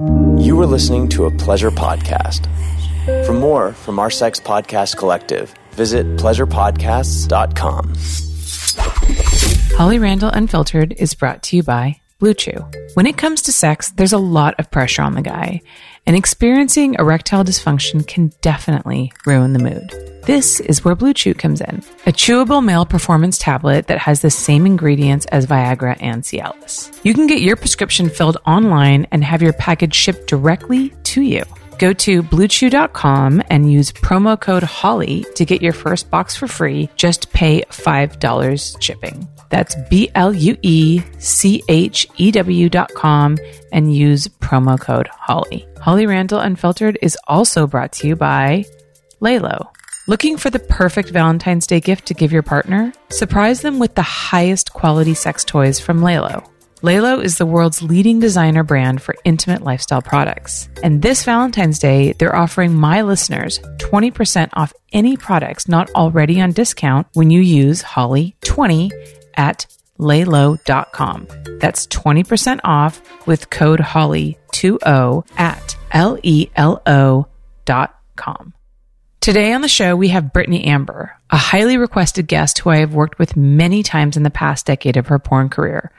You 0.00 0.60
are 0.60 0.66
listening 0.66 1.08
to 1.10 1.26
a 1.26 1.30
pleasure 1.30 1.70
podcast. 1.70 2.46
For 3.26 3.32
more 3.32 3.72
from 3.72 3.98
our 3.98 4.10
Sex 4.10 4.40
Podcast 4.40 4.96
Collective, 4.96 5.54
visit 5.72 6.06
pleasurepodcasts.com. 6.16 7.94
Holly 9.76 9.98
Randall 9.98 10.30
Unfiltered 10.30 10.94
is 10.96 11.14
brought 11.14 11.42
to 11.44 11.56
you 11.56 11.62
by 11.62 12.01
BlueChew. 12.22 12.94
When 12.94 13.06
it 13.06 13.16
comes 13.16 13.42
to 13.42 13.52
sex, 13.52 13.90
there's 13.90 14.12
a 14.12 14.18
lot 14.18 14.54
of 14.60 14.70
pressure 14.70 15.02
on 15.02 15.14
the 15.14 15.22
guy, 15.22 15.60
and 16.06 16.14
experiencing 16.14 16.94
erectile 16.94 17.42
dysfunction 17.42 18.06
can 18.06 18.30
definitely 18.42 19.12
ruin 19.26 19.54
the 19.54 19.58
mood. 19.58 19.90
This 20.22 20.60
is 20.60 20.84
where 20.84 20.94
BlueChew 20.94 21.36
comes 21.36 21.60
in. 21.60 21.78
A 22.06 22.12
chewable 22.12 22.64
male 22.64 22.86
performance 22.86 23.38
tablet 23.38 23.88
that 23.88 23.98
has 23.98 24.20
the 24.20 24.30
same 24.30 24.66
ingredients 24.66 25.26
as 25.26 25.46
Viagra 25.46 25.96
and 26.00 26.22
Cialis. 26.22 26.96
You 27.04 27.12
can 27.12 27.26
get 27.26 27.40
your 27.40 27.56
prescription 27.56 28.08
filled 28.08 28.36
online 28.46 29.08
and 29.10 29.24
have 29.24 29.42
your 29.42 29.52
package 29.54 29.94
shipped 29.96 30.28
directly 30.28 30.90
to 31.02 31.22
you. 31.22 31.42
Go 31.78 31.92
to 31.92 32.22
bluechew.com 32.22 33.42
and 33.50 33.72
use 33.72 33.90
promo 33.90 34.40
code 34.40 34.62
HOLLY 34.62 35.26
to 35.34 35.44
get 35.44 35.60
your 35.60 35.72
first 35.72 36.08
box 36.08 36.36
for 36.36 36.46
free. 36.46 36.88
Just 36.94 37.32
pay 37.32 37.62
$5 37.62 38.80
shipping. 38.80 39.26
That's 39.52 39.76
B 39.90 40.10
L 40.14 40.32
U 40.32 40.56
E 40.62 41.02
C 41.18 41.62
H 41.68 42.06
E 42.16 42.30
W 42.30 42.68
dot 42.70 42.92
com 42.94 43.36
and 43.70 43.94
use 43.94 44.26
promo 44.26 44.80
code 44.80 45.08
HOLLY. 45.08 45.68
Holly 45.78 46.06
Randall 46.06 46.40
Unfiltered 46.40 46.98
is 47.02 47.18
also 47.28 47.66
brought 47.66 47.92
to 47.92 48.08
you 48.08 48.16
by 48.16 48.64
LELO. 49.20 49.70
Looking 50.08 50.38
for 50.38 50.48
the 50.48 50.58
perfect 50.58 51.10
Valentine's 51.10 51.66
Day 51.66 51.80
gift 51.80 52.06
to 52.06 52.14
give 52.14 52.32
your 52.32 52.42
partner? 52.42 52.94
Surprise 53.10 53.60
them 53.60 53.78
with 53.78 53.94
the 53.94 54.02
highest 54.02 54.72
quality 54.72 55.12
sex 55.12 55.44
toys 55.44 55.78
from 55.78 56.00
LELO. 56.00 56.48
LELO 56.80 57.20
is 57.20 57.36
the 57.36 57.46
world's 57.46 57.82
leading 57.82 58.20
designer 58.20 58.64
brand 58.64 59.02
for 59.02 59.14
intimate 59.24 59.62
lifestyle 59.62 60.02
products. 60.02 60.68
And 60.82 61.02
this 61.02 61.24
Valentine's 61.24 61.78
Day, 61.78 62.14
they're 62.14 62.34
offering 62.34 62.74
my 62.74 63.02
listeners 63.02 63.60
20% 63.76 64.48
off 64.54 64.72
any 64.94 65.16
products 65.18 65.68
not 65.68 65.90
already 65.90 66.40
on 66.40 66.52
discount 66.52 67.06
when 67.12 67.30
you 67.30 67.40
use 67.42 67.82
Holly20 67.82 68.90
at 69.36 69.66
lelo.com. 69.98 71.28
That's 71.60 71.86
20% 71.86 72.60
off 72.64 73.02
with 73.26 73.50
code 73.50 73.80
HOLLY20 73.80 75.24
at 75.38 75.76
L 75.92 76.18
E 76.22 76.48
L 76.56 76.82
O 76.86 77.26
dot 77.64 77.98
com. 78.16 78.54
Today 79.20 79.52
on 79.52 79.60
the 79.60 79.68
show, 79.68 79.94
we 79.94 80.08
have 80.08 80.32
Britney 80.32 80.66
Amber, 80.66 81.16
a 81.30 81.36
highly 81.36 81.76
requested 81.76 82.26
guest 82.26 82.58
who 82.58 82.70
I 82.70 82.78
have 82.78 82.92
worked 82.92 83.20
with 83.20 83.36
many 83.36 83.84
times 83.84 84.16
in 84.16 84.24
the 84.24 84.30
past 84.30 84.66
decade 84.66 84.96
of 84.96 85.06
her 85.06 85.20
porn 85.20 85.48
career. 85.48 85.92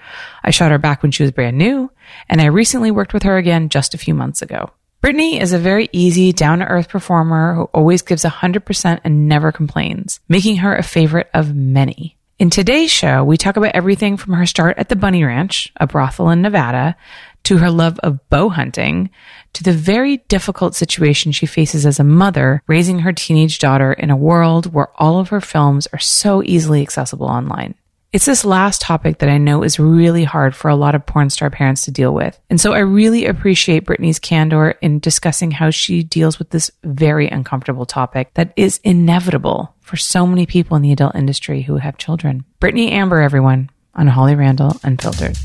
I 0.44 0.52
shot 0.52 0.72
her 0.72 0.78
back 0.78 1.02
when 1.02 1.14
she 1.14 1.24
was 1.24 1.32
brand 1.32 1.58
new, 1.58 1.90
and 2.28 2.42
I 2.42 2.48
recently 2.48 2.92
worked 2.92 3.14
with 3.14 3.24
her 3.24 3.38
again 3.38 3.70
just 3.70 3.94
a 3.94 3.98
few 3.98 4.14
months 4.14 4.42
ago. 4.42 4.72
Brittany 5.00 5.40
is 5.40 5.54
a 5.54 5.58
very 5.58 5.88
easy, 5.94 6.34
down 6.34 6.60
to 6.60 6.66
earth 6.66 6.90
performer 6.90 7.56
who 7.56 7.64
always 7.74 8.02
gives 8.02 8.26
100% 8.26 9.00
and 9.06 9.30
never 9.30 9.54
complains, 9.54 10.20
making 10.28 10.58
her 10.58 10.76
a 10.76 10.84
favorite 10.84 11.30
of 11.34 11.56
many. 11.56 12.18
In 12.44 12.50
today's 12.50 12.92
show, 12.92 13.24
we 13.24 13.38
talk 13.38 13.56
about 13.56 13.74
everything 13.74 14.18
from 14.18 14.34
her 14.34 14.46
start 14.46 14.78
at 14.78 14.90
the 14.90 14.98
Bunny 14.98 15.24
Ranch, 15.24 15.72
a 15.78 15.88
brothel 15.88 16.30
in 16.30 16.42
Nevada, 16.42 16.98
to 17.44 17.60
her 17.60 17.72
love 17.72 17.98
of 18.00 18.20
bow 18.28 18.50
hunting, 18.50 19.12
to 19.54 19.64
the 19.64 19.72
very 19.72 20.18
difficult 20.28 20.76
situation 20.76 21.32
she 21.32 21.46
faces 21.46 21.86
as 21.86 22.02
a 22.02 22.04
mother 22.04 22.62
raising 22.68 23.00
her 23.00 23.14
teenage 23.14 23.60
daughter 23.60 23.94
in 23.94 24.10
a 24.10 24.18
world 24.18 24.74
where 24.74 24.90
all 25.02 25.22
of 25.22 25.30
her 25.30 25.40
films 25.40 25.88
are 25.94 26.00
so 26.00 26.44
easily 26.44 26.82
accessible 26.82 27.28
online. 27.28 27.76
It's 28.14 28.26
this 28.26 28.46
last 28.46 28.80
topic 28.80 29.18
that 29.18 29.30
I 29.30 29.40
know 29.40 29.64
is 29.64 29.80
really 29.80 30.24
hard 30.24 30.56
for 30.56 30.70
a 30.70 30.76
lot 30.76 30.94
of 30.94 31.04
porn 31.04 31.32
star 31.32 31.50
parents 31.50 31.86
to 31.86 31.92
deal 31.92 32.14
with. 32.14 32.40
And 32.48 32.62
so 32.62 32.74
I 32.74 32.80
really 32.80 33.26
appreciate 33.26 33.86
Britney's 33.86 34.20
candor 34.20 34.76
in 34.84 35.00
discussing 35.00 35.50
how 35.50 35.72
she 35.72 36.04
deals 36.04 36.38
with 36.38 36.52
this 36.52 36.70
very 36.84 37.28
uncomfortable 37.28 37.88
topic 37.88 38.30
that 38.36 38.54
is 38.56 38.80
inevitable 38.84 39.74
for 39.82 39.98
so 39.98 40.28
many 40.28 40.46
people 40.46 40.78
in 40.78 40.84
the 40.84 40.92
adult 40.92 41.16
industry 41.16 41.64
who 41.64 41.78
have 41.78 41.98
children. 41.98 42.46
Britney 42.62 42.92
Amber, 42.92 43.20
everyone, 43.20 43.72
on 43.96 44.06
Holly 44.06 44.36
Randall 44.36 44.80
Unfiltered. 44.84 45.36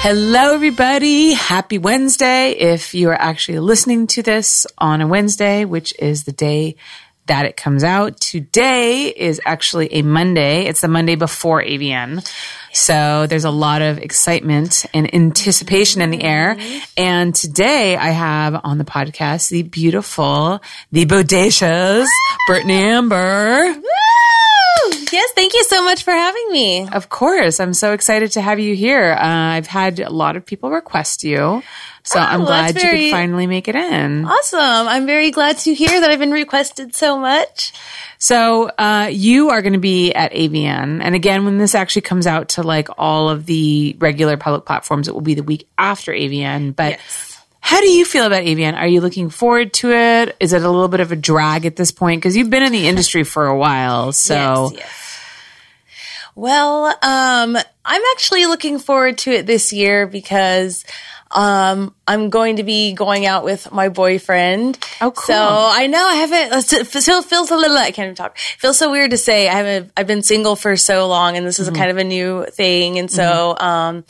Hello, 0.00 0.54
everybody. 0.54 1.32
Happy 1.32 1.76
Wednesday. 1.76 2.52
If 2.52 2.94
you 2.94 3.10
are 3.10 3.20
actually 3.20 3.58
listening 3.58 4.06
to 4.06 4.22
this 4.22 4.64
on 4.78 5.00
a 5.00 5.08
Wednesday, 5.08 5.64
which 5.64 5.92
is 5.98 6.22
the 6.22 6.30
day 6.30 6.76
that 7.26 7.46
it 7.46 7.56
comes 7.56 7.82
out, 7.82 8.20
today 8.20 9.08
is 9.08 9.40
actually 9.44 9.92
a 9.92 10.02
Monday. 10.02 10.66
It's 10.66 10.82
the 10.82 10.88
Monday 10.88 11.16
before 11.16 11.60
AVN. 11.62 12.24
So 12.72 13.26
there's 13.26 13.44
a 13.44 13.50
lot 13.50 13.82
of 13.82 13.98
excitement 13.98 14.86
and 14.94 15.12
anticipation 15.12 16.00
in 16.00 16.10
the 16.10 16.22
air. 16.22 16.56
And 16.96 17.34
today 17.34 17.96
I 17.96 18.10
have 18.10 18.60
on 18.62 18.78
the 18.78 18.84
podcast 18.84 19.50
the 19.50 19.64
beautiful, 19.64 20.62
the 20.92 21.06
bodacious 21.06 22.06
Britney 22.48 22.70
Amber. 22.70 23.74
Yes, 25.12 25.30
thank 25.34 25.54
you 25.54 25.64
so 25.64 25.84
much 25.84 26.02
for 26.04 26.10
having 26.12 26.52
me. 26.52 26.88
Of 26.88 27.08
course. 27.08 27.60
I'm 27.60 27.74
so 27.74 27.92
excited 27.92 28.32
to 28.32 28.40
have 28.40 28.58
you 28.58 28.74
here. 28.74 29.12
Uh, 29.12 29.26
I've 29.26 29.66
had 29.66 30.00
a 30.00 30.10
lot 30.10 30.36
of 30.36 30.44
people 30.44 30.70
request 30.70 31.24
you. 31.24 31.62
So 32.04 32.18
Oh, 32.18 32.22
I'm 32.22 32.44
glad 32.44 32.74
that's 32.74 32.84
you 32.84 32.90
could 32.90 33.10
finally 33.10 33.46
make 33.46 33.68
it 33.68 33.74
in. 33.74 34.24
Awesome. 34.24 34.58
I'm 34.88 35.04
very 35.04 35.30
glad 35.30 35.58
to 35.58 35.74
hear 35.74 36.00
that 36.00 36.10
I've 36.10 36.18
been 36.18 36.30
requested 36.30 36.94
so 36.94 37.18
much. 37.18 37.74
So 38.18 38.68
uh, 38.78 39.10
you 39.12 39.50
are 39.50 39.60
going 39.60 39.74
to 39.74 39.78
be 39.78 40.12
at 40.14 40.32
AVN. 40.32 41.02
And 41.02 41.14
again, 41.14 41.44
when 41.44 41.58
this 41.58 41.74
actually 41.74 42.02
comes 42.02 42.26
out 42.26 42.50
to 42.50 42.62
like 42.62 42.88
all 42.96 43.28
of 43.28 43.44
the 43.44 43.94
regular 43.98 44.36
public 44.38 44.64
platforms, 44.64 45.06
it 45.06 45.12
will 45.14 45.20
be 45.20 45.34
the 45.34 45.42
week 45.42 45.68
after 45.76 46.12
AVN. 46.12 46.74
But 46.74 46.92
Yes. 46.92 47.27
How 47.60 47.80
do 47.80 47.90
you 47.90 48.04
feel 48.04 48.24
about 48.24 48.42
AVN? 48.42 48.74
Are 48.74 48.86
you 48.86 49.00
looking 49.00 49.30
forward 49.30 49.72
to 49.74 49.92
it? 49.92 50.36
Is 50.40 50.52
it 50.52 50.62
a 50.62 50.70
little 50.70 50.88
bit 50.88 51.00
of 51.00 51.12
a 51.12 51.16
drag 51.16 51.66
at 51.66 51.76
this 51.76 51.90
point? 51.90 52.20
Because 52.20 52.36
you've 52.36 52.50
been 52.50 52.62
in 52.62 52.72
the 52.72 52.88
industry 52.88 53.24
for 53.24 53.46
a 53.46 53.56
while. 53.56 54.12
So 54.12 54.70
Yes, 54.72 54.80
yes. 54.80 55.04
Well, 56.34 56.86
um, 56.86 57.56
I'm 57.84 58.02
actually 58.12 58.46
looking 58.46 58.78
forward 58.78 59.18
to 59.18 59.32
it 59.32 59.46
this 59.46 59.72
year 59.72 60.06
because 60.06 60.84
um, 61.30 61.94
I'm 62.06 62.30
going 62.30 62.56
to 62.56 62.62
be 62.62 62.94
going 62.94 63.26
out 63.26 63.44
with 63.44 63.70
my 63.70 63.90
boyfriend. 63.90 64.78
Oh, 65.00 65.10
cool. 65.10 65.22
So 65.26 65.34
I 65.36 65.86
know 65.86 66.02
I 66.06 66.14
haven't. 66.14 66.72
It 66.72 66.86
feels 66.86 67.26
feels 67.26 67.50
a 67.50 67.56
little. 67.56 67.76
I 67.76 67.90
can't 67.90 68.06
even 68.06 68.14
talk. 68.14 68.38
Feels 68.58 68.78
so 68.78 68.90
weird 68.90 69.10
to 69.10 69.18
say. 69.18 69.48
I 69.48 69.52
haven't. 69.54 69.92
I've 69.96 70.06
been 70.06 70.22
single 70.22 70.56
for 70.56 70.76
so 70.76 71.06
long, 71.06 71.36
and 71.36 71.46
this 71.46 71.58
is 71.58 71.66
Mm-hmm. 71.68 71.76
a 71.76 71.78
kind 71.78 71.90
of 71.90 71.96
a 71.98 72.04
new 72.04 72.46
thing. 72.46 72.98
And 72.98 73.10
so, 73.10 73.56
um, 73.58 74.04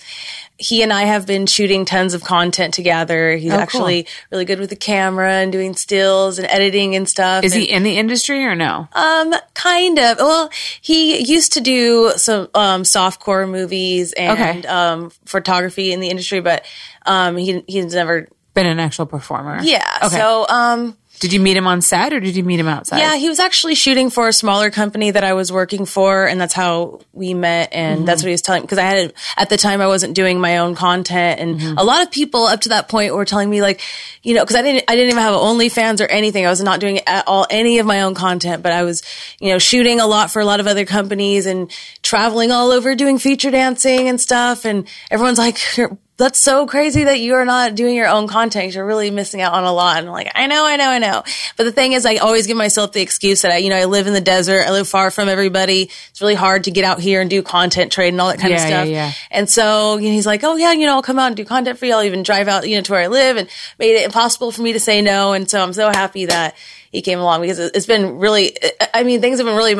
he 0.59 0.83
and 0.83 0.93
I 0.93 1.03
have 1.05 1.27
been 1.27 1.47
shooting 1.47 1.85
tons 1.85 2.15
of 2.15 2.23
content 2.23 2.73
together. 2.75 3.37
He's 3.37 3.51
Oh, 3.53 3.55
cool. 3.57 3.63
actually 3.63 4.07
really 4.31 4.45
good 4.45 4.61
with 4.61 4.71
the 4.71 4.77
camera 4.77 5.33
and 5.35 5.51
doing 5.53 5.75
stills 5.75 6.39
and 6.39 6.47
editing 6.49 6.95
and 6.95 7.09
stuff. 7.09 7.43
is 7.45 7.53
and- 7.53 7.63
he 7.63 7.69
in 7.71 7.83
the 7.83 7.97
industry 7.97 8.45
or 8.45 8.55
no? 8.55 8.89
um, 8.93 9.35
kind 9.55 9.99
of. 9.99 10.19
Well, 10.19 10.51
he 10.81 11.19
used 11.25 11.53
to 11.55 11.61
do 11.61 12.13
some 12.17 12.49
um 12.55 12.83
softcore 12.85 13.49
movies 13.51 14.13
and 14.13 14.39
Okay. 14.63 14.69
um 14.69 15.11
photography 15.27 15.93
in 15.93 15.99
the 16.01 16.09
industry, 16.09 16.41
but 16.41 16.65
um 17.09 17.37
he 17.37 17.65
he's 17.67 17.95
never. 17.95 18.29
Been 18.55 18.67
an 18.67 18.81
actual 18.81 19.07
performer. 19.07 19.61
Yeah. 19.63 19.99
Okay. 20.03 20.17
So 20.17 20.47
um 20.49 20.97
did 21.21 21.33
you 21.33 21.41
meet 21.41 21.57
him 21.57 21.67
on 21.67 21.81
set 21.81 22.13
or 22.13 22.21
did 22.21 22.37
you 22.37 22.45
meet 22.45 22.61
him 22.61 22.69
outside? 22.69 22.99
yeah, 22.99 23.17
he 23.17 23.29
was 23.29 23.41
actually 23.41 23.75
shooting 23.75 24.11
for 24.11 24.29
a 24.29 24.33
smaller 24.33 24.71
company 24.71 25.11
that 25.11 25.25
I 25.25 25.33
was 25.33 25.51
working 25.51 25.85
for, 25.85 26.27
and 26.27 26.41
that's 26.41 26.55
how 26.55 27.01
we 27.13 27.35
met. 27.35 27.71
And 27.73 28.07
that's 28.07 28.23
what 28.23 28.29
he 28.29 28.33
was 28.33 28.43
telling 28.43 28.63
because 28.63 28.79
I 28.79 28.83
had 28.83 29.15
at 29.37 29.49
the 29.49 29.57
time 29.57 29.81
I 29.81 29.87
wasn't 29.87 30.15
doing 30.15 30.41
my 30.41 30.59
own 30.59 30.75
content, 30.75 31.41
and 31.41 31.79
a 31.79 31.83
lot 31.83 32.03
of 32.03 32.11
people 32.11 32.45
up 32.45 32.61
to 32.63 32.69
that 32.71 32.89
point 32.89 33.15
were 33.15 33.25
telling 33.25 33.51
me 33.51 33.63
like, 33.63 33.81
you 34.23 34.35
know, 34.35 34.45
because 34.45 34.57
I 34.57 34.63
didn't 34.63 34.85
I 34.89 34.95
didn't 34.95 35.11
even 35.11 35.23
have 35.23 35.35
OnlyFans 35.35 36.01
or 36.01 36.07
anything. 36.07 36.47
I 36.47 36.51
was 36.51 36.63
not 36.63 36.81
doing 36.81 37.01
at 37.07 37.27
all 37.27 37.47
any 37.51 37.79
of 37.79 37.87
my 37.87 38.03
own 38.03 38.15
content, 38.15 38.63
but 38.63 38.73
I 38.73 38.85
was 38.85 39.03
you 39.41 39.51
know 39.53 39.59
shooting 39.59 40.01
a 40.01 40.07
lot 40.07 40.31
for 40.31 40.41
a 40.41 40.45
lot 40.45 40.61
of 40.61 40.67
other 40.67 40.85
companies 40.85 41.47
and 41.47 41.71
traveling 42.03 42.53
all 42.53 42.71
over 42.71 42.95
doing 42.95 43.19
feature 43.19 43.51
dancing 43.51 44.09
and 44.09 44.21
stuff. 44.21 44.65
And 44.65 44.87
everyone's 45.11 45.39
like. 45.39 45.59
"You're- 46.19 46.25
that's 46.27 46.39
so 46.41 46.67
crazy 46.67 47.05
that 47.05 47.21
you 47.21 47.35
are 47.35 47.45
not 47.45 47.75
doing 47.75 47.95
your 47.95 48.09
own 48.09 48.27
content. 48.27 48.75
You're 48.75 48.85
really 48.85 49.11
missing 49.11 49.41
out 49.41 49.53
on 49.55 49.65
a 49.65 49.73
lot. 49.73 49.99
And 49.99 50.09
I'm 50.09 50.13
like, 50.13 50.31
I 50.35 50.47
know, 50.49 50.67
I 50.67 50.77
know, 50.77 50.89
I 50.91 50.99
know. 50.99 51.23
But 51.57 51.65
the 51.65 51.73
thing 51.73 51.93
is, 51.93 52.05
I 52.05 52.17
always 52.17 52.47
give 52.47 52.57
myself 52.57 52.93
the 52.93 53.01
excuse 53.01 53.43
that 53.43 53.53
I, 53.53 53.57
you 53.59 53.71
know, 53.71 53.77
I 53.77 53.85
live 53.85 54.07
in 54.09 54.13
the 54.15 54.21
desert. 54.21 54.65
I 54.67 54.71
live 54.73 54.89
far 54.89 55.11
from 55.11 55.29
everybody. 55.29 55.91
It's 56.11 56.21
really 56.21 56.35
hard 56.35 56.65
to 56.65 56.71
get 56.73 56.85
out 56.85 57.01
here 57.01 57.21
and 57.21 57.31
do 57.31 57.41
content 57.43 57.93
trade 57.93 58.09
and 58.09 58.21
all 58.21 58.29
that 58.29 58.41
kind 58.41 58.53
of 58.53 58.61
stuff. 58.61 58.87
yeah, 58.89 59.07
yeah. 59.07 59.13
And 59.31 59.49
so 59.49 59.97
you 59.99 60.09
know, 60.09 60.13
he's 60.15 60.27
like, 60.27 60.43
oh 60.45 60.57
yeah, 60.57 60.73
you 60.73 60.87
know, 60.87 60.95
I'll 60.95 61.03
come 61.03 61.19
out 61.19 61.29
and 61.29 61.37
do 61.37 61.45
content 61.45 61.79
for 61.79 61.87
you. 61.87 61.95
I'll 61.95 62.03
even 62.05 62.23
drive 62.25 62.49
out, 62.49 62.69
you 62.69 62.77
know, 62.77 62.83
to 62.83 62.93
where 62.93 63.03
I 63.03 63.07
live 63.07 63.37
and 63.37 63.49
made 63.79 63.95
it 63.95 64.05
impossible 64.05 64.51
for 64.53 64.63
me 64.63 64.73
to 64.73 64.81
say 64.81 65.01
no. 65.03 65.33
And 65.35 65.49
so 65.49 65.61
I'm 65.63 65.73
so 65.73 65.89
happy 65.89 66.27
that 66.27 66.55
he 66.91 67.01
came 67.01 67.21
along 67.21 67.43
because 67.43 67.59
it- 67.59 67.77
it's 67.77 67.87
been 67.87 68.19
really, 68.19 68.57
I 68.93 69.03
mean, 69.05 69.21
things 69.21 69.39
have 69.39 69.47
been 69.47 69.57
really 69.57 69.77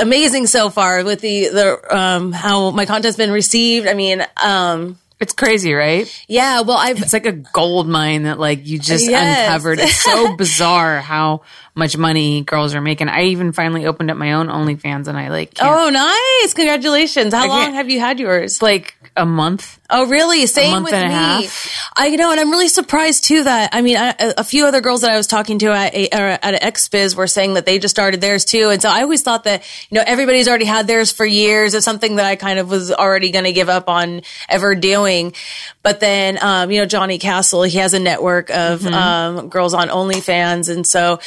amazing 0.00 0.46
so 0.46 0.70
far 0.70 1.04
with 1.04 1.20
the, 1.20 1.48
the, 1.48 1.96
um, 1.96 2.32
how 2.32 2.70
my 2.70 2.86
content's 2.86 3.16
been 3.16 3.30
received. 3.32 3.86
I 3.86 3.94
mean, 3.94 4.24
um, 4.42 4.98
It's 5.22 5.32
crazy, 5.32 5.72
right? 5.72 6.06
Yeah, 6.28 6.60
well, 6.62 6.76
I've 6.76 7.00
It's 7.00 7.12
like 7.12 7.26
a 7.26 7.32
gold 7.32 7.88
mine 7.88 8.24
that 8.24 8.38
like 8.40 8.66
you 8.66 8.78
just 8.78 9.08
Yes. 9.08 9.48
uncovered. 9.48 9.78
It's 9.78 9.94
so 9.94 10.36
bizarre 10.36 11.00
how 11.00 11.42
much 11.74 11.96
money 11.96 12.42
girls 12.42 12.74
are 12.74 12.80
making. 12.82 13.08
I 13.08 13.22
even 13.26 13.52
finally 13.52 13.86
opened 13.86 14.10
up 14.10 14.16
my 14.18 14.32
own 14.34 14.48
OnlyFans 14.48 15.06
and 15.06 15.16
I 15.16 15.28
like 15.28 15.54
Oh, 15.60 15.88
nice! 15.90 16.52
Congratulations. 16.54 17.32
How 17.32 17.48
long 17.48 17.74
have 17.74 17.88
you 17.88 18.00
had 18.00 18.18
yours? 18.18 18.60
like 18.60 18.94
a 19.16 19.26
month. 19.26 19.78
Oh, 19.90 20.06
really? 20.06 20.46
Same 20.46 20.82
with 20.82 20.92
me. 20.92 20.98
I 21.94 22.06
you 22.06 22.16
know, 22.16 22.30
and 22.30 22.40
I'm 22.40 22.50
really 22.50 22.68
surprised 22.68 23.24
too 23.24 23.44
that 23.44 23.70
I 23.74 23.82
mean, 23.82 23.96
I, 23.98 24.14
a 24.18 24.44
few 24.44 24.64
other 24.66 24.80
girls 24.80 25.02
that 25.02 25.10
I 25.10 25.16
was 25.16 25.26
talking 25.26 25.58
to 25.60 25.72
at 25.72 25.94
at 25.94 26.62
XBiz 26.62 27.14
were 27.14 27.26
saying 27.26 27.54
that 27.54 27.66
they 27.66 27.78
just 27.78 27.94
started 27.94 28.20
theirs 28.20 28.44
too, 28.44 28.70
and 28.70 28.80
so 28.80 28.88
I 28.88 29.02
always 29.02 29.22
thought 29.22 29.44
that 29.44 29.62
you 29.90 29.96
know 29.96 30.04
everybody's 30.06 30.48
already 30.48 30.64
had 30.64 30.86
theirs 30.86 31.12
for 31.12 31.26
years. 31.26 31.74
It's 31.74 31.84
something 31.84 32.16
that 32.16 32.24
I 32.26 32.36
kind 32.36 32.58
of 32.58 32.70
was 32.70 32.90
already 32.90 33.30
going 33.30 33.44
to 33.44 33.52
give 33.52 33.68
up 33.68 33.88
on 33.88 34.22
ever 34.48 34.74
doing, 34.74 35.34
but 35.82 36.00
then 36.00 36.38
um, 36.42 36.70
you 36.70 36.80
know 36.80 36.86
Johnny 36.86 37.18
Castle, 37.18 37.62
he 37.64 37.78
has 37.78 37.94
a 37.94 38.00
network 38.00 38.50
of 38.50 38.80
Mm-hmm. 38.80 38.94
um, 38.94 39.48
girls 39.48 39.74
on 39.74 39.88
OnlyFans, 39.88 40.74
and 40.74 40.86
so 40.86 41.20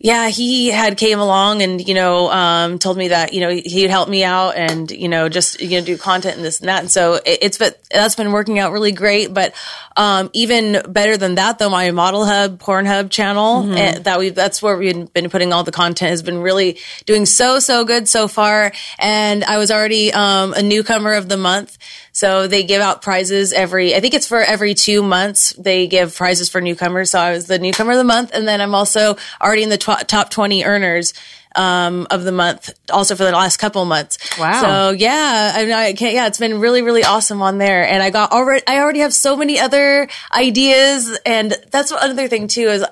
yeah, 0.00 0.28
he 0.28 0.68
had 0.68 0.96
came 0.96 1.18
along 1.18 1.60
and 1.62 1.86
you 1.86 1.94
know 1.94 2.30
um, 2.30 2.78
told 2.78 2.96
me 2.96 3.08
that 3.08 3.32
you 3.32 3.40
know 3.40 3.50
he'd 3.50 3.90
help 3.90 4.08
me 4.08 4.22
out 4.22 4.54
and 4.54 4.88
you 4.92 5.08
know 5.08 5.28
just 5.28 5.60
you 5.60 5.80
know 5.80 5.84
do 5.84 5.98
content 5.98 6.36
and 6.36 6.44
this 6.44 6.60
and 6.60 6.68
that. 6.68 6.80
And 6.80 6.90
so 6.90 7.14
it, 7.14 7.38
it's 7.42 7.58
but 7.58 7.80
that's 7.90 8.14
been 8.14 8.30
working 8.30 8.60
out 8.60 8.70
really 8.70 8.92
great. 8.92 9.34
But 9.34 9.54
um, 9.96 10.30
even 10.34 10.82
better 10.88 11.16
than 11.16 11.34
that, 11.34 11.58
though, 11.58 11.68
my 11.68 11.90
Model 11.90 12.24
Hub 12.24 12.60
Pornhub 12.60 13.10
channel 13.10 13.72
eh, 13.74 13.98
that 13.98 14.20
we 14.20 14.28
that's 14.28 14.62
where 14.62 14.76
we've 14.76 15.12
been 15.12 15.30
putting 15.30 15.52
all 15.52 15.64
the 15.64 15.72
content 15.72 16.10
has 16.10 16.22
been 16.22 16.42
really 16.42 16.78
doing 17.04 17.26
so 17.26 17.58
so 17.58 17.84
good 17.84 18.06
so 18.06 18.28
far. 18.28 18.72
And 19.00 19.42
I 19.42 19.58
was 19.58 19.72
already 19.72 20.12
um, 20.12 20.54
a 20.54 20.62
newcomer 20.62 21.14
of 21.14 21.28
the 21.28 21.36
month. 21.36 21.76
So 22.18 22.48
they 22.48 22.64
give 22.64 22.82
out 22.82 23.00
prizes 23.00 23.52
every, 23.52 23.94
I 23.94 24.00
think 24.00 24.12
it's 24.12 24.26
for 24.26 24.40
every 24.40 24.74
two 24.74 25.04
months. 25.04 25.52
They 25.52 25.86
give 25.86 26.16
prizes 26.16 26.48
for 26.48 26.60
newcomers. 26.60 27.12
So 27.12 27.20
I 27.20 27.30
was 27.30 27.46
the 27.46 27.60
newcomer 27.60 27.92
of 27.92 27.98
the 27.98 28.02
month. 28.02 28.32
And 28.34 28.48
then 28.48 28.60
I'm 28.60 28.74
also 28.74 29.16
already 29.40 29.62
in 29.62 29.68
the 29.68 29.78
tw- 29.78 30.04
top 30.08 30.28
20 30.28 30.64
earners. 30.64 31.14
Um, 31.56 32.06
of 32.10 32.24
the 32.24 32.30
month, 32.30 32.70
also 32.92 33.16
for 33.16 33.24
the 33.24 33.32
last 33.32 33.56
couple 33.56 33.84
months. 33.84 34.18
Wow. 34.38 34.60
So 34.60 34.90
yeah, 34.90 35.52
I, 35.56 35.64
mean, 35.64 35.72
I 35.72 35.92
can't, 35.94 36.14
yeah, 36.14 36.26
it's 36.26 36.38
been 36.38 36.60
really, 36.60 36.82
really 36.82 37.02
awesome 37.02 37.42
on 37.42 37.58
there. 37.58 37.88
And 37.88 38.00
I 38.00 38.10
got 38.10 38.30
already, 38.32 38.62
I 38.66 38.78
already 38.78 39.00
have 39.00 39.14
so 39.14 39.34
many 39.34 39.58
other 39.58 40.08
ideas. 40.32 41.18
And 41.24 41.56
that's 41.70 41.90
another 41.90 42.28
thing 42.28 42.46
too 42.48 42.68
is 42.68 42.84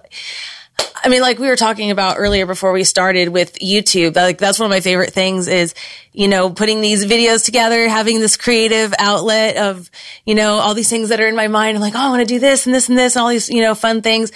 I 1.06 1.08
mean, 1.08 1.23
like 1.23 1.38
we 1.38 1.46
were 1.46 1.56
talking 1.56 1.93
about 1.93 2.17
earlier 2.19 2.46
before 2.46 2.73
we 2.73 2.82
started 2.82 3.28
with 3.28 3.58
YouTube, 3.61 4.17
like 4.17 4.38
that's 4.38 4.58
one 4.58 4.67
of 4.67 4.70
my 4.70 4.81
favorite 4.81 5.12
things 5.12 5.46
is, 5.46 5.73
you 6.12 6.26
know, 6.26 6.50
putting 6.50 6.81
these 6.81 7.06
videos 7.06 7.44
together, 7.44 7.88
having 7.88 8.19
this 8.19 8.37
creative 8.37 8.93
outlet 8.99 9.56
of, 9.56 9.88
you 10.25 10.34
know, 10.34 10.55
all 10.55 10.75
these 10.75 10.88
things 10.88 11.11
that 11.11 11.20
are 11.20 11.28
in 11.28 11.37
my 11.37 11.46
mind. 11.46 11.76
I'm 11.76 11.81
like, 11.81 11.94
oh, 11.94 12.00
I 12.00 12.11
want 12.11 12.26
to 12.26 12.34
do 12.34 12.40
this 12.40 12.67
and 12.67 12.75
this 12.75 12.88
and 12.88 12.99
this 12.99 13.14
and 13.14 13.23
all 13.23 13.28
these, 13.28 13.49
you 13.49 13.61
know, 13.61 13.75
fun 13.75 14.02
things. 14.02 14.32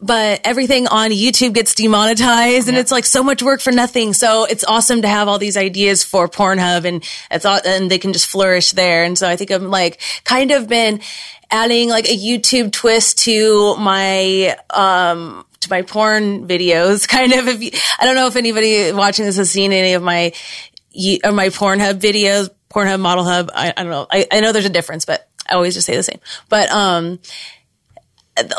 But 0.00 0.42
everything 0.44 0.86
on 0.86 1.10
YouTube 1.10 1.54
gets 1.54 1.74
demonetized 1.74 2.68
and 2.68 2.76
it's 2.76 2.92
like 2.92 3.06
so 3.06 3.24
much 3.24 3.42
work 3.42 3.60
for 3.60 3.72
nothing. 3.72 4.12
So 4.12 4.44
it's 4.44 4.64
awesome 4.64 5.02
to 5.02 5.08
have 5.08 5.26
all 5.26 5.38
these 5.38 5.56
ideas 5.56 6.04
for 6.04 6.28
Pornhub 6.28 6.84
and 6.84 7.02
it's 7.30 7.44
all, 7.44 7.58
and 7.64 7.90
they 7.90 7.98
can 7.98 8.12
just 8.12 8.28
flourish 8.28 8.72
there. 8.72 9.02
And 9.02 9.18
so 9.18 9.28
I 9.28 9.36
think 9.36 9.50
I'm 9.50 9.70
like 9.70 10.00
kind 10.24 10.50
of 10.52 10.68
been 10.68 11.00
adding 11.54 11.88
like 11.88 12.06
a 12.08 12.16
YouTube 12.16 12.72
twist 12.72 13.20
to 13.20 13.76
my, 13.76 14.56
um, 14.70 15.46
to 15.60 15.70
my 15.70 15.82
porn 15.82 16.48
videos, 16.48 17.06
kind 17.16 17.32
of. 17.32 17.46
If 17.46 17.62
you, 17.62 17.70
I 17.98 18.04
don't 18.04 18.16
know 18.16 18.26
if 18.26 18.34
anybody 18.34 18.92
watching 18.92 19.24
this 19.24 19.36
has 19.36 19.50
seen 19.50 19.72
any 19.72 19.92
of 19.92 20.02
my 20.02 20.32
or 21.24 21.32
my 21.32 21.48
Pornhub 21.48 22.00
videos, 22.00 22.50
Pornhub 22.70 23.00
Model 23.00 23.24
Hub. 23.24 23.50
I, 23.54 23.72
I 23.76 23.82
don't 23.82 23.90
know. 23.90 24.06
I, 24.10 24.26
I 24.30 24.40
know 24.40 24.52
there's 24.52 24.64
a 24.64 24.70
difference, 24.70 25.04
but 25.04 25.28
I 25.48 25.54
always 25.54 25.74
just 25.74 25.86
say 25.86 25.96
the 25.96 26.02
same. 26.02 26.20
But 26.48 26.70
um, 26.70 27.20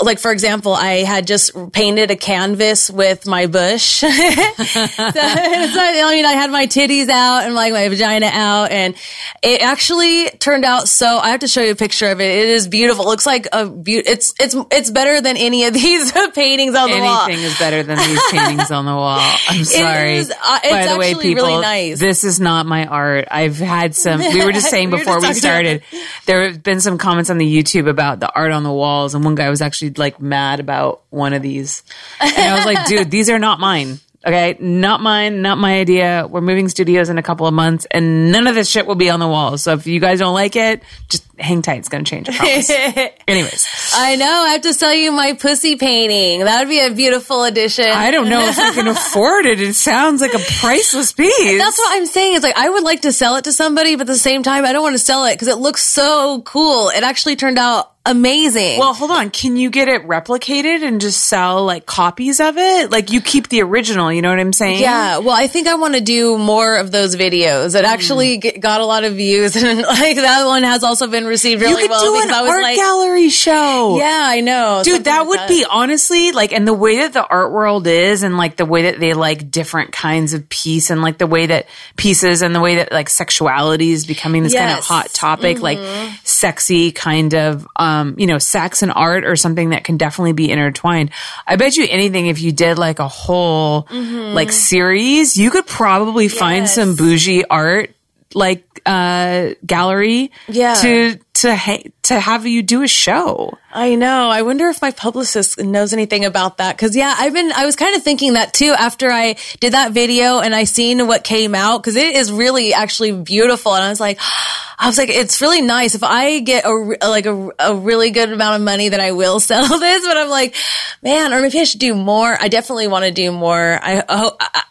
like 0.02 0.20
for 0.20 0.32
example, 0.32 0.74
I 0.74 1.04
had 1.04 1.28
just 1.28 1.52
painted 1.74 2.10
a 2.10 2.16
canvas 2.16 2.90
with 2.90 3.28
my 3.28 3.48
bush. 3.48 3.84
so, 4.00 4.10
so, 4.10 4.16
I 4.16 6.12
mean, 6.14 6.26
I 6.26 6.34
had 6.34 6.50
my 6.50 6.66
titties 6.66 7.10
out 7.10 7.44
and 7.44 7.54
like 7.56 7.74
my 7.74 7.90
vagina 7.90 8.28
out, 8.28 8.72
and 8.72 8.96
it 9.44 9.62
actually 9.62 10.30
turned 10.30 10.64
out 10.64 10.88
so. 10.88 11.18
I 11.18 11.32
have 11.32 11.42
to 11.42 11.50
show 11.50 11.62
you 11.62 11.72
a 11.72 11.76
picture 11.76 12.08
of 12.08 12.22
it. 12.22 12.38
It 12.38 12.50
is 12.50 12.70
beautiful. 12.70 13.04
It 13.04 13.08
looks 13.08 13.26
like 13.26 13.48
a 13.52 13.66
beau 13.66 13.84
It's 13.86 14.34
it's 14.40 14.56
it's 14.72 14.92
better 14.92 15.20
than 15.20 15.36
any 15.36 15.66
of 15.66 15.74
these 15.86 16.12
paintings 16.34 16.76
on 16.76 16.90
the 16.90 17.00
wall. 17.00 17.26
Anything 17.26 17.44
is 17.44 17.60
better 17.60 17.84
than 17.84 17.98
these 17.98 18.22
paintings 18.32 18.72
on 18.72 18.86
the 18.86 18.96
wall. 18.96 19.20
I'm 19.50 19.66
sorry. 19.66 20.18
is, 20.18 20.32
uh, 20.32 20.60
it's 20.64 20.72
By 20.72 20.94
the 20.94 20.98
way, 20.98 21.16
people, 21.16 21.48
really 21.48 21.62
nice. 21.62 22.00
this 22.00 22.24
is 22.24 22.40
not 22.40 22.66
my 22.66 22.86
art. 22.86 23.28
I've 23.30 23.58
had 23.58 23.94
some. 23.94 24.20
We 24.20 24.46
were 24.46 24.54
just 24.54 24.70
saying 24.70 24.90
We 24.90 25.00
were 25.00 25.04
before 25.04 25.20
just 25.20 25.34
we 25.34 25.40
started. 25.40 25.84
There 26.28 26.46
have 26.48 26.64
been 26.64 26.80
some 26.80 26.98
comments 26.98 27.30
on 27.30 27.38
the 27.38 27.46
YouTube 27.46 27.90
about 27.90 28.22
the 28.22 28.34
art 28.34 28.54
on 28.54 28.64
the 28.64 28.72
walls, 28.72 29.16
and 29.16 29.26
one 29.26 29.36
guy 29.36 29.50
was 29.50 29.62
actually 29.66 29.92
like 29.92 30.22
mad 30.22 30.60
about 30.60 31.02
one 31.10 31.34
of 31.34 31.42
these, 31.42 31.84
and 32.20 32.32
I 32.32 32.56
was 32.56 32.66
like, 32.66 32.88
dude, 32.88 33.12
these 33.12 33.30
are 33.30 33.40
not 33.40 33.60
mine. 33.60 34.00
Okay, 34.26 34.58
not 34.60 35.02
mine, 35.02 35.44
not 35.44 35.60
my 35.60 35.80
idea. 35.80 36.26
We're 36.28 36.42
moving 36.42 36.68
studios 36.68 37.10
in 37.10 37.20
a 37.20 37.24
couple 37.24 37.46
of 37.46 37.54
months, 37.54 37.86
and 37.92 38.32
none 38.32 38.48
of 38.48 38.56
this 38.56 38.68
shit 38.68 38.88
will 38.88 38.96
be 38.96 39.12
on 39.12 39.20
the 39.20 39.28
walls. 39.28 39.62
So 39.62 39.74
if 39.74 39.86
you 39.86 40.00
guys 40.00 40.18
don't 40.18 40.34
like 40.34 40.56
it, 40.56 40.82
just 41.10 41.24
hang 41.38 41.62
tight. 41.62 41.78
It's 41.78 41.90
going 41.90 42.04
to 42.04 42.10
change. 42.10 42.28
I 42.30 42.34
promise. 42.36 42.72
Anyways, 43.28 43.68
I 43.94 44.16
know. 44.16 44.26
I 44.26 44.50
have 44.54 44.62
to 44.62 44.74
sell 44.74 44.96
you 44.96 45.12
my 45.12 45.34
pussy 45.34 45.76
painting. 45.76 46.40
That 46.40 46.62
would 46.62 46.70
be 46.70 46.80
a 46.80 46.92
beautiful 46.92 47.44
addition. 47.44 47.86
I 47.86 48.10
don't 48.10 48.28
know 48.28 48.40
if 48.48 48.58
I 48.58 48.74
can 48.74 48.88
afford 48.88 49.46
it. 49.46 49.62
It 49.62 49.76
sounds 49.76 50.22
like 50.22 50.34
a 50.34 50.40
priceless 50.60 51.14
piece. 51.14 51.62
That's 51.62 51.78
what 51.78 51.96
I'm 51.96 52.08
saying. 52.08 52.34
It's 52.36 52.44
like 52.44 52.58
I 52.58 52.68
would 52.68 52.84
like 52.84 53.04
to 53.04 53.12
sell 53.12 53.36
it 53.36 53.44
to 53.44 53.54
somebody, 53.54 53.96
but 53.96 54.02
at 54.02 54.08
the 54.08 54.18
same 54.18 54.42
time, 54.42 54.66
I 54.66 54.74
don't 54.74 54.82
want 54.82 54.96
to 54.96 55.00
sell 55.06 55.26
it 55.26 55.36
because 55.36 55.50
it 55.50 55.60
looks 55.60 55.84
so 55.86 56.42
cool. 56.42 56.90
It 56.90 57.04
actually 57.04 57.36
turned 57.36 57.60
out 57.60 57.92
amazing. 58.06 58.80
Well, 58.80 58.94
hold 58.94 59.12
on. 59.12 59.30
Can 59.30 59.58
you 59.58 59.70
get 59.70 59.88
it 59.88 60.08
replicated 60.08 60.84
and 60.84 61.02
just 61.02 61.24
sell 61.24 61.66
like 61.66 61.86
copies 61.86 62.40
of 62.40 62.58
it? 62.58 62.92
Like 62.92 63.12
you 63.12 63.22
keep 63.22 63.50
the 63.50 63.62
original, 63.62 64.12
you 64.12 64.22
know 64.22 64.30
what 64.30 64.40
I'm 64.40 64.54
saying? 64.54 64.82
yeah. 64.82 65.18
Well, 65.18 65.36
I 65.36 65.48
think 65.48 65.68
I 65.68 65.76
want 65.76 65.96
to 65.96 66.02
do 66.02 66.38
more 66.38 66.78
of 66.78 66.92
those 66.92 67.16
videos. 67.16 67.78
It 67.78 67.86
actually 67.86 68.38
mm. 68.38 68.42
get, 68.42 68.60
got 68.60 68.82
a 68.82 68.86
lot 68.86 69.04
of 69.04 69.14
views, 69.14 69.56
and 69.62 69.82
like 69.82 70.16
that 70.18 70.46
one 70.46 70.64
has 70.64 70.84
also 70.84 71.08
been 71.08 71.26
received 71.26 71.62
really 71.62 71.84
You 71.84 71.88
could 71.88 71.90
well. 71.90 72.04
do 72.04 72.12
because 72.14 72.30
an 72.30 72.36
I 72.36 72.42
was 72.42 72.52
art 72.52 72.64
like, 72.64 72.76
gallery 72.78 73.30
show. 73.30 73.98
Yeah, 73.98 74.22
I 74.24 74.42
know, 74.42 74.82
Dude, 74.84 75.06
that 75.06 75.20
like 75.20 75.28
would 75.28 75.48
be 75.48 75.66
honestly 75.70 76.32
like, 76.32 76.54
and 76.54 76.68
the 76.68 76.74
way 76.74 76.98
that 76.98 77.14
the 77.14 77.26
art 77.26 77.52
world 77.52 77.88
is, 77.88 78.24
and 78.24 78.38
like 78.38 78.56
the 78.56 78.66
way 78.66 78.84
that 78.84 79.00
they 79.00 79.14
like 79.14 79.50
different 79.50 79.92
kinds 79.92 80.34
of 80.34 80.48
piece, 80.50 80.90
and 80.90 81.02
like 81.02 81.18
the 81.18 81.28
way 81.28 81.48
that 81.48 81.68
pieces, 81.96 82.42
and 82.42 82.54
the 82.54 82.62
way 82.62 82.76
that 82.76 82.92
like 82.92 83.10
sexuality 83.10 83.92
is 83.92 84.06
becoming 84.06 84.44
this 84.44 84.54
kind 84.54 84.78
of 84.78 84.84
hot 84.84 85.10
topic, 85.10 85.62
like 85.62 85.78
mm-hmm. 85.78 86.16
Sexy 86.36 86.92
kind 86.92 87.34
of, 87.34 87.68
um, 87.78 88.16
you 88.18 88.28
know, 88.28 88.38
sex 88.38 88.82
and 88.82 88.92
art 88.92 89.24
or 89.26 89.36
something 89.36 89.70
that 89.70 89.84
can 89.84 89.98
definitely 89.98 90.34
be 90.34 90.52
intertwined. 90.52 91.12
I 91.48 91.56
bet 91.56 91.78
you 91.78 91.88
anything 91.90 92.28
if 92.28 92.42
you 92.42 92.52
did 92.52 92.78
like 92.78 93.00
a 93.00 93.08
whole 93.08 93.88
like 93.92 94.52
series, 94.52 95.38
you 95.38 95.50
could 95.52 95.66
probably 95.68 96.28
find 96.28 96.68
some 96.68 96.96
bougie 96.96 97.46
art 97.46 97.92
like 98.34 98.64
uh 98.86 99.52
gallery 99.66 100.32
Yeah. 100.48 100.74
to 100.76 101.18
to 101.46 101.56
ha- 101.56 101.84
to 102.04 102.20
have 102.20 102.46
you 102.46 102.62
do 102.62 102.84
a 102.84 102.88
show. 102.88 103.58
I 103.72 103.96
know. 103.96 104.30
I 104.30 104.42
wonder 104.42 104.68
if 104.70 104.82
my 104.82 104.92
publicist 104.92 105.60
knows 105.60 105.94
anything 105.94 106.26
about 106.26 106.58
that. 106.58 106.78
Cause 106.78 106.96
yeah, 106.96 107.14
I've 107.18 107.34
been, 107.34 107.52
I 107.52 107.66
was 107.66 107.76
kind 107.76 107.96
of 107.96 108.04
thinking 108.04 108.34
that 108.34 108.54
too 108.54 108.74
after 108.78 109.12
I 109.12 109.36
did 109.60 109.74
that 109.74 109.92
video 109.92 110.40
and 110.40 110.56
I 110.56 110.64
seen 110.64 111.08
what 111.08 111.24
came 111.24 111.56
out. 111.56 111.84
Cause 111.84 111.96
it 111.96 112.16
is 112.16 112.32
really 112.32 112.74
actually 112.74 113.12
beautiful. 113.12 113.74
And 113.74 113.84
I 113.84 113.90
was 113.90 114.00
like, 114.00 114.20
I 114.80 114.88
was 114.88 114.98
like, 114.98 115.10
it's 115.10 115.42
really 115.42 115.62
nice. 115.62 115.96
If 115.96 116.04
I 116.04 116.40
get 116.40 116.66
a, 116.66 116.98
like 117.08 117.26
a, 117.26 117.50
a 117.60 117.76
really 117.76 118.12
good 118.12 118.32
amount 118.32 118.58
of 118.58 118.62
money, 118.62 118.90
that 118.90 119.00
I 119.00 119.14
will 119.14 119.40
sell 119.52 119.80
this. 119.80 120.06
But 120.06 120.18
I'm 120.18 120.30
like, 120.30 120.56
man, 121.02 121.34
or 121.34 121.42
maybe 121.42 121.60
I 121.60 121.64
should 121.64 121.80
do 121.80 121.96
more. 121.96 122.36
I 122.40 122.50
definitely 122.50 122.90
want 122.90 123.06
to 123.06 123.12
do 123.12 123.32
more. 123.32 123.80
I, 123.82 124.04
I, 124.08 124.32
I, 124.40 124.62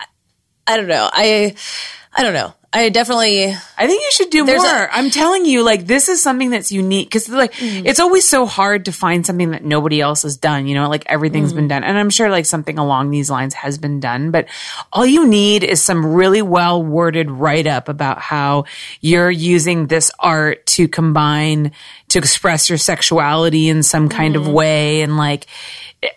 I 0.67 0.77
don't 0.77 0.89
know. 0.89 1.09
I, 1.11 1.55
I 2.13 2.23
don't 2.23 2.35
know. 2.35 2.53
I 2.77 2.89
definitely, 2.89 3.47
I 3.79 3.87
think 3.87 4.03
you 4.03 4.11
should 4.11 4.31
do 4.31 4.45
more. 4.45 4.57
a- 4.57 4.93
i 4.93 4.99
am 4.99 5.09
telling 5.11 5.45
you, 5.45 5.63
like 5.63 5.87
this 5.87 6.09
is 6.09 6.21
something 6.21 6.51
that's 6.51 6.73
unique 6.73 7.07
because 7.09 7.29
like 7.29 7.53
Mm. 7.55 7.87
it's 7.87 8.01
always 8.01 8.29
so 8.29 8.47
hard 8.47 8.87
to 8.87 8.93
find 8.93 9.25
something 9.25 9.53
that 9.53 9.65
nobody 9.65 10.01
else 10.01 10.23
has 10.25 10.37
done. 10.37 10.67
You 10.67 10.75
know, 10.75 10.89
like 10.89 11.05
everything's 11.07 11.53
Mm. 11.53 11.57
been 11.57 11.69
done, 11.69 11.85
and 11.85 11.97
I'm 11.97 12.11
sure 12.11 12.31
like 12.31 12.47
something 12.47 12.77
along 12.77 13.11
these 13.11 13.31
lines 13.31 13.55
has 13.55 13.79
been 13.79 14.01
done. 14.01 14.33
But 14.33 14.47
all 14.93 15.07
you 15.07 15.25
need 15.27 15.63
is 15.63 15.81
some 15.81 16.05
really 16.05 16.43
well 16.43 16.83
worded 16.83 17.31
write 17.31 17.69
up 17.69 17.89
about 17.89 18.19
how 18.21 18.65
you're 19.01 19.31
using 19.31 19.87
this 19.87 20.11
art 20.19 20.67
to 20.75 20.89
combine 20.89 21.71
to 22.15 22.19
express 22.19 22.69
your 22.69 22.79
sexuality 22.79 23.69
in 23.69 23.83
some 23.83 24.09
kind 24.09 24.35
Mm-hmm. 24.35 24.47
of 24.49 24.53
way, 24.53 25.03
and 25.03 25.17
like. 25.17 25.47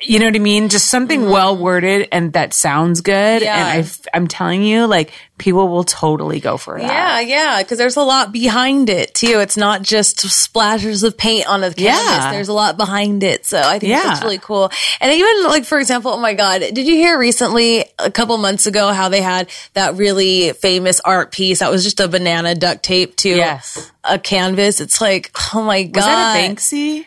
You 0.01 0.20
know 0.20 0.25
what 0.25 0.36
I 0.36 0.39
mean? 0.39 0.68
Just 0.68 0.89
something 0.89 1.30
well 1.30 1.56
worded 1.56 2.10
and 2.12 2.34
that 2.34 2.54
sounds 2.54 3.00
good. 3.00 3.42
Yeah. 3.42 3.56
And 3.77 3.86
I, 3.86 3.89
I'm 4.18 4.27
telling 4.27 4.62
you, 4.62 4.86
like 4.86 5.13
people 5.38 5.70
will 5.70 5.86
totally 5.86 6.42
go 6.42 6.48
go 6.51 6.58
for 6.58 6.77
that. 6.77 6.86
Yeah, 6.92 7.20
yeah, 7.22 7.63
because 7.63 7.77
there's 7.77 7.96
a 7.96 8.01
lot 8.04 8.34
behind 8.34 8.89
it 8.89 9.13
too. 9.13 9.39
It's 9.39 9.56
not 9.56 9.84
just 9.84 10.20
splashes 10.20 11.04
of 11.04 11.18
paint 11.18 11.48
on 11.48 11.63
a 11.63 11.68
canvas. 11.74 11.84
Yeah. 11.84 12.32
There's 12.34 12.50
a 12.50 12.54
lot 12.54 12.75
behind 12.75 13.24
it. 13.24 13.46
So 13.46 13.62
I 13.62 13.80
think 13.80 13.92
Yeah. 13.92 14.04
that's 14.04 14.22
really 14.24 14.39
cool. 14.39 14.70
And 15.00 15.13
even 15.13 15.44
like 15.46 15.63
for 15.63 15.80
example, 15.80 16.12
oh 16.12 16.20
my 16.20 16.34
god, 16.34 16.60
did 16.60 16.86
you 16.86 16.96
hear 16.96 17.18
recently 17.18 17.86
a 17.98 18.12
couple 18.12 18.38
months 18.38 18.68
ago 18.68 18.92
how 18.92 19.08
they 19.08 19.22
had 19.22 19.50
that 19.74 19.96
really 19.96 20.51
famous 20.51 21.00
art 21.00 21.32
piece 21.32 21.60
that 21.60 21.72
was 21.72 21.86
just 21.86 22.01
a 22.01 22.10
banana 22.10 22.56
duct 22.56 22.84
tape 22.84 23.16
to 23.18 23.30
Yes. 23.30 23.89
A 24.10 24.20
canvas? 24.20 24.80
It's 24.82 25.02
like 25.02 25.32
oh 25.54 25.62
my 25.64 25.84
god, 25.84 25.96
Was 25.96 26.06
that 26.06 26.36
a 26.36 26.40
Banksy? 26.50 27.06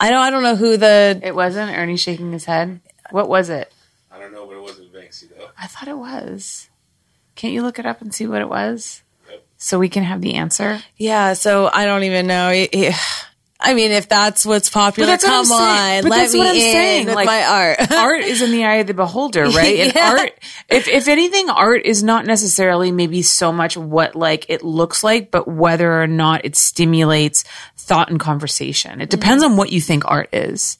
I 0.00 0.10
don't 0.10 0.20
I 0.20 0.30
don't 0.30 0.42
know 0.42 0.56
who 0.56 0.76
the 0.76 1.20
It 1.22 1.34
wasn't. 1.34 1.76
Ernie 1.76 1.96
shaking 1.96 2.32
his 2.32 2.44
head. 2.44 2.80
What 3.10 3.28
was 3.28 3.48
it? 3.50 3.72
I 4.12 4.18
don't 4.18 4.32
know, 4.32 4.46
but 4.46 4.56
it 4.56 4.62
wasn't 4.62 4.92
Banksy 4.92 5.28
though. 5.36 5.48
I 5.58 5.66
thought 5.66 5.88
it 5.88 5.96
was. 5.98 6.68
Can't 7.34 7.52
you 7.52 7.62
look 7.62 7.78
it 7.78 7.86
up 7.86 8.00
and 8.00 8.12
see 8.14 8.26
what 8.26 8.40
it 8.40 8.48
was? 8.48 9.02
So 9.56 9.78
we 9.78 9.88
can 9.88 10.04
have 10.04 10.20
the 10.20 10.34
answer. 10.34 10.80
yeah. 10.96 11.32
So 11.32 11.68
I 11.72 11.84
don't 11.84 12.04
even 12.04 12.26
know. 12.28 12.50
It- 12.50 12.70
it- 12.72 12.94
I 13.60 13.74
mean, 13.74 13.90
if 13.90 14.08
that's 14.08 14.46
what's 14.46 14.70
popular, 14.70 15.08
that's 15.08 15.24
what 15.24 15.30
come 15.30 15.44
saying. 15.46 15.98
on, 15.98 16.02
But 16.04 16.10
let 16.10 16.16
that's 16.18 16.32
me 16.32 16.38
what 16.38 16.48
I'm 16.48 16.54
in 16.54 16.60
saying, 16.60 17.06
with 17.06 17.14
like, 17.16 17.26
my 17.26 17.44
art. 17.44 17.92
art 17.92 18.20
is 18.20 18.40
in 18.40 18.52
the 18.52 18.64
eye 18.64 18.76
of 18.76 18.86
the 18.86 18.94
beholder, 18.94 19.44
right? 19.50 19.80
And 19.80 19.94
Yeah. 19.94 20.10
art, 20.12 20.32
if, 20.68 20.86
if 20.86 21.08
anything, 21.08 21.50
art 21.50 21.84
is 21.84 22.04
not 22.04 22.24
necessarily 22.24 22.92
maybe 22.92 23.22
so 23.22 23.52
much 23.52 23.76
what 23.76 24.14
like 24.14 24.46
it 24.48 24.62
looks 24.62 25.02
like, 25.02 25.32
but 25.32 25.48
whether 25.48 26.00
or 26.00 26.06
not 26.06 26.44
it 26.44 26.54
stimulates 26.54 27.44
thought 27.76 28.10
and 28.10 28.20
conversation. 28.20 29.00
It 29.00 29.10
depends 29.10 29.42
mm-hmm. 29.42 29.54
on 29.54 29.58
what 29.58 29.72
you 29.72 29.80
think 29.80 30.04
art 30.06 30.28
is. 30.32 30.78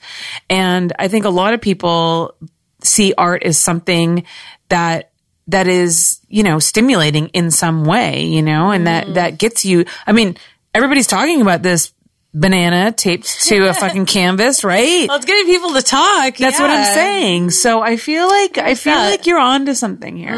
And 0.48 0.92
I 1.00 1.08
think 1.08 1.24
a 1.24 1.30
lot 1.30 1.54
of 1.54 1.60
people 1.60 2.36
see 2.82 3.12
art 3.18 3.42
as 3.42 3.58
something 3.58 4.24
that 4.68 5.10
that 5.48 5.66
is, 5.66 6.20
you 6.28 6.42
know, 6.42 6.58
stimulating 6.58 7.28
in 7.28 7.50
some 7.50 7.84
way, 7.84 8.24
you 8.24 8.42
know, 8.42 8.70
and 8.70 8.86
that 8.86 9.04
mm-hmm. 9.04 9.14
that 9.14 9.38
gets 9.38 9.64
you 9.64 9.84
I 10.06 10.12
mean, 10.12 10.36
everybody's 10.74 11.06
talking 11.08 11.40
about 11.42 11.62
this 11.62 11.92
banana 12.34 12.92
taped 12.92 13.40
to 13.44 13.68
a 13.68 13.74
fucking 13.74 14.06
canvas, 14.06 14.62
right? 14.62 15.08
Well, 15.08 15.16
it's 15.16 15.26
getting 15.26 15.46
people 15.46 15.72
to 15.74 15.82
talk. 15.82 16.36
That's 16.36 16.60
what 16.60 16.70
I'm 16.70 16.84
saying. 16.92 17.50
So 17.50 17.80
I 17.80 17.96
feel 17.96 18.28
like 18.28 18.58
I 18.58 18.74
feel 18.74 18.94
that. 18.94 19.10
like 19.10 19.26
you're 19.26 19.38
onto 19.38 19.74
something 19.74 20.16
here. 20.16 20.34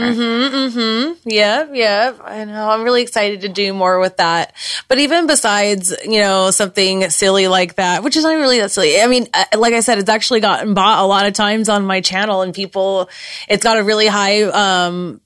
Yeah, 1.24 1.66
yeah. 1.72 2.12
I 2.24 2.44
know. 2.44 2.70
I'm 2.70 2.82
really 2.82 3.02
excited 3.02 3.42
to 3.42 3.48
do 3.48 3.74
more 3.74 3.98
with 3.98 4.18
that. 4.18 4.54
But 4.88 4.98
even 4.98 5.26
besides, 5.26 5.94
you 6.04 6.20
know, 6.20 6.50
something 6.50 7.10
silly 7.10 7.48
like 7.48 7.74
that, 7.76 8.02
which 8.02 8.16
is 8.16 8.22
not 8.24 8.34
really 8.34 8.60
that 8.60 8.70
silly. 8.70 9.00
I 9.00 9.06
mean, 9.06 9.26
uh, 9.34 9.44
like 9.58 9.74
I 9.74 9.80
said, 9.80 9.98
it's 9.98 10.08
actually 10.08 10.40
gotten 10.40 10.74
bought 10.74 11.02
a 11.02 11.06
lot 11.06 11.26
of 11.26 11.32
times 11.32 11.68
on 11.68 11.84
my 11.84 12.00
channel 12.00 12.42
and 12.42 12.54
people, 12.54 13.10
it's 13.48 13.64
got 13.64 13.78
a 13.78 13.82
really 13.82 14.06
high, 14.06 14.42
um, 14.42 15.20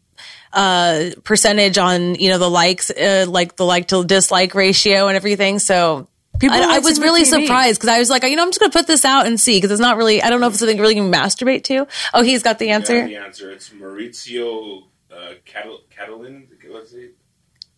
uh, 0.52 1.10
percentage 1.24 1.78
on, 1.78 2.14
you 2.14 2.30
know, 2.30 2.38
the 2.38 2.48
likes, 2.50 2.90
uh, 2.90 3.26
like 3.28 3.56
the 3.56 3.64
like 3.64 3.88
to 3.88 4.04
dislike 4.04 4.54
ratio 4.54 5.08
and 5.08 5.16
everything. 5.16 5.58
So, 5.58 6.08
People 6.40 6.56
I, 6.56 6.76
I 6.76 6.78
was 6.80 6.98
really 6.98 7.22
TV. 7.22 7.42
surprised 7.42 7.80
because 7.80 7.94
I 7.94 7.98
was 7.98 8.10
like, 8.10 8.22
you 8.24 8.34
know, 8.36 8.42
I'm 8.42 8.48
just 8.48 8.60
going 8.60 8.70
to 8.70 8.76
put 8.76 8.86
this 8.86 9.04
out 9.04 9.26
and 9.26 9.38
see 9.40 9.56
because 9.56 9.70
it's 9.70 9.80
not 9.80 9.96
really, 9.96 10.20
I 10.22 10.30
don't 10.30 10.40
know 10.40 10.48
if 10.48 10.52
it's 10.54 10.60
something 10.60 10.78
really 10.78 10.96
you 10.96 11.02
can 11.02 11.12
masturbate 11.12 11.64
to. 11.64 11.86
Oh, 12.12 12.22
he's 12.22 12.42
got 12.42 12.58
the 12.58 12.70
answer. 12.70 12.96
Yeah, 12.96 13.06
the 13.06 13.16
answer. 13.16 13.50
It's 13.52 13.70
Maurizio 13.70 14.84
uh, 15.12 15.34
Catal- 15.44 15.82
Catalan. 15.90 16.48
What's 16.68 16.92
it? 16.92 17.14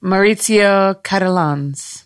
Maurizio 0.02 1.02
Catalans. 1.02 2.05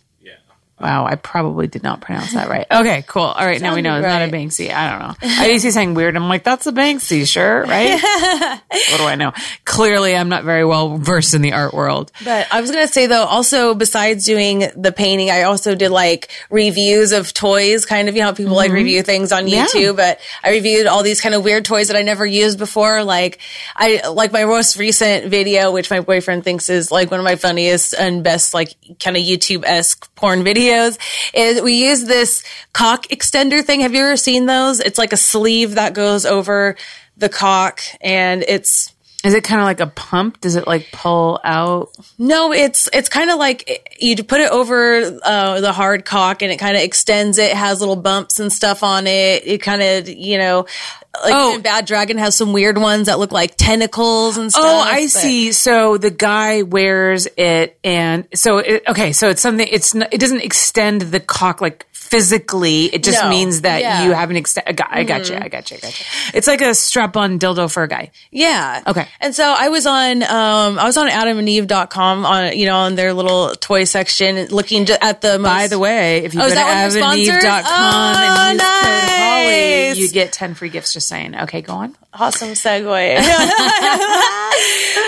Wow, 0.81 1.05
I 1.05 1.15
probably 1.15 1.67
did 1.67 1.83
not 1.83 2.01
pronounce 2.01 2.33
that 2.33 2.49
right. 2.49 2.65
Okay, 2.81 3.03
cool. 3.07 3.23
All 3.23 3.45
right, 3.45 3.61
now 3.61 3.75
we 3.75 3.81
know 3.81 3.97
it's 3.97 4.03
not 4.05 4.21
a 4.23 4.27
Banksy. 4.31 4.71
I 4.73 4.89
don't 4.89 4.99
know. 4.99 5.15
I 5.21 5.47
used 5.49 5.63
to 5.65 5.71
say 5.71 5.75
something 5.75 5.93
weird. 5.93 6.15
I'm 6.15 6.27
like, 6.27 6.43
that's 6.43 6.65
a 6.67 6.71
Banksy, 6.71 7.27
sure, 7.27 7.63
right? 7.63 7.99
what 8.67 8.97
do 8.97 9.03
I 9.03 9.15
know? 9.15 9.33
Clearly, 9.65 10.15
I'm 10.15 10.29
not 10.29 10.43
very 10.43 10.65
well 10.65 10.97
versed 10.97 11.33
in 11.33 11.41
the 11.41 11.53
art 11.53 11.73
world. 11.73 12.11
But 12.23 12.47
I 12.51 12.61
was 12.61 12.71
gonna 12.71 12.87
say 12.87 13.05
though, 13.07 13.23
also 13.25 13.75
besides 13.75 14.25
doing 14.25 14.63
the 14.75 14.91
painting, 14.91 15.29
I 15.29 15.43
also 15.43 15.75
did 15.75 15.89
like 15.91 16.29
reviews 16.49 17.11
of 17.11 17.33
toys, 17.33 17.85
kind 17.85 18.09
of 18.09 18.15
you 18.15 18.21
know 18.21 18.27
how 18.27 18.33
people 18.33 18.55
like 18.55 18.71
review 18.71 19.03
things 19.03 19.31
on 19.31 19.41
Mm-hmm. 19.41 19.49
Yeah. 19.49 19.65
YouTube. 19.65 19.95
But 19.97 20.19
I 20.43 20.51
reviewed 20.51 20.87
all 20.87 21.03
these 21.03 21.19
kind 21.19 21.35
of 21.35 21.43
weird 21.43 21.65
toys 21.65 21.87
that 21.89 21.97
I 21.97 22.03
never 22.03 22.25
used 22.25 22.57
before. 22.59 23.03
Like 23.03 23.39
I 23.75 24.07
like 24.07 24.31
my 24.31 24.45
most 24.45 24.77
recent 24.77 25.25
video, 25.27 25.71
which 25.71 25.89
my 25.91 25.99
boyfriend 25.99 26.43
thinks 26.43 26.69
is 26.69 26.91
like 26.91 27.11
one 27.11 27.19
of 27.19 27.23
my 27.23 27.35
funniest 27.35 27.93
and 27.93 28.23
best 28.23 28.53
like 28.53 28.73
kind 28.99 29.17
of 29.17 29.23
YouTube 29.23 29.63
esque 29.65 30.13
porn 30.15 30.43
videos. 30.43 30.70
Is 30.71 31.61
we 31.61 31.73
use 31.73 32.05
this 32.05 32.43
cock 32.73 33.07
extender 33.07 33.63
thing. 33.63 33.81
Have 33.81 33.93
you 33.93 34.01
ever 34.01 34.17
seen 34.17 34.45
those? 34.45 34.79
It's 34.79 34.97
like 34.97 35.13
a 35.13 35.17
sleeve 35.17 35.75
that 35.75 35.93
goes 35.93 36.25
over 36.25 36.75
the 37.17 37.29
cock, 37.29 37.81
and 38.01 38.43
it's 38.47 38.93
Is 39.23 39.33
it 39.35 39.43
kind 39.43 39.61
of 39.61 39.65
like 39.65 39.79
a 39.79 39.87
pump? 39.87 40.41
Does 40.41 40.55
it 40.55 40.65
like 40.65 40.91
pull 40.91 41.39
out? 41.43 41.91
No, 42.17 42.51
it's 42.51 42.89
it's 42.91 43.07
kind 43.09 43.29
of 43.29 43.37
like 43.37 43.95
you 43.99 44.15
put 44.23 44.41
it 44.41 44.51
over 44.51 45.19
uh, 45.23 45.61
the 45.61 45.71
hard 45.71 46.05
cock 46.05 46.41
and 46.41 46.51
it 46.51 46.57
kind 46.57 46.75
of 46.75 46.81
extends 46.81 47.37
it. 47.37 47.53
Has 47.53 47.79
little 47.81 47.95
bumps 47.95 48.39
and 48.39 48.51
stuff 48.51 48.81
on 48.83 49.05
it. 49.05 49.45
It 49.45 49.61
kind 49.61 49.81
of 49.81 50.09
you 50.09 50.39
know, 50.39 50.61
like 51.23 51.33
Oh. 51.35 51.59
Bad 51.61 51.85
Dragon 51.85 52.17
has 52.17 52.35
some 52.35 52.51
weird 52.51 52.79
ones 52.79 53.05
that 53.07 53.19
look 53.19 53.31
like 53.31 53.55
tentacles 53.57 54.37
and 54.37 54.51
stuff. 54.51 54.63
Oh, 54.65 54.81
I 54.81 55.01
but- 55.03 55.09
see. 55.09 55.51
So 55.51 55.97
the 55.97 56.09
guy 56.11 56.63
wears 56.63 57.27
it, 57.37 57.77
and 57.83 58.27
so 58.33 58.57
it, 58.57 58.83
okay, 58.87 59.11
so 59.11 59.29
it's 59.29 59.41
something. 59.41 59.67
It's 59.69 59.93
not, 59.93 60.11
it 60.11 60.19
doesn't 60.19 60.41
extend 60.41 61.01
the 61.01 61.19
cock 61.19 61.61
like 61.61 61.85
physically. 62.11 62.85
It 62.85 63.03
just 63.03 63.23
No. 63.23 63.29
means 63.29 63.61
that 63.61 63.81
Yeah. 63.81 64.03
you 64.03 64.11
have 64.11 64.29
an 64.29 64.35
extend. 64.35 64.65
I 64.67 64.73
got, 64.73 64.89
I 64.91 65.03
got 65.03 65.29
you. 65.29 65.37
I 65.37 65.47
got 65.47 65.71
you. 65.71 65.77
I 65.77 65.79
got 65.79 65.97
you. 65.99 66.05
It's 66.33 66.45
like 66.45 66.61
a 66.61 66.75
strap-on 66.75 67.39
dildo 67.39 67.71
for 67.71 67.83
a 67.83 67.87
guy. 67.87 68.11
Yeah. 68.31 68.81
Okay. 68.85 69.07
And 69.21 69.33
so 69.33 69.55
I 69.57 69.69
was 69.69 69.87
on, 69.87 70.21
um, 70.23 70.77
I 70.77 70.83
was 70.83 70.97
on 70.97 71.07
adamandeve.com 71.09 72.25
on, 72.25 72.57
you 72.57 72.65
know, 72.65 72.75
on 72.77 72.95
their 72.95 73.13
little 73.13 73.55
toy 73.55 73.85
section 73.85 74.47
looking 74.47 74.87
at 74.89 75.21
the 75.21 75.39
most. 75.39 75.49
By 75.51 75.67
the 75.67 75.79
way, 75.79 76.17
if 76.25 76.33
you 76.33 76.41
Oh, 76.41 76.43
go 76.43 76.49
to 76.49 76.55
that 76.55 76.67
one 77.01 77.17
your 77.19 77.39
sponsor? 77.39 77.49
adamandeve.com 77.49 78.15
and 78.17 78.53
use 78.53 78.61
Oh, 78.61 78.67
code 78.67 79.11
Holly, 79.21 79.87
nice. 79.89 79.97
you 79.97 80.09
get 80.09 80.33
10 80.33 80.53
free 80.53 80.69
gifts 80.69 80.91
just 80.93 81.07
saying. 81.07 81.35
Okay, 81.43 81.61
go 81.61 81.73
on. 81.73 81.95
awesome 82.13 82.49
segue. 82.49 83.21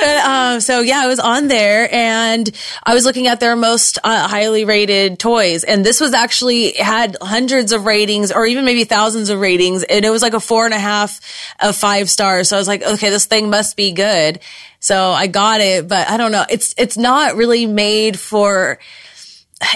But, 0.01 0.17
um, 0.25 0.59
so 0.59 0.81
yeah, 0.81 0.99
I 1.01 1.07
was 1.07 1.19
on 1.19 1.47
there 1.47 1.87
and 1.93 2.49
I 2.83 2.93
was 2.93 3.05
looking 3.05 3.27
at 3.27 3.39
their 3.39 3.55
most 3.55 3.99
uh, 4.03 4.27
highly 4.27 4.65
rated 4.65 5.17
toys, 5.19 5.63
and 5.63 5.85
this 5.85 6.01
was 6.01 6.13
actually 6.13 6.73
had 6.97 7.17
hundreds 7.21 7.71
of 7.71 7.85
ratings, 7.85 8.31
or 8.31 8.45
even 8.45 8.65
maybe 8.65 8.83
thousands 8.83 9.29
of 9.29 9.39
ratings, 9.39 9.83
and 9.83 10.05
it 10.05 10.09
was 10.09 10.21
like 10.21 10.33
a 10.33 10.39
four 10.39 10.65
and 10.65 10.73
a 10.73 10.79
half 10.79 11.19
of 11.59 11.75
five 11.75 12.09
stars. 12.09 12.49
So 12.49 12.55
I 12.55 12.59
was 12.59 12.67
like, 12.67 12.83
okay, 12.83 13.09
this 13.09 13.25
thing 13.25 13.49
must 13.49 13.75
be 13.75 13.91
good. 13.91 14.39
So 14.79 15.11
I 15.11 15.27
got 15.27 15.61
it, 15.61 15.87
but 15.87 16.09
I 16.09 16.17
don't 16.17 16.31
know. 16.31 16.45
It's 16.49 16.75
it's 16.77 16.97
not 16.97 17.35
really 17.35 17.65
made 17.65 18.19
for 18.19 18.79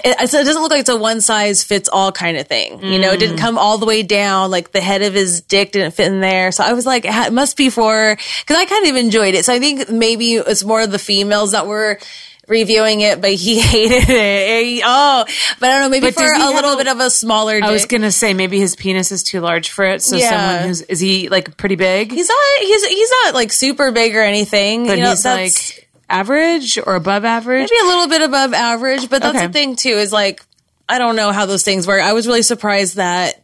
it, 0.04 0.18
it 0.22 0.32
doesn't 0.32 0.62
look 0.62 0.72
like 0.72 0.82
it's 0.82 0.90
a 0.90 0.98
one 0.98 1.22
size 1.22 1.64
fits 1.64 1.90
all 1.90 2.12
kind 2.12 2.38
of 2.38 2.48
thing. 2.48 2.84
You 2.84 3.00
know, 3.00 3.12
it 3.12 3.20
didn't 3.20 3.38
mm. 3.38 3.42
come 3.42 3.58
all 3.58 3.78
the 3.78 3.86
way 3.86 4.04
down. 4.04 4.52
Like 4.52 4.72
the 4.72 4.82
head 4.82 5.02
of 5.02 5.14
his 5.14 5.42
dick 5.42 5.72
didn't 5.72 5.92
fit 5.92 6.08
in 6.08 6.20
there. 6.20 6.52
So 6.52 6.64
I 6.64 6.74
was 6.74 6.86
like, 6.86 7.06
it 7.06 7.34
must 7.34 7.58
be 7.58 7.70
for, 7.70 8.18
cause 8.46 8.58
I 8.58 8.66
kind 8.66 8.88
of 8.88 8.96
enjoyed 8.96 9.36
it. 9.36 9.46
So 9.46 9.54
I 9.54 9.60
think 9.60 9.90
maybe 9.90 10.34
it's 10.34 10.64
more 10.64 10.82
of 10.82 10.92
the 10.92 11.00
females 11.00 11.52
that 11.52 11.68
were 11.68 12.00
reviewing 12.48 13.02
it, 13.02 13.20
but 13.22 13.34
he 13.34 13.60
hated 13.62 14.10
it. 14.10 14.82
Oh, 14.86 15.26
but 15.60 15.70
I 15.70 15.74
don't 15.74 15.82
know, 15.84 15.90
maybe 15.90 16.08
But 16.08 16.16
for 16.16 16.24
a 16.24 16.50
little 16.52 16.74
a- 16.74 16.78
bit 16.78 16.88
of 16.88 17.00
a 17.00 17.10
smaller 17.10 17.56
dick. 17.60 17.64
I 17.70 17.72
was 17.72 17.86
going 17.86 18.02
to 18.04 18.12
say 18.12 18.34
maybe 18.34 18.60
his 18.60 18.76
penis 18.76 19.12
is 19.12 19.24
too 19.24 19.42
large 19.42 19.70
for 19.70 19.86
it. 19.86 20.02
So 20.02 20.16
Yeah. 20.16 20.30
someone 20.30 20.68
who's, 20.68 20.82
is 20.82 21.00
he 21.00 21.30
like 21.30 21.58
pretty 21.58 21.76
big? 21.76 22.12
he's 22.12 22.30
not, 22.30 22.38
he's, 22.62 22.86
he's 22.86 23.12
not 23.24 23.34
like 23.34 23.52
super 23.52 23.92
big 23.92 24.16
or 24.16 24.22
anything. 24.22 24.88
but 24.88 24.98
you 24.98 25.04
know, 25.04 25.10
he's 25.12 25.26
like 25.26 25.90
average 26.10 26.78
or 26.78 26.96
above 26.96 27.26
average? 27.26 27.70
maybe 27.70 27.82
a 27.84 27.88
little 27.90 28.08
bit 28.08 28.22
above 28.22 28.54
average, 28.54 29.10
but 29.10 29.22
that's 29.22 29.36
Okay. 29.38 29.48
the 29.48 29.54
thing 29.54 29.76
too, 29.76 29.90
is 29.90 30.14
like, 30.14 30.42
I 30.90 31.00
don't 31.00 31.18
know 31.18 31.32
how 31.34 31.46
those 31.46 31.64
things 31.64 31.86
work. 31.86 32.02
I 32.02 32.14
was 32.14 32.28
really 32.28 32.44
surprised 32.44 32.96
that 32.96 33.42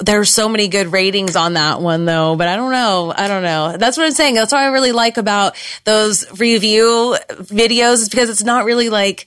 there's 0.00 0.30
so 0.30 0.48
many 0.48 0.68
good 0.68 0.92
ratings 0.92 1.36
on 1.36 1.54
that 1.54 1.80
one 1.80 2.04
though, 2.04 2.36
but 2.36 2.48
I 2.48 2.56
don't 2.56 2.72
know. 2.72 3.12
I 3.16 3.28
don't 3.28 3.42
know. 3.42 3.76
That's 3.76 3.96
what 3.96 4.06
I'm 4.06 4.12
saying. 4.12 4.34
That's 4.34 4.52
what 4.52 4.60
I 4.62 4.66
really 4.68 4.92
like 4.92 5.16
about 5.18 5.54
those 5.84 6.24
review 6.40 7.16
videos 7.30 7.94
is 8.02 8.08
because 8.08 8.30
it's 8.30 8.42
not 8.44 8.64
really 8.64 8.88
like, 8.88 9.26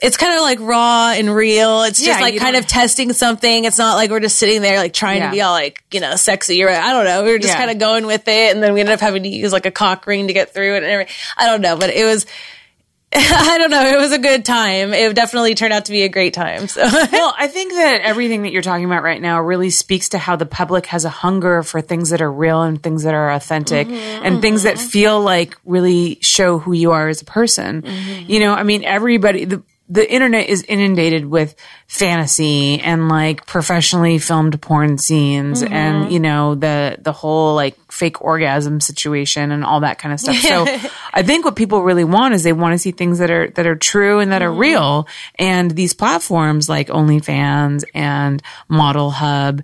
it's 0.00 0.16
kind 0.16 0.34
of 0.34 0.42
like 0.42 0.60
raw 0.60 1.10
and 1.16 1.34
real. 1.34 1.82
It's 1.82 1.98
just 2.00 2.18
Yeah, 2.20 2.24
like 2.24 2.36
kind 2.38 2.56
of 2.56 2.66
testing 2.66 3.12
something. 3.12 3.64
It's 3.64 3.78
not 3.78 3.94
like 3.96 4.10
we're 4.10 4.20
just 4.20 4.38
sitting 4.38 4.62
there 4.62 4.78
like 4.78 4.92
trying 4.92 5.18
Yeah. 5.18 5.26
to 5.26 5.32
be 5.32 5.40
all 5.40 5.52
like, 5.52 5.82
you 5.92 6.00
know, 6.00 6.14
sexy 6.16 6.62
or 6.62 6.68
I 6.68 6.92
don't 6.92 7.04
know. 7.04 7.24
We 7.24 7.32
were 7.32 7.38
just 7.38 7.54
Yeah. 7.54 7.58
kind 7.58 7.70
of 7.70 7.78
going 7.78 8.06
with 8.06 8.28
it. 8.28 8.54
And 8.54 8.62
then 8.62 8.74
we 8.74 8.80
ended 8.80 8.92
up 8.94 9.00
having 9.00 9.22
to 9.24 9.28
use 9.28 9.52
like 9.52 9.66
a 9.66 9.70
cock 9.72 10.06
ring 10.06 10.26
to 10.28 10.32
get 10.32 10.52
through 10.54 10.74
it 10.74 10.82
and 10.84 10.86
everything. 10.92 11.14
I 11.36 11.46
don't 11.46 11.60
know, 11.60 11.76
but 11.76 11.90
it 11.90 12.04
was, 12.04 12.26
I 13.14 13.56
don't 13.56 13.70
know. 13.70 13.86
It 13.86 13.96
was 13.96 14.12
a 14.12 14.18
good 14.18 14.44
time. 14.44 14.92
It 14.92 15.14
definitely 15.14 15.54
turned 15.54 15.72
out 15.72 15.86
to 15.86 15.92
be 15.92 16.02
a 16.02 16.10
great 16.10 16.34
time. 16.34 16.68
So 16.68 16.82
well, 17.12 17.34
I 17.38 17.48
think 17.48 17.72
that 17.72 18.02
everything 18.02 18.42
that 18.42 18.52
you're 18.52 18.60
talking 18.60 18.84
about 18.84 19.02
right 19.02 19.20
now 19.20 19.40
really 19.40 19.70
speaks 19.70 20.10
to 20.10 20.18
how 20.18 20.36
the 20.36 20.44
public 20.44 20.84
has 20.86 21.06
a 21.06 21.08
hunger 21.08 21.62
for 21.62 21.80
things 21.80 22.10
that 22.10 22.20
are 22.20 22.30
real 22.30 22.62
and 22.62 22.82
things 22.82 23.04
that 23.04 23.14
are 23.14 23.32
authentic 23.32 23.88
mm-hmm, 23.88 24.24
and 24.26 24.42
things 24.42 24.64
that 24.64 24.76
mm-hmm. 24.76 24.88
feel 24.88 25.20
like 25.22 25.56
really 25.64 26.18
show 26.20 26.58
who 26.58 26.74
you 26.74 26.92
are 26.92 27.08
as 27.08 27.22
a 27.22 27.24
person. 27.24 27.80
Mm-hmm. 27.80 28.30
You 28.30 28.40
know, 28.40 28.52
I 28.52 28.62
mean, 28.62 28.84
everybody, 28.84 29.46
the, 29.46 29.62
the 29.90 30.12
internet 30.12 30.48
is 30.48 30.62
inundated 30.64 31.24
with 31.24 31.54
fantasy 31.86 32.78
and 32.80 33.08
like 33.08 33.46
professionally 33.46 34.18
filmed 34.18 34.60
porn 34.60 34.98
scenes 34.98 35.62
mm-hmm. 35.62 35.72
and 35.72 36.12
you 36.12 36.20
know 36.20 36.54
the 36.54 36.96
the 37.00 37.12
whole 37.12 37.54
like 37.54 37.76
fake 37.90 38.20
orgasm 38.20 38.80
situation 38.80 39.50
and 39.50 39.64
all 39.64 39.80
that 39.80 39.98
kind 39.98 40.12
of 40.12 40.20
stuff. 40.20 40.36
So 40.36 40.66
I 41.12 41.22
think 41.22 41.44
what 41.44 41.56
people 41.56 41.82
really 41.82 42.04
want 42.04 42.34
is 42.34 42.42
they 42.42 42.52
want 42.52 42.74
to 42.74 42.78
see 42.78 42.90
things 42.90 43.18
that 43.18 43.30
are 43.30 43.48
that 43.50 43.66
are 43.66 43.76
true 43.76 44.18
and 44.18 44.32
that 44.32 44.42
are 44.42 44.50
mm-hmm. 44.50 44.60
real. 44.60 45.08
And 45.38 45.70
these 45.70 45.94
platforms 45.94 46.68
like 46.68 46.88
OnlyFans 46.88 47.84
and 47.94 48.42
Model 48.68 49.10
Hub 49.10 49.62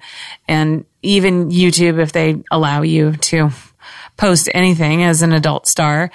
and 0.49 0.87
even 1.03 1.51
YouTube 1.51 2.01
if 2.01 2.13
they 2.13 2.43
allow 2.51 2.81
you 2.81 3.13
to 3.13 3.51
post 4.17 4.49
anything 4.55 5.03
as 5.03 5.23
an 5.23 5.33
adult 5.33 5.67
star 5.67 6.11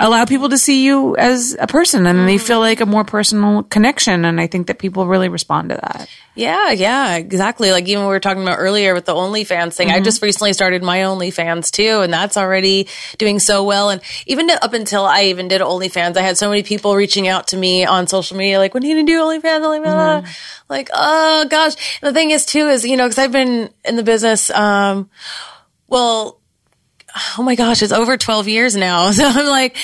allow 0.00 0.24
people 0.24 0.48
to 0.48 0.56
see 0.56 0.84
you 0.86 1.14
as 1.18 1.54
a 1.60 1.66
person 1.66 2.06
and 2.06 2.26
they 2.26 2.38
feel 2.38 2.60
like 2.60 2.80
a 2.80 2.86
more 2.86 3.04
personal 3.04 3.62
connection 3.64 4.24
and 4.24 4.40
i 4.40 4.46
think 4.46 4.66
that 4.68 4.78
people 4.78 5.06
really 5.06 5.28
respond 5.28 5.68
to 5.68 5.74
that 5.76 6.08
Yeah, 6.34 6.70
yeah, 6.70 7.16
exactly. 7.16 7.72
Like 7.72 7.86
even 7.88 8.04
we 8.04 8.08
were 8.08 8.18
talking 8.18 8.40
about 8.42 8.56
earlier 8.58 8.94
with 8.94 9.04
the 9.04 9.12
OnlyFans 9.12 9.74
thing. 9.76 9.90
I 9.90 9.96
Mm-hmm. 9.96 10.04
just 10.04 10.22
recently 10.22 10.54
started 10.54 10.82
my 10.82 11.00
OnlyFans 11.00 11.70
too, 11.70 12.00
and 12.00 12.10
that's 12.10 12.38
already 12.38 12.88
doing 13.18 13.38
so 13.38 13.64
well. 13.64 13.90
And 13.90 14.00
even 14.26 14.48
up 14.48 14.72
until 14.72 15.04
I 15.04 15.24
even 15.24 15.48
did 15.48 15.60
OnlyFans, 15.60 16.16
I 16.16 16.22
had 16.22 16.38
so 16.38 16.48
many 16.48 16.62
people 16.62 16.96
reaching 16.96 17.28
out 17.28 17.48
to 17.48 17.58
me 17.58 17.84
on 17.84 18.06
social 18.06 18.38
media, 18.38 18.56
like, 18.58 18.72
"When 18.72 18.82
are 18.82 18.86
you 18.86 18.94
gonna 18.94 19.04
do 19.06 19.20
OnlyFans?" 19.20 19.60
OnlyFans? 19.60 20.22
Mm-hmm. 20.24 20.72
Like, 20.72 20.88
oh 20.94 21.44
gosh. 21.50 21.74
And 22.00 22.08
the 22.08 22.14
thing 22.18 22.30
is 22.30 22.46
too 22.46 22.66
is 22.68 22.86
you 22.86 22.96
know 22.96 23.04
because 23.04 23.18
I've 23.18 23.32
been 23.32 23.68
in 23.84 23.96
the 23.96 24.02
business, 24.02 24.48
um, 24.48 25.10
well 25.86 26.40
oh 27.38 27.42
my 27.42 27.54
gosh, 27.54 27.82
it's 27.82 27.92
over 27.92 28.16
12 28.16 28.48
years 28.48 28.76
now. 28.76 29.10
So 29.22 29.26
I'm 29.26 29.46
like, 29.46 29.76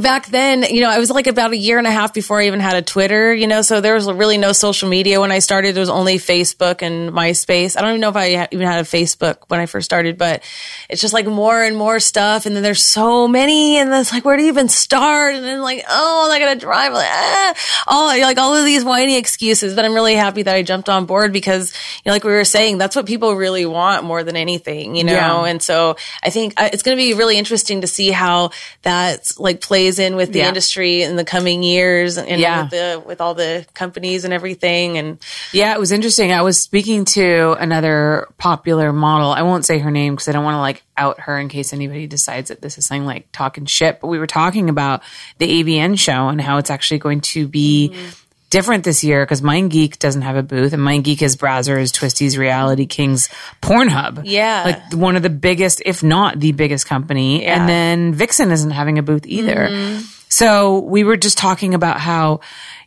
back 0.00 0.26
then, 0.26 0.62
you 0.62 0.80
know, 0.80 0.88
I 0.88 0.98
was 0.98 1.10
like 1.10 1.26
about 1.26 1.50
a 1.50 1.56
year 1.56 1.76
and 1.76 1.86
a 1.86 1.90
half 1.90 2.14
before 2.14 2.40
I 2.40 2.46
even 2.46 2.60
had 2.60 2.76
a 2.76 2.82
Twitter, 2.82 3.34
you 3.34 3.46
know, 3.46 3.60
so 3.60 3.80
there 3.80 3.94
was 3.94 4.10
really 4.10 4.38
no 4.38 4.52
social 4.52 4.88
media 4.88 5.20
when 5.20 5.32
I 5.32 5.40
started. 5.40 5.74
There 5.74 5.80
was 5.80 5.90
only 5.90 6.18
Facebook 6.18 6.82
and 6.82 7.10
MySpace. 7.10 7.76
I 7.76 7.80
don't 7.80 7.90
even 7.90 8.00
know 8.00 8.08
if 8.08 8.16
I 8.16 8.48
even 8.50 8.66
had 8.66 8.80
a 8.80 8.88
Facebook 8.88 9.38
when 9.48 9.60
I 9.60 9.66
first 9.66 9.84
started, 9.84 10.16
but 10.16 10.42
it's 10.88 11.02
just 11.02 11.12
like 11.12 11.26
more 11.26 11.62
and 11.62 11.76
more 11.76 12.00
stuff. 12.00 12.46
And 12.46 12.54
then 12.54 12.62
there's 12.62 12.82
so 12.82 13.28
many 13.28 13.78
and 13.78 13.92
then 13.92 14.00
it's 14.00 14.12
like, 14.12 14.24
where 14.24 14.36
do 14.36 14.44
you 14.44 14.48
even 14.48 14.68
start? 14.68 15.34
And 15.34 15.44
then 15.44 15.60
like, 15.60 15.84
oh, 15.88 16.30
I 16.30 16.38
gotta 16.38 16.58
drive. 16.58 16.92
Like, 16.92 17.08
ah, 17.10 17.54
all, 17.88 18.06
like 18.06 18.38
all 18.38 18.54
of 18.54 18.64
these 18.64 18.84
whiny 18.84 19.16
excuses, 19.16 19.74
but 19.74 19.84
I'm 19.84 19.94
really 19.94 20.14
happy 20.14 20.42
that 20.42 20.54
I 20.54 20.62
jumped 20.62 20.88
on 20.88 21.06
board 21.06 21.32
because, 21.32 21.74
you 22.04 22.10
know, 22.10 22.12
like 22.12 22.24
we 22.24 22.32
were 22.32 22.44
saying, 22.44 22.78
that's 22.78 22.96
what 22.96 23.04
people 23.06 23.34
really 23.34 23.66
want 23.66 24.04
more 24.04 24.22
than 24.22 24.36
anything, 24.36 24.94
you 24.94 25.04
know? 25.04 25.12
Yeah. 25.12 25.44
And 25.44 25.60
so 25.60 25.96
I 26.22 26.30
think 26.30 26.54
uh, 26.56 26.70
it's 26.76 26.82
going 26.82 26.94
to 26.94 27.02
be 27.02 27.14
really 27.14 27.38
interesting 27.38 27.80
to 27.80 27.86
see 27.86 28.10
how 28.10 28.50
that 28.82 29.32
like 29.38 29.62
plays 29.62 29.98
in 29.98 30.14
with 30.14 30.30
the 30.30 30.40
Yeah. 30.40 30.48
industry 30.48 31.02
in 31.02 31.16
the 31.16 31.24
coming 31.24 31.62
years 31.62 32.18
and 32.18 32.38
Yeah. 32.38 32.62
with 32.64 32.70
the 32.70 33.02
with 33.06 33.20
all 33.22 33.32
the 33.32 33.64
companies 33.72 34.26
and 34.26 34.34
everything. 34.34 34.98
And 34.98 35.18
Yeah, 35.52 35.72
it 35.72 35.80
was 35.80 35.90
interesting. 35.90 36.32
I 36.32 36.42
was 36.42 36.60
speaking 36.60 37.06
to 37.06 37.52
another 37.58 38.28
popular 38.36 38.92
model. 38.92 39.30
I 39.30 39.40
won't 39.40 39.64
say 39.64 39.78
her 39.78 39.90
name 39.90 40.14
because 40.14 40.28
I 40.28 40.32
don't 40.32 40.44
want 40.44 40.56
to 40.56 40.60
like 40.60 40.82
out 40.98 41.20
her 41.20 41.38
in 41.38 41.48
case 41.48 41.72
anybody 41.72 42.06
decides 42.06 42.48
that 42.50 42.60
this 42.60 42.76
is 42.76 42.84
something 42.84 43.06
like 43.06 43.26
talking 43.32 43.64
shit. 43.64 44.00
But 44.00 44.08
we 44.08 44.18
were 44.18 44.26
talking 44.26 44.68
about 44.68 45.02
the 45.38 45.62
AVN 45.62 45.98
show 45.98 46.28
and 46.28 46.40
how 46.42 46.58
it's 46.58 46.70
actually 46.70 46.98
going 46.98 47.22
to 47.22 47.48
be 47.48 47.92
mm. 47.94 48.22
Different 48.48 48.84
this 48.84 49.02
year 49.02 49.24
because 49.24 49.42
MindGeek 49.42 49.98
doesn't 49.98 50.22
have 50.22 50.36
a 50.36 50.42
booth 50.42 50.72
and 50.72 50.82
MindGeek 50.82 51.20
is 51.20 51.36
Brazzers, 51.36 51.92
Twistys, 51.92 52.38
Reality 52.38 52.86
Kings, 52.86 53.28
Pornhub. 53.60 54.22
Yeah. 54.24 54.62
Like 54.64 54.92
one 54.92 55.16
of 55.16 55.22
the 55.22 55.30
biggest, 55.30 55.82
if 55.84 56.02
not 56.02 56.38
the 56.38 56.52
biggest 56.52 56.86
company. 56.86 57.42
Yeah. 57.42 57.58
And 57.58 57.68
then 57.68 58.14
Vixen 58.14 58.52
isn't 58.52 58.70
having 58.70 58.98
a 58.98 59.02
booth 59.02 59.26
either. 59.26 59.68
Mm-hmm. 59.68 60.00
So 60.28 60.78
we 60.78 61.02
were 61.02 61.16
just 61.16 61.38
talking 61.38 61.74
about 61.74 61.98
how, 61.98 62.40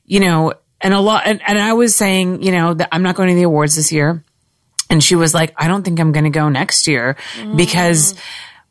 you 0.05 0.21
know, 0.21 0.53
and 0.79 0.93
a 0.93 0.99
lot, 1.01 1.23
and, 1.25 1.41
and 1.45 1.59
I 1.59 1.73
was 1.73 1.93
saying, 1.93 2.41
you 2.41 2.51
know, 2.51 2.73
that 2.73 2.87
I'm 2.93 3.03
not 3.03 3.15
going 3.15 3.27
to 3.27 3.35
the 3.35 3.43
awards 3.43 3.75
this 3.75 3.91
year. 3.91 4.23
And 4.89 5.03
she 5.03 5.15
was 5.15 5.33
like, 5.33 5.53
I 5.57 5.67
don't 5.67 5.83
think 5.83 5.99
I'm 5.99 6.13
going 6.13 6.23
to 6.23 6.29
go 6.29 6.47
next 6.49 6.87
year 6.87 7.17
mm. 7.35 7.57
because 7.57 8.15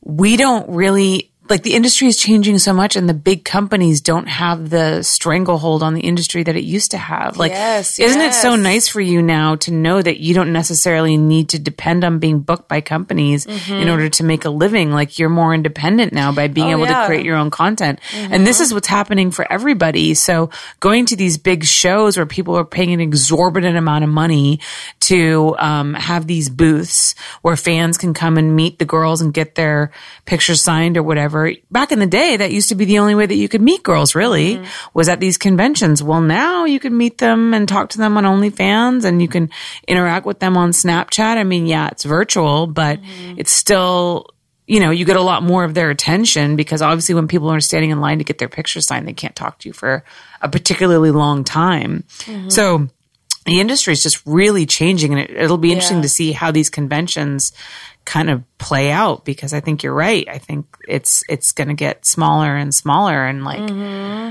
we 0.00 0.36
don't 0.36 0.70
really 0.70 1.30
like 1.50 1.62
the 1.62 1.74
industry 1.74 2.08
is 2.08 2.16
changing 2.16 2.58
so 2.58 2.72
much 2.72 2.94
and 2.96 3.08
the 3.08 3.14
big 3.14 3.44
companies 3.44 4.00
don't 4.00 4.28
have 4.28 4.70
the 4.70 5.02
stranglehold 5.02 5.82
on 5.82 5.94
the 5.94 6.00
industry 6.02 6.42
that 6.42 6.56
it 6.56 6.64
used 6.64 6.90
to 6.92 6.98
have. 6.98 7.36
Like, 7.36 7.52
Yes, 7.52 7.98
isn't 7.98 8.20
it 8.20 8.34
so 8.34 8.54
nice 8.56 8.88
for 8.88 9.00
you 9.00 9.22
now 9.22 9.56
to 9.56 9.72
know 9.72 10.00
that 10.00 10.20
you 10.20 10.34
don't 10.34 10.52
necessarily 10.52 11.16
need 11.16 11.48
to 11.50 11.58
depend 11.58 12.04
on 12.04 12.18
being 12.18 12.40
booked 12.40 12.68
by 12.68 12.80
companies 12.80 13.46
in 13.68 13.88
order 13.88 14.08
to 14.10 14.22
make 14.24 14.44
a 14.44 14.50
living? 14.50 14.90
Like 14.90 15.18
you're 15.18 15.28
more 15.28 15.54
independent 15.54 16.12
now 16.12 16.32
by 16.32 16.48
being 16.48 16.68
Mm-hmm. 16.68 16.80
Oh, 16.80 16.84
able 16.84 16.92
yeah. 16.92 17.00
to 17.02 17.06
create 17.06 17.24
your 17.24 17.36
own 17.36 17.50
content. 17.50 18.00
And 18.14 18.46
this 18.46 18.60
is 18.60 18.74
what's 18.74 18.88
happening 18.88 19.30
for 19.30 19.50
everybody. 19.50 20.12
So 20.14 20.50
going 20.80 21.06
to 21.06 21.16
these 21.16 21.38
big 21.38 21.64
shows 21.64 22.16
where 22.16 22.26
people 22.26 22.56
are 22.58 22.64
paying 22.64 22.92
an 22.92 23.00
exorbitant 23.00 23.76
amount 23.76 24.04
of 24.04 24.10
money 24.10 24.60
to 25.00 25.54
um, 25.58 25.94
have 25.94 26.26
these 26.26 26.48
booths 26.50 27.14
where 27.42 27.56
fans 27.56 27.96
can 27.96 28.12
come 28.12 28.36
and 28.36 28.54
meet 28.56 28.78
the 28.78 28.84
girls 28.84 29.20
and 29.22 29.32
get 29.32 29.54
their 29.54 29.92
pictures 30.26 30.60
signed 30.62 30.96
or 30.96 31.02
whatever. 31.02 31.37
Back 31.70 31.92
in 31.92 31.98
the 31.98 32.06
day, 32.06 32.36
that 32.36 32.52
used 32.52 32.68
to 32.70 32.74
be 32.74 32.84
the 32.84 32.98
only 32.98 33.14
way 33.14 33.26
that 33.26 33.34
you 33.34 33.48
could 33.48 33.62
meet 33.62 33.82
girls 33.82 34.14
really 34.14 34.56
mm-hmm. 34.56 34.88
was 34.94 35.08
at 35.08 35.20
these 35.20 35.38
conventions. 35.38 36.02
Well, 36.02 36.20
now 36.20 36.64
you 36.64 36.80
can 36.80 36.96
meet 36.96 37.18
them 37.18 37.54
and 37.54 37.68
talk 37.68 37.90
to 37.90 37.98
them 37.98 38.16
on 38.16 38.24
OnlyFans 38.24 39.04
and 39.04 39.20
you 39.22 39.28
can 39.28 39.50
interact 39.86 40.26
with 40.26 40.38
them 40.38 40.56
on 40.56 40.70
Snapchat. 40.70 41.36
I 41.36 41.44
mean, 41.44 41.66
yeah, 41.66 41.88
it's 41.88 42.04
virtual, 42.04 42.66
but 42.66 43.00
mm-hmm. 43.00 43.38
it's 43.38 43.52
still 43.52 44.26
you 44.68 44.80
know, 44.80 44.90
you 44.90 45.06
get 45.06 45.16
a 45.16 45.22
lot 45.22 45.42
more 45.42 45.64
of 45.64 45.72
their 45.72 45.88
attention 45.88 46.54
because 46.54 46.82
obviously 46.82 47.14
when 47.14 47.26
people 47.26 47.48
are 47.48 47.58
standing 47.58 47.88
in 47.88 48.02
line 48.02 48.18
to 48.18 48.24
get 48.24 48.36
their 48.36 48.50
picture 48.50 48.82
signed, 48.82 49.08
they 49.08 49.14
can't 49.14 49.34
talk 49.34 49.58
to 49.58 49.68
you 49.68 49.72
for 49.72 50.04
a 50.42 50.48
particularly 50.48 51.10
long 51.10 51.42
time. 51.42 52.04
Mm-hmm. 52.18 52.50
So 52.50 52.86
the 53.46 53.60
industry 53.60 53.94
is 53.94 54.02
just 54.02 54.24
really 54.26 54.66
changing 54.66 55.12
and 55.12 55.22
it, 55.22 55.30
it'll 55.30 55.56
be 55.56 55.72
interesting 55.72 55.98
Yeah. 55.98 56.02
to 56.02 56.08
see 56.10 56.32
how 56.32 56.50
these 56.50 56.68
conventions 56.68 57.52
kind 58.08 58.30
of 58.30 58.42
play 58.56 58.90
out 58.90 59.26
because 59.26 59.52
I 59.52 59.60
think 59.60 59.82
you're 59.82 59.92
right. 59.92 60.26
I 60.26 60.38
think 60.38 60.64
it's, 60.88 61.22
it's 61.28 61.52
going 61.52 61.68
to 61.68 61.74
get 61.74 62.06
smaller 62.06 62.56
and 62.56 62.74
smaller 62.74 63.26
and 63.26 63.44
like, 63.44 63.60
mm-hmm. 63.60 64.30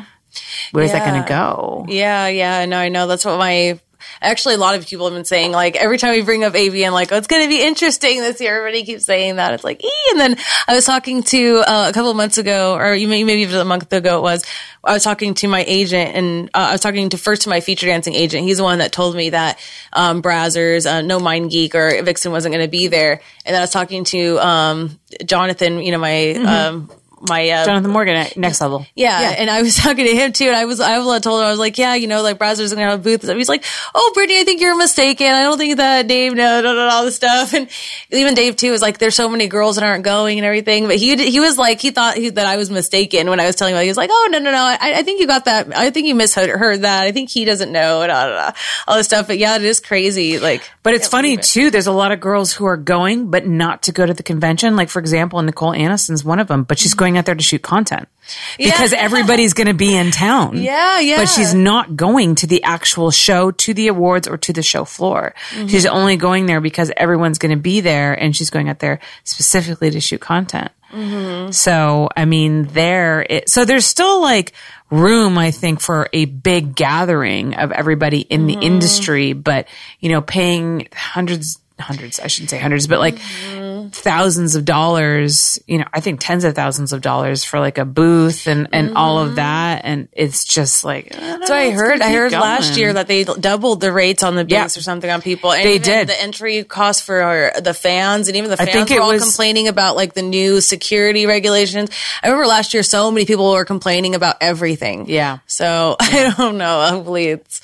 where's 0.72 0.92
that 0.94 1.08
going 1.08 1.22
to 1.22 1.30
go? 1.30 1.86
yeah, 1.88 2.28
yeah, 2.28 2.66
no, 2.66 2.80
I 2.80 2.90
know 2.90 3.06
that's 3.06 3.24
what 3.24 3.38
my. 3.38 3.80
Actually, 4.22 4.56
a 4.56 4.58
lot 4.58 4.76
of 4.76 4.86
people 4.86 5.06
have 5.06 5.14
been 5.14 5.26
saying 5.26 5.52
like 5.52 5.76
every 5.76 5.98
time 5.98 6.12
we 6.12 6.22
bring 6.22 6.44
up 6.44 6.54
AVN, 6.54 6.92
like, 6.92 7.12
oh, 7.12 7.18
it's 7.18 7.28
going 7.28 7.44
to 7.44 7.50
be 7.50 7.62
interesting 7.62 8.20
this 8.20 8.40
year. 8.42 8.58
Everybody 8.58 8.84
keeps 8.84 9.06
saying 9.06 9.38
that. 9.38 9.54
It's 9.54 9.64
like, 9.64 9.84
ee. 9.84 9.92
and 10.12 10.20
then 10.20 10.38
I 10.68 10.76
was 10.76 10.86
talking 10.86 11.24
to 11.24 11.58
uh, 11.68 11.88
a 11.90 11.94
couple 11.94 12.12
of 12.12 12.18
months 12.18 12.38
ago, 12.38 12.76
or 12.76 12.94
you 12.96 13.08
maybe 13.08 13.34
even 13.34 13.60
a 13.60 13.66
month 13.66 13.92
ago 13.92 14.20
it 14.20 14.22
was. 14.22 14.46
I 14.84 14.94
was 14.94 15.04
talking 15.04 15.34
to 15.36 15.48
my 15.48 15.66
agent, 15.68 16.16
and 16.16 16.50
uh, 16.54 16.68
I 16.70 16.72
was 16.74 16.82
talking 16.82 17.10
to 17.10 17.18
first 17.18 17.42
to 17.44 17.50
my 17.50 17.60
feature 17.60 17.88
dancing 17.88 18.14
agent. 18.14 18.44
He's 18.44 18.58
the 18.58 18.64
one 18.64 18.80
that 18.80 18.92
told 18.92 19.16
me 19.16 19.32
that 19.32 19.60
um, 19.92 20.22
Brazzers, 20.22 20.90
uh, 20.90 21.02
No 21.02 21.20
MindGeek, 21.20 21.76
or 21.76 22.04
Vixen 22.04 22.32
wasn't 22.32 22.54
going 22.54 22.66
to 22.66 22.72
be 22.72 22.88
there. 22.88 23.14
And 23.46 23.54
then 23.54 23.56
I 23.56 23.64
was 23.64 23.72
talking 23.72 24.06
to 24.06 24.40
um, 24.40 25.00
Jonathan, 25.26 25.82
you 25.82 25.92
know, 25.92 25.98
my 25.98 26.32
um, 26.36 26.90
my 27.22 27.50
uh, 27.50 27.66
Jonathan 27.66 27.92
Morgan 27.92 28.16
at 28.16 28.38
next 28.38 28.62
level. 28.62 28.86
yeah, 28.96 29.36
and 29.38 29.50
I 29.50 29.62
was 29.62 29.76
talking 29.84 30.06
to 30.06 30.16
him 30.16 30.34
too, 30.34 30.46
and 30.46 30.56
I 30.56 30.66
was 30.66 30.80
I 30.80 31.00
was 31.00 31.22
told 31.22 31.42
him 31.42 31.48
I 31.48 31.52
was 31.52 31.60
like, 31.60 31.78
yeah, 31.78 31.96
you 31.96 32.08
know, 32.08 32.22
like 32.22 32.38
Brazzers 32.38 32.74
gonna 32.74 32.90
have 32.90 33.00
a 33.00 33.04
booth. 33.04 33.22
He's 33.22 33.50
like, 33.50 33.64
oh, 33.96 34.14
Britney, 34.16 34.40
I 34.40 34.44
think 34.44 34.62
you're 34.62 34.78
mistaken. 34.78 35.28
I 35.28 35.44
don't 35.44 35.58
think 35.58 35.78
that 35.78 36.08
Dave 36.08 36.34
no, 36.34 36.62
no, 36.62 36.74
no, 36.74 36.90
all 36.90 37.06
this 37.06 37.16
stuff, 37.16 37.54
and 37.54 37.70
even 38.12 38.34
Dave 38.34 38.56
too 38.56 38.74
is 38.74 38.82
like, 38.82 38.98
there's 38.98 39.16
so 39.16 39.30
many 39.30 39.48
girls 39.48 39.76
that 39.76 39.84
aren't 39.84 40.04
going 40.04 40.38
and 40.38 40.46
everything. 40.46 40.88
But 40.88 40.98
he 40.98 41.16
he 41.30 41.40
was 41.40 41.58
like, 41.58 41.82
he 41.82 41.92
thought 41.92 42.18
he, 42.18 42.30
that 42.30 42.46
I 42.46 42.58
was 42.58 42.70
mistaken 42.70 43.30
when 43.30 43.40
I 43.40 43.46
was 43.46 43.56
telling 43.56 43.76
him. 43.76 43.82
He 43.82 43.88
was 43.88 43.98
like, 43.98 44.10
oh 44.12 44.30
no, 44.32 44.40
no, 44.40 44.52
no, 44.52 44.58
I, 44.58 44.78
I 44.82 45.04
think 45.04 45.20
you 45.20 45.28
got 45.28 45.46
that. 45.46 45.76
I 45.76 45.90
think 45.90 46.08
you 46.08 46.16
misheard 46.16 46.82
that. 46.82 47.04
I 47.04 47.12
think 47.12 47.30
he 47.30 47.46
doesn't 47.46 47.72
know 47.72 48.02
and 48.02 48.12
all, 48.12 48.32
all, 48.32 48.54
all 48.88 48.98
this 48.98 49.08
stuff. 49.08 49.28
But 49.28 49.38
yeah, 49.38 49.56
it 49.56 49.64
is 49.64 49.80
crazy. 49.80 50.40
Like, 50.40 50.70
But 50.84 50.94
it's 50.94 51.08
funny 51.08 51.34
it. 51.34 51.44
too. 51.44 51.72
There's 51.72 51.88
a 51.88 51.92
lot 51.92 52.12
of 52.12 52.20
girls 52.20 52.54
who 52.54 52.66
are 52.66 52.78
going, 52.78 53.32
but 53.32 53.48
not 53.48 53.84
to 53.84 53.92
go 53.92 54.06
to 54.06 54.14
the 54.14 54.24
convention. 54.24 54.76
Like 54.76 54.90
for 54.90 55.00
example, 55.00 55.42
Nicole 55.42 55.72
Aniston's 55.72 56.24
one 56.24 56.40
of 56.40 56.48
them, 56.48 56.64
but 56.64 56.78
she's 56.80 56.94
going 56.94 57.07
out 57.16 57.28
there 57.28 57.36
to 57.36 57.44
shoot 57.44 57.62
content 57.62 58.10
because 58.58 58.92
Yeah. 58.92 58.98
everybody's 59.00 59.54
going 59.54 59.68
to 59.68 59.76
be 59.76 59.96
in 59.96 60.10
town. 60.10 60.58
Yeah, 60.58 61.00
yeah. 61.10 61.18
But 61.18 61.28
she's 61.30 61.54
not 61.54 61.96
going 61.96 62.34
to 62.36 62.48
the 62.48 62.64
actual 62.64 63.12
show, 63.12 63.52
to 63.52 63.74
the 63.76 63.88
awards, 63.88 64.28
or 64.28 64.38
to 64.38 64.52
the 64.52 64.64
show 64.64 64.84
floor. 64.84 65.36
Mm-hmm. 65.52 65.68
She's 65.68 65.86
only 65.86 66.18
going 66.18 66.48
there 66.48 66.60
because 66.60 66.92
everyone's 66.98 67.38
going 67.38 67.56
to 67.56 67.62
be 67.62 67.80
there, 67.82 68.14
and 68.16 68.36
she's 68.36 68.50
going 68.50 68.68
out 68.68 68.80
there 68.80 69.00
specifically 69.24 69.92
to 69.92 70.02
shoot 70.02 70.20
content. 70.20 70.72
Mm-hmm. 70.92 71.52
So, 71.52 72.10
I 72.18 72.26
mean, 72.26 72.64
there, 72.68 73.26
it, 73.30 73.50
so 73.50 73.64
there's 73.66 73.86
still 73.86 74.22
like 74.22 74.54
room, 74.90 75.38
I 75.38 75.52
think, 75.52 75.82
for 75.82 76.08
a 76.14 76.26
big 76.26 76.76
gathering 76.76 77.54
of 77.56 77.72
everybody 77.72 78.22
in 78.22 78.48
Mm-hmm. 78.48 78.60
the 78.60 78.66
industry, 78.66 79.34
but, 79.34 79.68
you 80.00 80.10
know, 80.10 80.22
paying 80.22 80.88
hundreds, 80.96 81.60
hundreds, 81.80 82.20
I 82.20 82.28
shouldn't 82.28 82.50
say 82.50 82.58
hundreds, 82.60 82.88
but 82.88 83.00
like 83.00 83.16
Mm-hmm. 83.18 83.90
thousands 83.90 84.56
of 84.56 84.66
dollars, 84.66 85.60
you 85.68 85.78
know, 85.78 85.86
I 85.94 86.00
think 86.00 86.20
tens 86.20 86.44
of 86.44 86.56
thousands 86.56 86.92
of 86.94 87.02
dollars 87.02 87.44
for 87.44 87.60
like 87.60 87.78
a 87.78 87.86
booth 87.86 88.48
and, 88.48 88.68
and 88.74 88.98
all 88.98 89.20
of 89.20 89.36
that. 89.36 89.82
And 89.86 90.08
it's 90.12 90.44
just 90.44 90.84
like, 90.84 91.14
So 91.14 91.54
I 91.56 91.70
heard, 91.72 92.02
I 92.02 92.12
heard 92.12 92.32
last 92.32 92.78
year 92.78 92.92
that 92.94 93.08
they 93.08 93.24
doubled 93.24 93.80
the 93.82 93.92
rates 93.92 94.24
on 94.24 94.36
the 94.36 94.44
booths 94.44 94.52
Yeah. 94.76 94.80
or 94.80 94.84
something 94.84 95.10
on 95.10 95.22
people. 95.22 95.52
And 95.54 95.64
They 95.64 95.78
did. 95.78 96.08
the 96.08 96.20
entry 96.22 96.64
cost 96.64 97.04
for 97.04 97.52
the 97.62 97.74
fans, 97.74 98.28
and 98.28 98.36
even 98.38 98.50
the 98.50 98.56
I 98.62 98.66
fans 98.66 98.72
think 98.72 98.90
were 98.90 99.02
all 99.02 99.12
was- 99.14 99.24
complaining 99.24 99.68
about 99.68 99.96
like 99.96 100.14
the 100.14 100.24
new 100.24 100.60
security 100.62 101.26
regulations. 101.26 101.90
I 102.24 102.28
remember 102.28 102.48
last 102.48 102.74
year, 102.74 102.84
so 102.84 103.12
many 103.12 103.26
people 103.26 103.52
were 103.52 103.66
complaining 103.66 104.16
about 104.16 104.38
everything. 104.42 105.08
Yeah. 105.10 105.40
So 105.48 105.96
I 106.00 106.34
don't 106.38 106.58
know. 106.58 106.86
Hopefully 106.90 107.28
it's 107.28 107.62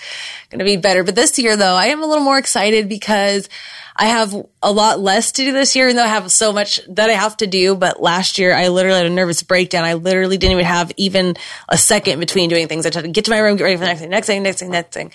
going 0.51 0.59
to 0.59 0.65
be 0.65 0.77
better. 0.77 1.03
But 1.03 1.15
this 1.15 1.37
year, 1.39 1.57
though, 1.57 1.75
I 1.75 1.87
am 1.87 2.03
a 2.03 2.05
little 2.05 2.23
more 2.23 2.37
excited 2.37 2.87
because 2.87 3.49
I 3.95 4.05
have 4.07 4.33
a 4.63 4.71
lot 4.71 4.99
less 4.99 5.31
to 5.33 5.43
do 5.43 5.51
this 5.51 5.75
year, 5.75 5.85
even 5.85 5.97
though 5.97 6.03
I 6.03 6.07
have 6.07 6.31
so 6.31 6.51
much 6.51 6.79
that 6.89 7.09
I 7.09 7.13
have 7.13 7.37
to 7.37 7.47
do. 7.47 7.75
But 7.75 8.01
last 8.01 8.39
year, 8.39 8.53
I 8.55 8.69
literally 8.69 8.97
had 8.97 9.05
a 9.05 9.09
nervous 9.11 9.43
breakdown. 9.43 9.83
I 9.85 9.93
literally 9.93 10.37
didn't 10.37 10.53
even 10.53 10.65
have 10.65 10.91
even 10.97 11.35
a 11.69 11.77
second 11.77 12.19
between 12.19 12.49
doing 12.49 12.67
things. 12.67 12.85
I 12.85 12.93
had 12.93 13.03
to 13.03 13.07
get 13.09 13.25
to 13.25 13.31
my 13.31 13.37
room, 13.39 13.55
get 13.57 13.65
ready 13.65 13.75
for 13.75 13.81
the 13.81 13.87
next 13.87 13.99
thing, 14.01 14.09
next 14.09 14.27
thing, 14.27 14.41
next 14.43 14.59
thing, 14.59 14.69
next 14.71 14.93
thing. 14.93 15.11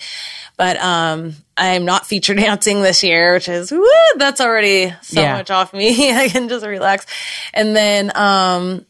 But 0.55 0.77
um, 0.77 1.35
I 1.57 1.67
am 1.75 1.85
not 1.85 2.05
feature 2.05 2.33
dancing 2.35 2.81
this 2.81 3.03
year, 3.03 3.33
which 3.33 3.49
is 3.49 3.71
woo, 3.71 3.85
that's 4.17 4.39
already 4.41 4.93
so 5.01 5.21
Yeah. 5.21 5.33
much 5.33 5.49
off 5.51 5.73
me. 5.73 6.11
I 6.15 6.29
can 6.29 6.47
just 6.49 6.65
relax. 6.65 7.05
And 7.53 7.75
then 7.75 8.15
um, 8.15 8.85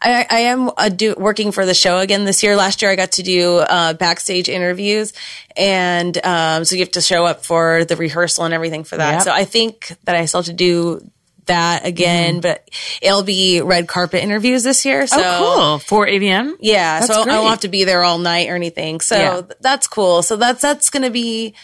I, 0.00 0.26
I 0.28 0.38
am 0.40 0.70
uh, 0.76 0.88
do, 0.88 1.14
working 1.16 1.52
for 1.52 1.66
the 1.66 1.74
show 1.74 1.98
again 1.98 2.24
this 2.24 2.42
year. 2.42 2.56
Last 2.56 2.82
year, 2.82 2.90
I 2.90 2.96
got 2.96 3.12
to 3.12 3.22
do 3.22 3.58
uh, 3.58 3.94
backstage 3.94 4.48
interviews, 4.48 5.12
and 5.56 6.16
um, 6.24 6.64
so 6.64 6.76
you 6.76 6.80
have 6.82 6.92
to 6.92 7.00
show 7.00 7.24
up 7.24 7.44
for 7.44 7.84
the 7.84 7.96
rehearsal 7.96 8.44
and 8.44 8.54
everything 8.54 8.84
for 8.84 8.96
that. 8.96 9.12
Yep. 9.14 9.22
So 9.22 9.32
I 9.32 9.44
think 9.44 9.96
that 10.04 10.14
I 10.14 10.24
still 10.26 10.40
have 10.40 10.46
to 10.46 10.52
do 10.52 11.08
that 11.46 11.84
again, 11.84 12.40
but 12.40 12.68
it'll 13.00 13.24
be 13.24 13.60
red 13.60 13.88
carpet 13.88 14.22
interviews 14.22 14.62
this 14.62 14.84
year. 14.86 15.06
So 15.08 15.16
oh, 15.20 15.56
cool. 15.56 15.78
For 15.80 16.06
AVN? 16.06 16.54
yeah, 16.60 17.00
That's 17.00 17.12
so 17.12 17.22
I 17.22 17.24
great. 17.24 17.34
won't 17.34 17.50
have 17.50 17.60
to 17.60 17.68
be 17.68 17.82
there 17.82 18.04
all 18.04 18.18
night 18.18 18.48
or 18.48 18.54
anything. 18.54 19.00
So 19.00 19.16
Yeah. 19.16 19.42
that's 19.60 19.88
cool. 19.88 20.22
So 20.22 20.36
that's 20.36 20.62
that's 20.62 20.88
going 20.90 21.02
to 21.02 21.10
be 21.10 21.54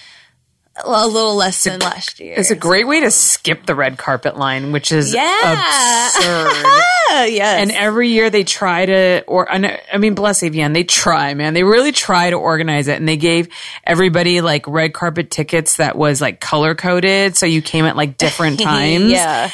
a 0.85 1.07
little 1.07 1.35
less 1.35 1.65
than 1.65 1.81
last 1.81 2.21
year. 2.21 2.35
It's 2.37 2.51
a 2.51 2.57
great 2.57 2.87
way 2.87 3.01
to 3.01 3.11
skip 3.11 3.67
the 3.67 3.75
red 3.75 3.99
carpet 3.99 4.37
line, 4.37 4.73
which 4.73 4.93
is 4.93 5.13
Yeah. 5.15 6.07
absurd. 6.07 6.67
Yes. 7.11 7.63
And 7.63 7.71
every 7.73 8.11
year 8.11 8.29
they 8.29 8.45
try 8.45 8.85
to, 8.85 9.25
or 9.27 9.51
I 9.51 9.81
I 9.93 9.97
mean, 9.97 10.15
bless 10.15 10.43
AVN, 10.43 10.75
they 10.75 10.85
try, 10.85 11.33
man. 11.35 11.55
They 11.55 11.65
really 11.65 11.91
try 11.91 12.29
to 12.31 12.37
organize 12.37 12.87
it, 12.87 12.97
and 12.99 13.09
they 13.09 13.17
gave 13.17 13.49
everybody 13.83 14.41
like 14.43 14.67
red 14.69 14.93
carpet 14.93 15.31
tickets 15.31 15.79
that 15.79 15.97
was 15.97 16.21
like 16.21 16.39
color 16.39 16.75
coded, 16.75 17.35
so 17.37 17.47
you 17.47 17.63
came 17.63 17.87
at 17.87 17.97
like 17.97 18.19
different 18.19 18.61
times. 18.63 19.11
yeah. 19.11 19.51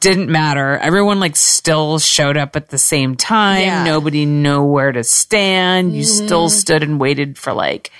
didn't 0.00 0.28
matter. 0.30 0.76
Everyone 0.76 1.18
like 1.20 1.36
still 1.36 1.98
showed 2.00 2.36
up 2.36 2.56
at 2.56 2.68
the 2.68 2.78
same 2.78 3.14
time. 3.16 3.62
Yeah. 3.62 3.84
Nobody 3.84 4.26
knew 4.26 4.62
where 4.64 4.90
to 4.92 5.04
stand. 5.04 5.94
You 5.94 6.02
Mm-hmm. 6.02 6.26
still 6.26 6.48
stood 6.50 6.82
and 6.82 6.98
waited 7.00 7.38
for 7.38 7.52
like 7.52 7.90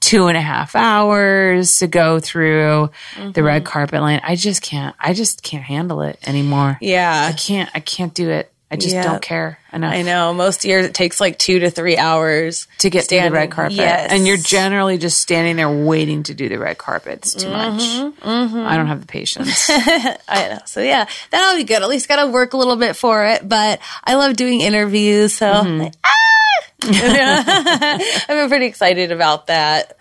two 0.00 0.26
and 0.28 0.36
a 0.36 0.40
half 0.40 0.76
hours 0.76 1.78
to 1.78 1.86
go 1.86 2.20
through 2.20 2.90
the 3.32 3.42
red 3.42 3.62
Mm-hmm. 3.62 3.66
carpet 3.72 4.00
line. 4.00 4.20
I 4.22 4.36
just 4.36 4.62
can't. 4.62 4.94
I 5.00 5.12
just 5.14 5.42
can't 5.42 5.64
handle 5.64 6.02
it 6.02 6.18
anymore. 6.26 6.78
Yeah. 6.80 7.28
I 7.28 7.32
can't. 7.32 7.70
I 7.74 7.80
can't 7.80 8.14
do 8.14 8.30
it. 8.30 8.52
I 8.68 8.74
just 8.76 8.94
Yeah. 8.94 9.04
don't 9.04 9.22
care 9.22 9.60
enough. 9.72 9.92
I 9.94 10.02
know. 10.02 10.34
Most 10.34 10.64
years 10.64 10.86
it 10.86 10.92
takes 10.94 11.20
like 11.20 11.38
two 11.38 11.60
to 11.60 11.70
three 11.70 11.96
hours 11.96 12.66
to 12.78 12.90
get 12.90 13.00
to 13.00 13.04
standing. 13.04 13.30
the 13.32 13.38
red 13.38 13.50
carpet. 13.52 13.76
Yes. 13.76 14.10
And 14.10 14.26
you're 14.26 14.36
generally 14.38 14.98
just 14.98 15.18
standing 15.22 15.54
there 15.54 15.70
waiting 15.70 16.24
to 16.24 16.34
do 16.34 16.48
the 16.48 16.58
red 16.58 16.76
carpet. 16.76 17.18
It's 17.18 17.34
too 17.34 17.46
Mm-hmm, 17.46 18.26
much. 18.28 18.54
I 18.72 18.76
don't 18.76 18.88
have 18.88 19.00
the 19.00 19.06
patience. 19.06 19.70
I 19.70 20.48
know. 20.50 20.58
So 20.66 20.80
yeah, 20.82 21.06
that'll 21.30 21.56
be 21.56 21.62
good. 21.64 21.80
At 21.80 21.88
least 21.88 22.08
got 22.08 22.24
to 22.24 22.30
work 22.30 22.54
a 22.54 22.56
little 22.56 22.74
bit 22.76 22.96
for 22.96 23.24
it. 23.26 23.48
But 23.48 23.78
I 24.02 24.14
love 24.16 24.34
doing 24.36 24.60
interviews, 24.60 25.32
so 25.34 25.46
Mm-hmm. 25.46 25.78
like, 25.82 25.92
ah! 26.04 26.12
I'm 26.82 28.48
pretty 28.48 28.66
excited 28.66 29.12
about 29.12 29.48
that. 29.48 29.96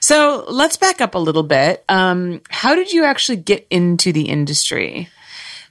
So 0.00 0.44
let's 0.48 0.76
back 0.76 1.00
up 1.00 1.14
a 1.14 1.18
little 1.18 1.42
bit. 1.42 1.84
Um, 1.88 2.42
how 2.50 2.74
did 2.74 2.92
you 2.92 3.04
actually 3.04 3.36
get 3.36 3.66
into 3.70 4.12
the 4.12 4.28
industry? 4.28 5.08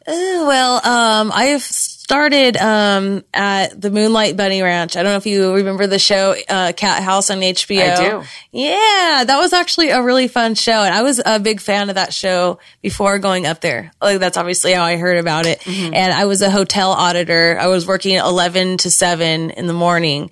Uh, 0.08 0.46
well, 0.48 0.86
um, 0.86 1.32
I've 1.34 1.64
started 2.12 2.58
um, 2.58 3.24
at 3.34 3.80
the 3.80 3.90
Moonlight 3.90 4.36
Bunny 4.36 4.62
Ranch. 4.62 4.98
I 4.98 5.02
don't 5.02 5.14
know 5.14 5.18
if 5.18 5.26
you 5.26 5.54
remember 5.54 5.88
the 5.88 5.98
show 5.98 6.36
uh, 6.50 6.74
Cathouse 6.74 7.32
on 7.32 7.38
HBO. 7.38 7.90
I 7.90 7.96
do. 7.96 8.28
Yeah, 8.52 9.24
that 9.26 9.38
was 9.40 9.54
actually 9.54 9.92
a 9.92 10.04
really 10.04 10.28
fun 10.28 10.56
show, 10.56 10.84
and 10.84 10.94
I 10.94 11.04
was 11.04 11.22
a 11.26 11.40
big 11.40 11.62
fan 11.62 11.88
of 11.88 11.96
that 11.96 12.14
show 12.14 12.60
before 12.82 13.18
going 13.18 13.46
up 13.46 13.62
there. 13.62 13.94
Like 14.02 14.20
that's 14.20 14.36
obviously 14.36 14.74
how 14.74 14.84
I 14.84 14.98
heard 14.98 15.20
about 15.20 15.46
it. 15.46 15.62
Mm-hmm. 15.62 15.94
And 15.94 16.12
I 16.12 16.26
was 16.26 16.42
a 16.42 16.52
hotel 16.52 16.92
auditor. 16.92 17.58
I 17.58 17.68
was 17.68 17.88
working 17.88 18.18
eleven 18.18 18.76
to 18.80 18.92
seven 18.92 19.50
in 19.52 19.68
the 19.68 19.74
morning, 19.74 20.32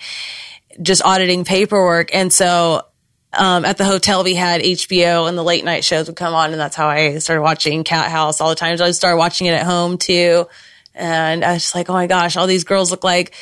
just 0.82 1.02
auditing 1.02 1.46
paperwork, 1.46 2.14
and 2.14 2.34
so 2.34 2.84
um, 3.32 3.64
at 3.64 3.78
the 3.78 3.86
hotel 3.86 4.26
we 4.26 4.36
had 4.36 4.60
HBO 4.60 5.30
and 5.30 5.38
the 5.38 5.46
late 5.46 5.64
night 5.64 5.86
shows 5.86 6.08
would 6.08 6.18
come 6.18 6.34
on 6.34 6.52
and 6.52 6.60
that's 6.60 6.76
how 6.76 6.90
I 6.90 7.20
started 7.20 7.42
watching 7.42 7.86
Cathouse 7.86 8.42
all 8.42 8.50
the 8.50 8.56
time. 8.56 8.76
So 8.76 8.84
I 8.84 8.92
started 8.92 9.18
watching 9.18 9.48
it 9.48 9.54
at 9.54 9.66
home 9.66 9.98
too. 9.98 10.48
And 11.00 11.44
I 11.44 11.54
was 11.54 11.64
just 11.64 11.76
like, 11.76 11.90
oh 11.90 11.94
my 11.94 12.08
gosh, 12.08 12.38
all 12.38 12.48
these 12.48 12.64
girls 12.64 12.92
look 12.92 13.04
like 13.04 13.34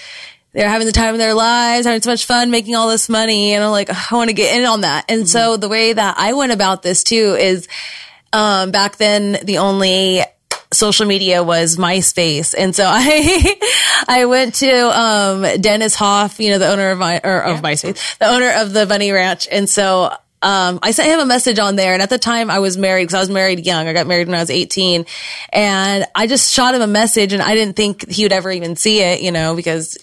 they're 0.54 0.70
having 0.70 0.88
the 0.88 0.94
time 0.94 1.14
of 1.14 1.20
their 1.20 1.34
lives, 1.34 1.86
having 1.86 2.02
so 2.02 2.10
much 2.10 2.26
fun, 2.26 2.50
making 2.50 2.76
all 2.76 2.90
this 2.90 3.10
money. 3.10 3.54
And 3.54 3.64
I'm 3.64 3.72
like, 3.72 3.90
I 3.90 4.16
want 4.16 4.30
to 4.30 4.34
get 4.34 4.58
in 4.60 4.66
on 4.66 4.82
that. 4.82 5.06
And 5.10 5.28
so 5.30 5.58
the 5.58 5.70
way 5.70 5.94
that 5.94 6.16
I 6.18 6.34
went 6.34 6.52
about 6.52 6.82
this 6.82 7.04
too 7.04 7.36
is, 7.40 7.68
um, 8.34 8.72
back 8.72 8.98
then 8.98 9.38
the 9.44 9.60
only 9.60 10.22
social 10.74 11.06
media 11.06 11.44
was 11.44 11.78
MySpace. 11.78 12.56
And 12.58 12.76
so 12.76 12.86
I, 12.88 13.56
I 14.08 14.26
went 14.26 14.56
to, 14.56 15.00
um, 15.00 15.62
Dennis 15.62 15.96
Hof, 15.96 16.40
you 16.40 16.50
know, 16.50 16.58
the 16.58 16.70
owner 16.70 16.90
of 16.90 16.98
my, 16.98 17.22
or 17.24 17.44
of 17.44 17.62
MySpace, 17.62 18.18
the 18.18 18.28
owner 18.28 18.52
of 18.52 18.74
the 18.74 18.86
Bunny 18.86 19.12
Ranch. 19.12 19.48
And 19.52 19.70
so, 19.70 20.12
um, 20.42 20.80
I 20.84 20.92
sent 20.92 21.10
him 21.12 21.20
a 21.20 21.26
message 21.26 21.60
on 21.60 21.76
there. 21.76 21.94
And 21.94 22.02
at 22.02 22.10
the 22.10 22.20
time 22.20 22.50
I 22.50 22.60
was 22.60 22.78
married 22.78 23.04
because 23.06 23.16
I 23.16 23.20
was 23.20 23.30
married 23.30 23.66
young. 23.66 23.88
I 23.88 23.94
got 23.94 24.08
married 24.08 24.28
when 24.28 24.36
I 24.36 24.40
was 24.42 24.52
18 24.52 25.06
and 25.52 26.06
I 26.14 26.28
just 26.28 26.54
shot 26.54 26.76
him 26.76 26.82
a 26.82 26.88
message 26.88 27.34
and 27.34 27.42
I 27.42 27.56
didn't 27.56 27.76
think 27.76 28.10
he 28.10 28.24
would 28.24 28.32
ever 28.32 28.52
even 28.52 28.76
see 28.76 29.02
it, 29.02 29.22
you 29.22 29.32
know, 29.32 29.56
because 29.56 29.98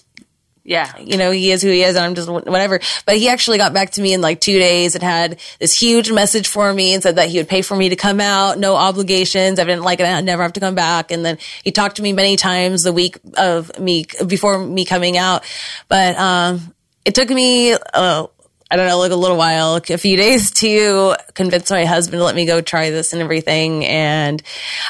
Yeah. 0.67 0.91
you 0.99 1.17
know, 1.17 1.29
he 1.31 1.51
is 1.51 1.61
who 1.61 1.69
he 1.69 1.83
is, 1.83 1.95
and 1.95 2.03
I'm 2.03 2.15
just 2.15 2.27
whatever. 2.27 2.79
But 3.05 3.17
he 3.17 3.29
actually 3.29 3.59
got 3.59 3.71
back 3.71 3.91
to 3.91 4.01
me 4.01 4.13
in 4.13 4.21
like 4.21 4.41
two 4.41 4.57
days 4.57 4.95
and 4.95 5.03
had 5.03 5.39
this 5.59 5.79
huge 5.79 6.11
message 6.11 6.47
for 6.47 6.73
me 6.73 6.93
and 6.95 7.03
said 7.03 7.17
that 7.17 7.29
he 7.29 7.37
would 7.37 7.47
pay 7.47 7.61
for 7.61 7.75
me 7.77 7.89
to 7.89 7.95
come 7.95 8.19
out, 8.19 8.57
no 8.57 8.75
obligations. 8.75 9.59
I 9.59 9.63
didn't 9.63 9.83
like 9.83 9.99
it. 9.99 10.07
I'd 10.07 10.25
never 10.25 10.41
have 10.41 10.53
to 10.53 10.59
come 10.59 10.73
back. 10.73 11.11
And 11.11 11.23
then 11.23 11.37
he 11.63 11.71
talked 11.71 11.97
to 11.97 12.01
me 12.01 12.13
many 12.13 12.35
times 12.35 12.81
the 12.81 12.91
week 12.91 13.19
of 13.37 13.77
me 13.79 14.05
before 14.25 14.57
me 14.57 14.85
coming 14.85 15.17
out. 15.17 15.43
But, 15.87 16.17
um, 16.17 16.73
it 17.05 17.13
took 17.13 17.29
me, 17.29 17.73
uh, 17.93 18.25
I 18.71 18.77
don't 18.77 18.87
know, 18.87 18.97
like 18.97 19.11
a 19.11 19.15
little 19.15 19.37
while, 19.37 19.75
a 19.75 19.97
few 19.97 20.17
days 20.17 20.49
to 20.53 21.15
convince 21.35 21.69
my 21.69 21.85
husband 21.85 22.19
to 22.19 22.23
let 22.23 22.33
me 22.33 22.47
go 22.47 22.61
try 22.61 22.89
this 22.89 23.13
and 23.13 23.21
everything. 23.21 23.85
And 23.85 24.41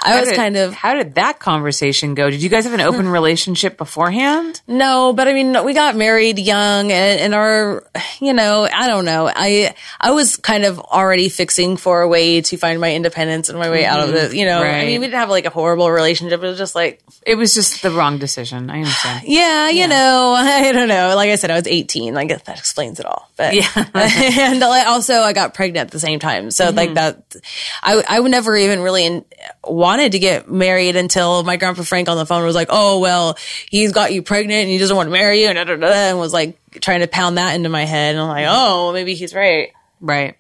I 0.02 0.14
How 0.14 0.20
was 0.22 0.30
did- 0.30 0.38
kind 0.38 0.56
of, 0.56 0.74
How 0.74 0.94
did 0.94 1.16
that 1.16 1.40
conversation 1.40 2.16
go? 2.16 2.30
Did 2.30 2.42
you 2.42 2.48
guys 2.48 2.64
have 2.64 2.74
an 2.74 2.80
open 2.80 3.08
hmm. 3.08 3.12
relationship 3.12 3.78
beforehand? 3.78 4.62
No, 4.66 5.12
but 5.12 5.28
I 5.28 5.34
mean, 5.34 5.62
we 5.66 5.74
got 5.74 5.98
married 5.98 6.40
young 6.40 6.90
and, 6.90 7.20
and 7.20 7.36
our, 7.36 7.84
you 8.22 8.34
know, 8.34 8.66
I 8.72 8.88
don't 8.88 9.04
know. 9.04 9.30
I, 9.34 9.76
I 10.00 10.12
was 10.12 10.38
kind 10.38 10.64
of 10.64 10.80
already 10.80 11.28
fixing 11.28 11.76
for 11.76 12.02
a 12.02 12.08
way 12.08 12.40
to 12.42 12.56
find 12.56 12.80
my 12.80 12.96
independence 12.96 13.50
and 13.50 13.60
my 13.60 13.70
way 13.70 13.84
out 13.84 14.00
of 14.00 14.16
mm-hmm. 14.16 14.32
it. 14.32 14.36
You 14.36 14.46
know, 14.46 14.64
I 14.64 14.86
mean, 14.86 15.02
we 15.02 15.08
didn't 15.08 15.20
have 15.20 15.30
like 15.30 15.46
a 15.46 15.50
horrible 15.50 15.92
relationship. 15.92 16.42
It 16.42 16.48
was 16.48 16.58
just 16.58 16.76
like, 16.76 17.04
It 17.26 17.36
was 17.36 17.54
just 17.54 17.82
the 17.82 17.92
wrong 17.92 18.20
decision. 18.20 18.70
I 18.70 18.78
understand. 18.78 19.28
yeah, 19.28 19.68
you 19.68 19.90
know, 19.90 20.34
I 20.38 20.72
don't 20.72 20.88
know. 20.88 21.14
Like 21.18 21.30
I 21.30 21.36
said, 21.36 21.52
I 21.52 21.56
was 21.56 21.68
18. 21.68 22.16
I 22.16 22.24
guess 22.24 22.42
that 22.44 22.58
explains 22.58 23.02
it 23.02 23.06
all. 23.06 23.30
But 23.36 23.54
Yeah. 23.54 23.65
and 23.94 24.64
also 24.64 25.16
I 25.16 25.34
got 25.34 25.54
pregnant 25.54 25.88
at 25.88 25.92
the 25.92 26.00
same 26.00 26.20
time. 26.20 26.52
So 26.52 26.70
like 26.70 26.94
that, 26.96 27.36
I, 27.82 28.04
I 28.08 28.20
would 28.20 28.32
never 28.32 28.56
even 28.56 28.82
really 28.82 29.06
in, 29.06 29.26
wanted 29.64 30.14
to 30.14 30.20
get 30.20 30.50
married 30.50 30.96
until 30.96 31.44
my 31.44 31.58
grandpa 31.58 31.84
Frank 31.84 32.10
on 32.10 32.18
the 32.18 32.26
phone 32.26 32.44
was 32.44 32.56
like, 32.56 32.68
oh, 32.72 33.00
well, 33.00 33.38
he's 33.70 33.92
got 33.92 34.14
you 34.14 34.22
pregnant 34.22 34.62
and 34.62 34.70
he 34.70 34.78
doesn't 34.78 34.96
want 34.96 35.08
to 35.08 35.12
marry 35.12 35.42
you 35.42 35.48
and, 35.50 35.56
da, 35.56 35.64
da, 35.64 35.76
da, 35.76 35.88
and 35.88 36.20
was 36.20 36.34
like 36.34 36.58
trying 36.82 37.02
to 37.02 37.08
pound 37.08 37.38
that 37.38 37.56
into 37.56 37.70
my 37.70 37.86
head. 37.86 38.16
And 38.16 38.22
I'm 38.22 38.28
like, 38.28 38.46
oh, 38.48 38.94
maybe 38.94 39.16
he's 39.16 39.34
right. 39.34 39.72
Right. 40.02 40.38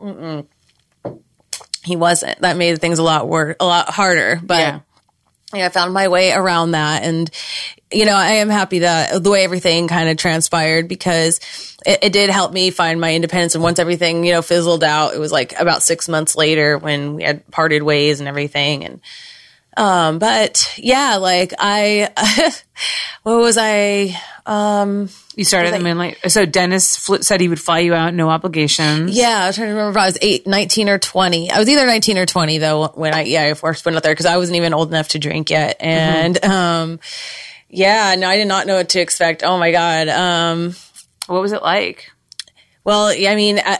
Mm. 0.00 0.46
He 1.84 1.96
wasn't. 1.96 2.40
That 2.40 2.56
made 2.56 2.80
things 2.80 2.98
a 2.98 3.02
lot 3.02 3.28
worse, 3.28 3.56
a 3.60 3.64
lot 3.64 3.90
harder. 3.90 4.40
But 4.42 4.58
Yeah. 4.58 4.80
Yeah, 5.54 5.66
I 5.66 5.68
found 5.68 5.92
my 5.92 6.08
way 6.08 6.32
around 6.32 6.72
that. 6.72 7.02
And, 7.02 7.30
you 7.92 8.04
know, 8.04 8.14
I 8.16 8.32
am 8.32 8.48
happy 8.48 8.80
that 8.80 9.22
the 9.22 9.30
way 9.30 9.44
everything 9.44 9.88
kind 9.88 10.08
of 10.08 10.16
transpired 10.16 10.88
because 10.88 11.38
it, 11.86 12.00
it 12.02 12.12
did 12.12 12.30
help 12.30 12.52
me 12.52 12.70
find 12.70 13.00
my 13.00 13.14
independence. 13.14 13.54
And 13.54 13.62
once 13.62 13.78
everything, 13.78 14.24
you 14.24 14.32
know, 14.32 14.42
fizzled 14.42 14.82
out, 14.82 15.14
it 15.14 15.18
was 15.18 15.32
like 15.32 15.58
about 15.58 15.82
six 15.82 16.08
months 16.08 16.36
later 16.36 16.78
when 16.78 17.14
we 17.14 17.22
had 17.22 17.48
parted 17.50 17.82
ways 17.82 18.20
and 18.20 18.28
everything. 18.28 18.84
And, 18.84 19.00
Um, 19.76 20.18
but 20.18 20.72
yeah, 20.78 21.16
like 21.16 21.52
I, 21.58 22.08
what 23.22 23.36
was 23.38 23.58
I? 23.58 24.18
Um, 24.46 25.08
You 25.34 25.44
started 25.44 25.74
them 25.74 25.84
in 25.86 25.98
like 25.98 26.18
so. 26.30 26.46
Dennis 26.46 26.96
fl- 26.96 27.16
said 27.16 27.40
he 27.40 27.48
would 27.48 27.60
fly 27.60 27.80
you 27.80 27.94
out, 27.94 28.14
no 28.14 28.30
obligations. 28.30 29.16
yeah, 29.16 29.42
I 29.42 29.46
was 29.48 29.56
trying 29.56 29.68
to 29.68 29.72
remember 29.74 29.98
if 29.98 30.02
I 30.02 30.06
was 30.06 30.18
eight, 30.22 30.46
19 30.46 30.88
or 30.88 30.98
20. 30.98 31.50
I 31.50 31.58
was 31.58 31.68
either 31.68 31.84
19 31.84 32.16
or 32.18 32.26
20 32.26 32.58
though 32.58 32.88
when 32.94 33.12
I, 33.12 33.22
yeah, 33.24 33.42
I 33.44 33.54
first 33.54 33.84
went 33.84 33.96
out 33.96 34.02
there 34.02 34.12
because 34.12 34.24
I 34.26 34.36
wasn't 34.36 34.56
even 34.56 34.72
old 34.72 34.88
enough 34.88 35.08
to 35.08 35.18
drink 35.18 35.50
yet. 35.50 35.76
And, 35.80 36.42
um, 36.44 37.00
yeah, 37.68 38.14
no, 38.16 38.28
I 38.28 38.36
did 38.36 38.46
not 38.46 38.66
know 38.68 38.76
what 38.76 38.90
to 38.90 39.00
expect. 39.00 39.42
Oh 39.42 39.58
my 39.58 39.72
God. 39.72 40.08
Um, 40.08 40.74
What 41.26 41.42
was 41.42 41.52
it 41.52 41.62
like? 41.62 42.10
Well, 42.84 43.12
yeah, 43.12 43.32
I 43.32 43.36
mean, 43.36 43.58
I, 43.58 43.78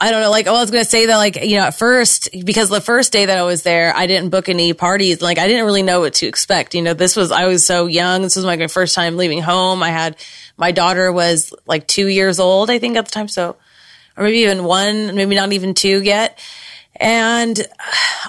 I 0.00 0.10
don't 0.10 0.22
know. 0.22 0.30
Like, 0.30 0.46
oh, 0.46 0.54
I 0.54 0.60
was 0.60 0.70
going 0.70 0.84
to 0.84 0.90
say 0.90 1.06
that, 1.06 1.16
like, 1.16 1.42
you 1.42 1.56
know, 1.56 1.64
at 1.64 1.78
first, 1.78 2.28
because 2.44 2.68
the 2.68 2.80
first 2.80 3.12
day 3.12 3.26
that 3.26 3.38
I 3.38 3.42
was 3.42 3.62
there, 3.62 3.94
I 3.94 4.06
didn't 4.06 4.30
book 4.30 4.48
any 4.48 4.72
parties. 4.72 5.22
Like, 5.22 5.38
I 5.38 5.46
didn't 5.46 5.64
really 5.64 5.82
know 5.82 6.00
what 6.00 6.14
to 6.14 6.26
expect. 6.26 6.74
You 6.74 6.82
know, 6.82 6.94
this 6.94 7.16
was, 7.16 7.30
I 7.30 7.46
was 7.46 7.64
so 7.64 7.86
young. 7.86 8.22
This 8.22 8.36
was 8.36 8.44
my 8.44 8.66
first 8.66 8.94
time 8.94 9.16
leaving 9.16 9.40
home. 9.40 9.82
I 9.82 9.90
had, 9.90 10.16
my 10.56 10.72
daughter 10.72 11.12
was 11.12 11.54
like 11.64 11.86
two 11.86 12.08
years 12.08 12.40
old, 12.40 12.70
I 12.70 12.78
think, 12.78 12.96
at 12.96 13.04
the 13.06 13.10
time. 13.10 13.28
So, 13.28 13.56
or 14.16 14.24
maybe 14.24 14.38
even 14.38 14.64
one, 14.64 15.14
maybe 15.14 15.36
not 15.36 15.52
even 15.52 15.74
two 15.74 16.02
yet. 16.02 16.38
And 16.96 17.60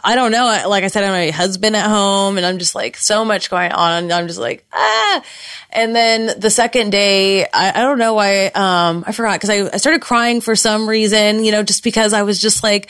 I 0.03 0.15
don't 0.15 0.31
know. 0.31 0.45
Like 0.67 0.83
I 0.83 0.87
said, 0.87 1.03
I 1.03 1.07
have 1.07 1.13
my 1.13 1.31
husband 1.31 1.75
at 1.75 1.87
home 1.87 2.37
and 2.37 2.45
I'm 2.45 2.57
just 2.57 2.73
like 2.73 2.97
so 2.97 3.23
much 3.23 3.49
going 3.49 3.71
on. 3.71 4.05
And 4.05 4.13
I'm 4.13 4.27
just 4.27 4.39
like, 4.39 4.65
ah. 4.73 5.23
And 5.69 5.95
then 5.95 6.39
the 6.39 6.49
second 6.49 6.91
day, 6.91 7.45
I, 7.45 7.69
I 7.69 7.81
don't 7.83 7.99
know 7.99 8.13
why, 8.13 8.47
um, 8.47 9.03
I 9.05 9.11
forgot 9.11 9.39
because 9.39 9.49
I, 9.49 9.69
I 9.73 9.77
started 9.77 10.01
crying 10.01 10.41
for 10.41 10.55
some 10.55 10.89
reason, 10.89 11.43
you 11.43 11.51
know, 11.51 11.63
just 11.63 11.83
because 11.83 12.13
I 12.13 12.23
was 12.23 12.41
just 12.41 12.63
like, 12.63 12.89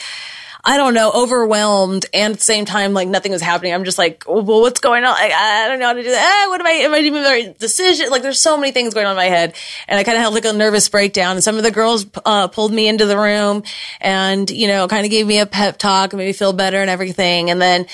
I 0.67 0.78
don't 0.78 0.95
know, 0.95 1.12
overwhelmed 1.12 2.08
and 2.12 2.34
at 2.34 2.39
the 2.39 2.43
same 2.43 2.65
time, 2.65 2.93
like 2.93 3.08
nothing 3.08 3.32
was 3.32 3.41
happening. 3.41 3.73
I'm 3.73 3.84
just 3.84 3.99
like, 3.99 4.23
well, 4.28 4.43
what's 4.43 4.80
going 4.80 5.04
on? 5.04 5.12
Like, 5.12 5.32
I 5.32 5.67
don't 5.67 5.80
know 5.80 5.86
how 5.86 5.93
to 5.93 6.01
do 6.01 6.10
that. 6.10 6.45
Ah, 6.47 6.49
what 6.49 6.60
am 6.60 6.65
I, 6.65 6.71
am 6.71 6.93
I 6.93 7.01
doing 7.01 7.13
the 7.13 7.30
right 7.30 7.60
decision? 7.60 8.10
Like 8.10 8.23
there's 8.23 8.41
so 8.41 8.58
many 8.58 8.71
things 8.71 8.95
going 8.95 9.06
on 9.06 9.12
in 9.12 9.17
my 9.17 9.25
head. 9.25 9.56
And 9.88 9.99
I 9.99 10.04
kind 10.04 10.17
of 10.17 10.23
had 10.23 10.34
like 10.34 10.45
a 10.45 10.54
nervous 10.54 10.89
breakdown 10.89 11.36
and 11.36 11.43
some 11.43 11.58
of 11.58 11.63
the 11.63 11.69
girls, 11.69 12.08
uh, 12.25 12.47
pulled 12.47 12.73
me 12.73 12.88
into 12.88 13.06
the 13.06 13.17
room 13.17 13.62
and, 14.01 14.49
you 14.49 14.67
know, 14.67 14.88
kind 14.88 15.06
of 15.06 15.12
gave 15.12 15.28
me 15.28 15.39
a 15.39 15.45
pep 15.45 15.78
talk 15.78 16.13
and 16.13 16.17
made 16.17 16.25
me 16.25 16.34
feel 16.34 16.51
better 16.51 16.82
and 16.82 16.89
everything. 16.89 17.51
And 17.51 17.62
then, 17.62 17.86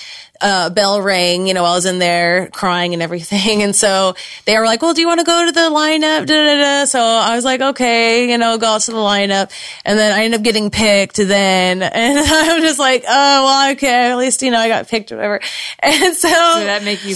uh, 0.42 0.70
bell 0.70 1.02
rang, 1.02 1.48
you 1.48 1.54
know, 1.54 1.64
while 1.64 1.74
I 1.74 1.76
was 1.76 1.86
in 1.86 2.00
there 2.00 2.48
crying 2.48 2.94
and 2.94 3.02
everything. 3.02 3.62
And 3.72 3.76
so 3.76 4.16
they 4.46 4.58
were 4.58 4.66
like, 4.66 4.82
well, 4.82 4.94
do 4.94 5.02
you 5.02 5.08
want 5.08 5.20
to 5.20 5.24
go 5.24 5.46
to 5.46 5.52
the 5.52 5.70
lineup? 5.70 6.26
Da, 6.26 6.26
da, 6.26 6.58
da. 6.58 6.86
So 6.86 7.00
I 7.00 7.36
was 7.36 7.46
like, 7.46 7.62
okay, 7.62 8.32
you 8.32 8.38
know, 8.38 8.58
go 8.58 8.68
out 8.68 8.82
to 8.82 8.92
the 8.92 8.98
lineup. 8.98 9.52
And 9.86 10.00
then 10.00 10.12
I 10.18 10.24
ended 10.24 10.40
up 10.40 10.44
getting 10.44 10.72
picked 10.72 11.18
then. 11.18 11.84
And 12.02 12.18
I'm 12.18 12.62
just 12.62 12.80
like, 12.80 13.04
oh, 13.08 13.44
well, 13.46 13.72
okay, 13.74 14.12
at 14.12 14.18
least, 14.18 14.42
you 14.42 14.50
know, 14.50 14.58
I 14.58 14.68
got 14.68 14.88
picked 14.88 15.12
or 15.12 15.18
whatever. 15.18 15.42
And 15.84 16.16
so, 16.16 16.30
Did 16.30 16.68
that 16.68 16.84
make 16.84 17.06
you 17.06 17.16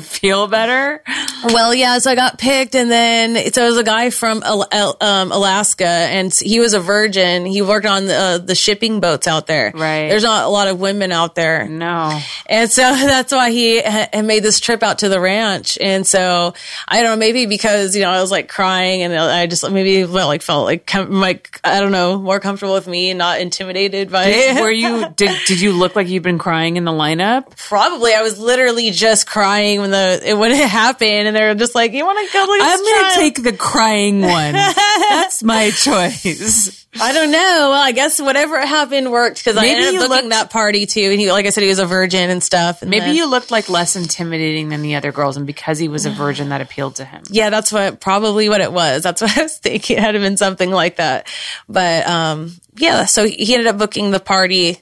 feel 0.00 0.46
better? 0.46 1.02
well, 1.44 1.74
yeah, 1.74 1.98
so 1.98 2.10
I 2.10 2.14
got 2.14 2.38
picked 2.38 2.74
and 2.74 2.90
then, 2.90 3.52
so 3.52 3.64
it 3.64 3.68
was 3.68 3.78
a 3.78 3.84
guy 3.84 4.10
from 4.10 4.42
um, 4.42 5.32
Alaska 5.32 5.86
and 5.86 6.34
he 6.34 6.60
was 6.60 6.74
a 6.74 6.80
virgin. 6.80 7.46
He 7.46 7.62
worked 7.62 7.86
on 7.86 8.06
the, 8.06 8.14
uh, 8.14 8.38
the 8.38 8.54
shipping 8.54 9.00
boats 9.00 9.26
out 9.26 9.46
there. 9.46 9.72
Right. 9.74 10.08
There's 10.08 10.22
not 10.22 10.44
a 10.44 10.48
lot 10.48 10.68
of 10.68 10.80
women 10.80 11.12
out 11.12 11.34
there. 11.34 11.68
No. 11.68 12.18
And 12.46 12.70
so 12.70 12.82
that's 12.82 13.32
why 13.32 13.50
he 13.50 13.80
ha- 13.80 14.08
made 14.22 14.42
this 14.42 14.60
trip 14.60 14.82
out 14.82 14.98
to 15.00 15.08
the 15.08 15.20
ranch. 15.20 15.78
And 15.80 16.06
so 16.06 16.54
I 16.88 17.02
don't 17.02 17.12
know, 17.12 17.16
maybe 17.16 17.46
because, 17.46 17.94
you 17.94 18.02
know, 18.02 18.10
I 18.10 18.20
was 18.20 18.30
like 18.30 18.48
crying 18.48 19.02
and 19.02 19.14
I 19.14 19.46
just 19.46 19.68
maybe 19.70 20.04
well, 20.04 20.26
like 20.26 20.42
felt 20.42 20.64
like, 20.64 20.86
com- 20.86 21.12
like, 21.12 21.60
I 21.64 21.80
don't 21.80 21.92
know, 21.92 22.18
more 22.18 22.40
comfortable 22.40 22.74
with 22.74 22.86
me 22.86 23.10
and 23.10 23.18
not 23.18 23.40
intimidated 23.40 24.10
by 24.10 24.24
it. 24.26 24.60
Were 24.60 24.70
you 24.70 25.08
did 25.16 25.36
did 25.46 25.60
you 25.60 25.72
look 25.72 25.96
like 25.96 26.08
you'd 26.08 26.22
been 26.22 26.38
crying 26.38 26.76
in 26.76 26.84
the 26.84 26.92
lineup? 26.92 27.56
Probably. 27.56 28.14
I 28.14 28.22
was 28.22 28.38
literally 28.38 28.90
just 28.90 29.26
crying 29.26 29.80
when 29.80 29.89
the, 29.90 30.20
it, 30.24 30.34
when 30.38 30.50
it 30.52 30.68
happened 30.68 31.26
and 31.28 31.36
they 31.36 31.42
were 31.46 31.54
just 31.54 31.74
like, 31.74 31.92
you 31.92 32.04
want 32.04 32.26
to 32.26 32.32
go 32.32 32.44
look 32.44 32.60
at 32.60 32.78
I'm 32.78 32.84
gonna 32.84 33.14
take 33.16 33.42
the 33.42 33.52
crying 33.52 34.20
one. 34.22 34.52
That's 34.52 35.42
my 35.42 35.70
choice. 35.70 36.86
I 37.00 37.12
don't 37.12 37.30
know. 37.30 37.38
Well, 37.70 37.72
I 37.82 37.92
guess 37.92 38.20
whatever 38.20 38.58
happened 38.58 39.12
worked 39.12 39.38
because 39.38 39.56
I 39.56 39.66
ended 39.66 39.94
up 39.94 40.08
booking 40.08 40.08
looked- 40.10 40.28
that 40.30 40.50
party 40.50 40.86
too. 40.86 41.10
And 41.12 41.20
he, 41.20 41.30
like 41.30 41.46
I 41.46 41.50
said, 41.50 41.62
he 41.62 41.68
was 41.68 41.78
a 41.78 41.86
virgin 41.86 42.30
and 42.30 42.42
stuff. 42.42 42.82
And 42.82 42.90
Maybe 42.90 43.06
then- 43.06 43.14
you 43.14 43.30
looked 43.30 43.50
like 43.52 43.68
less 43.68 43.94
intimidating 43.94 44.70
than 44.70 44.82
the 44.82 44.96
other 44.96 45.12
girls, 45.12 45.36
and 45.36 45.46
because 45.46 45.78
he 45.78 45.86
was 45.88 46.04
a 46.04 46.10
virgin, 46.10 46.48
that 46.48 46.60
appealed 46.60 46.96
to 46.96 47.04
him. 47.04 47.22
Yeah, 47.30 47.50
that's 47.50 47.72
what 47.72 48.00
probably 48.00 48.48
what 48.48 48.60
it 48.60 48.72
was. 48.72 49.04
That's 49.04 49.22
what 49.22 49.38
I 49.38 49.42
was 49.42 49.56
thinking. 49.58 49.98
It 49.98 50.00
had 50.00 50.12
to 50.12 50.18
have 50.18 50.26
been 50.26 50.36
something 50.36 50.70
like 50.70 50.96
that. 50.96 51.28
But 51.68 52.08
um 52.08 52.52
yeah, 52.76 53.04
so 53.04 53.24
he 53.26 53.52
ended 53.54 53.68
up 53.68 53.78
booking 53.78 54.10
the 54.10 54.20
party 54.20 54.80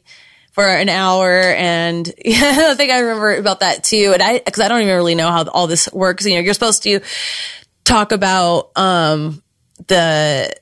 for 0.59 0.67
an 0.67 0.89
hour 0.89 1.41
and 1.41 2.13
yeah, 2.25 2.71
I 2.71 2.75
think 2.75 2.91
I 2.91 2.99
remember 2.99 3.37
about 3.37 3.61
that 3.61 3.85
too. 3.85 4.11
And 4.13 4.21
I 4.21 4.41
cuz 4.41 4.59
I 4.59 4.67
don't 4.67 4.83
even 4.83 4.97
really 4.97 5.15
know 5.15 5.31
how 5.31 5.45
all 5.45 5.69
this 5.69 5.89
works. 5.93 6.27
You 6.27 6.35
know, 6.35 6.41
you're 6.41 6.55
supposed 6.55 6.83
to 6.83 7.01
talk 7.85 8.11
about 8.11 8.71
um 8.77 9.41
the 9.87 10.53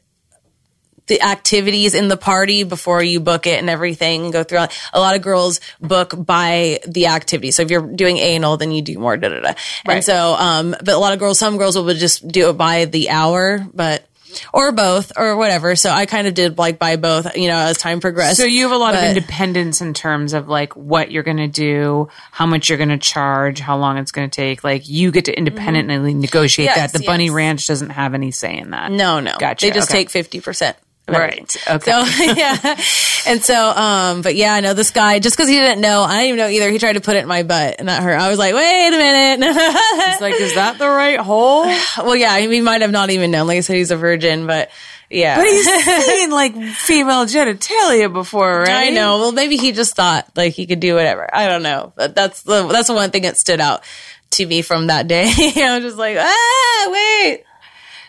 the 1.07 1.23
activities 1.23 1.95
in 1.95 2.09
the 2.09 2.17
party 2.17 2.65
before 2.65 3.03
you 3.03 3.21
book 3.21 3.47
it 3.47 3.59
and 3.59 3.71
everything 3.71 4.25
and 4.25 4.33
go 4.33 4.43
through 4.43 4.59
all- 4.59 4.69
a 4.93 5.01
lot 5.01 5.15
of 5.17 5.23
girls 5.23 5.61
book 5.81 6.13
by 6.15 6.81
the 6.87 7.07
activity. 7.07 7.53
So 7.53 7.63
if 7.63 7.71
you're 7.71 7.81
doing 7.95 8.19
anal, 8.19 8.57
then 8.59 8.73
you 8.73 8.83
do 8.83 8.99
more 8.99 9.17
da 9.17 9.29
da 9.29 9.41
da. 9.41 9.55
And 9.89 10.05
so, 10.05 10.35
um, 10.35 10.73
but 10.85 10.89
a 10.95 10.99
lot 10.99 11.13
of 11.13 11.21
girls, 11.21 11.39
some 11.39 11.57
girls 11.59 11.79
will 11.79 11.95
just 11.95 12.27
do 12.27 12.51
it 12.51 12.55
by 12.55 12.87
the 12.87 13.09
hour, 13.11 13.65
but, 13.73 14.06
or 14.53 14.73
both 14.73 15.13
or 15.17 15.37
whatever. 15.37 15.77
So 15.77 15.91
I 15.91 16.07
kind 16.07 16.27
of 16.27 16.35
did 16.35 16.59
like 16.59 16.79
buy 16.79 16.97
both, 16.97 17.37
you 17.37 17.49
know, 17.49 17.57
as 17.57 17.79
time 17.79 18.01
progressed. 18.01 18.37
So 18.39 18.45
you 18.45 18.63
have 18.65 18.73
a 18.73 18.79
lot 18.79 18.95
of 18.95 19.03
independence 19.03 19.81
in 19.81 19.95
terms 19.95 20.33
of 20.33 20.49
like 20.49 20.75
what 20.77 21.11
you're 21.11 21.23
going 21.23 21.37
to 21.39 21.49
do, 21.49 22.09
how 22.33 22.47
much 22.47 22.69
you're 22.69 22.79
going 22.79 22.91
to 22.91 22.99
charge, 22.99 23.61
how 23.61 23.77
long 23.77 23.99
it's 23.99 24.13
going 24.13 24.29
to 24.29 24.35
take. 24.35 24.63
Like 24.65 24.89
you 24.89 25.11
get 25.11 25.27
to 25.27 25.37
independently 25.37 26.15
negotiate 26.15 26.57
Mm-hmm. 26.67 26.79
Yes, 26.81 26.93
that. 26.93 26.99
The 26.99 27.07
Bunny. 27.07 27.31
Ranch 27.31 27.67
doesn't 27.67 27.91
have 27.91 28.15
any 28.15 28.31
say 28.31 28.57
in 28.57 28.71
that. 28.71 28.91
No, 28.91 29.21
no. 29.21 29.37
Gotcha, 29.39 29.67
They 29.67 29.73
just 29.73 29.91
okay. 29.91 30.05
take 30.05 30.31
50%. 30.31 30.75
Right. 31.09 31.57
Okay. 31.71 31.91
So, 31.91 32.25
yeah. 32.35 32.81
And 33.29 33.43
so, 33.43 33.55
um, 33.55 34.23
but 34.23 34.35
yeah, 34.35 34.53
I 34.55 34.61
know 34.61 34.75
this 34.75 34.91
guy, 34.91 35.21
just 35.21 35.37
cause 35.37 35.49
he 35.49 35.57
didn't 35.57 35.81
know, 35.81 36.03
I 36.03 36.23
didn't 36.23 36.27
even 36.29 36.39
know 36.39 36.49
either. 36.49 36.71
He 36.71 36.79
tried 36.79 36.95
to 36.95 37.01
put 37.01 37.17
it 37.17 37.21
in 37.21 37.29
my 37.29 37.45
butt 37.45 37.77
and 37.79 37.89
that 37.89 38.03
hurt. 38.03 38.19
I 38.19 38.29
was 38.29 38.39
like, 38.39 38.55
wait 38.55 38.89
a 38.89 38.91
minute. 38.91 39.47
He's 40.11 40.21
like, 40.21 40.41
is 40.41 40.55
that 40.57 40.79
the 40.79 40.89
right 40.89 41.19
hole? 41.19 41.65
well, 41.99 42.17
yeah, 42.17 42.39
he 42.39 42.61
might 42.61 42.81
have 42.81 42.91
not 42.91 43.11
even 43.11 43.31
known. 43.31 43.47
Like 43.47 43.59
I 43.59 43.61
said, 43.61 43.77
he's 43.77 43.93
a 43.93 43.97
virgin, 43.97 44.47
but 44.47 44.71
yeah. 45.09 45.37
But 45.37 45.47
he's 45.47 45.85
seen 46.07 46.31
like 46.31 46.55
female 46.55 47.25
genitalia 47.27 48.13
before, 48.13 48.61
right? 48.61 48.89
I 48.89 48.91
know. 48.91 49.19
Well, 49.19 49.33
maybe 49.33 49.57
he 49.57 49.71
just 49.73 49.95
thought 49.95 50.29
like 50.35 50.55
he 50.55 50.67
could 50.67 50.81
do 50.81 50.95
whatever. 50.95 51.33
I 51.33 51.47
don't 51.47 51.63
know. 51.63 51.93
But 51.95 52.17
that's 52.17 52.43
the, 52.43 52.67
that's 52.67 52.89
the 52.89 52.95
one 52.95 53.11
thing 53.11 53.23
that 53.23 53.37
stood 53.37 53.61
out 53.61 53.85
to 54.33 54.47
me 54.47 54.63
from 54.63 54.89
that 54.89 55.07
day. 55.07 55.27
I 55.29 55.77
was 55.77 55.85
just 55.85 55.99
like, 55.99 56.17
ah, 56.19 56.89
wait. 56.91 57.45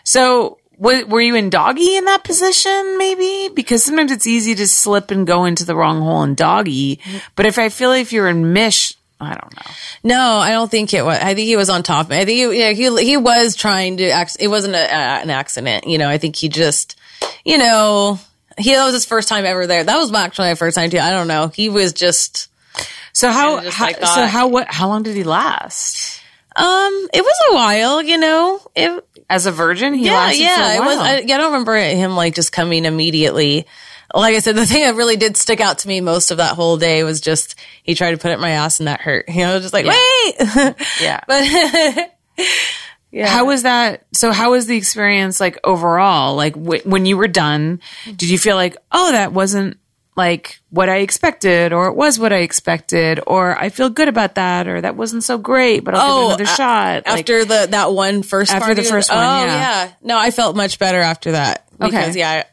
So, 0.04 0.57
were 0.78 1.20
you 1.20 1.34
in 1.34 1.50
doggy 1.50 1.96
in 1.96 2.04
that 2.04 2.24
position? 2.24 2.98
Maybe 2.98 3.52
because 3.52 3.84
sometimes 3.84 4.12
it's 4.12 4.26
easy 4.26 4.54
to 4.54 4.66
slip 4.66 5.10
and 5.10 5.26
go 5.26 5.44
into 5.44 5.64
the 5.64 5.74
wrong 5.74 6.00
hole 6.00 6.22
in 6.22 6.34
doggy. 6.34 7.00
But 7.34 7.46
if 7.46 7.58
I 7.58 7.68
feel 7.68 7.90
like 7.90 8.02
if 8.02 8.12
you're 8.12 8.28
in 8.28 8.52
mish, 8.52 8.94
I 9.20 9.34
don't 9.34 9.56
know. 9.56 9.72
No, 10.04 10.38
I 10.38 10.50
don't 10.50 10.70
think 10.70 10.94
it 10.94 11.04
was. 11.04 11.18
I 11.18 11.34
think 11.34 11.46
he 11.46 11.56
was 11.56 11.68
on 11.68 11.82
top. 11.82 12.12
I 12.12 12.24
think 12.24 12.28
he, 12.52 12.60
yeah, 12.60 12.70
he, 12.70 13.04
he 13.04 13.16
was 13.16 13.56
trying 13.56 13.96
to, 13.96 14.08
act, 14.10 14.36
it 14.38 14.46
wasn't 14.46 14.76
a, 14.76 14.78
uh, 14.82 15.20
an 15.22 15.30
accident. 15.30 15.88
You 15.88 15.98
know, 15.98 16.08
I 16.08 16.18
think 16.18 16.36
he 16.36 16.48
just, 16.48 16.96
you 17.44 17.58
know, 17.58 18.20
he, 18.56 18.74
that 18.74 18.84
was 18.84 18.94
his 18.94 19.04
first 19.04 19.28
time 19.28 19.44
ever 19.44 19.66
there. 19.66 19.82
That 19.82 19.96
was 19.96 20.12
actually 20.14 20.50
my 20.50 20.54
first 20.54 20.76
time 20.76 20.90
too. 20.90 20.98
I 20.98 21.10
don't 21.10 21.26
know. 21.26 21.48
He 21.48 21.68
was 21.68 21.92
just, 21.92 22.48
So 23.12 23.30
how, 23.30 23.60
just 23.60 23.76
how 23.76 23.86
like 23.86 23.96
so 24.06 24.26
how 24.26 24.46
what 24.46 24.68
how 24.72 24.86
long 24.86 25.02
did 25.02 25.16
he 25.16 25.24
last? 25.24 26.22
um, 26.58 27.08
it 27.14 27.22
was 27.22 27.34
a 27.50 27.54
while, 27.54 28.02
you 28.02 28.18
know, 28.18 28.60
it, 28.74 29.04
As 29.30 29.44
a 29.44 29.52
virgin, 29.52 29.92
he 29.92 30.06
yeah, 30.06 30.30
yeah, 30.30 30.76
it 30.76 30.80
was. 30.80 30.98
I, 30.98 31.16
I 31.16 31.22
don't 31.22 31.52
remember 31.52 31.76
him 31.76 32.16
like 32.16 32.34
just 32.34 32.50
coming 32.50 32.86
immediately. 32.86 33.66
Like 34.14 34.34
I 34.34 34.38
said, 34.38 34.56
the 34.56 34.64
thing 34.64 34.82
that 34.84 34.94
really 34.94 35.16
did 35.16 35.36
stick 35.36 35.60
out 35.60 35.78
to 35.80 35.88
me 35.88 36.00
most 36.00 36.30
of 36.30 36.38
that 36.38 36.54
whole 36.54 36.78
day 36.78 37.04
was 37.04 37.20
just 37.20 37.54
he 37.82 37.94
tried 37.94 38.12
to 38.12 38.16
put 38.16 38.30
it 38.30 38.34
in 38.34 38.40
my 38.40 38.50
ass 38.50 38.80
and 38.80 38.88
that 38.88 39.02
hurt. 39.02 39.26
You 39.38 39.42
know, 39.42 39.60
just 39.60 39.74
like 39.74 39.84
wait, 39.84 40.76
yeah. 41.00 41.20
but 41.26 41.44
yeah. 43.10 43.28
How 43.28 43.44
was 43.44 43.64
that? 43.64 44.06
So, 44.12 44.32
how 44.32 44.52
was 44.52 44.66
the 44.66 44.78
experience 44.78 45.40
like 45.40 45.58
overall? 45.62 46.34
Like 46.34 46.54
w- 46.54 46.82
when 46.84 47.04
you 47.04 47.18
were 47.18 47.28
done, 47.28 47.80
did 48.06 48.30
you 48.30 48.38
feel 48.38 48.56
like, 48.56 48.78
oh, 48.90 49.12
that 49.12 49.34
wasn't 49.34 49.76
like 50.18 50.60
what 50.68 50.90
I 50.90 50.96
expected, 50.98 51.72
or 51.72 51.86
it 51.88 51.94
was 51.94 52.18
what 52.18 52.32
I 52.32 52.38
expected, 52.40 53.20
or 53.26 53.56
I 53.56 53.70
feel 53.70 53.88
good 53.88 54.08
about 54.08 54.34
that, 54.34 54.68
or 54.68 54.80
that 54.82 54.96
wasn't 54.96 55.24
so 55.24 55.38
great, 55.38 55.84
but 55.84 55.94
I'll 55.94 56.00
Oh, 56.02 56.14
give 56.16 56.22
it 56.22 56.26
another 56.26 56.44
a- 56.44 56.46
shot. 56.56 57.06
Like, 57.06 57.20
after 57.20 57.44
the 57.46 57.68
that 57.70 57.92
one 57.92 58.22
first 58.22 58.52
After 58.52 58.66
party? 58.66 58.82
the 58.82 58.88
first 58.88 59.08
one, 59.08 59.18
Oh 59.18 59.44
yeah. 59.46 59.92
No, 60.02 60.18
I 60.18 60.30
felt 60.30 60.56
much 60.56 60.78
better 60.78 61.00
after 61.00 61.32
that 61.32 61.66
Okay. 61.80 61.90
because 61.90 62.16
yeah. 62.16 62.30
I, 62.30 62.44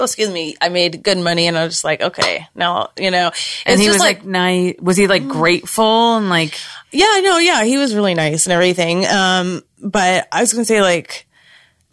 oh, 0.00 0.04
excuse 0.04 0.30
me. 0.30 0.56
I 0.62 0.68
made 0.70 1.02
good 1.02 1.18
money, 1.18 1.46
and 1.48 1.58
I 1.58 1.64
was 1.64 1.74
just 1.74 1.84
like, 1.84 2.00
okay, 2.00 2.46
now 2.54 2.90
you 2.98 3.10
know. 3.10 3.32
and 3.66 3.80
he 3.80 3.88
was 3.88 3.98
like, 3.98 4.24
nice. 4.24 4.76
Was 4.80 4.96
he 4.96 5.06
like 5.08 5.28
grateful 5.28 6.16
and 6.16 6.30
like? 6.30 6.54
Yeah, 6.92 7.20
no, 7.22 7.38
yeah, 7.38 7.64
he 7.64 7.78
was 7.78 7.94
really 7.94 8.14
nice 8.14 8.46
and 8.46 8.52
everything. 8.52 9.06
Um, 9.06 9.62
but 9.82 10.28
I 10.30 10.40
was 10.40 10.52
gonna 10.52 10.64
say 10.64 10.80
like, 10.82 11.26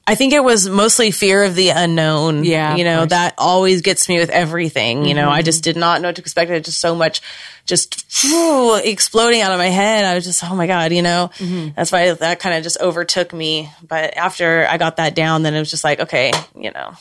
I 0.10 0.16
think 0.16 0.34
it 0.34 0.44
was 0.44 0.68
mostly 0.68 1.12
fear 1.12 1.44
of 1.44 1.56
the 1.56 1.70
unknown. 1.70 2.44
Yeah, 2.44 2.76
You 2.76 2.84
know, 2.84 3.06
that 3.06 3.36
always 3.38 3.82
gets 3.82 4.10
me 4.10 4.18
with 4.20 4.30
everything. 4.30 5.06
You 5.06 5.14
know, 5.14 5.30
I 5.30 5.40
Mm-hmm. 5.40 5.46
just 5.46 5.64
did 5.64 5.78
not 5.78 6.02
know 6.02 6.08
what 6.10 6.16
to 6.16 6.22
expect. 6.22 6.50
It 6.52 6.66
just 6.66 6.80
so 6.80 6.96
much 6.96 7.22
just 7.66 8.06
whew, 8.22 8.76
exploding 8.76 9.42
out 9.42 9.52
of 9.52 9.60
my 9.60 9.68
head. 9.70 10.04
I 10.06 10.16
was 10.16 10.26
just, 10.26 10.44
oh 10.44 10.56
my 10.56 10.66
God, 10.68 10.92
you 10.92 11.02
know, 11.04 11.30
Mm-hmm. 11.38 11.70
that's 11.76 11.92
why 11.92 12.12
that 12.12 12.40
kind 12.40 12.56
of 12.58 12.64
just 12.64 12.80
overtook 12.82 13.32
me. 13.34 13.70
But 13.88 14.18
after 14.18 14.66
I 14.68 14.78
got 14.78 14.98
that 14.98 15.14
down, 15.16 15.44
then 15.44 15.54
it 15.54 15.60
was 15.60 15.70
just 15.70 15.84
like, 15.84 16.00
okay, 16.00 16.32
you 16.56 16.72
know, 16.72 16.94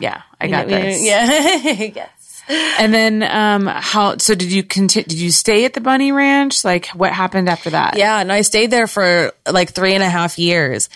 Yeah, 0.00 0.22
I 0.40 0.48
got 0.48 0.68
yeah, 0.68 0.80
this. 0.80 1.02
Yeah. 1.04 1.90
yes. 1.94 2.10
And 2.48 2.92
then, 2.92 3.22
um, 3.22 3.66
how? 3.66 4.16
So 4.18 4.34
did 4.34 4.52
you 4.52 4.62
continue? 4.62 5.06
Did 5.06 5.18
you 5.20 5.30
stay 5.30 5.64
at 5.64 5.74
the 5.74 5.80
Bunny 5.80 6.12
Ranch? 6.12 6.64
Like, 6.64 6.86
what 6.88 7.12
happened 7.12 7.48
after 7.48 7.70
that? 7.70 7.96
Yeah, 7.96 8.20
and 8.20 8.32
I 8.32 8.42
stayed 8.42 8.70
there 8.70 8.86
for 8.86 9.32
like 9.50 9.70
three 9.70 9.94
and 9.94 10.02
a 10.02 10.08
half 10.10 10.38
years. 10.38 10.88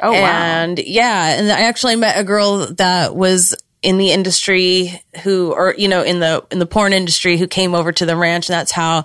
Oh, 0.00 0.12
wow. 0.12 0.18
And 0.18 0.78
yeah, 0.78 1.38
and 1.38 1.52
I 1.52 1.62
actually 1.62 1.96
met 1.96 2.18
a 2.18 2.24
girl 2.24 2.66
that 2.74 3.14
was 3.14 3.54
in 3.82 3.98
the 3.98 4.12
industry 4.12 4.98
who, 5.22 5.52
or 5.52 5.74
you 5.76 5.88
know, 5.88 6.02
in 6.02 6.20
the 6.20 6.44
in 6.50 6.58
the 6.58 6.66
porn 6.66 6.92
industry, 6.92 7.36
who 7.36 7.46
came 7.46 7.74
over 7.74 7.92
to 7.92 8.06
the 8.06 8.16
ranch, 8.16 8.48
and 8.48 8.54
that's 8.54 8.72
how. 8.72 9.04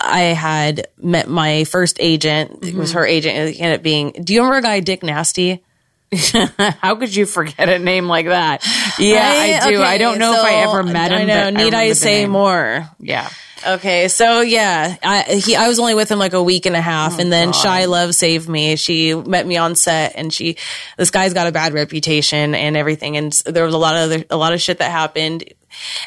I 0.00 0.20
had 0.26 0.86
met 0.96 1.28
my 1.28 1.64
first 1.64 1.96
agent. 1.98 2.52
It 2.52 2.60
Mm-hmm. 2.60 2.78
was 2.78 2.92
her 2.92 3.04
agent. 3.04 3.36
It 3.36 3.60
ended 3.60 3.80
up 3.80 3.82
being. 3.82 4.12
Do 4.12 4.32
you 4.32 4.42
remember 4.42 4.58
a 4.58 4.62
guy, 4.62 4.78
Dick 4.78 5.02
Nasty? 5.02 5.60
How 6.58 6.94
could 6.94 7.14
you 7.14 7.26
forget 7.26 7.68
a 7.68 7.78
name 7.78 8.06
like 8.06 8.26
that? 8.26 8.66
Yeah, 8.98 9.20
I, 9.22 9.68
do. 9.68 9.76
okay, 9.76 9.84
I 9.84 9.98
don't 9.98 10.18
know 10.18 10.32
if 10.32 10.40
I 10.40 10.54
ever 10.62 10.82
met 10.82 11.12
him. 11.12 11.18
I 11.18 11.24
know. 11.24 11.50
Need 11.50 11.74
I, 11.74 11.88
the 11.90 11.94
say 11.94 12.26
more? 12.26 12.88
Yeah. 12.98 13.28
Okay, 13.66 14.08
so 14.08 14.40
yeah, 14.40 14.96
I 15.02 15.40
he 15.44 15.56
I 15.56 15.66
was 15.68 15.78
only 15.80 15.94
with 15.94 16.10
him 16.10 16.18
like 16.18 16.32
a 16.32 16.42
week 16.42 16.66
and 16.66 16.76
a 16.76 16.80
half, 16.80 17.18
oh, 17.18 17.20
and 17.20 17.32
then 17.32 17.52
Shy 17.52 17.86
Love 17.86 18.14
saved 18.14 18.48
me. 18.48 18.76
She 18.76 19.14
met 19.14 19.46
me 19.46 19.56
on 19.56 19.74
set, 19.74 20.12
and 20.14 20.32
she 20.32 20.56
this 20.96 21.10
guy's 21.10 21.34
got 21.34 21.48
a 21.48 21.52
bad 21.52 21.74
reputation 21.74 22.54
and 22.54 22.76
everything, 22.76 23.16
and 23.16 23.32
there 23.46 23.64
was 23.64 23.74
a 23.74 23.78
lot 23.78 23.96
of 23.96 24.02
other, 24.02 24.24
a 24.30 24.36
lot 24.36 24.52
of 24.52 24.60
shit 24.60 24.78
that 24.78 24.90
happened. 24.90 25.44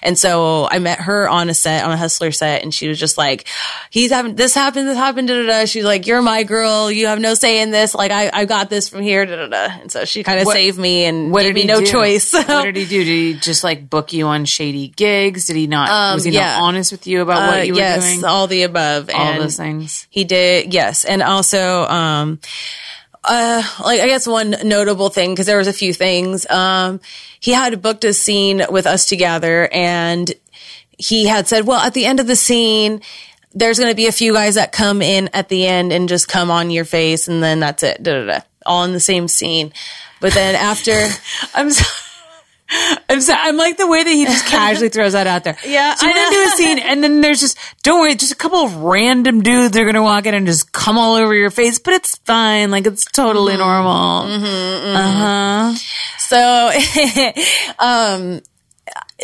And 0.01 0.17
so 0.17 0.67
I 0.69 0.79
met 0.79 0.99
her 0.99 1.29
on 1.29 1.49
a 1.49 1.53
set, 1.53 1.83
on 1.83 1.91
a 1.91 1.97
hustler 1.97 2.31
set, 2.31 2.63
and 2.63 2.73
she 2.73 2.87
was 2.87 2.99
just 2.99 3.17
like, 3.17 3.47
he's 3.89 4.11
having, 4.11 4.35
this 4.35 4.53
happened, 4.53 4.87
this 4.87 4.97
happened, 4.97 5.27
da 5.27 5.41
da 5.41 5.47
da. 5.47 5.65
She's 5.65 5.83
like, 5.83 6.07
you're 6.07 6.21
my 6.21 6.43
girl. 6.43 6.91
You 6.91 7.07
have 7.07 7.19
no 7.19 7.33
say 7.33 7.61
in 7.61 7.71
this. 7.71 7.93
Like, 7.95 8.11
I, 8.11 8.29
I 8.33 8.45
got 8.45 8.69
this 8.69 8.89
from 8.89 9.01
here, 9.01 9.25
da 9.25 9.35
da 9.35 9.47
da. 9.47 9.73
And 9.81 9.91
so 9.91 10.05
she 10.05 10.23
kind 10.23 10.39
of 10.39 10.47
saved 10.47 10.77
me 10.77 11.05
and 11.05 11.31
What 11.31 11.41
gave 11.43 11.49
did 11.49 11.55
me 11.55 11.61
he 11.61 11.67
no 11.67 11.79
do? 11.79 11.85
choice. 11.85 12.33
what 12.33 12.63
did 12.63 12.75
he 12.75 12.85
do? 12.85 13.03
Did 13.03 13.07
he 13.07 13.33
just 13.35 13.63
like 13.63 13.89
book 13.89 14.13
you 14.13 14.27
on 14.27 14.45
shady 14.45 14.87
gigs? 14.89 15.45
Did 15.45 15.55
he 15.55 15.67
not? 15.67 16.13
was 16.15 16.23
he 16.23 16.31
Um, 16.31 16.33
yeah. 16.35 16.57
not 16.57 16.61
honest 16.63 16.91
with 16.91 17.07
you 17.07 17.21
about 17.21 17.41
Uh, 17.43 17.47
what 17.57 17.67
you 17.67 17.73
were 17.73 17.79
doing? 17.79 17.87
yes, 17.89 18.23
all 18.23 18.47
the 18.47 18.63
above. 18.63 19.09
All 19.13 19.19
and 19.19 19.41
those 19.41 19.57
things. 19.57 20.07
He 20.09 20.23
did, 20.23 20.73
yes. 20.73 21.05
And 21.05 21.21
also, 21.21 21.83
um, 21.85 22.39
uh, 23.23 23.63
like 23.83 24.01
I 24.01 24.07
guess 24.07 24.27
one 24.27 24.55
notable 24.63 25.09
thing 25.09 25.31
because 25.31 25.45
there 25.45 25.57
was 25.57 25.67
a 25.67 25.73
few 25.73 25.93
things. 25.93 26.49
Um, 26.49 26.99
he 27.39 27.51
had 27.51 27.81
booked 27.81 28.03
a 28.03 28.13
scene 28.13 28.63
with 28.69 28.85
us 28.87 29.05
together, 29.05 29.69
and 29.71 30.31
he 30.97 31.27
had 31.27 31.47
said, 31.47 31.65
"Well, 31.65 31.79
at 31.79 31.93
the 31.93 32.05
end 32.05 32.19
of 32.19 32.27
the 32.27 32.35
scene." 32.35 33.01
There's 33.53 33.77
going 33.77 33.91
to 33.91 33.95
be 33.97 34.07
a 34.07 34.13
few 34.13 34.31
guys 34.31 34.55
that 34.55 34.71
come 34.71 35.01
in 35.01 35.29
at 35.33 35.49
the 35.49 35.67
end 35.67 35.91
and 35.91 36.07
just 36.07 36.29
come 36.29 36.49
on 36.49 36.69
your 36.69 36.85
face, 36.85 37.27
and 37.27 37.43
then 37.43 37.59
that's 37.59 37.83
it. 37.83 38.01
Da, 38.01 38.13
da, 38.13 38.25
da, 38.25 38.39
all 38.65 38.85
in 38.85 38.93
the 38.93 38.99
same 39.01 39.27
scene. 39.27 39.73
But 40.21 40.31
then 40.31 40.55
after, 40.55 40.93
I'm 41.53 41.69
so. 41.69 41.83
I'm 42.71 43.19
I'm 43.29 43.57
like 43.57 43.77
the 43.77 43.87
way 43.87 44.03
that 44.03 44.09
he 44.09 44.25
just 44.25 44.45
casually 44.47 44.89
throws 44.89 45.13
that 45.13 45.27
out 45.27 45.43
there. 45.43 45.57
Yeah, 45.65 45.95
so 45.95 46.07
we're 46.07 46.13
gonna 46.13 46.31
do 46.35 46.43
a 46.43 46.49
scene, 46.55 46.79
and 46.79 47.03
then 47.03 47.21
there's 47.21 47.39
just 47.41 47.57
don't 47.83 47.99
worry, 48.01 48.15
just 48.15 48.31
a 48.31 48.35
couple 48.35 48.59
of 48.59 48.77
random 48.77 49.41
dudes 49.41 49.75
are 49.77 49.85
gonna 49.85 50.01
walk 50.03 50.25
in 50.25 50.33
and 50.33 50.45
just 50.45 50.71
come 50.71 50.97
all 50.97 51.15
over 51.15 51.33
your 51.33 51.51
face, 51.51 51.79
but 51.79 51.93
it's 51.93 52.15
fine, 52.17 52.71
like 52.71 52.85
it's 52.87 53.05
totally 53.05 53.57
normal. 53.57 54.23
Uh 54.95 55.11
huh. 55.11 55.73
So, 56.19 56.71
um, 57.79 58.41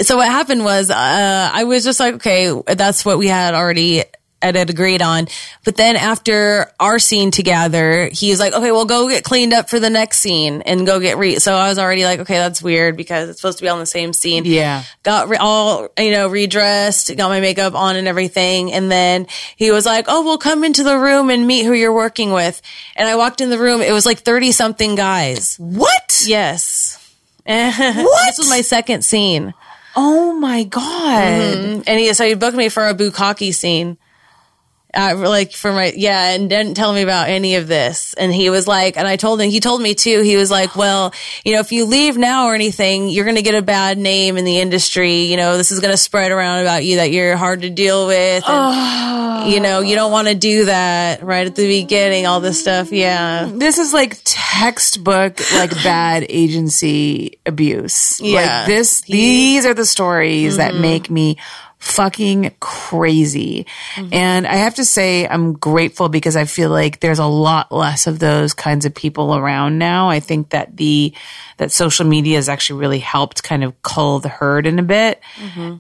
so 0.01 0.17
what 0.17 0.27
happened 0.27 0.63
was, 0.65 0.89
uh, 0.91 1.51
I 1.53 1.63
was 1.63 1.85
just 1.85 1.99
like, 1.99 2.15
okay, 2.15 2.51
that's 2.67 3.05
what 3.05 3.17
we 3.17 3.27
had 3.27 3.53
already 3.53 4.03
had 4.41 4.69
agreed 4.69 5.01
on. 5.01 5.27
But 5.63 5.77
then 5.77 5.95
after 5.95 6.71
our 6.79 6.99
scene 6.99 7.31
together, 7.31 8.09
he 8.11 8.29
was 8.29 8.39
like, 8.39 8.53
okay, 8.53 8.71
well, 8.71 8.85
go 8.85 9.09
get 9.09 9.23
cleaned 9.23 9.53
up 9.53 9.69
for 9.69 9.79
the 9.79 9.89
next 9.89 10.19
scene 10.19 10.61
and 10.61 10.85
go 10.85 10.99
get 10.99 11.17
re. 11.17 11.39
So 11.39 11.53
I 11.53 11.69
was 11.69 11.79
already 11.79 12.03
like, 12.05 12.19
okay, 12.19 12.37
that's 12.37 12.61
weird 12.61 12.97
because 12.97 13.29
it's 13.29 13.41
supposed 13.41 13.57
to 13.57 13.63
be 13.63 13.69
on 13.69 13.79
the 13.79 13.85
same 13.85 14.13
scene. 14.13 14.45
Yeah. 14.45 14.83
Got 15.03 15.29
re- 15.29 15.37
all, 15.37 15.89
you 15.97 16.11
know, 16.11 16.27
redressed, 16.27 17.15
got 17.17 17.29
my 17.29 17.39
makeup 17.39 17.73
on 17.73 17.95
and 17.95 18.07
everything. 18.07 18.71
And 18.71 18.91
then 18.91 19.27
he 19.55 19.71
was 19.71 19.85
like, 19.85 20.05
oh, 20.07 20.23
well, 20.23 20.37
come 20.37 20.63
into 20.63 20.83
the 20.83 20.97
room 20.97 21.29
and 21.29 21.47
meet 21.47 21.65
who 21.65 21.73
you're 21.73 21.93
working 21.93 22.31
with. 22.31 22.61
And 22.95 23.07
I 23.07 23.15
walked 23.15 23.41
in 23.41 23.49
the 23.49 23.57
room. 23.59 23.81
It 23.81 23.91
was 23.91 24.05
like 24.05 24.19
30 24.19 24.51
something 24.51 24.95
guys. 24.95 25.55
What? 25.57 26.23
Yes. 26.25 27.03
what? 27.45 28.25
This 28.27 28.37
was 28.37 28.49
my 28.49 28.61
second 28.61 29.03
scene. 29.03 29.53
Oh 29.95 30.33
my 30.33 30.63
god. 30.63 30.83
Mm-hmm. 30.83 31.81
And 31.87 31.99
he, 31.99 32.13
so 32.13 32.25
he 32.27 32.35
booked 32.35 32.55
me 32.55 32.69
for 32.69 32.87
a 32.87 32.93
bukkake 32.93 33.53
scene. 33.55 33.97
Uh, 34.97 35.15
like 35.15 35.51
for 35.51 35.71
my, 35.71 35.93
yeah, 35.95 36.31
and 36.31 36.49
didn't 36.49 36.73
tell 36.73 36.91
me 36.91 37.03
about 37.03 37.29
any 37.29 37.55
of 37.55 37.67
this. 37.67 38.15
And 38.15 38.33
he 38.33 38.49
was 38.49 38.67
like, 38.67 38.97
and 38.97 39.07
I 39.07 39.15
told 39.15 39.39
him, 39.39 39.49
he 39.51 39.59
told 39.59 39.79
me 39.79 39.93
too, 39.93 40.21
he 40.21 40.37
was 40.37 40.49
like, 40.49 40.75
well, 40.75 41.13
you 41.45 41.53
know, 41.53 41.59
if 41.59 41.71
you 41.71 41.85
leave 41.85 42.17
now 42.17 42.47
or 42.47 42.55
anything, 42.55 43.07
you're 43.09 43.25
going 43.25 43.35
to 43.35 43.43
get 43.43 43.53
a 43.53 43.61
bad 43.61 43.99
name 43.99 44.37
in 44.37 44.45
the 44.45 44.59
industry. 44.59 45.25
You 45.25 45.37
know, 45.37 45.55
this 45.55 45.71
is 45.71 45.79
going 45.81 45.91
to 45.93 45.97
spread 45.97 46.31
around 46.31 46.61
about 46.61 46.83
you 46.83 46.95
that 46.95 47.11
you're 47.11 47.37
hard 47.37 47.61
to 47.61 47.69
deal 47.69 48.07
with. 48.07 48.43
And, 48.47 49.51
you 49.53 49.59
know, 49.59 49.81
you 49.81 49.95
don't 49.95 50.11
want 50.11 50.29
to 50.29 50.35
do 50.35 50.65
that 50.65 51.21
right 51.21 51.45
at 51.45 51.55
the 51.55 51.67
beginning, 51.67 52.25
all 52.25 52.39
this 52.39 52.59
stuff. 52.59 52.91
Yeah. 52.91 53.49
This 53.53 53.77
is 53.77 53.93
like 53.93 54.17
textbook 54.23 55.39
like 55.53 55.71
bad 55.83 56.25
agency 56.27 57.37
abuse. 57.45 58.19
Yeah. 58.19 58.41
Like 58.41 58.67
this 58.67 59.01
these 59.01 59.65
are 59.65 59.73
the 59.73 59.85
stories 59.85 60.57
that 60.57 60.75
make 60.75 61.09
me 61.09 61.37
fucking 61.79 62.55
crazy. 62.59 63.65
And 64.11 64.47
I 64.47 64.55
have 64.55 64.75
to 64.75 64.85
say 64.85 65.27
I'm 65.27 65.53
grateful 65.53 66.09
because 66.09 66.35
I 66.35 66.45
feel 66.45 66.69
like 66.69 66.99
there's 66.99 67.19
a 67.19 67.25
lot 67.25 67.71
less 67.71 68.07
of 68.07 68.19
those 68.19 68.53
kinds 68.53 68.85
of 68.85 68.93
people 68.95 69.35
around 69.35 69.77
now. 69.77 70.09
I 70.09 70.19
think 70.19 70.49
that 70.49 70.75
the 70.75 71.13
that 71.57 71.71
social 71.71 72.05
media 72.05 72.37
has 72.37 72.49
actually 72.49 72.79
really 72.79 72.99
helped 72.99 73.43
kind 73.43 73.63
of 73.63 73.79
cull 73.81 74.19
the 74.19 74.29
herd 74.29 74.65
in 74.67 74.79
a 74.79 74.83
bit 74.83 75.19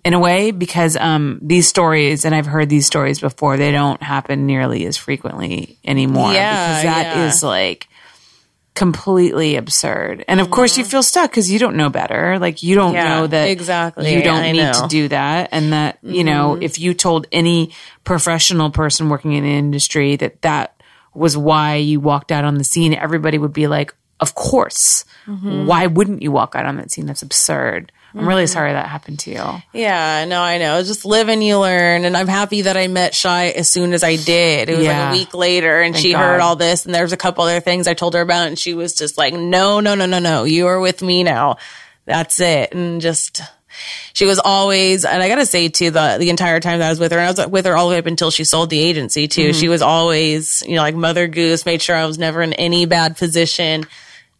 in 0.03 0.13
a 0.13 0.19
way 0.19 0.51
because 0.51 0.95
um 0.97 1.39
these 1.41 1.67
stories 1.67 2.25
and 2.25 2.33
I've 2.33 2.47
heard 2.47 2.69
these 2.69 2.85
stories 2.85 3.19
before 3.19 3.57
they 3.57 3.71
don't 3.71 4.01
happen 4.01 4.45
nearly 4.47 4.85
as 4.85 4.97
frequently 4.97 5.77
anymore 5.85 6.31
Yeah, 6.33 6.81
because 6.81 6.83
that 6.83 7.17
is 7.27 7.43
yeah. 7.43 7.49
like 7.49 7.87
completely 8.77 9.55
absurd. 9.55 10.23
And 10.27 10.39
of 10.39 10.51
course 10.51 10.77
you 10.77 10.85
feel 10.85 11.01
stuck 11.01 11.31
because 11.31 11.49
you 11.51 11.57
don't 11.57 11.75
know 11.75 11.89
better. 11.89 12.37
Like 12.39 12.61
you 12.61 12.75
don't 12.75 12.87
Mm-hmm. 12.93 12.95
Yeah, 12.95 13.15
know 13.19 13.27
that 13.27 13.49
exactly. 13.49 14.13
you 14.13 14.21
don't 14.21 14.43
I 14.43 14.51
need 14.51 14.61
know. 14.61 14.71
Mm-hmm. 14.71 14.83
to 14.83 14.87
do 14.87 15.07
that. 15.07 15.49
And 15.51 15.73
that, 15.73 15.97
you 16.03 16.23
know, 16.23 16.55
if 16.61 16.79
you 16.79 16.93
told 16.93 17.25
any 17.31 17.71
professional 18.03 18.69
person 18.69 19.09
working 19.09 19.33
in 19.33 19.43
an 19.43 19.49
industry 19.49 20.15
that 20.17 20.41
that 20.43 20.79
was 21.15 21.35
why 21.35 21.75
you 21.75 21.99
walked 21.99 22.31
out 22.31 22.45
on 22.45 22.59
the 22.59 22.63
scene, 22.63 22.93
everybody 22.93 23.39
would 23.39 23.51
be 23.53 23.65
like, 23.67 23.93
of 24.19 24.35
course. 24.35 25.05
Mm-hmm. 25.25 25.65
Why 25.65 25.87
wouldn't 25.87 26.21
you 26.21 26.31
walk 26.31 26.55
out 26.55 26.65
on 26.65 26.77
that 26.77 26.91
scene? 26.91 27.07
That's 27.07 27.23
absurd. 27.23 27.91
I'm 28.17 28.27
really 28.27 28.47
sorry 28.47 28.71
that 28.73 28.87
happened 28.87 29.19
to 29.19 29.31
you. 29.31 29.43
Yeah, 29.73 30.25
no, 30.25 30.41
I 30.41 30.57
know. 30.57 30.81
Just 30.81 31.05
live 31.05 31.29
and 31.29 31.43
you 31.43 31.59
learn. 31.59 32.03
And 32.05 32.17
I'm 32.17 32.27
happy 32.27 32.63
that 32.63 32.75
I 32.75 32.87
met 32.87 33.13
Shy 33.13 33.49
as 33.49 33.69
soon 33.69 33.93
as 33.93 34.03
I 34.03 34.15
did. 34.15 34.69
It 34.69 34.77
was 34.77 34.85
Yeah. 34.85 35.09
like 35.09 35.15
a 35.15 35.19
week 35.19 35.33
later 35.33 35.81
and 35.81 35.93
Thank 35.93 36.03
she 36.05 36.11
God. 36.13 36.19
heard 36.19 36.39
all 36.41 36.55
this 36.55 36.85
and 36.85 36.95
there's 36.95 37.13
a 37.13 37.17
couple 37.17 37.43
other 37.43 37.59
things 37.59 37.87
I 37.87 37.93
told 37.93 38.13
her 38.15 38.21
about 38.21 38.47
and 38.47 38.57
she 38.57 38.73
was 38.73 38.93
just 38.95 39.17
like, 39.17 39.33
no, 39.33 39.79
no, 39.79 39.93
no, 39.95 40.05
no, 40.07 40.19
no. 40.19 40.43
You 40.45 40.67
are 40.67 40.79
with 40.79 41.01
me 41.01 41.23
now. 41.23 41.57
That's 42.05 42.39
it. 42.39 42.73
And 42.73 43.01
just, 43.01 43.41
she 44.13 44.25
was 44.25 44.39
always, 44.39 45.05
and 45.05 45.21
I 45.21 45.27
gotta 45.27 45.45
say 45.45 45.69
too, 45.69 45.91
the, 45.91 46.17
the 46.19 46.29
entire 46.31 46.59
time 46.59 46.79
that 46.79 46.87
I 46.87 46.89
was 46.89 46.99
with 46.99 47.11
her, 47.11 47.19
and 47.19 47.27
I 47.27 47.31
was 47.43 47.47
with 47.51 47.65
her 47.65 47.77
all 47.77 47.87
the 47.89 47.93
way 47.93 47.99
up 47.99 48.05
until 48.07 48.31
she 48.31 48.43
sold 48.45 48.69
the 48.71 48.79
agency 48.79 49.27
too. 49.27 49.49
Mm-hmm. 49.49 49.59
She 49.59 49.67
was 49.69 49.81
always, 49.83 50.63
you 50.65 50.75
know, 50.75 50.81
like 50.81 50.95
Mother 50.95 51.27
Goose, 51.27 51.65
made 51.65 51.81
sure 51.81 51.95
I 51.95 52.05
was 52.05 52.17
never 52.17 52.41
in 52.41 52.53
any 52.53 52.85
bad 52.87 53.17
position. 53.17 53.83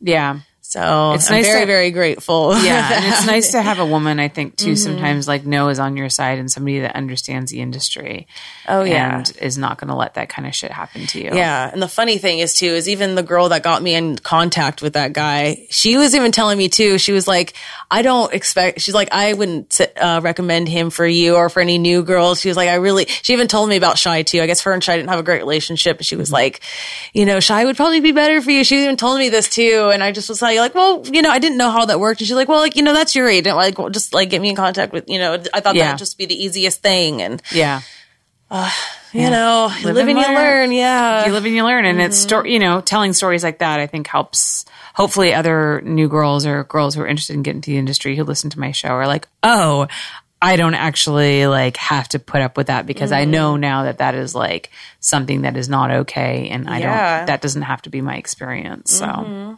Yeah. 0.02 0.40
So 0.70 1.14
It's 1.14 1.32
I'm 1.32 1.38
nice 1.38 1.46
very, 1.46 1.62
to- 1.62 1.66
very 1.66 1.92
grateful. 1.92 2.54
Yeah, 2.68 2.92
and 2.94 3.06
it's 3.06 3.26
nice 3.26 3.52
to 3.52 3.62
have 3.62 3.80
a 3.80 3.86
woman. 3.86 4.20
I 4.20 4.28
think 4.28 4.56
Mm-hmm. 4.58 4.66
too. 4.72 4.76
Sometimes 4.76 5.28
like 5.28 5.46
no 5.46 5.70
is 5.70 5.80
on 5.80 5.96
your 5.96 6.10
side, 6.10 6.40
and 6.40 6.52
somebody 6.52 6.80
that 6.82 6.96
understands 6.96 7.52
the 7.52 7.62
industry. 7.62 8.28
Oh, 8.68 8.84
yeah. 8.84 9.20
and 9.20 9.32
is 9.42 9.58
not 9.58 9.78
going 9.78 9.88
to 9.88 9.96
let 9.96 10.16
that 10.16 10.28
kind 10.28 10.46
of 10.48 10.54
shit 10.54 10.72
happen 10.72 11.06
to 11.08 11.20
you. 11.24 11.32
Yeah. 11.34 11.70
And 11.72 11.82
the 11.82 11.88
funny 11.88 12.18
thing 12.18 12.40
is 12.40 12.54
too, 12.54 12.66
is 12.68 12.90
even 12.90 13.16
the 13.16 13.24
girl 13.24 13.50
that 13.50 13.64
got 13.64 13.82
me 13.82 13.96
in 13.96 14.18
contact 14.18 14.82
with 14.82 14.94
that 14.94 15.14
guy, 15.14 15.68
she 15.70 15.96
was 15.98 16.16
even 16.16 16.32
telling 16.34 16.58
me 16.58 16.68
too, 16.68 16.98
she 16.98 17.14
was 17.14 17.28
like, 17.30 17.54
I 17.90 18.02
don't 18.02 18.34
expect, 18.34 18.82
she's 18.82 18.94
like, 18.94 19.10
I 19.14 19.34
wouldn't 19.34 19.80
uh, 19.96 20.20
recommend 20.22 20.68
him 20.68 20.90
for 20.90 21.06
you 21.08 21.36
or 21.36 21.50
for 21.50 21.62
any 21.62 21.78
new 21.78 22.04
girls. 22.04 22.42
She 22.42 22.50
was 22.50 22.58
like, 22.58 22.68
I 22.70 22.76
really, 22.76 23.06
she 23.06 23.32
even 23.34 23.48
told 23.48 23.70
me 23.70 23.78
about 23.78 23.98
Shy 23.98 24.24
too. 24.24 24.42
I 24.42 24.48
guess 24.48 24.62
her 24.64 24.74
and 24.74 24.84
Shy 24.84 24.98
didn't 24.98 25.10
have 25.10 25.20
a 25.20 25.24
great 25.24 25.40
relationship. 25.40 25.96
But 25.98 26.06
she 26.06 26.18
was 26.18 26.30
like, 26.32 26.60
you 27.14 27.26
know, 27.26 27.40
Shy 27.40 27.64
would 27.64 27.78
probably 27.78 28.02
be 28.02 28.12
better 28.12 28.42
for 28.42 28.52
you. 28.52 28.64
She 28.66 28.84
even 28.84 28.98
told 28.98 29.18
me 29.20 29.30
this 29.30 29.48
too. 29.50 29.92
And 29.94 30.04
I 30.04 30.12
just 30.12 30.28
was 30.28 30.42
like, 30.42 30.57
like, 30.62 30.76
well, 30.76 31.04
you 31.06 31.22
know, 31.22 31.30
I 31.30 31.40
didn't 31.40 31.58
know 31.58 31.72
how 31.72 31.86
that 31.86 32.00
worked. 32.00 32.22
And 32.22 32.28
she's 32.28 32.36
like, 32.36 32.48
well, 32.48 32.60
like, 32.60 32.76
you 32.76 32.82
know, 32.84 32.94
that's 32.94 33.16
your 33.16 33.28
agent. 33.28 33.56
Like, 33.56 33.78
well, 33.78 33.90
just 33.90 34.14
like 34.14 34.30
get 34.30 34.42
me 34.42 34.50
in 34.50 34.56
contact 34.56 34.94
with, 34.94 35.10
you 35.10 35.20
know, 35.20 35.34
I 35.54 35.60
thought 35.60 35.76
Yeah. 35.76 35.86
that 35.86 35.92
would 35.94 36.00
just 36.00 36.18
be 36.18 36.26
the 36.26 36.36
easiest 36.44 36.82
thing. 36.82 37.22
And 37.22 37.42
yeah. 37.52 37.82
You 39.14 39.30
know, 39.30 39.70
you 39.80 39.86
Live 39.88 39.96
live 39.96 40.08
and 40.08 40.18
and 40.18 40.28
you 40.28 40.36
learn. 40.36 40.72
Yeah. 40.72 41.26
you 41.26 41.32
live 41.34 41.46
and 41.46 41.54
you 41.56 41.64
learn 41.66 41.86
and 41.86 42.00
it's 42.02 42.18
Mm-hmm. 42.20 42.28
sto- 42.28 42.44
you 42.46 42.60
know 42.60 42.82
telling 42.82 43.14
stories 43.14 43.44
like 43.44 43.60
that 43.60 43.80
i 43.80 43.88
think 43.88 44.08
helps 44.08 44.64
hopefully 44.94 45.34
other 45.34 45.82
new 45.84 46.08
girls 46.08 46.46
or 46.46 46.64
girls 46.64 46.96
who 46.96 47.02
are 47.02 47.08
interested 47.08 47.34
in 47.34 47.44
getting 47.44 47.58
into 47.58 47.72
the 47.72 47.78
industry 47.78 48.16
who 48.16 48.24
listen 48.24 48.50
to 48.52 48.60
my 48.60 48.72
show 48.72 48.90
are 48.90 49.08
like 49.08 49.28
oh 49.44 49.88
i 50.42 50.56
don't 50.56 50.76
actually 50.76 51.46
like 51.48 51.78
have 51.78 52.08
to 52.10 52.20
put 52.20 52.42
up 52.42 52.56
with 52.58 52.68
that 52.68 52.86
because 52.86 53.12
i 53.12 53.26
know 53.26 53.54
Mm-hmm. 53.54 53.62
now 53.62 53.84
that 53.84 53.98
that 54.00 54.16
is 54.16 54.34
like 54.36 54.70
something 55.00 55.42
that 55.42 55.58
is 55.58 55.68
not 55.68 55.92
okay 55.92 56.48
and 56.50 56.70
i 56.70 56.80
Yeah. 56.80 56.86
Mm-hmm. 56.88 57.18
don't 57.20 57.26
that 57.28 57.42
doesn't 57.42 57.64
have 57.64 57.82
to 57.84 57.90
be 57.90 58.02
my 58.02 58.16
experience 58.18 58.92
so 58.94 59.58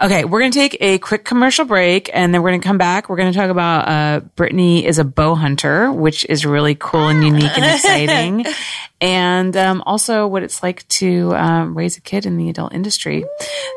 Okay, 0.00 0.24
we're 0.24 0.40
going 0.40 0.50
to 0.50 0.58
take 0.58 0.76
a 0.80 0.98
quick 0.98 1.24
commercial 1.24 1.64
break 1.64 2.10
and 2.12 2.34
then 2.34 2.42
we're 2.42 2.50
going 2.50 2.60
to 2.60 2.66
come 2.66 2.78
back. 2.78 3.08
We're 3.08 3.16
going 3.16 3.32
to 3.32 3.38
talk 3.38 3.48
about 3.48 3.88
uh, 3.88 4.20
Britney 4.36 4.82
is 4.82 4.98
a 4.98 5.04
bow 5.04 5.36
hunter, 5.36 5.92
which 5.92 6.26
is 6.28 6.44
really 6.44 6.74
cool 6.74 7.08
and 7.08 7.22
unique 7.22 7.56
and 7.56 7.64
exciting. 7.64 8.44
and 9.00 9.56
um, 9.56 9.82
also 9.86 10.26
what 10.26 10.42
it's 10.42 10.64
like 10.64 10.86
to 10.88 11.34
um, 11.36 11.78
raise 11.78 11.96
a 11.96 12.00
kid 12.00 12.26
in 12.26 12.36
the 12.36 12.50
adult 12.50 12.74
industry. 12.74 13.24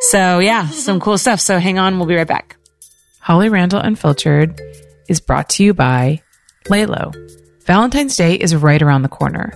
So, 0.01 0.39
yeah, 0.39 0.67
some 0.69 0.99
cool 0.99 1.19
stuff. 1.19 1.39
So, 1.39 1.59
hang 1.59 1.77
on. 1.77 1.97
We'll 1.97 2.07
be 2.07 2.15
right 2.15 2.27
back. 2.27 2.57
Holly 3.19 3.49
Randall 3.49 3.81
Unfiltered 3.81 4.59
is 5.07 5.19
brought 5.19 5.49
to 5.49 5.63
you 5.63 5.73
by 5.75 6.21
LELO. 6.67 7.13
Valentine's 7.65 8.15
Day 8.15 8.35
is 8.35 8.55
right 8.55 8.81
around 8.81 9.03
the 9.03 9.09
corner. 9.09 9.53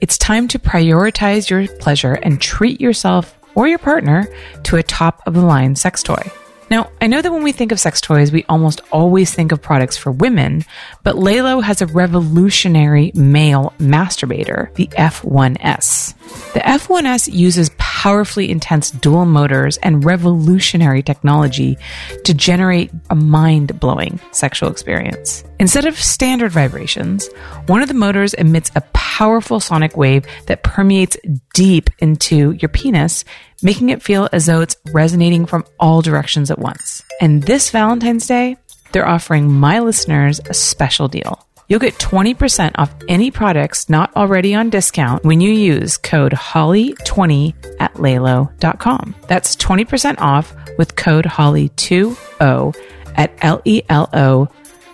It's 0.00 0.16
time 0.16 0.48
to 0.48 0.58
prioritize 0.58 1.50
your 1.50 1.66
pleasure 1.78 2.14
and 2.14 2.40
treat 2.40 2.80
yourself 2.80 3.37
or 3.58 3.66
your 3.66 3.78
partner 3.78 4.28
to 4.62 4.76
a 4.76 4.82
top 4.84 5.20
of 5.26 5.34
the 5.34 5.44
line 5.44 5.74
sex 5.74 6.00
toy. 6.04 6.22
Now, 6.70 6.90
I 7.00 7.06
know 7.06 7.22
that 7.22 7.32
when 7.32 7.42
we 7.42 7.52
think 7.52 7.72
of 7.72 7.80
sex 7.80 8.00
toys, 8.00 8.30
we 8.30 8.44
almost 8.48 8.82
always 8.92 9.34
think 9.34 9.52
of 9.52 9.62
products 9.62 9.96
for 9.96 10.12
women, 10.12 10.64
but 11.02 11.16
LELO 11.16 11.60
has 11.60 11.80
a 11.80 11.86
revolutionary 11.86 13.10
male 13.14 13.72
masturbator, 13.78 14.72
the 14.74 14.86
F1S. 14.88 16.14
The 16.52 16.60
F1S 16.60 17.32
uses 17.32 17.70
powerfully 17.78 18.50
intense 18.50 18.90
dual 18.90 19.24
motors 19.24 19.78
and 19.78 20.04
revolutionary 20.04 21.02
technology 21.02 21.78
to 22.24 22.34
generate 22.34 22.92
a 23.10 23.14
mind 23.14 23.80
blowing 23.80 24.20
sexual 24.30 24.70
experience. 24.70 25.42
Instead 25.58 25.86
of 25.86 25.98
standard 25.98 26.52
vibrations, 26.52 27.28
one 27.66 27.82
of 27.82 27.88
the 27.88 27.94
motors 27.94 28.34
emits 28.34 28.70
a 28.76 28.82
powerful 28.92 29.58
sonic 29.58 29.96
wave 29.96 30.26
that 30.46 30.62
permeates 30.62 31.16
deep 31.54 31.90
into 31.98 32.52
your 32.52 32.68
penis, 32.68 33.24
making 33.62 33.90
it 33.90 34.02
feel 34.02 34.28
as 34.32 34.46
though 34.46 34.60
it's 34.60 34.76
resonating 34.92 35.46
from 35.46 35.64
all 35.78 36.02
directions 36.02 36.50
at 36.50 36.58
once. 36.58 37.02
And 37.20 37.42
this 37.42 37.70
Valentine's 37.70 38.26
Day, 38.26 38.56
they're 38.92 39.08
offering 39.08 39.52
my 39.52 39.80
listeners 39.80 40.40
a 40.48 40.54
special 40.54 41.08
deal. 41.08 41.44
You'll 41.68 41.80
get 41.80 41.98
20% 41.98 42.72
off 42.76 42.94
any 43.08 43.30
products 43.30 43.90
not 43.90 44.14
already 44.16 44.54
on 44.54 44.70
discount 44.70 45.22
when 45.24 45.42
you 45.42 45.52
use 45.52 45.98
code 45.98 46.32
HOLLY20 46.32 47.76
at 47.78 47.92
lelo.com. 47.94 49.14
That's 49.26 49.54
20% 49.56 50.18
off 50.18 50.54
with 50.78 50.96
code 50.96 51.26
HOLLY20 51.26 52.74
at 53.16 53.32
L-E-L-O 53.42 54.48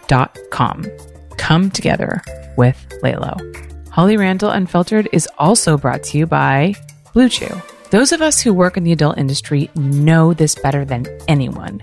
dot 0.08 0.38
com. 0.50 0.84
Come 1.36 1.70
together 1.70 2.22
with 2.56 2.84
Lelo. 3.02 3.38
Holly 3.90 4.16
Randall 4.16 4.50
Unfiltered 4.50 5.08
is 5.12 5.28
also 5.38 5.76
brought 5.76 6.02
to 6.04 6.18
you 6.18 6.26
by 6.26 6.74
BlueChew. 7.14 7.62
Those 7.94 8.10
of 8.10 8.20
us 8.20 8.40
who 8.40 8.52
work 8.52 8.76
in 8.76 8.82
the 8.82 8.90
adult 8.90 9.18
industry 9.18 9.70
know 9.76 10.34
this 10.34 10.56
better 10.56 10.84
than 10.84 11.06
anyone. 11.28 11.80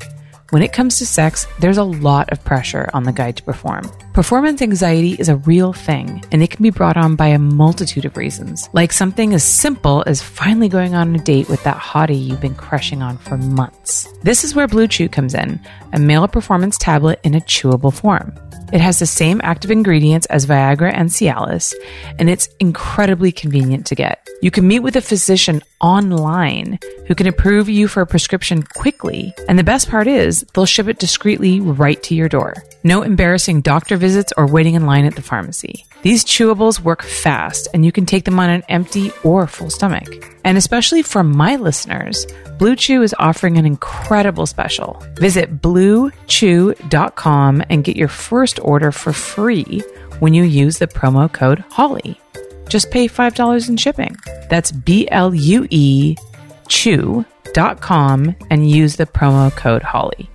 When 0.50 0.62
it 0.62 0.74
comes 0.74 0.98
to 0.98 1.06
sex, 1.06 1.48
there's 1.62 1.78
a 1.78 1.86
lot 1.86 2.34
of 2.34 2.44
pressure 2.44 2.90
on 2.94 3.04
the 3.04 3.14
guy 3.14 3.32
to 3.32 3.44
perform. 3.44 3.90
Performance 4.14 4.62
anxiety 4.62 5.14
is 5.14 5.30
a 5.30 5.38
real 5.38 5.72
thing, 5.72 6.22
and 6.34 6.44
it 6.44 6.50
can 6.50 6.64
be 6.64 6.70
brought 6.70 6.98
on 6.98 7.16
by 7.16 7.28
a 7.28 7.40
multitude 7.40 8.04
of 8.04 8.18
reasons, 8.18 8.68
like 8.74 8.92
something 8.92 9.34
as 9.34 9.46
simple 9.46 10.04
as 10.06 10.22
finally 10.22 10.68
going 10.68 10.96
on 10.96 11.16
a 11.16 11.20
date 11.20 11.48
with 11.48 11.64
that 11.64 11.78
hottie 11.78 12.22
you've 12.22 12.42
been 12.42 12.56
crushing 12.56 13.02
on 13.02 13.18
for 13.18 13.38
months. 13.38 14.06
This 14.22 14.44
is 14.44 14.54
where 14.54 14.68
BlueChew 14.68 15.14
comes 15.14 15.34
in, 15.34 15.62
a 15.94 16.00
male 16.00 16.28
performance 16.28 16.78
tablet 16.78 17.22
in 17.24 17.36
a 17.36 17.40
chewable 17.40 17.94
form. 17.94 18.38
It 18.72 18.82
has 18.82 19.00
the 19.00 19.06
same 19.06 19.42
active 19.44 19.72
ingredients 19.72 20.26
as 20.28 20.46
Viagra 20.46 20.92
and 20.94 21.10
Cialis, 21.10 21.74
and 22.18 22.30
it's 22.30 22.48
incredibly 22.60 23.32
convenient 23.32 23.86
to 23.88 23.96
get. 23.96 24.28
You 24.42 24.50
can 24.50 24.68
meet 24.68 24.80
with 24.80 24.96
a 24.96 25.02
physician 25.02 25.62
online 25.82 26.80
who 27.08 27.16
can 27.16 27.28
approve 27.28 27.68
you 27.68 27.88
for 27.88 28.02
a 28.02 28.08
prescription 28.08 28.64
quickly. 28.64 29.34
And 29.50 29.60
the 29.60 29.64
best 29.64 29.90
part 29.90 30.08
is, 30.08 30.46
they'll 30.54 30.66
ship 30.66 30.88
it 30.88 31.00
discreetly 31.00 31.60
right 31.60 32.02
to 32.04 32.16
your 32.16 32.30
door. 32.30 32.56
No 32.84 33.02
embarrassing 33.02 33.62
doctor 33.62 33.98
visits 33.98 34.34
or 34.38 34.48
waiting 34.48 34.76
in 34.76 34.86
line 34.86 35.06
at 35.06 35.16
the 35.16 35.22
pharmacy. 35.22 35.86
These 36.02 36.26
chewables 36.26 36.80
work 36.80 37.04
fast, 37.04 37.68
and 37.74 37.86
you 37.86 37.92
can 37.92 38.08
take 38.08 38.26
them 38.26 38.40
on 38.40 38.50
an 38.50 38.64
empty 38.70 39.12
or 39.24 39.46
full 39.46 39.70
stomach. 39.70 40.36
And 40.44 40.58
especially 40.58 41.04
for 41.04 41.24
my 41.24 41.58
listeners, 41.58 42.26
BlueChew 42.58 43.04
is 43.04 43.14
offering 43.20 43.58
an 43.58 43.68
incredible 43.68 44.48
special. 44.48 45.00
Visit 45.16 45.62
bluechew.com 45.62 47.64
and 47.70 47.84
get 47.84 47.96
your 47.96 48.08
first 48.08 48.60
order 48.64 48.92
for 48.92 49.14
free 49.14 49.84
when 50.20 50.34
you 50.34 50.42
use 50.44 50.80
the 50.80 50.88
promo 50.88 51.32
code 51.32 51.60
HOLLY. 51.70 52.20
Just 52.68 52.90
pay 52.90 53.08
$5 53.08 53.70
in 53.70 53.78
shipping. 53.78 54.18
That's 54.50 54.72
B 54.72 55.08
L 55.12 55.36
U 55.36 55.68
E 55.70 56.16
chew.com 56.72 58.36
and 58.50 58.70
use 58.70 58.96
the 58.96 59.06
promo 59.06 59.56
code 59.56 59.84
HOLLY. 59.84 60.31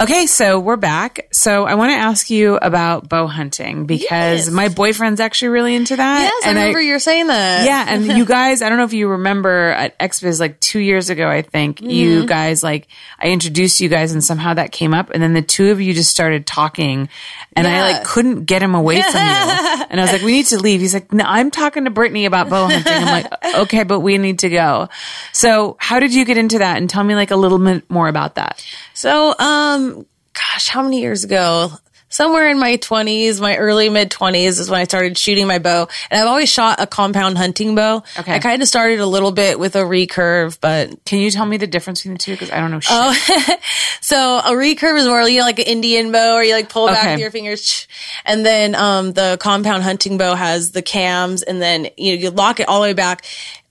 Okay, 0.00 0.26
so 0.26 0.58
we're 0.58 0.76
back. 0.76 1.28
So 1.32 1.64
I 1.66 1.76
want 1.76 1.92
to 1.92 1.96
ask 1.96 2.28
you 2.28 2.56
about 2.56 3.08
bow 3.08 3.28
hunting 3.28 3.86
because 3.86 4.46
Yes. 4.46 4.50
my 4.50 4.68
boyfriend's 4.68 5.20
actually 5.20 5.48
really 5.48 5.76
into 5.76 5.94
that. 5.94 6.20
Yes, 6.22 6.44
I 6.44 6.48
remember 6.48 6.80
you're 6.80 6.98
saying 6.98 7.28
that. 7.28 7.64
yeah, 7.64 7.84
and 7.88 8.04
you 8.04 8.24
guys, 8.36 8.60
I 8.60 8.68
don't 8.68 8.78
know 8.78 8.84
if 8.84 8.92
you 8.92 9.06
remember 9.06 9.68
at 9.70 9.96
XBiz 10.00 10.40
like 10.40 10.58
two 10.58 10.80
years 10.80 11.10
ago, 11.10 11.28
I 11.30 11.42
think 11.42 11.78
Mm-hmm. 11.78 11.90
you 11.90 12.26
guys 12.26 12.62
like 12.64 12.88
I 13.20 13.28
introduced 13.28 13.80
you 13.80 13.88
guys 13.88 14.10
and 14.12 14.22
somehow 14.22 14.54
that 14.54 14.72
came 14.72 14.94
up, 14.94 15.10
and 15.10 15.22
then 15.22 15.32
the 15.32 15.42
two 15.42 15.70
of 15.70 15.80
you 15.80 15.94
just 15.94 16.10
started 16.10 16.44
talking, 16.44 17.08
and 17.54 17.64
I 17.66 17.82
like 17.92 18.04
couldn't 18.04 18.46
get 18.46 18.62
him 18.64 18.74
away 18.74 19.00
from 19.00 19.12
you, 19.14 19.20
and 19.90 20.00
I 20.00 20.02
was 20.02 20.12
like, 20.12 20.22
"We 20.22 20.32
need 20.32 20.46
to 20.46 20.58
leave." 20.58 20.80
He's 20.80 20.92
like, 20.92 21.12
"No, 21.12 21.24
I'm 21.24 21.52
talking 21.52 21.84
to 21.84 21.90
Britney 21.92 22.26
about 22.26 22.50
bow 22.50 22.66
hunting." 22.66 22.92
I'm 22.92 23.04
like, 23.22 23.32
"Okay, 23.58 23.84
but 23.84 24.00
we 24.00 24.18
need 24.18 24.40
to 24.40 24.48
go." 24.50 24.88
So, 25.32 25.76
how 25.78 26.00
did 26.00 26.12
you 26.12 26.24
get 26.24 26.36
into 26.36 26.58
that? 26.58 26.78
And 26.78 26.90
tell 26.90 27.04
me 27.04 27.14
like 27.14 27.30
a 27.30 27.36
little 27.36 27.58
bit 27.60 27.88
more 27.88 28.08
about 28.08 28.34
that. 28.34 28.64
So, 28.96 29.34
um, 29.38 29.93
gosh, 30.34 30.68
how 30.68 30.82
many 30.82 31.00
years 31.00 31.24
ago? 31.24 31.70
Somewhere 32.10 32.48
in 32.48 32.60
my 32.60 32.76
20s, 32.76 33.40
my 33.40 33.56
early 33.56 33.88
mid 33.88 34.08
20s 34.08 34.60
is 34.60 34.70
when 34.70 34.80
I 34.80 34.84
started 34.84 35.18
shooting 35.18 35.48
my 35.48 35.58
bow. 35.58 35.88
And 36.12 36.20
I've 36.20 36.28
always 36.28 36.48
shot 36.48 36.78
a 36.78 36.86
compound 36.86 37.36
hunting 37.38 37.74
bow. 37.74 38.04
Okay. 38.16 38.32
I 38.34 38.38
kind 38.38 38.62
of 38.62 38.68
started 38.68 39.00
a 39.00 39.06
little 39.06 39.32
bit 39.32 39.58
with 39.58 39.74
a 39.74 39.80
recurve, 39.80 40.58
but 40.60 41.04
Can 41.04 41.18
you 41.18 41.32
tell 41.32 41.44
me 41.44 41.56
the 41.56 41.66
difference 41.66 42.00
between 42.02 42.14
the 42.14 42.18
two? 42.20 42.32
Because 42.32 42.52
I 42.52 42.60
don't 42.60 42.70
know 42.70 42.78
shit. 42.78 42.92
Oh, 42.96 43.56
so 44.00 44.38
a 44.38 44.52
recurve 44.52 44.96
is 44.98 45.06
more, 45.08 45.22
you 45.28 45.40
know, 45.40 45.44
like 45.44 45.58
an 45.58 45.66
Indian 45.66 46.12
bow 46.12 46.34
where 46.34 46.44
you 46.44 46.54
like 46.54 46.68
pull 46.68 46.86
back 46.86 47.00
Okay. 47.02 47.12
with 47.14 47.20
your 47.20 47.30
fingers. 47.32 47.88
And 48.24 48.46
then, 48.46 48.76
um, 48.76 49.12
the 49.12 49.36
compound 49.40 49.82
hunting 49.82 50.16
bow 50.16 50.36
has 50.36 50.70
the 50.70 50.82
cams 50.82 51.42
and 51.42 51.60
then 51.60 51.88
you 51.96 52.14
know, 52.14 52.22
you 52.22 52.30
lock 52.30 52.60
it 52.60 52.68
all 52.68 52.80
the 52.80 52.86
way 52.88 52.92
back. 52.92 53.24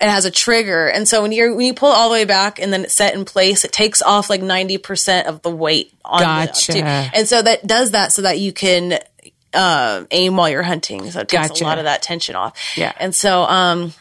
It 0.04 0.10
has 0.10 0.26
a 0.26 0.32
trigger. 0.32 0.88
And 0.88 1.08
so 1.08 1.22
when 1.22 1.32
you're, 1.32 1.56
when 1.56 1.66
you 1.66 1.74
pull 1.74 1.90
all 1.92 2.10
the 2.10 2.14
way 2.14 2.26
back 2.26 2.60
and 2.60 2.74
then 2.74 2.84
it's 2.84 2.94
set 2.94 3.16
in 3.16 3.24
place, 3.26 3.64
it 3.64 3.72
takes 3.72 4.02
off 4.02 4.30
like 4.30 4.42
90% 4.42 5.26
of 5.26 5.42
the 5.42 5.50
weight 5.50 5.94
on 6.04 6.22
Gotcha. 6.22 6.74
the. 6.74 6.84
And 6.84 7.28
so 7.28 7.42
that 7.42 7.66
does 7.66 7.92
that 7.92 8.12
so 8.12 8.24
that 8.24 8.38
you 8.38 8.52
can, 8.52 9.00
uh, 9.54 10.04
aim 10.12 10.36
while 10.36 10.50
you're 10.50 10.62
hunting. 10.62 11.10
So 11.10 11.22
it 11.22 11.30
takes 11.30 11.48
Gotcha. 11.50 11.64
a 11.64 11.66
lot 11.66 11.78
of 11.78 11.86
that 11.86 12.02
tension 12.04 12.36
off. 12.36 12.60
Yeah. 12.76 12.92
And 13.00 13.16
so, 13.16 13.44
um, 13.44 13.94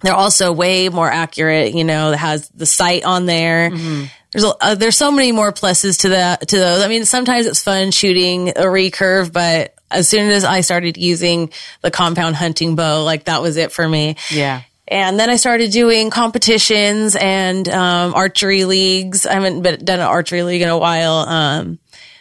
they're 0.00 0.14
also 0.14 0.52
way 0.52 0.88
more 0.88 1.10
accurate. 1.10 1.74
You 1.74 1.84
know, 1.84 2.12
it 2.12 2.18
has 2.18 2.48
the 2.50 2.66
sight 2.66 3.04
on 3.04 3.26
there. 3.26 3.70
There's 3.70 4.44
a, 4.44 4.54
uh, 4.60 4.74
there's 4.74 4.96
so 4.96 5.10
many 5.12 5.32
more 5.32 5.52
pluses 5.52 6.00
to 6.00 6.08
that 6.10 6.48
to 6.48 6.58
those. 6.58 6.82
I 6.82 6.88
mean, 6.88 7.04
sometimes 7.04 7.46
it's 7.46 7.62
fun 7.62 7.90
shooting 7.90 8.50
a 8.50 8.62
recurve, 8.64 9.32
but 9.32 9.74
as 9.90 10.08
soon 10.08 10.30
as 10.30 10.44
I 10.44 10.60
started 10.62 10.96
using 10.96 11.52
the 11.82 11.90
compound 11.90 12.34
hunting 12.36 12.76
bow, 12.76 13.04
like 13.04 13.24
that 13.24 13.42
was 13.42 13.56
it 13.56 13.72
for 13.72 13.88
me. 13.88 14.16
Yeah. 14.30 14.62
And 14.86 15.18
then 15.18 15.30
I 15.30 15.36
started 15.36 15.70
doing 15.70 16.10
competitions 16.10 17.16
and 17.16 17.66
um, 17.68 18.14
archery 18.14 18.64
leagues. 18.64 19.24
I 19.24 19.34
haven't 19.34 19.62
been, 19.62 19.84
done 19.84 20.00
an 20.00 20.06
archery 20.06 20.42
league 20.42 20.60
in 20.60 20.68
a 20.68 20.76
while. 20.76 21.14
Um, 21.14 21.78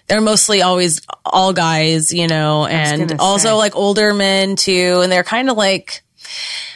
they're 0.08 0.22
mostly 0.22 0.62
always 0.62 1.02
all 1.26 1.54
guys, 1.54 2.14
you 2.14 2.28
know, 2.28 2.66
and 2.66 3.20
also 3.20 3.50
say. 3.50 3.54
like 3.54 3.76
older 3.76 4.14
men 4.14 4.56
too. 4.56 5.02
And 5.02 5.12
they're 5.12 5.24
kind 5.24 5.50
of 5.50 5.58
like, 5.58 6.04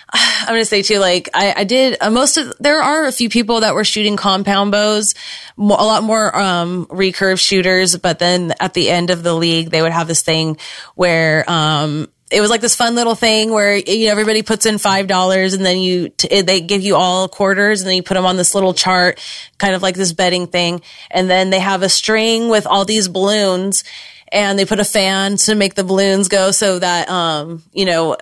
I'm 0.13 0.47
going 0.47 0.61
to 0.61 0.65
say 0.65 0.81
too, 0.81 0.99
like 0.99 1.29
I, 1.33 1.53
I 1.57 1.63
did 1.63 1.97
uh, 2.01 2.09
most 2.09 2.37
of, 2.37 2.53
there 2.59 2.81
are 2.81 3.05
a 3.05 3.11
few 3.11 3.29
people 3.29 3.61
that 3.61 3.73
were 3.73 3.83
shooting 3.83 4.17
compound 4.17 4.71
bows, 4.71 5.15
a 5.57 5.61
lot 5.61 6.03
more, 6.03 6.37
um, 6.37 6.85
recurve 6.87 7.39
shooters. 7.39 7.95
But 7.97 8.19
then 8.19 8.53
at 8.59 8.73
the 8.73 8.89
end 8.89 9.09
of 9.09 9.23
the 9.23 9.33
league, 9.33 9.69
they 9.69 9.81
would 9.81 9.93
have 9.93 10.07
this 10.07 10.21
thing 10.21 10.57
where, 10.95 11.49
um, 11.49 12.09
it 12.29 12.41
was 12.41 12.49
like 12.49 12.61
this 12.61 12.75
fun 12.75 12.95
little 12.95 13.15
thing 13.15 13.51
where 13.51 13.75
you 13.75 14.05
know, 14.05 14.11
everybody 14.11 14.41
puts 14.43 14.65
in 14.65 14.77
five 14.77 15.07
dollars 15.07 15.53
and 15.53 15.65
then 15.65 15.79
you 15.79 16.09
t- 16.09 16.41
they 16.41 16.61
give 16.61 16.81
you 16.81 16.95
all 16.95 17.27
quarters 17.27 17.81
and 17.81 17.89
then 17.89 17.95
you 17.95 18.03
put 18.03 18.15
them 18.15 18.25
on 18.25 18.37
this 18.37 18.53
little 18.53 18.73
chart, 18.73 19.19
kind 19.57 19.73
of 19.73 19.81
like 19.81 19.95
this 19.95 20.13
betting 20.13 20.47
thing, 20.47 20.81
and 21.09 21.29
then 21.29 21.49
they 21.49 21.59
have 21.59 21.83
a 21.83 21.89
string 21.89 22.49
with 22.49 22.67
all 22.67 22.83
these 22.83 23.07
balloons, 23.07 23.83
and 24.31 24.59
they 24.59 24.65
put 24.65 24.79
a 24.79 24.85
fan 24.85 25.37
to 25.37 25.55
make 25.55 25.75
the 25.75 25.83
balloons 25.83 26.27
go 26.27 26.51
so 26.51 26.79
that 26.79 27.09
um 27.09 27.63
you 27.71 27.85
know 27.85 28.17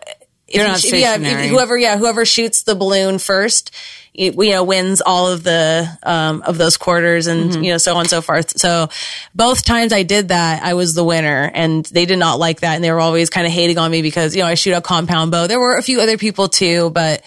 They're 0.56 0.66
you 0.66 0.72
not 0.72 0.80
sh- 0.80 0.94
yeah, 0.94 1.18
whoever 1.50 1.78
yeah 1.78 1.98
whoever 1.98 2.26
shoots 2.26 2.64
the 2.64 2.76
balloon 2.76 3.20
first, 3.20 3.72
you, 4.14 4.32
you 4.44 4.52
know, 4.52 4.64
wins 4.64 5.02
all 5.02 5.28
of 5.32 5.44
the 5.44 5.88
um, 6.04 6.42
of 6.44 6.58
those 6.58 6.78
quarters 6.78 7.28
and 7.28 7.52
Mm-hmm. 7.52 7.64
you 7.64 7.72
know 7.72 7.78
so 7.78 7.94
on 7.96 8.02
and 8.02 8.10
so 8.10 8.22
forth. 8.22 8.58
So 8.60 8.90
both 9.34 9.64
times 9.66 9.92
I 9.94 10.04
did 10.04 10.30
that, 10.30 10.64
I 10.64 10.74
was 10.74 10.94
the 10.94 11.04
winner, 11.04 11.52
and 11.54 11.86
they 11.86 12.06
did 12.06 12.18
not 12.20 12.40
like 12.40 12.62
that, 12.62 12.76
and 12.76 12.84
they 12.84 12.92
were 12.92 13.00
always 13.02 13.30
kind 13.30 13.46
of 13.46 13.54
hating 13.54 13.78
on 13.78 13.92
me 13.92 14.02
because 14.02 14.36
you 14.36 14.42
know 14.42 14.48
I 14.48 14.56
shoot 14.56 14.74
a 14.74 14.82
compound 14.82 15.32
bow. 15.32 15.48
There 15.48 15.60
were 15.60 15.78
a 15.78 15.82
few 15.84 16.00
other 16.02 16.18
people 16.18 16.48
too, 16.48 16.90
but 16.92 17.24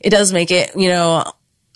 it 0.00 0.10
does 0.10 0.32
make 0.32 0.50
it 0.50 0.76
you 0.76 0.88
know 0.88 1.24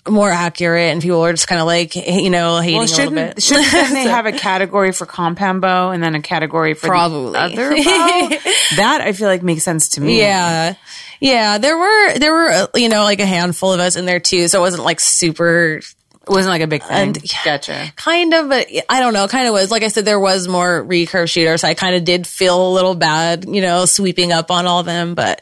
more 0.09 0.29
accurate, 0.29 0.91
and 0.91 1.01
people 1.01 1.19
were 1.21 1.31
just 1.33 1.47
kind 1.47 1.59
of 1.61 1.67
like 1.67 1.95
you 1.95 2.29
know 2.29 2.59
hating 2.59 2.77
Well, 2.77 2.85
a 2.85 2.95
little 2.95 3.11
bit. 3.13 3.41
shouldn't 3.43 3.65
then 3.71 3.93
they 3.93 4.03
have 4.09 4.25
a 4.25 4.31
category 4.31 4.91
for 4.91 5.05
compound 5.05 5.61
bow 5.61 5.91
and 5.91 6.01
then 6.03 6.15
a 6.15 6.21
category 6.21 6.73
for 6.73 6.87
Probably. 6.87 7.37
other 7.37 7.69
bow? 7.75 8.29
that 8.77 8.99
I 9.01 9.13
feel 9.13 9.27
like 9.27 9.43
makes 9.43 9.63
sense 9.63 9.89
to 9.89 10.01
me. 10.01 10.19
Yeah. 10.19 10.75
Yeah, 11.19 11.57
there 11.57 11.77
were 11.77 12.19
there 12.19 12.31
were 12.31 12.51
uh, 12.51 12.67
you 12.75 12.89
know 12.89 13.03
like 13.03 13.19
a 13.19 13.25
handful 13.25 13.73
of 13.73 13.79
us 13.79 13.95
in 13.95 14.05
there 14.05 14.19
too, 14.19 14.47
so 14.47 14.59
it 14.59 14.61
wasn't 14.61 14.83
like 14.83 14.99
super 14.99 15.81
it 16.27 16.33
wasn't 16.33 16.51
like 16.51 16.61
a 16.61 16.67
big 16.67 16.83
thing. 16.83 17.09
And- 17.09 17.23
gotcha. 17.45 17.91
kind 17.95 18.33
of, 18.33 18.49
but 18.49 18.67
I 18.89 18.99
don't 18.99 19.13
know, 19.13 19.27
kind 19.27 19.47
of 19.47 19.53
was. 19.53 19.71
Like 19.71 19.83
I 19.83 19.87
said, 19.87 20.03
there 20.03 20.19
was 20.19 20.47
more 20.47 20.83
recurve 20.83 21.29
shooters. 21.29 21.63
I 21.63 21.73
kind 21.73 21.95
of 21.95 22.03
did 22.03 22.27
feel 22.27 22.67
a 22.67 22.73
little 22.73 22.95
bad, 22.95 23.45
you 23.45 23.61
know, 23.61 23.85
sweeping 23.85 24.33
up 24.33 24.51
on 24.51 24.65
all 24.65 24.81
of 24.81 24.85
them. 24.85 25.15
But 25.15 25.41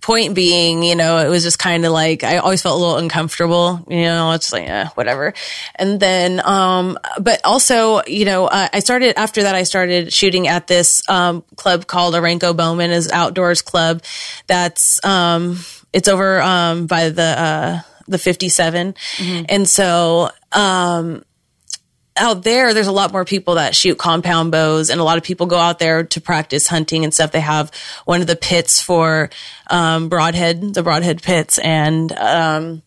point 0.00 0.34
being, 0.34 0.82
you 0.82 0.96
know, 0.96 1.18
it 1.18 1.28
was 1.28 1.42
just 1.42 1.58
kind 1.58 1.84
of 1.84 1.92
like 1.92 2.24
I 2.24 2.38
always 2.38 2.62
felt 2.62 2.76
a 2.76 2.80
little 2.80 2.96
uncomfortable. 2.96 3.84
You 3.88 4.04
know, 4.04 4.32
it's 4.32 4.52
like 4.52 4.68
eh, 4.68 4.86
whatever. 4.94 5.34
And 5.74 6.00
then, 6.00 6.40
um, 6.44 6.98
but 7.20 7.40
also, 7.44 8.02
you 8.06 8.24
know, 8.24 8.46
uh, 8.46 8.68
I 8.72 8.80
started 8.80 9.18
after 9.18 9.42
that. 9.42 9.54
I 9.54 9.64
started 9.64 10.12
shooting 10.12 10.48
at 10.48 10.66
this 10.66 11.08
um, 11.10 11.44
club 11.56 11.86
called 11.86 12.14
Arenco 12.14 12.56
Bowman 12.56 12.90
is 12.90 13.10
outdoors 13.10 13.60
club. 13.60 14.02
That's 14.46 15.04
um, 15.04 15.58
it's 15.92 16.08
over 16.08 16.40
um, 16.40 16.86
by 16.86 17.10
the 17.10 17.22
uh, 17.22 17.80
the 18.12 18.18
57, 18.18 18.94
and 19.48 19.68
so 19.68 20.30
um, 20.52 21.24
out 22.16 22.42
there, 22.42 22.74
there's 22.74 22.86
a 22.86 22.92
lot 22.92 23.12
more 23.12 23.24
people 23.24 23.54
that 23.54 23.74
shoot 23.74 23.98
compound 23.98 24.52
bows, 24.52 24.90
and 24.90 25.00
a 25.00 25.04
lot 25.04 25.16
of 25.16 25.24
people 25.24 25.46
go 25.46 25.58
out 25.58 25.78
there 25.78 26.04
to 26.04 26.20
practice 26.20 26.66
hunting 26.66 27.04
and 27.04 27.14
stuff. 27.14 27.32
They 27.32 27.40
have 27.40 27.70
one 28.04 28.20
of 28.20 28.26
the 28.26 28.36
pits 28.36 28.82
for 28.82 29.30
um, 29.70 30.08
broadhead, 30.08 30.74
the 30.74 30.82
broadhead 30.82 31.22
pits, 31.22 31.58
and 31.58 32.12
um, 32.12 32.82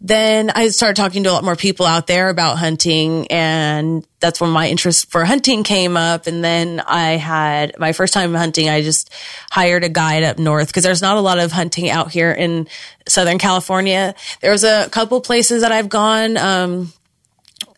then 0.00 0.50
I 0.50 0.68
started 0.68 0.96
talking 0.96 1.24
to 1.24 1.30
a 1.30 1.32
lot 1.32 1.44
more 1.44 1.56
people 1.56 1.86
out 1.86 2.06
there 2.06 2.28
about 2.28 2.58
hunting, 2.58 3.28
and 3.28 4.06
that's 4.20 4.40
when 4.40 4.50
my 4.50 4.68
interest 4.68 5.10
for 5.10 5.24
hunting 5.24 5.62
came 5.62 5.96
up. 5.96 6.26
And 6.26 6.44
then 6.44 6.80
I 6.80 7.12
had 7.12 7.78
my 7.78 7.92
first 7.92 8.12
time 8.12 8.34
hunting. 8.34 8.68
I 8.68 8.82
just 8.82 9.10
hired 9.50 9.84
a 9.84 9.88
guide 9.88 10.22
up 10.22 10.38
north 10.38 10.68
because 10.68 10.82
there's 10.82 11.00
not 11.00 11.16
a 11.16 11.20
lot 11.20 11.38
of 11.38 11.50
hunting 11.50 11.88
out 11.88 12.10
here 12.10 12.30
in 12.30 12.68
Southern 13.08 13.38
California. 13.38 14.14
There's 14.42 14.64
a 14.64 14.88
couple 14.90 15.20
places 15.22 15.62
that 15.62 15.72
I've 15.72 15.88
gone. 15.88 16.36
Um, 16.36 16.92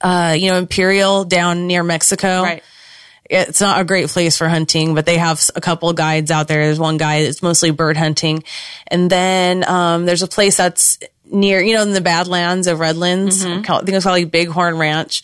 uh, 0.01 0.37
you 0.39 0.51
know, 0.51 0.59
Imperial 0.59 1.25
down 1.25 1.67
near 1.67 1.83
Mexico. 1.83 2.43
Right. 2.43 2.63
It's 3.31 3.61
not 3.61 3.81
a 3.81 3.85
great 3.85 4.09
place 4.09 4.39
for 4.39 4.49
hunting, 4.49 4.95
but 4.95 5.05
they 5.05 5.19
have 5.19 5.51
a 5.55 5.61
couple 5.61 5.93
guides 5.93 6.31
out 6.31 6.49
there. 6.49 6.65
There's 6.65 6.79
one 6.79 6.97
guide 6.97 7.27
that's 7.27 7.43
mostly 7.43 7.71
bird 7.71 7.97
hunting. 7.97 8.43
And 8.87 9.11
then, 9.11 9.69
um, 9.69 10.07
there's 10.07 10.23
a 10.23 10.29
place 10.29 10.57
that's 10.57 10.99
near, 11.31 11.61
you 11.61 11.75
know, 11.75 11.83
in 11.83 11.93
the 11.93 12.01
Badlands 12.01 12.67
of 12.67 12.79
Redlands. 12.81 13.45
I 13.45 13.63
call- 13.63 13.79
I 13.81 13.85
think 13.85 13.97
it's 13.97 14.05
called 14.05 14.19
like 14.19 14.31
Bighorn 14.33 14.79
Ranch. 14.79 15.23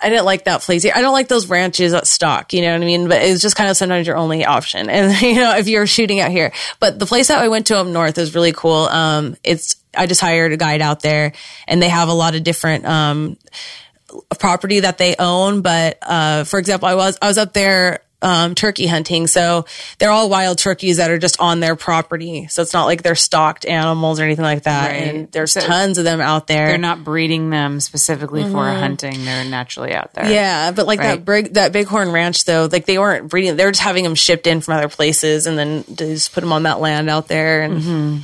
I 0.00 0.10
didn't 0.10 0.26
like 0.26 0.44
that 0.44 0.60
place. 0.60 0.84
I 0.84 1.00
don't 1.00 1.14
like 1.14 1.28
those 1.28 1.46
ranches 1.48 1.92
that 1.92 2.06
stock, 2.06 2.52
you 2.52 2.60
know 2.60 2.72
what 2.72 2.82
I 2.82 2.84
mean? 2.84 3.08
But 3.08 3.22
it's 3.22 3.40
just 3.40 3.56
kind 3.56 3.70
of 3.70 3.76
sometimes 3.76 4.06
your 4.06 4.16
only 4.16 4.44
option. 4.44 4.90
And, 4.90 5.18
you 5.22 5.36
know, 5.36 5.56
if 5.56 5.66
you're 5.66 5.86
shooting 5.86 6.20
out 6.20 6.30
here, 6.30 6.52
but 6.78 6.98
the 6.98 7.06
place 7.06 7.28
that 7.28 7.38
I 7.38 7.48
went 7.48 7.68
to 7.68 7.78
up 7.78 7.86
north 7.86 8.18
is 8.18 8.34
really 8.34 8.52
cool. 8.52 8.84
Um, 8.88 9.36
it's, 9.42 9.76
I 9.96 10.06
just 10.06 10.20
hired 10.20 10.52
a 10.52 10.56
guide 10.58 10.82
out 10.82 11.00
there 11.00 11.32
and 11.66 11.80
they 11.80 11.88
have 11.88 12.08
a 12.08 12.12
lot 12.12 12.34
of 12.34 12.42
different, 12.42 12.84
um, 12.84 13.36
property 14.38 14.80
that 14.80 14.98
they 14.98 15.14
own. 15.18 15.62
But, 15.62 15.98
uh, 16.02 16.44
for 16.44 16.58
example, 16.58 16.88
I 16.88 16.94
was, 16.96 17.16
I 17.22 17.28
was 17.28 17.38
up 17.38 17.52
there, 17.54 18.00
um, 18.22 18.54
turkey 18.54 18.86
hunting. 18.86 19.26
So 19.26 19.66
they're 19.98 20.10
all 20.10 20.30
wild 20.30 20.56
turkeys 20.58 20.96
that 20.96 21.10
are 21.10 21.18
just 21.18 21.40
on 21.40 21.60
their 21.60 21.76
property. 21.76 22.46
So 22.48 22.62
it's 22.62 22.72
not 22.72 22.86
like 22.86 23.02
they're 23.02 23.14
stocked 23.14 23.66
animals 23.66 24.18
or 24.18 24.24
anything 24.24 24.44
like 24.44 24.62
that. 24.62 24.90
Right. 24.90 24.96
And 25.14 25.30
there's 25.32 25.52
So 25.52 25.60
tons 25.60 25.98
of 25.98 26.04
them 26.04 26.20
out 26.22 26.46
there. 26.46 26.68
They're 26.68 26.78
not 26.78 27.04
breeding 27.04 27.50
them 27.50 27.80
specifically 27.80 28.42
for 28.44 28.64
hunting. 28.66 29.24
They're 29.24 29.44
naturally 29.44 29.92
out 29.92 30.14
there. 30.14 30.24
Mm-hmm. 30.24 30.32
Yeah, 30.32 30.70
but 30.70 30.86
like 30.86 31.00
Right. 31.00 31.16
that 31.16 31.24
big 31.24 31.54
that 31.54 31.72
Bighorn 31.72 32.12
Ranch 32.12 32.44
though, 32.44 32.68
like 32.70 32.86
they 32.86 32.98
weren't 32.98 33.28
breeding; 33.28 33.56
they 33.56 33.64
were 33.64 33.72
just 33.72 33.82
having 33.82 34.04
them 34.04 34.14
shipped 34.14 34.46
in 34.46 34.60
from 34.62 34.74
other 34.78 34.88
places, 34.88 35.46
and 35.46 35.58
then 35.58 35.84
just 35.94 36.32
put 36.32 36.40
them 36.40 36.52
on 36.52 36.62
that 36.62 36.80
land 36.80 37.10
out 37.10 37.28
there. 37.28 37.62
And 37.62 37.74
Mm-hmm. 37.82 38.18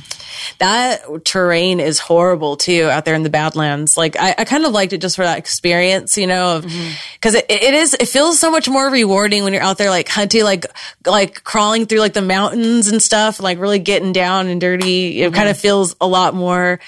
That 0.59 1.01
terrain 1.25 1.79
is 1.79 1.99
horrible 1.99 2.57
too 2.57 2.85
out 2.89 3.05
there 3.05 3.15
in 3.15 3.23
the 3.23 3.29
Badlands. 3.29 3.97
Like 3.97 4.15
I, 4.19 4.35
I 4.37 4.45
kind 4.45 4.65
of 4.65 4.71
liked 4.71 4.93
it 4.93 4.99
just 5.01 5.15
for 5.15 5.23
that 5.23 5.37
experience, 5.37 6.17
you 6.17 6.27
know, 6.27 6.57
of 6.57 6.65
Mm-hmm. 6.65 6.91
because 7.13 7.35
it, 7.35 7.45
it 7.49 7.73
is 7.73 7.93
it 7.93 8.07
feels 8.07 8.39
so 8.39 8.51
much 8.51 8.67
more 8.69 8.89
rewarding 8.89 9.43
when 9.43 9.53
you're 9.53 9.61
out 9.63 9.77
there 9.77 9.89
like 9.89 10.07
hunting, 10.09 10.43
like 10.43 10.65
like 11.05 11.43
crawling 11.43 11.85
through 11.85 11.99
like 11.99 12.13
the 12.13 12.21
mountains 12.21 12.87
and 12.87 13.01
stuff, 13.01 13.39
like 13.39 13.59
really 13.59 13.79
getting 13.79 14.13
down 14.13 14.47
and 14.47 14.61
dirty. 14.61 15.21
It 15.21 15.27
Mm-hmm. 15.27 15.35
kind 15.35 15.49
of 15.49 15.57
feels 15.57 15.95
a 16.01 16.07
lot 16.07 16.33
more. 16.33 16.79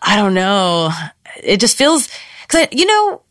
I 0.00 0.16
don't 0.16 0.34
know. 0.34 0.90
It 1.42 1.58
just 1.60 1.76
feels 1.76 2.08
because 2.46 2.66
I, 2.66 2.68
you 2.72 2.86
know 2.86 3.22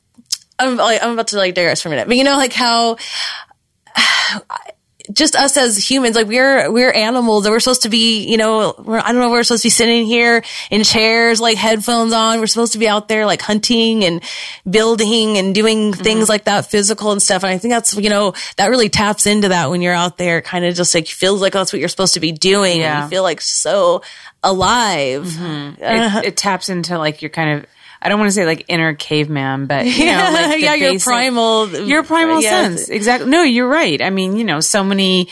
I'm 0.60 0.76
like 0.78 1.02
I'm 1.04 1.12
about 1.12 1.28
to 1.30 1.38
like 1.38 1.56
digress 1.56 1.82
for 1.82 1.88
a 1.90 1.92
minute, 1.92 2.08
but 2.08 2.18
you 2.18 2.24
know 2.24 2.36
like 2.38 2.54
how 2.54 2.98
just 5.12 5.36
us 5.36 5.58
as 5.58 5.78
humans, 5.78 6.16
like 6.16 6.28
we're 6.28 6.72
we're 6.72 6.92
animals 6.92 7.46
and 7.46 7.54
we're 7.54 7.60
supposed 7.60 7.84
to 7.84 7.90
be, 7.90 8.28
you 8.28 8.38
know, 8.38 8.76
we're, 8.80 9.00
I 9.00 9.12
don't 9.12 9.20
know, 9.20 9.30
we're 9.30 9.44
supposed 9.44 9.64
to 9.64 9.68
be 9.68 9.72
sitting 9.72 10.06
here 10.06 10.44
in 10.70 10.84
chairs, 10.84 11.40
like 11.40 11.58
headphones 11.58 12.14
on. 12.14 12.40
We're 12.40 12.48
supposed 12.48 12.74
to 12.74 12.80
be 12.80 12.88
out 12.88 13.08
there 13.08 13.26
like 13.26 13.42
hunting 13.42 14.04
and 14.04 14.22
building 14.70 15.38
and 15.38 15.54
doing 15.54 15.92
mm-hmm. 15.92 16.02
things 16.04 16.30
like 16.30 16.46
that, 16.46 16.66
physical 16.68 17.12
and 17.12 17.22
stuff. 17.22 17.44
And 17.44 17.52
I 17.52 17.58
think 17.58 17.72
that's 17.74 17.96
you 17.96 18.10
know 18.10 18.34
that 18.58 18.68
really 18.68 18.90
taps 18.90 19.26
into 19.26 19.50
that 19.50 19.70
when 19.70 19.82
you're 19.82 19.94
out 19.94 20.18
there, 20.18 20.42
kind 20.42 20.66
of 20.66 20.76
just 20.76 20.94
like 20.96 21.08
feels 21.08 21.42
like 21.42 21.54
that's 21.54 21.74
what 21.74 21.80
you're 21.80 21.90
supposed 21.90 22.14
to 22.16 22.20
be 22.20 22.32
doing. 22.32 22.82
And 22.82 23.04
you 23.04 23.10
feel 23.10 23.24
like 23.24 23.42
so 23.42 24.02
alive. 24.44 25.24
Mm-hmm. 25.24 25.84
Uh-huh. 25.84 26.20
It, 26.20 26.26
it 26.26 26.38
taps 26.38 26.70
into 26.70 26.98
like 26.98 27.22
your 27.22 27.30
kind 27.30 27.60
of, 27.60 27.66
I 28.02 28.10
don't 28.10 28.20
want 28.20 28.30
to 28.30 28.34
say 28.34 28.46
like 28.46 28.66
inner 28.68 28.94
caveman, 28.96 29.68
but 29.68 29.86
you 29.86 30.06
know, 30.06 30.12
like 30.34 30.62
yeah, 30.62 30.74
your 30.74 30.94
basic- 30.94 31.06
primal, 31.06 31.70
your 31.70 32.04
primal 32.04 32.42
yeah. 32.42 32.50
sense. 32.50 32.90
Exactly. 32.90 33.30
No, 33.30 33.44
you're 33.44 33.68
right. 33.68 34.02
I 34.02 34.10
mean, 34.10 34.38
you 34.38 34.44
know, 34.44 34.60
so 34.60 34.84
many 34.84 35.28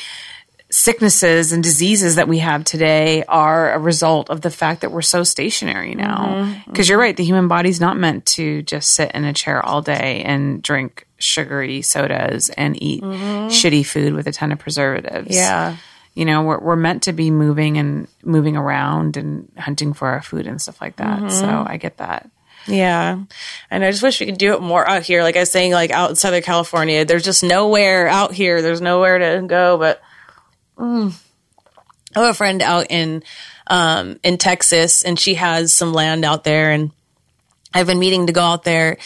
sicknesses 0.72 1.52
and 1.52 1.64
diseases 1.64 2.16
that 2.16 2.28
we 2.28 2.40
have 2.40 2.64
today 2.64 3.24
are 3.28 3.74
a 3.74 3.80
result 3.80 4.30
of 4.30 4.42
the 4.42 4.52
fact 4.52 4.82
that 4.82 4.92
we're 4.92 5.02
so 5.02 5.24
stationary 5.24 5.96
now. 5.96 6.28
Mm-hmm. 6.28 6.70
Because 6.70 6.88
you're 6.88 7.00
right, 7.00 7.18
the 7.18 7.24
human 7.24 7.48
body's 7.48 7.82
not 7.82 7.98
meant 7.98 8.26
to 8.28 8.62
just 8.62 8.92
sit 8.92 9.12
in 9.12 9.26
a 9.26 9.34
chair 9.34 9.66
all 9.66 9.82
day 9.82 10.22
and 10.24 10.62
drink 10.62 11.08
sugary 11.18 11.82
sodas 11.82 12.50
and 12.50 12.82
eat 12.82 13.02
shitty 13.04 13.86
food 13.86 14.14
with 14.14 14.28
a 14.28 14.32
ton 14.32 14.52
of 14.52 14.60
preservatives. 14.60 15.30
Mm-hmm. 15.30 15.34
Yeah. 15.34 15.78
You 16.14 16.26
know, 16.26 16.44
we're, 16.44 16.60
we're 16.60 16.76
meant 16.76 17.04
to 17.04 17.14
be 17.14 17.32
moving 17.32 17.78
and 17.78 18.08
moving 18.24 18.56
around 18.56 19.18
and 19.18 19.52
hunting 19.58 19.94
for 19.94 20.08
our 20.10 20.22
food 20.22 20.48
and 20.48 20.62
stuff 20.62 20.82
like 20.82 20.98
that. 20.98 21.20
Mm-hmm. 21.20 21.30
So 21.30 21.64
I 21.66 21.78
get 21.78 21.98
that. 21.98 22.30
Yeah. 22.70 23.20
And 23.72 23.84
I 23.84 23.92
just 23.92 24.04
wish 24.04 24.20
we 24.20 24.28
could 24.28 24.38
do 24.38 24.54
it 24.54 24.62
more 24.62 24.88
out 24.88 25.04
here. 25.04 25.24
Like 25.24 25.36
I 25.36 25.42
was 25.42 25.52
saying, 25.52 25.72
like 25.72 25.92
out 25.92 26.12
in 26.12 26.16
Southern 26.16 26.44
California, 26.44 27.04
there's 27.04 27.24
just 27.24 27.44
nowhere 27.44 28.08
out 28.08 28.32
here. 28.32 28.62
There's 28.62 28.82
nowhere 28.82 29.18
to 29.18 29.48
go. 29.48 29.78
But 29.78 30.02
mm. 30.78 31.14
I 32.16 32.20
have 32.20 32.30
a 32.30 32.34
friend 32.34 32.62
out 32.62 32.88
in 32.90 33.24
um, 33.68 34.20
in 34.24 34.38
Texas, 34.38 35.04
and 35.04 35.20
she 35.20 35.36
has 35.36 35.74
some 35.74 35.94
land 35.94 36.26
out 36.26 36.44
there, 36.44 36.72
and 36.72 36.92
I've 37.74 37.88
been 37.88 38.00
meeting 38.00 38.28
to 38.28 38.34
go 38.34 38.42
out 38.42 38.64
there. 38.64 38.98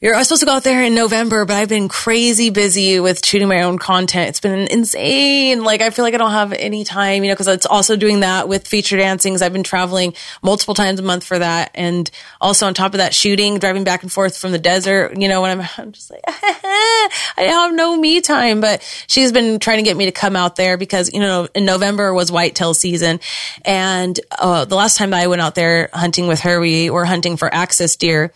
I 0.00 0.18
was 0.18 0.28
supposed 0.28 0.42
to 0.42 0.46
go 0.46 0.52
out 0.52 0.62
there 0.62 0.84
in 0.84 0.94
November, 0.94 1.44
but 1.44 1.56
I've 1.56 1.68
been 1.68 1.88
crazy 1.88 2.50
busy 2.50 3.00
with 3.00 3.26
shooting 3.26 3.48
my 3.48 3.62
own 3.62 3.78
content. 3.78 4.28
It's 4.28 4.38
been 4.38 4.68
insane. 4.68 5.64
Like 5.64 5.80
I 5.80 5.90
feel 5.90 6.04
like 6.04 6.14
I 6.14 6.18
don't 6.18 6.30
have 6.30 6.52
any 6.52 6.84
time, 6.84 7.24
you 7.24 7.30
know, 7.30 7.34
because 7.34 7.48
it's 7.48 7.66
also 7.66 7.96
doing 7.96 8.20
that 8.20 8.46
with 8.46 8.68
feature 8.68 8.96
dancings. 8.96 9.42
I've 9.42 9.52
been 9.52 9.64
traveling 9.64 10.14
multiple 10.40 10.74
times 10.74 11.00
a 11.00 11.02
month 11.02 11.24
for 11.24 11.40
that, 11.40 11.72
and 11.74 12.08
also 12.40 12.68
on 12.68 12.74
top 12.74 12.94
of 12.94 12.98
that, 12.98 13.12
shooting, 13.12 13.58
driving 13.58 13.82
back 13.82 14.04
and 14.04 14.12
forth 14.12 14.36
from 14.36 14.52
the 14.52 14.58
desert. 14.60 15.18
You 15.20 15.26
know, 15.26 15.42
when 15.42 15.58
I'm, 15.58 15.68
I'm 15.78 15.90
just 15.90 16.12
like, 16.12 16.22
I 16.28 17.10
have 17.38 17.74
no 17.74 17.96
me 17.96 18.20
time. 18.20 18.60
But 18.60 18.82
she's 19.08 19.32
been 19.32 19.58
trying 19.58 19.78
to 19.78 19.82
get 19.82 19.96
me 19.96 20.04
to 20.04 20.12
come 20.12 20.36
out 20.36 20.54
there 20.54 20.76
because 20.76 21.12
you 21.12 21.18
know, 21.18 21.48
in 21.56 21.64
November 21.64 22.14
was 22.14 22.30
whitetail 22.30 22.72
season, 22.72 23.18
and 23.64 24.20
uh, 24.38 24.64
the 24.64 24.76
last 24.76 24.96
time 24.96 25.10
that 25.10 25.20
I 25.20 25.26
went 25.26 25.42
out 25.42 25.56
there 25.56 25.90
hunting 25.92 26.28
with 26.28 26.38
her, 26.42 26.60
we 26.60 26.88
were 26.88 27.04
hunting 27.04 27.36
for 27.36 27.52
axis 27.52 27.96
deer 27.96 28.32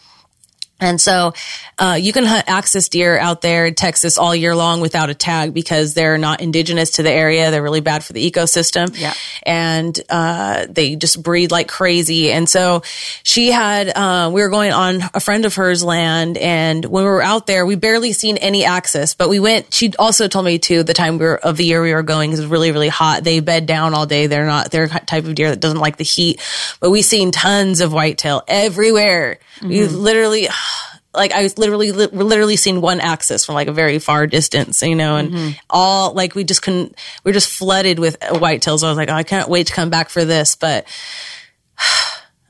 And 0.82 1.00
so, 1.00 1.32
uh, 1.78 1.96
you 2.00 2.12
can 2.12 2.24
hunt 2.24 2.44
axis 2.48 2.88
deer 2.88 3.18
out 3.18 3.40
there 3.40 3.66
in 3.66 3.74
Texas 3.74 4.18
all 4.18 4.34
year 4.34 4.54
long 4.56 4.80
without 4.80 5.10
a 5.10 5.14
tag 5.14 5.54
because 5.54 5.94
they're 5.94 6.18
not 6.18 6.40
indigenous 6.40 6.92
to 6.92 7.02
the 7.02 7.10
area. 7.10 7.50
They're 7.50 7.62
really 7.62 7.80
bad 7.80 8.04
for 8.04 8.12
the 8.12 8.30
ecosystem. 8.30 8.98
Yeah. 8.98 9.14
And, 9.46 9.98
uh, 10.10 10.66
they 10.68 10.96
just 10.96 11.22
breed 11.22 11.52
like 11.52 11.68
crazy. 11.68 12.32
And 12.32 12.48
so 12.48 12.82
she 13.22 13.52
had, 13.52 13.88
uh, 13.88 14.30
we 14.32 14.42
were 14.42 14.50
going 14.50 14.72
on 14.72 15.02
a 15.14 15.20
friend 15.20 15.44
of 15.44 15.54
hers 15.54 15.84
land. 15.84 16.36
And 16.36 16.84
when 16.84 17.04
we 17.04 17.10
were 17.10 17.22
out 17.22 17.46
there, 17.46 17.64
we 17.64 17.76
barely 17.76 18.12
seen 18.12 18.36
any 18.38 18.64
axis, 18.64 19.14
but 19.14 19.28
we 19.28 19.38
went, 19.38 19.72
she 19.72 19.92
also 19.98 20.26
told 20.26 20.44
me 20.44 20.58
too, 20.58 20.82
the 20.82 20.94
time 20.94 21.18
we 21.18 21.26
were, 21.26 21.38
of 21.38 21.56
the 21.56 21.64
year 21.64 21.80
we 21.80 21.94
were 21.94 22.02
going, 22.02 22.32
it 22.32 22.38
was 22.38 22.46
really, 22.46 22.72
really 22.72 22.88
hot. 22.88 23.22
They 23.22 23.38
bed 23.38 23.66
down 23.66 23.94
all 23.94 24.06
day. 24.06 24.26
They're 24.26 24.46
not, 24.46 24.72
they're 24.72 24.84
a 24.84 24.88
type 24.88 25.24
of 25.26 25.36
deer 25.36 25.50
that 25.50 25.60
doesn't 25.60 25.78
like 25.78 25.96
the 25.96 26.04
heat, 26.04 26.40
but 26.80 26.90
we 26.90 27.02
seen 27.02 27.30
tons 27.30 27.80
of 27.80 27.92
whitetail 27.92 28.42
everywhere. 28.48 29.38
We 29.62 29.86
literally, 29.86 30.48
like 31.14 31.32
I 31.32 31.42
was 31.42 31.58
literally 31.58 31.92
li- 31.92 32.06
literally 32.06 32.56
seen 32.56 32.80
one 32.80 33.00
axis 33.00 33.44
from 33.44 33.54
like 33.54 33.68
a 33.68 33.72
very 33.72 33.98
far 33.98 34.26
distance, 34.26 34.82
you 34.82 34.94
know, 34.94 35.16
and 35.16 35.58
all 35.68 36.12
like 36.14 36.34
we 36.34 36.44
just 36.44 36.62
couldn't. 36.62 36.94
We 37.24 37.30
are 37.30 37.34
just 37.34 37.50
flooded 37.50 37.98
with 37.98 38.18
whitetails. 38.20 38.82
I 38.82 38.88
was 38.88 38.96
like, 38.96 39.10
oh, 39.10 39.14
I 39.14 39.22
can't 39.22 39.48
wait 39.48 39.66
to 39.66 39.72
come 39.74 39.90
back 39.90 40.08
for 40.08 40.24
this, 40.24 40.56
but 40.56 40.86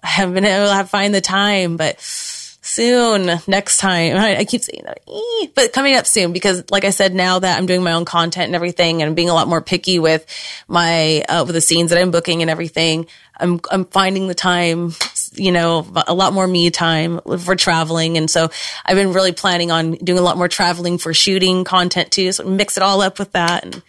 I 0.04 0.08
haven't 0.08 0.34
been 0.34 0.44
able 0.44 0.66
to 0.66 0.84
find 0.84 1.14
the 1.14 1.20
time. 1.20 1.76
But 1.76 2.00
soon, 2.00 3.40
next 3.46 3.78
time, 3.78 4.16
I, 4.16 4.38
I 4.38 4.44
keep 4.44 4.62
saying 4.62 4.82
that, 4.84 5.00
"Eh," 5.08 5.46
but 5.54 5.72
coming 5.72 5.94
up 5.94 6.06
soon 6.06 6.32
because, 6.32 6.64
like 6.70 6.84
I 6.84 6.90
said, 6.90 7.14
now 7.14 7.38
that 7.38 7.58
I'm 7.58 7.66
doing 7.66 7.82
my 7.82 7.92
own 7.92 8.04
content 8.04 8.46
and 8.46 8.54
everything, 8.54 9.02
and 9.02 9.08
I'm 9.08 9.14
being 9.14 9.28
a 9.28 9.34
lot 9.34 9.48
more 9.48 9.60
picky 9.60 9.98
with 9.98 10.24
my 10.68 11.22
uh, 11.28 11.44
with 11.44 11.54
the 11.54 11.60
scenes 11.60 11.90
that 11.90 12.00
I'm 12.00 12.10
booking 12.10 12.42
and 12.42 12.50
everything, 12.50 13.06
I'm 13.36 13.60
I'm 13.70 13.84
finding 13.86 14.28
the 14.28 14.34
time, 14.34 14.94
you 15.32 15.52
know, 15.52 15.86
a 16.06 16.14
lot 16.14 16.32
more 16.32 16.46
me 16.46 16.70
time 16.70 17.20
for 17.40 17.56
traveling, 17.56 18.16
and 18.16 18.30
so 18.30 18.50
I've 18.84 18.96
been 18.96 19.12
really 19.12 19.32
planning 19.32 19.70
on 19.70 19.92
doing 19.92 20.18
a 20.18 20.22
lot 20.22 20.36
more 20.36 20.48
traveling 20.48 20.98
for 20.98 21.14
shooting 21.14 21.64
content 21.64 22.10
too. 22.10 22.32
So 22.32 22.44
mix 22.44 22.76
it 22.76 22.82
all 22.82 23.00
up 23.00 23.18
with 23.18 23.32
that, 23.32 23.64
and 23.64 23.82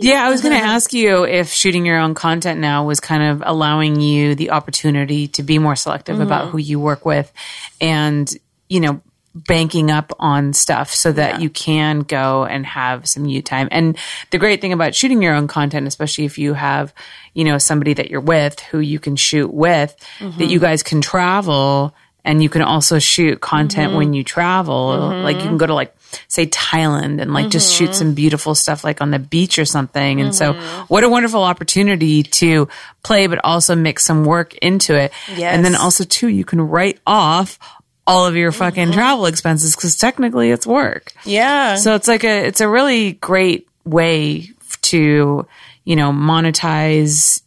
Yeah, 0.00 0.24
I 0.24 0.30
was 0.30 0.42
going 0.42 0.54
to 0.54 0.64
ask 0.64 0.92
you 0.92 1.24
if 1.24 1.48
shooting 1.48 1.86
your 1.86 1.98
own 1.98 2.14
content 2.14 2.60
now 2.60 2.84
was 2.86 3.00
kind 3.00 3.22
of 3.22 3.42
allowing 3.44 4.00
you 4.00 4.34
the 4.34 4.50
opportunity 4.50 5.28
to 5.28 5.42
be 5.42 5.58
more 5.58 5.76
selective 5.76 6.14
mm-hmm. 6.14 6.26
about 6.26 6.50
who 6.50 6.58
you 6.58 6.78
work 6.78 7.04
with 7.04 7.32
and, 7.80 8.30
you 8.68 8.80
know, 8.80 9.00
banking 9.36 9.90
up 9.90 10.12
on 10.18 10.52
stuff 10.52 10.92
so 10.94 11.12
that 11.12 11.40
you 11.40 11.50
can 11.50 12.00
go 12.00 12.44
and 12.44 12.64
have 12.64 13.08
some 13.08 13.26
you 13.26 13.42
time. 13.42 13.68
And 13.70 13.96
the 14.30 14.38
great 14.38 14.60
thing 14.60 14.72
about 14.72 14.94
shooting 14.94 15.22
your 15.22 15.34
own 15.34 15.46
content, 15.46 15.86
especially 15.86 16.24
if 16.24 16.38
you 16.38 16.54
have, 16.54 16.94
you 17.34 17.44
know, 17.44 17.58
somebody 17.58 17.94
that 17.94 18.10
you're 18.10 18.20
with 18.20 18.60
who 18.60 18.80
you 18.80 18.98
can 18.98 19.16
shoot 19.16 19.52
with, 19.52 19.94
that 20.20 20.46
you 20.46 20.58
mm-hmm. 20.58 20.64
guys 20.64 20.82
can 20.82 21.00
travel 21.00 21.94
and 22.24 22.42
you 22.42 22.48
can 22.48 22.62
also 22.62 22.98
shoot 22.98 23.40
content 23.40 23.94
when 23.94 24.08
mm-hmm. 24.08 24.14
you 24.14 24.24
travel. 24.24 24.98
Like 24.98 25.36
you 25.36 25.42
can 25.42 25.50
mm-hmm. 25.50 25.58
go 25.58 25.66
to 25.66 25.74
like 25.74 25.94
say 26.28 26.46
Thailand 26.46 27.20
and 27.20 27.32
like 27.32 27.50
just 27.50 27.72
shoot 27.72 27.94
some 27.94 28.14
beautiful 28.14 28.54
stuff 28.54 28.82
like 28.84 29.00
on 29.00 29.10
the 29.10 29.18
beach 29.18 29.58
or 29.58 29.64
something. 29.64 30.20
And 30.20 30.34
so 30.34 30.54
what 30.88 31.04
a 31.04 31.08
wonderful 31.08 31.42
opportunity 31.42 32.22
to 32.24 32.68
play 33.02 33.28
but 33.28 33.40
also 33.44 33.76
mix 33.76 34.04
some 34.04 34.24
work 34.24 34.54
into 34.56 34.94
it. 34.96 35.12
And 35.54 35.64
then 35.64 35.76
also 35.76 36.04
too 36.04 36.28
you 36.28 36.44
can 36.44 36.60
write 36.60 36.98
off 37.06 37.58
all 38.06 38.26
of 38.26 38.36
your 38.36 38.52
fucking 38.52 38.84
mm-hmm. 38.88 38.92
travel 38.92 39.26
expenses 39.26 39.74
cuz 39.76 39.96
technically 39.96 40.50
it's 40.50 40.66
work. 40.66 41.12
yeah, 41.24 41.76
So 41.76 41.94
it's 41.94 42.08
like 42.08 42.24
a 42.24 42.46
it's 42.46 42.60
a 42.60 42.68
really 42.68 43.12
great 43.12 43.68
way 43.84 44.50
to, 44.82 45.46
you 45.84 45.96
know, 45.96 46.12
monetize 46.12 47.42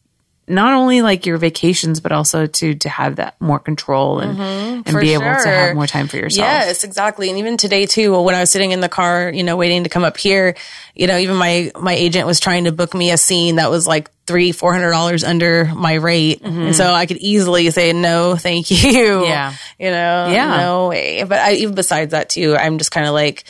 not 0.49 0.73
only 0.73 1.01
like 1.01 1.25
your 1.25 1.37
vacations 1.37 1.99
but 1.99 2.11
also 2.11 2.45
to 2.47 2.73
to 2.75 2.89
have 2.89 3.17
that 3.17 3.39
more 3.39 3.59
control 3.59 4.19
and 4.19 4.39
and 4.39 4.85
Mm-hmm. 4.85 4.91
for 4.91 5.01
be 5.01 5.13
able 5.13 5.23
to 5.23 5.47
have 5.49 5.75
more 5.75 5.87
time 5.87 6.07
for 6.07 6.17
yourself. 6.17 6.45
Yes, 6.47 6.83
exactly. 6.83 7.29
And 7.29 7.37
even 7.39 7.57
today 7.57 7.85
too, 7.85 8.19
when 8.21 8.33
I 8.35 8.39
was 8.39 8.49
sitting 8.49 8.71
in 8.71 8.79
the 8.79 8.89
car, 8.89 9.29
you 9.33 9.43
know, 9.43 9.55
waiting 9.57 9.83
to 9.83 9.89
come 9.89 10.03
up 10.03 10.17
here, 10.17 10.55
you 10.95 11.05
know, 11.07 11.17
even 11.17 11.35
my 11.35 11.71
my 11.79 11.93
agent 11.93 12.25
was 12.27 12.39
trying 12.39 12.63
to 12.65 12.71
book 12.71 12.93
me 12.93 13.11
a 13.11 13.17
scene 13.17 13.57
that 13.57 13.69
was 13.69 13.85
like 13.87 14.09
three, 14.25 14.51
four 14.51 14.73
hundred 14.73 14.91
dollars 14.91 15.23
under 15.23 15.65
my 15.75 15.93
rate, 15.95 16.41
and 16.43 16.75
so 16.75 16.91
I 16.93 17.05
could 17.05 17.17
easily 17.17 17.69
say 17.71 17.93
no, 17.93 18.35
thank 18.35 18.69
you. 18.71 18.77
Mm-hmm. 18.77 19.23
Yeah. 19.25 19.53
you 19.79 19.91
know, 19.91 20.27
Yeah. 20.31 20.57
no 20.57 20.87
way. 20.89 21.23
But 21.23 21.39
I, 21.39 21.53
even 21.53 21.75
besides 21.75 22.11
that 22.11 22.29
too, 22.29 22.55
I'm 22.55 22.77
just 22.77 22.91
kind 22.91 23.07
of 23.07 23.13
like. 23.13 23.43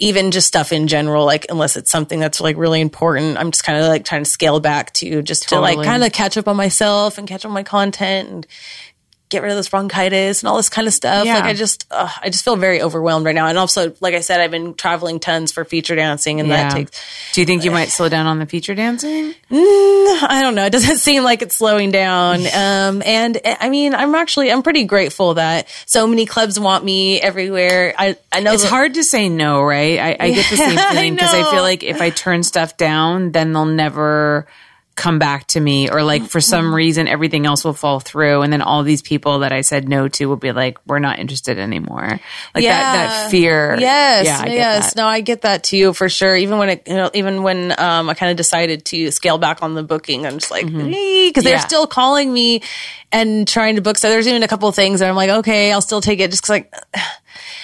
Even 0.00 0.30
just 0.30 0.46
stuff 0.46 0.72
in 0.72 0.86
general, 0.86 1.24
like 1.24 1.46
unless 1.48 1.76
it's 1.76 1.90
something 1.90 2.20
that's 2.20 2.40
like 2.40 2.56
really 2.56 2.80
important, 2.80 3.36
I'm 3.36 3.50
just 3.50 3.64
kind 3.64 3.78
of 3.80 3.88
like 3.88 4.04
trying 4.04 4.22
to 4.22 4.30
scale 4.30 4.60
back 4.60 4.92
to 4.94 5.22
just 5.22 5.48
to 5.48 5.58
like 5.58 5.82
kind 5.82 6.04
of 6.04 6.12
catch 6.12 6.36
up 6.36 6.46
on 6.46 6.56
myself 6.56 7.18
and 7.18 7.26
catch 7.26 7.44
up 7.44 7.48
on 7.48 7.54
my 7.54 7.64
content 7.64 8.28
and 8.28 8.46
get 9.28 9.42
rid 9.42 9.50
of 9.50 9.56
this 9.56 9.68
bronchitis 9.68 10.42
and 10.42 10.48
all 10.48 10.56
this 10.56 10.68
kind 10.68 10.88
of 10.88 10.94
stuff. 10.94 11.26
Yeah. 11.26 11.34
Like 11.36 11.44
I 11.44 11.54
just, 11.54 11.86
uh, 11.90 12.08
I 12.22 12.30
just 12.30 12.44
feel 12.44 12.56
very 12.56 12.80
overwhelmed 12.82 13.26
right 13.26 13.34
now. 13.34 13.46
And 13.48 13.58
also, 13.58 13.94
like 14.00 14.14
I 14.14 14.20
said, 14.20 14.40
I've 14.40 14.50
been 14.50 14.74
traveling 14.74 15.20
tons 15.20 15.52
for 15.52 15.64
feature 15.64 15.94
dancing, 15.94 16.40
and 16.40 16.50
that 16.50 16.72
takes. 16.72 17.00
Do 17.34 17.40
you 17.42 17.46
think 17.46 17.64
you 17.64 17.70
might 17.70 17.88
slow 17.90 18.08
down 18.08 18.26
on 18.26 18.38
the 18.38 18.46
feature 18.46 18.74
dancing? 18.74 19.34
I 19.50 20.40
don't 20.42 20.54
know. 20.54 20.64
It 20.66 20.70
doesn't 20.72 20.98
seem 21.08 21.22
like 21.22 21.42
it's 21.42 21.56
slowing 21.56 21.90
down. 21.90 22.40
Um, 22.58 23.02
and 23.04 23.36
uh, 23.36 23.56
I 23.60 23.68
mean, 23.70 23.94
I'm 23.94 24.14
actually, 24.14 24.50
I'm 24.50 24.62
pretty 24.62 24.84
grateful 24.84 25.34
that 25.34 25.68
so 25.86 26.06
many 26.06 26.26
clubs 26.26 26.58
want 26.58 26.84
me 26.84 27.20
everywhere. 27.20 27.94
I, 27.96 28.16
I 28.32 28.40
know 28.40 28.52
It's 28.52 28.62
that- 28.64 28.68
hard 28.70 28.94
to 28.94 29.04
say 29.04 29.28
no, 29.28 29.62
right? 29.62 29.98
I, 29.98 30.16
I 30.18 30.30
get 30.30 30.50
the 30.50 30.56
same 30.56 30.74
Yeah, 30.76 30.90
feeling 30.92 31.14
because 31.14 31.34
I, 31.34 31.42
know. 31.42 31.50
feel 31.50 31.62
like 31.62 31.82
if 31.82 32.00
I 32.00 32.10
turn 32.10 32.42
stuff 32.42 32.76
down, 32.76 33.32
then 33.32 33.52
they'll 33.52 33.64
never 33.64 34.46
come 34.98 35.18
back 35.18 35.46
to 35.46 35.60
me 35.60 35.88
or 35.88 36.02
like 36.02 36.26
for 36.26 36.40
Mm-hmm. 36.40 36.50
some 36.50 36.74
reason 36.74 37.08
everything 37.08 37.46
else 37.46 37.64
will 37.64 37.72
fall 37.72 38.00
through 38.00 38.42
and 38.42 38.52
then 38.52 38.60
all 38.60 38.82
these 38.82 39.00
people 39.00 39.38
that 39.38 39.52
I 39.52 39.62
said 39.62 39.88
no 39.88 40.08
to 40.08 40.26
will 40.26 40.36
be 40.36 40.52
like 40.52 40.76
we're 40.86 40.98
not 40.98 41.18
interested 41.20 41.58
anymore. 41.58 42.20
Like 42.54 42.64
that 42.64 42.92
that 42.92 43.30
fear. 43.30 43.76
Yes, 43.78 44.26
Yeah, 44.26 44.44
yes. 44.46 44.96
No, 44.96 45.06
I 45.06 45.20
get 45.20 45.42
that 45.42 45.62
too 45.62 45.92
for 45.94 46.08
sure. 46.08 46.36
Even 46.36 46.58
when 46.58 46.68
it, 46.70 46.82
you 46.88 46.94
know, 46.94 47.10
even 47.14 47.42
when 47.44 47.72
um, 47.78 48.10
I 48.10 48.14
kind 48.14 48.30
of 48.32 48.36
decided 48.36 48.84
to 48.86 49.10
scale 49.12 49.38
back 49.38 49.62
on 49.62 49.74
the 49.74 49.82
booking, 49.84 50.26
I'm 50.26 50.38
just 50.38 50.50
like, 50.50 50.66
because 50.66 50.74
they're 50.82 50.92
Mm-hmm. 51.32 51.46
Yeah. 51.46 51.58
still 51.60 51.86
calling 51.86 52.32
me 52.32 52.62
and 53.12 53.46
trying 53.48 53.76
to 53.76 53.80
book. 53.82 53.96
So 53.98 54.08
there's 54.10 54.26
even 54.28 54.42
a 54.42 54.48
couple 54.48 54.68
of 54.68 54.74
things 54.74 55.00
that 55.00 55.08
I'm 55.08 55.16
like, 55.16 55.30
okay, 55.30 55.72
I'll 55.72 55.80
still 55.80 56.00
take 56.00 56.18
it, 56.20 56.30
just 56.30 56.42
'cause, 56.42 56.50
like. 56.50 56.74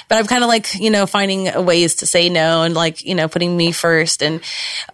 But 0.07 0.19
I'm 0.19 0.27
kind 0.27 0.45
of 0.45 0.49
like 0.49 0.75
you 0.75 0.91
know 0.91 1.07
finding 1.07 1.65
ways 1.65 1.97
to 1.97 2.07
say 2.07 2.29
no 2.29 2.63
and 2.63 2.75
like 2.75 3.05
you 3.07 3.15
know 3.15 3.27
putting 3.27 3.57
me 3.57 3.73
first 3.73 4.23
and 4.23 4.41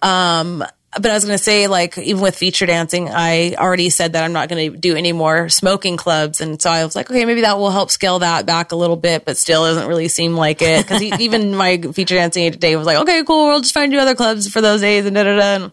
um. 0.03 0.65
But 0.93 1.07
I 1.07 1.15
was 1.15 1.25
going 1.25 1.39
to 1.39 1.43
say, 1.43 1.69
like, 1.69 1.97
even 1.99 2.21
with 2.21 2.37
feature 2.37 2.67
dancing, 2.67 3.09
I 3.09 3.55
already 3.55 3.91
said 3.91 4.15
that 4.15 4.25
I'm 4.25 4.33
not 4.33 4.49
going 4.49 4.73
to 4.73 4.77
do 4.77 4.97
any 4.97 5.13
more 5.13 5.49
smoking 5.49 5.97
clubs. 5.97 6.41
And 6.41 6.61
so 6.61 6.69
I 6.69 6.85
was 6.85 6.97
like, 6.97 7.09
okay, 7.09 7.25
maybe 7.25 7.43
that 7.43 7.59
will 7.59 7.71
help 7.71 7.93
scale 7.93 8.19
that 8.19 8.45
back 8.45 8.73
a 8.73 8.77
little 8.77 8.97
bit, 8.97 9.25
but 9.25 9.37
still 9.37 9.63
doesn't 9.63 9.87
really 9.87 10.09
seem 10.09 10.35
like 10.35 10.63
it. 10.63 10.85
Cause 10.89 11.01
even 11.21 11.55
my 11.55 11.79
feature 11.79 12.17
dancing 12.17 12.51
Dave 12.53 12.77
was 12.77 12.87
like, 12.87 12.99
okay, 12.99 13.23
cool. 13.25 13.47
We'll 13.47 13.61
just 13.61 13.75
find 13.75 13.93
you 13.93 14.01
other 14.01 14.17
clubs 14.17 14.49
for 14.49 14.61
those 14.61 14.81
days 14.81 15.07
and 15.07 15.15
da 15.15 15.23
da 15.23 15.59
da. 15.59 15.71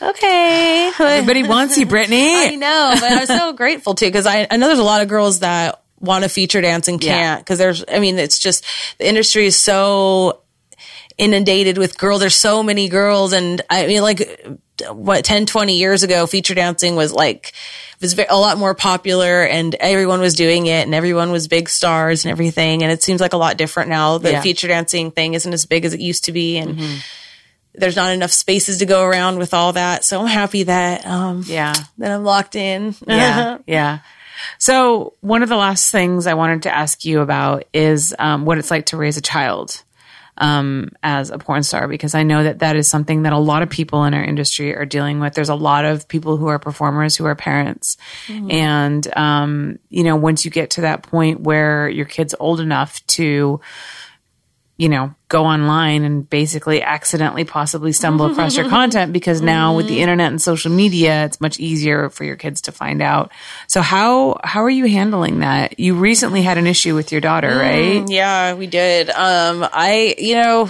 Okay. 0.00 0.92
Everybody 0.98 1.42
wants 1.48 1.76
you, 1.76 1.86
Britney. 1.86 2.34
I 2.34 2.54
know, 2.56 2.94
but 2.98 3.12
I'm 3.12 3.26
so 3.26 3.52
grateful 3.52 3.94
too 3.94 4.06
because 4.06 4.26
I, 4.26 4.46
I 4.50 4.56
know 4.56 4.66
there's 4.66 4.78
a 4.78 4.84
lot 4.84 5.02
of 5.02 5.08
girls 5.08 5.40
that 5.40 5.82
want 6.00 6.24
to 6.24 6.28
feature 6.28 6.60
dance 6.60 6.88
and 6.88 7.00
can't 7.00 7.40
because 7.40 7.58
there's 7.58 7.84
I 7.86 8.00
mean 8.00 8.18
it's 8.18 8.38
just 8.38 8.64
the 8.98 9.06
industry 9.06 9.46
is 9.46 9.56
so 9.56 10.41
inundated 11.18 11.78
with 11.78 11.98
girls. 11.98 12.20
There's 12.20 12.34
so 12.36 12.62
many 12.62 12.88
girls, 12.88 13.32
and 13.32 13.62
I 13.70 13.86
mean 13.86 14.02
like 14.02 14.46
what 14.90 15.24
10, 15.24 15.46
20 15.46 15.76
years 15.76 16.02
ago, 16.02 16.26
feature 16.26 16.54
dancing 16.54 16.96
was 16.96 17.12
like 17.12 17.52
was 18.00 18.18
a 18.18 18.36
lot 18.36 18.58
more 18.58 18.74
popular, 18.74 19.44
and 19.44 19.74
everyone 19.76 20.20
was 20.20 20.34
doing 20.34 20.66
it, 20.66 20.84
and 20.84 20.94
everyone 20.94 21.30
was 21.30 21.46
big 21.48 21.68
stars 21.68 22.24
and 22.24 22.32
everything. 22.32 22.82
And 22.82 22.90
it 22.90 23.02
seems 23.02 23.20
like 23.20 23.32
a 23.32 23.36
lot 23.36 23.56
different 23.56 23.90
now. 23.90 24.18
The 24.18 24.30
Yeah. 24.30 24.34
Mm-hmm. 24.36 24.42
feature 24.42 24.68
dancing 24.68 25.10
thing 25.12 25.34
isn't 25.34 25.52
as 25.52 25.66
big 25.66 25.84
as 25.84 25.94
it 25.94 26.00
used 26.00 26.24
to 26.24 26.32
be, 26.32 26.58
and. 26.58 26.80
There's 27.74 27.96
not 27.96 28.12
enough 28.12 28.32
spaces 28.32 28.80
to 28.80 28.84
go 28.84 29.02
around 29.02 29.38
with 29.38 29.54
all 29.54 29.72
that, 29.72 30.04
so 30.04 30.20
I'm 30.20 30.26
happy 30.26 30.64
that 30.64 31.06
um, 31.06 31.42
Yeah. 31.46 31.72
that 31.96 32.10
I'm 32.10 32.22
locked 32.22 32.54
in. 32.54 32.94
yeah, 33.06 33.56
yeah. 33.66 34.00
So 34.58 35.14
one 35.22 35.42
of 35.42 35.48
the 35.48 35.56
last 35.56 35.90
things 35.90 36.26
I 36.26 36.34
wanted 36.34 36.64
to 36.64 36.74
ask 36.74 37.06
you 37.06 37.20
about 37.20 37.64
is 37.72 38.14
um, 38.18 38.44
what 38.44 38.58
it's 38.58 38.70
like 38.70 38.84
to 38.86 38.98
raise 38.98 39.16
a 39.16 39.22
child 39.22 39.82
um, 40.42 40.90
as 41.04 41.30
a 41.30 41.38
porn 41.38 41.62
star, 41.62 41.86
because 41.86 42.16
I 42.16 42.24
know 42.24 42.42
that 42.42 42.58
that 42.58 42.74
is 42.74 42.88
something 42.88 43.22
that 43.22 43.32
a 43.32 43.38
lot 43.38 43.62
of 43.62 43.70
people 43.70 44.04
in 44.04 44.12
our 44.12 44.24
industry 44.24 44.74
are 44.74 44.84
dealing 44.84 45.20
with. 45.20 45.34
There's 45.34 45.48
a 45.48 45.54
lot 45.54 45.84
of 45.84 46.08
people 46.08 46.36
who 46.36 46.48
are 46.48 46.58
performers 46.58 47.16
who 47.16 47.24
are 47.26 47.36
parents, 47.36 47.96
and 48.50 49.16
um, 49.16 49.78
you 49.88 50.02
know, 50.02 50.16
once 50.16 50.44
you 50.44 50.50
get 50.50 50.70
to 50.70 50.80
that 50.82 51.04
point 51.04 51.40
where 51.40 51.88
your 51.88 52.06
kid's 52.06 52.34
old 52.38 52.58
enough 52.58 53.06
to 53.06 53.60
you 54.82 54.88
know, 54.88 55.14
go 55.28 55.44
online 55.44 56.02
and 56.02 56.28
basically 56.28 56.82
accidentally 56.82 57.44
possibly 57.44 57.92
stumble 57.92 58.26
across 58.26 58.56
your 58.56 58.68
content 58.68 59.12
because 59.12 59.40
now 59.40 59.76
with 59.76 59.86
the 59.86 60.00
internet 60.00 60.32
and 60.32 60.42
social 60.42 60.72
media, 60.72 61.24
it's 61.24 61.40
much 61.40 61.60
easier 61.60 62.10
for 62.10 62.24
your 62.24 62.34
kids 62.34 62.62
to 62.62 62.72
find 62.72 63.00
out. 63.00 63.30
So 63.68 63.80
how 63.80 64.40
how 64.42 64.64
are 64.64 64.70
you 64.70 64.86
handling 64.86 65.38
that? 65.38 65.78
You 65.78 65.94
recently 65.94 66.42
had 66.42 66.58
an 66.58 66.66
issue 66.66 66.96
with 66.96 67.12
your 67.12 67.20
daughter, 67.20 67.56
right? 67.56 68.04
Yeah, 68.08 68.54
we 68.54 68.66
did. 68.66 69.08
Um, 69.10 69.64
I, 69.72 70.16
you 70.18 70.34
know, 70.34 70.68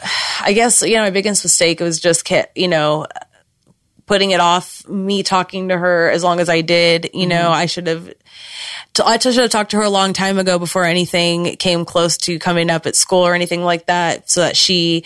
I 0.40 0.54
guess, 0.54 0.80
you 0.80 0.96
know, 0.96 1.02
my 1.02 1.10
biggest 1.10 1.44
mistake 1.44 1.80
was 1.80 2.00
just, 2.00 2.26
you 2.54 2.68
know, 2.68 3.06
putting 4.08 4.32
it 4.32 4.40
off 4.40 4.88
me 4.88 5.22
talking 5.22 5.68
to 5.68 5.78
her 5.78 6.10
as 6.10 6.24
long 6.24 6.40
as 6.40 6.48
I 6.48 6.62
did. 6.62 7.10
You 7.14 7.26
know, 7.28 7.44
mm-hmm. 7.44 7.52
I 7.52 7.66
should 7.66 7.86
have. 7.86 8.12
I 9.04 9.16
should 9.18 9.36
have 9.36 9.50
talked 9.50 9.70
to 9.70 9.76
her 9.76 9.84
a 9.84 9.90
long 9.90 10.12
time 10.12 10.38
ago 10.38 10.58
before 10.58 10.84
anything 10.84 11.54
came 11.56 11.84
close 11.84 12.16
to 12.18 12.40
coming 12.40 12.68
up 12.68 12.84
at 12.86 12.96
school 12.96 13.24
or 13.24 13.34
anything 13.34 13.62
like 13.62 13.86
that, 13.86 14.28
so 14.28 14.40
that 14.40 14.56
she 14.56 15.04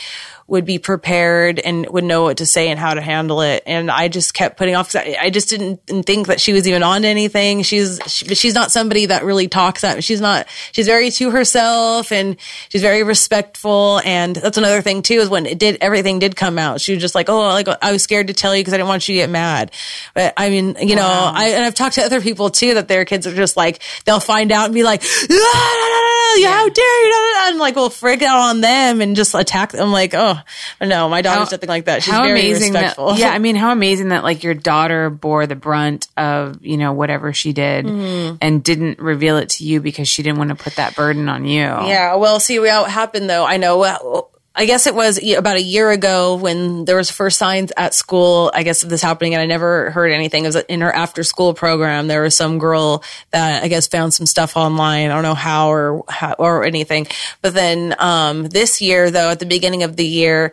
would 0.53 0.67
be 0.67 0.79
prepared 0.79 1.59
and 1.59 1.89
would 1.89 2.05
know 2.05 2.25
what 2.25 2.37
to 2.37 2.45
say 2.45 2.69
and 2.69 2.79
how 2.79 2.93
to 2.93 3.01
handle 3.01 3.41
it. 3.41 3.63
And 3.65 3.91
I 3.91 4.09
just 4.09 4.35
kept 4.35 4.59
putting 4.59 4.75
off. 4.75 4.95
I, 4.95 5.17
I 5.19 5.31
just 5.31 5.49
didn't, 5.49 5.81
think 6.05 6.27
that 6.27 6.43
she 6.43 6.53
was 6.53 6.69
even 6.69 6.83
on 6.83 7.03
to 7.03 7.09
anything. 7.09 7.63
She's 7.63 7.99
she, 8.07 8.35
she's 8.35 8.53
not 8.53 8.71
somebody 8.71 9.07
that 9.07 9.25
really 9.25 9.49
talks. 9.49 9.81
That 9.81 10.05
she's 10.05 10.21
not. 10.21 10.47
She's 10.73 10.85
very 10.85 11.11
to 11.11 11.31
herself 11.31 12.13
and 12.13 12.37
she's 12.69 12.83
very 12.83 13.03
respectful. 13.03 14.03
And 14.05 14.37
that's 14.37 14.59
another 14.59 14.83
thing 14.83 15.01
too 15.01 15.15
is 15.15 15.31
when 15.31 15.47
it 15.47 15.59
did 15.59 15.79
everything 15.81 16.19
did 16.19 16.37
come 16.37 16.59
out. 16.59 16.83
She 16.83 16.93
was 16.93 17.01
just 17.01 17.15
like, 17.15 17.31
oh, 17.31 17.49
like 17.49 17.69
I 17.81 17.91
was 17.91 18.03
scared 18.03 18.27
to 18.27 18.35
tell 18.35 18.55
you 18.55 18.61
because 18.61 18.75
I 18.75 18.77
didn't 18.77 18.91
want 18.91 19.09
you 19.09 19.15
to 19.15 19.21
get 19.23 19.31
mad. 19.31 19.71
But 20.13 20.35
I 20.37 20.51
mean, 20.51 20.77
you 20.83 20.97
know, 20.97 21.09
I 21.09 21.53
and 21.55 21.65
I've 21.65 21.75
talked 21.75 21.95
to 21.95 22.03
other 22.03 22.21
people 22.21 22.51
too 22.51 22.75
that 22.75 22.89
their 22.89 23.07
kids 23.07 23.27
are 23.27 23.35
just 23.35 23.57
like 23.57 23.83
they'll 24.05 24.21
find 24.21 24.53
out 24.53 24.67
and 24.67 24.75
be 24.75 24.83
like, 24.83 25.03
"Ah, 25.31 26.22
da, 26.37 26.43
da, 26.43 26.51
how 26.51 26.69
dare 26.69 27.05
you? 27.07 27.13
Da, 27.13 27.19
da, 27.19 27.45
da," 27.45 27.51
And 27.51 27.59
like, 27.59 27.77
we'll 27.77 27.91
freak 27.91 28.23
out 28.23 28.39
on 28.39 28.61
them 28.61 29.01
and 29.01 29.15
just 29.17 29.35
attack 29.35 29.73
them. 29.73 29.93
Like, 29.93 30.15
oh 30.15 30.39
no, 30.81 31.09
my 31.09 31.23
daughter's 31.23 31.51
nothing 31.51 31.69
like 31.69 31.85
that. 31.87 32.03
She's 32.03 32.13
how 32.15 32.23
very 32.23 32.41
amazing 32.41 32.73
respectful. 32.73 33.11
That, 33.11 33.19
yeah, 33.19 33.31
I 33.31 33.39
mean, 33.41 33.57
how 33.57 33.73
amazing 33.73 34.09
that 34.09 34.23
like 34.25 34.43
your 34.45 34.55
daughter 34.55 35.11
bore 35.11 35.47
the 35.47 35.57
brunt 35.57 36.09
of 36.17 36.65
you 36.65 36.77
know 36.77 36.93
whatever 36.93 37.33
she 37.33 37.53
did 37.53 37.85
Mm-hmm. 37.87 38.37
and 38.41 38.63
didn't 38.65 38.99
reveal 38.99 39.37
it 39.37 39.51
to 39.51 39.65
you 39.65 39.81
because 39.81 40.09
she 40.09 40.23
didn't 40.23 40.39
want 40.39 40.51
to 40.51 40.57
put 40.57 40.77
that 40.77 40.95
burden 40.97 41.29
on 41.29 41.45
you. 41.45 41.61
Yeah, 41.61 42.15
well, 42.17 42.41
see 42.41 42.59
what 42.59 42.91
happened 42.91 43.29
though. 43.29 43.45
I 43.45 43.57
know. 43.57 43.79
Well, 43.79 44.31
I 44.55 44.67
guess 44.67 44.87
it 44.87 44.95
was 44.95 45.19
about 45.35 45.57
a 45.57 45.63
year 45.63 45.91
ago 45.91 46.37
when 46.37 46.85
there 46.85 46.97
was 46.97 47.11
first 47.11 47.39
signs 47.39 47.73
at 47.77 47.95
school. 47.95 48.51
I 48.53 48.65
guess 48.65 48.83
of 48.83 48.91
this 48.91 49.01
happening, 49.01 49.35
and 49.35 49.41
I 49.41 49.47
never 49.47 49.91
heard 49.91 50.13
anything. 50.13 50.45
It 50.45 50.49
was 50.49 50.57
in 50.57 50.83
her 50.83 50.93
after 50.93 51.25
school 51.25 51.55
program. 51.55 52.07
There 52.07 52.23
was 52.23 52.37
some 52.37 52.59
girl 52.59 53.03
that 53.31 53.63
I 53.63 53.69
guess 53.69 53.87
found 53.87 54.13
some 54.13 54.27
stuff 54.27 54.57
online. 54.57 55.11
I 55.11 55.15
don't 55.15 55.23
know 55.23 55.35
how 55.35 55.73
or 55.73 56.05
how, 56.09 56.35
or 56.35 56.65
anything. 56.65 57.07
But 57.41 57.55
then 57.55 57.95
um, 57.99 58.45
this 58.45 58.83
year, 58.83 59.11
though, 59.11 59.31
at 59.31 59.39
the 59.39 59.47
beginning 59.47 59.83
of 59.85 59.97
the 59.97 60.07
year. 60.07 60.53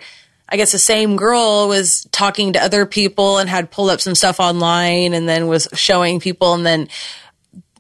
I 0.52 0.58
guess 0.58 0.72
the 0.72 0.80
same 0.80 1.16
girl 1.16 1.68
was 1.68 2.08
talking 2.12 2.54
to 2.54 2.64
other 2.64 2.88
people 2.88 3.38
and 3.38 3.48
had 3.48 3.70
pulled 3.70 3.92
up 3.92 4.02
some 4.02 4.16
stuff 4.16 4.40
online 4.40 5.14
and 5.14 5.30
then 5.30 5.46
was 5.46 5.68
showing 5.76 6.20
people 6.20 6.56
and 6.56 6.66
then 6.66 6.88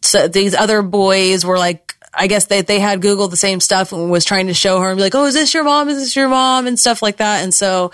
so 0.03 0.27
these 0.27 0.53
other 0.53 0.83
boys 0.83 1.43
were 1.43 1.57
like 1.57 1.88
I 2.13 2.27
guess 2.27 2.45
they 2.45 2.61
they 2.61 2.79
had 2.79 3.01
Googled 3.01 3.29
the 3.29 3.37
same 3.37 3.59
stuff 3.59 3.91
and 3.91 4.09
was 4.09 4.25
trying 4.25 4.47
to 4.47 4.53
show 4.53 4.79
her 4.79 4.89
and 4.89 4.97
be 4.97 5.03
like, 5.03 5.15
"Oh, 5.15 5.25
is 5.25 5.33
this 5.33 5.53
your 5.53 5.63
mom? 5.63 5.89
Is 5.89 5.97
this 5.97 6.15
your 6.15 6.29
mom?" 6.29 6.67
and 6.67 6.79
stuff 6.79 7.01
like 7.01 7.17
that. 7.17 7.43
And 7.43 7.53
so 7.53 7.91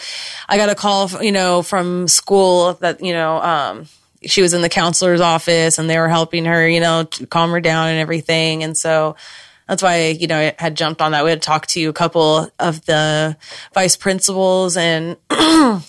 I 0.47 0.57
got 0.57 0.69
a 0.69 0.75
call, 0.75 1.09
you 1.21 1.31
know, 1.31 1.61
from 1.61 2.07
school 2.07 2.73
that 2.75 3.01
you 3.03 3.13
know 3.13 3.41
um, 3.41 3.87
she 4.25 4.41
was 4.41 4.53
in 4.53 4.61
the 4.61 4.69
counselor's 4.69 5.21
office 5.21 5.79
and 5.79 5.89
they 5.89 5.97
were 5.97 6.09
helping 6.09 6.45
her, 6.45 6.67
you 6.67 6.79
know, 6.79 7.03
to 7.03 7.27
calm 7.27 7.51
her 7.51 7.61
down 7.61 7.89
and 7.89 7.99
everything. 7.99 8.63
And 8.63 8.77
so 8.77 9.15
that's 9.67 9.83
why 9.83 10.07
you 10.09 10.27
know 10.27 10.39
I 10.39 10.55
had 10.57 10.75
jumped 10.75 11.01
on 11.01 11.11
that. 11.11 11.23
We 11.23 11.29
had 11.29 11.41
talked 11.41 11.69
to 11.71 11.83
a 11.85 11.93
couple 11.93 12.49
of 12.59 12.85
the 12.85 13.37
vice 13.73 13.97
principals 13.97 14.77
and 14.77 15.17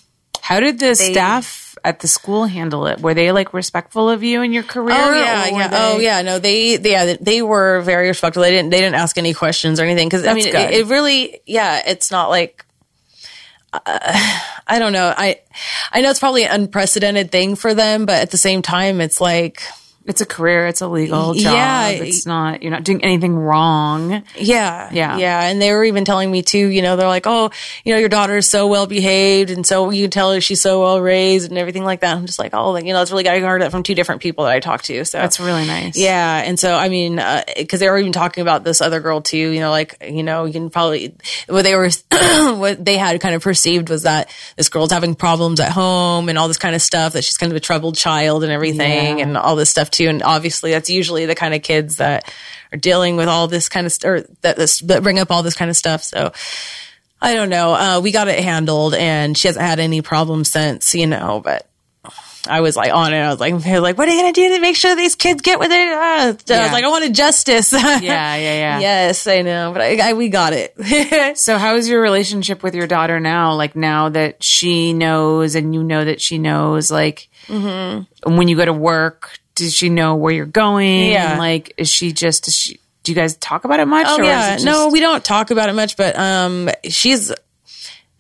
How 0.47 0.61
did 0.61 0.79
the 0.79 0.95
staff 0.95 1.66
at 1.87 2.01
the 2.01 2.09
school 2.09 2.45
handle 2.47 2.87
it? 2.87 3.01
Were 3.01 3.15
they 3.15 3.31
like 3.33 3.55
respectful 3.55 4.11
of 4.11 4.23
you 4.23 4.43
and 4.43 4.53
your 4.53 4.63
career? 4.65 4.97
Oh 4.99 5.15
yeah, 5.15 5.45
yeah. 5.59 5.69
they- 5.69 5.77
Oh 5.79 5.99
yeah. 5.99 6.23
No, 6.23 6.39
they, 6.39 6.77
they, 6.77 6.91
yeah, 6.91 7.15
they 7.21 7.41
were 7.43 7.81
very 7.83 8.09
respectful. 8.09 8.43
They 8.43 8.51
didn't, 8.51 8.71
they 8.71 8.81
didn't 8.81 8.97
ask 8.97 9.17
any 9.19 9.33
questions 9.35 9.79
or 9.81 9.85
anything. 9.85 10.11
Cause 10.11 10.27
I 10.27 10.35
mean, 10.35 10.45
it, 10.73 10.81
it 10.81 10.87
really, 10.87 11.41
yeah, 11.47 11.83
it's 11.87 12.11
not 12.11 12.29
like, 12.29 12.65
uh, 13.73 13.81
I 14.67 14.79
don't 14.79 14.93
know. 14.93 15.13
I, 15.17 15.41
I 15.93 16.01
know 16.01 16.11
it's 16.11 16.21
probably 16.21 16.45
an 16.45 16.61
unprecedented 16.63 17.31
thing 17.31 17.57
for 17.57 17.73
them, 17.75 18.05
but 18.07 18.17
at 18.21 18.31
the 18.31 18.37
same 18.39 18.63
time, 18.63 19.01
it's 19.01 19.21
like, 19.21 19.63
It's 20.07 20.21
a 20.21 20.27
career. 20.27 20.67
It's 20.67 20.81
a 20.81 20.89
legal 20.89 21.35
job. 21.35 21.53
Yeah. 21.55 21.89
It's 21.89 22.27
not. 22.27 22.63
You're 22.63 22.71
not 22.73 22.85
doing 22.85 23.03
anything 23.03 23.37
wrong. 23.37 24.23
Yeah. 24.37 24.89
Yeah. 24.93 25.17
Yeah. 25.19 25.43
And 25.43 25.61
they 25.61 25.73
were 25.73 25.85
even 25.85 26.05
telling 26.05 26.31
me 26.31 26.43
too, 26.43 26.69
you 26.69 26.83
know, 26.83 26.97
they're 26.97 27.09
like, 27.09 27.27
oh, 27.27 27.51
you 27.85 27.93
know, 27.93 27.99
your 27.99 28.09
daughter 28.09 28.37
is 28.37 28.49
so 28.49 28.67
well 28.69 28.87
behaved. 28.87 29.51
And 29.51 29.67
so 29.67 29.91
you 29.91 30.05
can 30.05 30.11
tell 30.11 30.33
her 30.33 30.41
she's 30.41 30.61
so 30.61 30.81
well 30.83 31.01
raised 31.01 31.49
and 31.51 31.59
everything 31.59 31.85
like 31.85 32.01
that. 32.01 32.17
I'm 32.17 32.27
just 32.27 32.39
like, 32.39 32.55
oh, 32.55 32.71
like, 32.71 32.85
you 32.85 32.93
know, 32.93 33.03
it's 33.03 33.11
really, 33.11 33.29
I 33.29 33.41
heard 33.41 33.63
that 33.63 33.71
from 33.73 33.83
two 33.83 33.95
different 33.95 34.23
people 34.23 34.45
that 34.45 34.53
I 34.53 34.61
talked 34.61 34.85
to. 34.87 35.05
So 35.05 35.19
That's 35.19 35.41
really 35.41 35.67
nice. 35.67 35.97
Yeah, 35.99 36.39
and 36.45 36.59
so 36.59 36.75
I 36.75 36.89
mean, 36.89 37.19
uh, 37.19 37.43
because 37.57 37.81
they 37.81 37.89
were 37.89 37.99
even 37.99 38.13
talking 38.13 38.43
about 38.43 38.63
this 38.65 38.81
other 38.81 39.01
girl 39.01 39.21
too. 39.21 39.37
You 39.37 39.61
know, 39.61 39.71
like 39.71 39.97
you 40.07 40.23
know, 40.23 40.45
you 40.45 40.53
can 40.53 40.71
probably 40.71 41.15
what 41.49 41.63
they 41.63 41.75
were, 41.75 41.91
what 42.57 42.85
they 42.85 42.97
had 42.97 43.21
kind 43.21 43.35
of 43.35 43.43
perceived 43.43 43.89
was 43.89 44.05
that 44.05 44.31
this 44.57 44.69
girl's 44.69 44.93
having 44.93 45.15
problems 45.15 45.59
at 45.61 45.73
home 45.73 46.29
and 46.29 46.39
all 46.39 46.49
this 46.49 46.59
kind 46.59 46.75
of 46.75 46.83
stuff. 46.83 47.15
That 47.15 47.25
she's 47.25 47.37
kind 47.37 47.51
of 47.53 47.57
a 47.57 47.61
troubled 47.61 47.97
child 47.97 48.43
and 48.45 48.53
everything, 48.53 49.19
Yeah. 49.19 49.25
and 49.25 49.37
all 49.37 49.57
this 49.57 49.71
stuff 49.71 49.91
too. 49.91 49.96
And 50.05 50.23
obviously, 50.23 50.73
that's 50.73 50.91
usually 50.91 51.25
the 51.27 51.35
kind 51.35 51.55
of 51.55 51.63
kids 51.63 51.97
that 51.97 52.33
are 52.73 52.79
dealing 52.79 53.17
with 53.17 53.29
all 53.29 53.49
this 53.49 53.69
kind 53.69 53.87
of 53.87 53.93
st- 53.93 54.05
or 54.11 54.21
that 54.43 54.57
that 54.59 55.03
bring 55.03 55.19
up 55.19 55.31
all 55.31 55.43
this 55.43 55.55
kind 55.55 55.71
of 55.71 55.77
stuff. 55.77 56.03
So. 56.03 56.33
I 57.19 57.33
don't 57.33 57.49
know. 57.49 57.73
Uh, 57.75 58.01
we 58.03 58.13
got 58.13 58.29
it 58.29 58.45
handled, 58.45 58.93
and 58.95 59.37
she 59.39 59.49
hasn't 59.49 59.65
had 59.65 59.81
any 59.81 60.03
problems 60.03 60.51
since, 60.51 60.95
you 60.95 61.07
know. 61.07 61.41
But 61.43 61.67
I 62.47 62.61
was 62.61 62.77
like 62.77 62.93
on 62.93 63.15
it. 63.15 63.19
I 63.19 63.31
was 63.31 63.41
like, 63.41 63.55
like, 63.65 63.97
what 63.97 64.07
are 64.07 64.11
you 64.13 64.21
gonna 64.21 64.35
do 64.35 64.55
to 64.55 64.61
make 64.61 64.77
sure 64.77 64.95
these 64.95 65.15
kids 65.15 65.41
get 65.41 65.59
with 65.59 65.73
it? 65.73 65.89
Uh, 65.89 66.35
I 66.55 66.63
was 66.63 66.73
like, 66.73 66.85
I 66.85 66.89
wanted 66.89 67.15
justice. 67.15 67.73
Yeah. 67.73 67.97
Yeah. 68.03 68.37
Yeah. 68.37 68.79
yes, 68.81 69.27
I 69.27 69.41
know, 69.41 69.73
but 69.73 69.81
I, 69.81 70.11
I, 70.11 70.13
we 70.13 70.29
got 70.29 70.53
it. 70.53 70.75
So, 71.39 71.57
how 71.57 71.77
is 71.77 71.89
your 71.89 72.03
relationship 72.03 72.63
with 72.63 72.75
your 72.75 72.87
daughter 72.87 73.19
now? 73.19 73.55
Like 73.55 73.75
now 73.75 74.11
that 74.11 74.45
she 74.45 74.93
knows, 74.93 75.55
and 75.55 75.75
you 75.75 75.83
know 75.83 76.05
that 76.05 76.21
she 76.21 76.37
knows, 76.37 76.91
like 76.91 77.29
Mm-hmm. 77.49 78.37
when 78.37 78.49
you 78.49 78.57
go 78.57 78.65
to 78.67 78.73
work, 78.75 79.39
does 79.57 79.75
she 79.75 79.89
know 79.89 80.15
where 80.15 80.33
you're 80.33 80.47
going? 80.47 81.11
Yeah. 81.11 81.31
And, 81.33 81.39
like, 81.41 81.75
is 81.77 81.89
she 81.89 82.13
just? 82.13 82.47
Is 82.47 82.55
she, 82.55 82.81
do 83.03 83.11
you 83.13 83.17
guys 83.17 83.37
talk 83.37 83.65
about 83.65 83.81
it 83.81 83.87
much? 83.87 84.07
oh 84.09 84.23
yeah, 84.23 84.55
just- 84.55 84.65
no, 84.65 84.89
we 84.89 85.01
don't 85.01 85.25
talk 85.25 85.51
about 85.51 85.69
it 85.69 85.73
much, 85.75 85.97
but 85.97 86.17
um, 86.17 86.71
she's. 86.89 87.33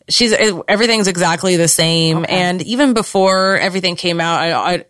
She's 0.09 0.33
everything's 0.69 1.09
exactly 1.09 1.57
the 1.57 1.67
same, 1.67 2.25
and 2.29 2.63
even 2.63 2.95
before 2.95 3.57
everything 3.59 3.97
came 3.97 4.21
out, 4.21 4.39
I, 4.41 4.75
I 4.75 4.85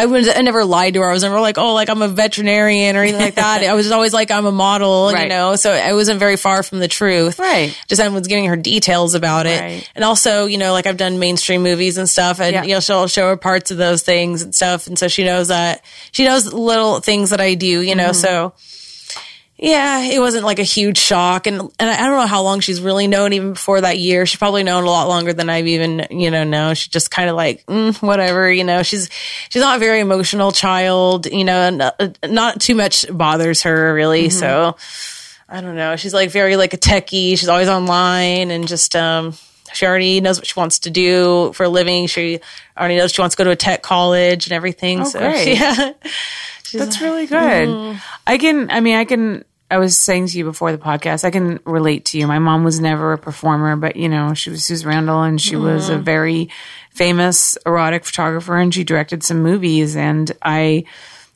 I 0.00 0.06
was 0.06 0.28
I 0.28 0.40
never 0.42 0.64
lied 0.64 0.94
to 0.94 1.00
her. 1.00 1.10
I 1.10 1.12
was 1.12 1.24
never 1.24 1.40
like, 1.40 1.58
oh, 1.58 1.74
like 1.74 1.88
I'm 1.90 2.02
a 2.02 2.08
veterinarian 2.08 2.94
or 2.96 3.02
anything 3.02 3.20
like 3.20 3.34
that. 3.34 3.62
I 3.68 3.74
was 3.74 3.90
always 3.90 4.12
like 4.14 4.30
I'm 4.30 4.46
a 4.46 4.52
model, 4.52 5.10
you 5.10 5.28
know. 5.28 5.56
So 5.56 5.72
I 5.72 5.92
wasn't 5.92 6.20
very 6.20 6.36
far 6.36 6.62
from 6.62 6.78
the 6.78 6.86
truth. 6.86 7.38
Right. 7.38 7.76
Just 7.88 8.00
I 8.00 8.06
was 8.08 8.26
getting 8.28 8.44
her 8.46 8.56
details 8.56 9.14
about 9.14 9.46
it, 9.46 9.60
Right. 9.60 9.90
and 9.96 10.04
also 10.04 10.46
you 10.46 10.56
know 10.56 10.72
like 10.72 10.86
I've 10.86 10.96
done 10.96 11.18
mainstream 11.18 11.62
movies 11.64 11.98
and 11.98 12.08
stuff, 12.08 12.40
and 12.40 12.54
Yeah. 12.54 12.62
you 12.62 12.74
know 12.74 12.80
she'll 12.80 13.08
show 13.08 13.28
her 13.28 13.36
parts 13.36 13.70
of 13.72 13.76
those 13.76 14.02
things 14.04 14.42
and 14.42 14.54
stuff, 14.54 14.86
and 14.86 14.96
so 14.98 15.08
she 15.08 15.24
knows 15.24 15.48
that 15.48 15.82
she 16.12 16.24
knows 16.24 16.52
little 16.52 17.00
things 17.00 17.30
that 17.30 17.40
I 17.40 17.54
do, 17.54 17.80
you 17.82 17.96
know. 17.96 18.10
Mm-hmm. 18.10 18.12
So. 18.14 18.52
Yeah, 19.60 20.02
it 20.02 20.20
wasn't 20.20 20.44
like 20.44 20.60
a 20.60 20.64
huge 20.64 20.98
shock, 20.98 21.48
and 21.48 21.60
and 21.80 21.90
I 21.90 22.06
don't 22.06 22.16
know 22.16 22.26
how 22.28 22.42
long 22.42 22.60
she's 22.60 22.80
really 22.80 23.08
known. 23.08 23.32
Even 23.32 23.54
before 23.54 23.80
that 23.80 23.98
year, 23.98 24.24
she's 24.24 24.38
probably 24.38 24.62
known 24.62 24.84
a 24.84 24.86
lot 24.90 25.08
longer 25.08 25.32
than 25.32 25.50
I've 25.50 25.66
even 25.66 26.06
you 26.10 26.30
know 26.30 26.44
know. 26.44 26.74
She 26.74 26.90
just 26.90 27.10
kind 27.10 27.28
of 27.28 27.34
like 27.34 27.66
mm, 27.66 28.00
whatever, 28.00 28.50
you 28.52 28.62
know. 28.62 28.84
She's 28.84 29.10
she's 29.48 29.60
not 29.60 29.78
a 29.78 29.80
very 29.80 29.98
emotional 29.98 30.52
child, 30.52 31.26
you 31.26 31.44
know. 31.44 31.70
Not, 31.70 32.18
not 32.24 32.60
too 32.60 32.76
much 32.76 33.04
bothers 33.10 33.62
her 33.62 33.92
really. 33.92 34.30
So 34.30 34.76
I 35.48 35.60
don't 35.60 35.74
know. 35.74 35.96
She's 35.96 36.14
like 36.14 36.30
very 36.30 36.54
like 36.56 36.72
a 36.72 36.78
techie. 36.78 37.30
She's 37.36 37.48
always 37.48 37.68
online 37.68 38.52
and 38.52 38.68
just 38.68 38.94
um. 38.94 39.34
She 39.74 39.84
already 39.84 40.20
knows 40.22 40.38
what 40.38 40.46
she 40.46 40.58
wants 40.58 40.78
to 40.80 40.90
do 40.90 41.52
for 41.52 41.64
a 41.64 41.68
living. 41.68 42.06
She 42.06 42.40
already 42.78 42.96
knows 42.96 43.12
she 43.12 43.20
wants 43.20 43.34
to 43.34 43.38
go 43.38 43.44
to 43.44 43.50
a 43.50 43.56
tech 43.56 43.82
college 43.82 44.46
and 44.46 44.52
everything. 44.54 45.04
so 45.04 45.18
great. 45.30 45.58
yeah, 45.58 45.92
That's 46.72 47.02
really 47.02 47.26
good. 47.26 47.68
Mm-hmm. 47.68 47.98
I 48.26 48.38
can, 48.38 48.70
I 48.70 48.80
mean, 48.80 48.96
I 48.96 49.04
can, 49.04 49.44
I 49.70 49.78
was 49.78 49.98
saying 49.98 50.28
to 50.28 50.38
you 50.38 50.44
before 50.44 50.72
the 50.72 50.78
podcast, 50.78 51.24
I 51.24 51.30
can 51.30 51.60
relate 51.64 52.06
to 52.06 52.18
you. 52.18 52.26
My 52.26 52.38
mom 52.38 52.64
was 52.64 52.80
never 52.80 53.12
a 53.12 53.18
performer, 53.18 53.76
but 53.76 53.96
you 53.96 54.08
know, 54.08 54.32
she 54.34 54.48
was 54.50 54.64
Suze 54.64 54.86
Randall 54.86 55.22
and 55.22 55.40
she 55.40 55.56
was 55.56 55.90
Mm-hmm. 55.90 55.98
a 55.98 56.02
very 56.02 56.48
famous 56.90 57.56
erotic 57.66 58.04
photographer 58.04 58.56
and 58.56 58.72
she 58.72 58.82
directed 58.84 59.22
some 59.22 59.42
movies. 59.42 59.94
And 59.94 60.32
I, 60.42 60.84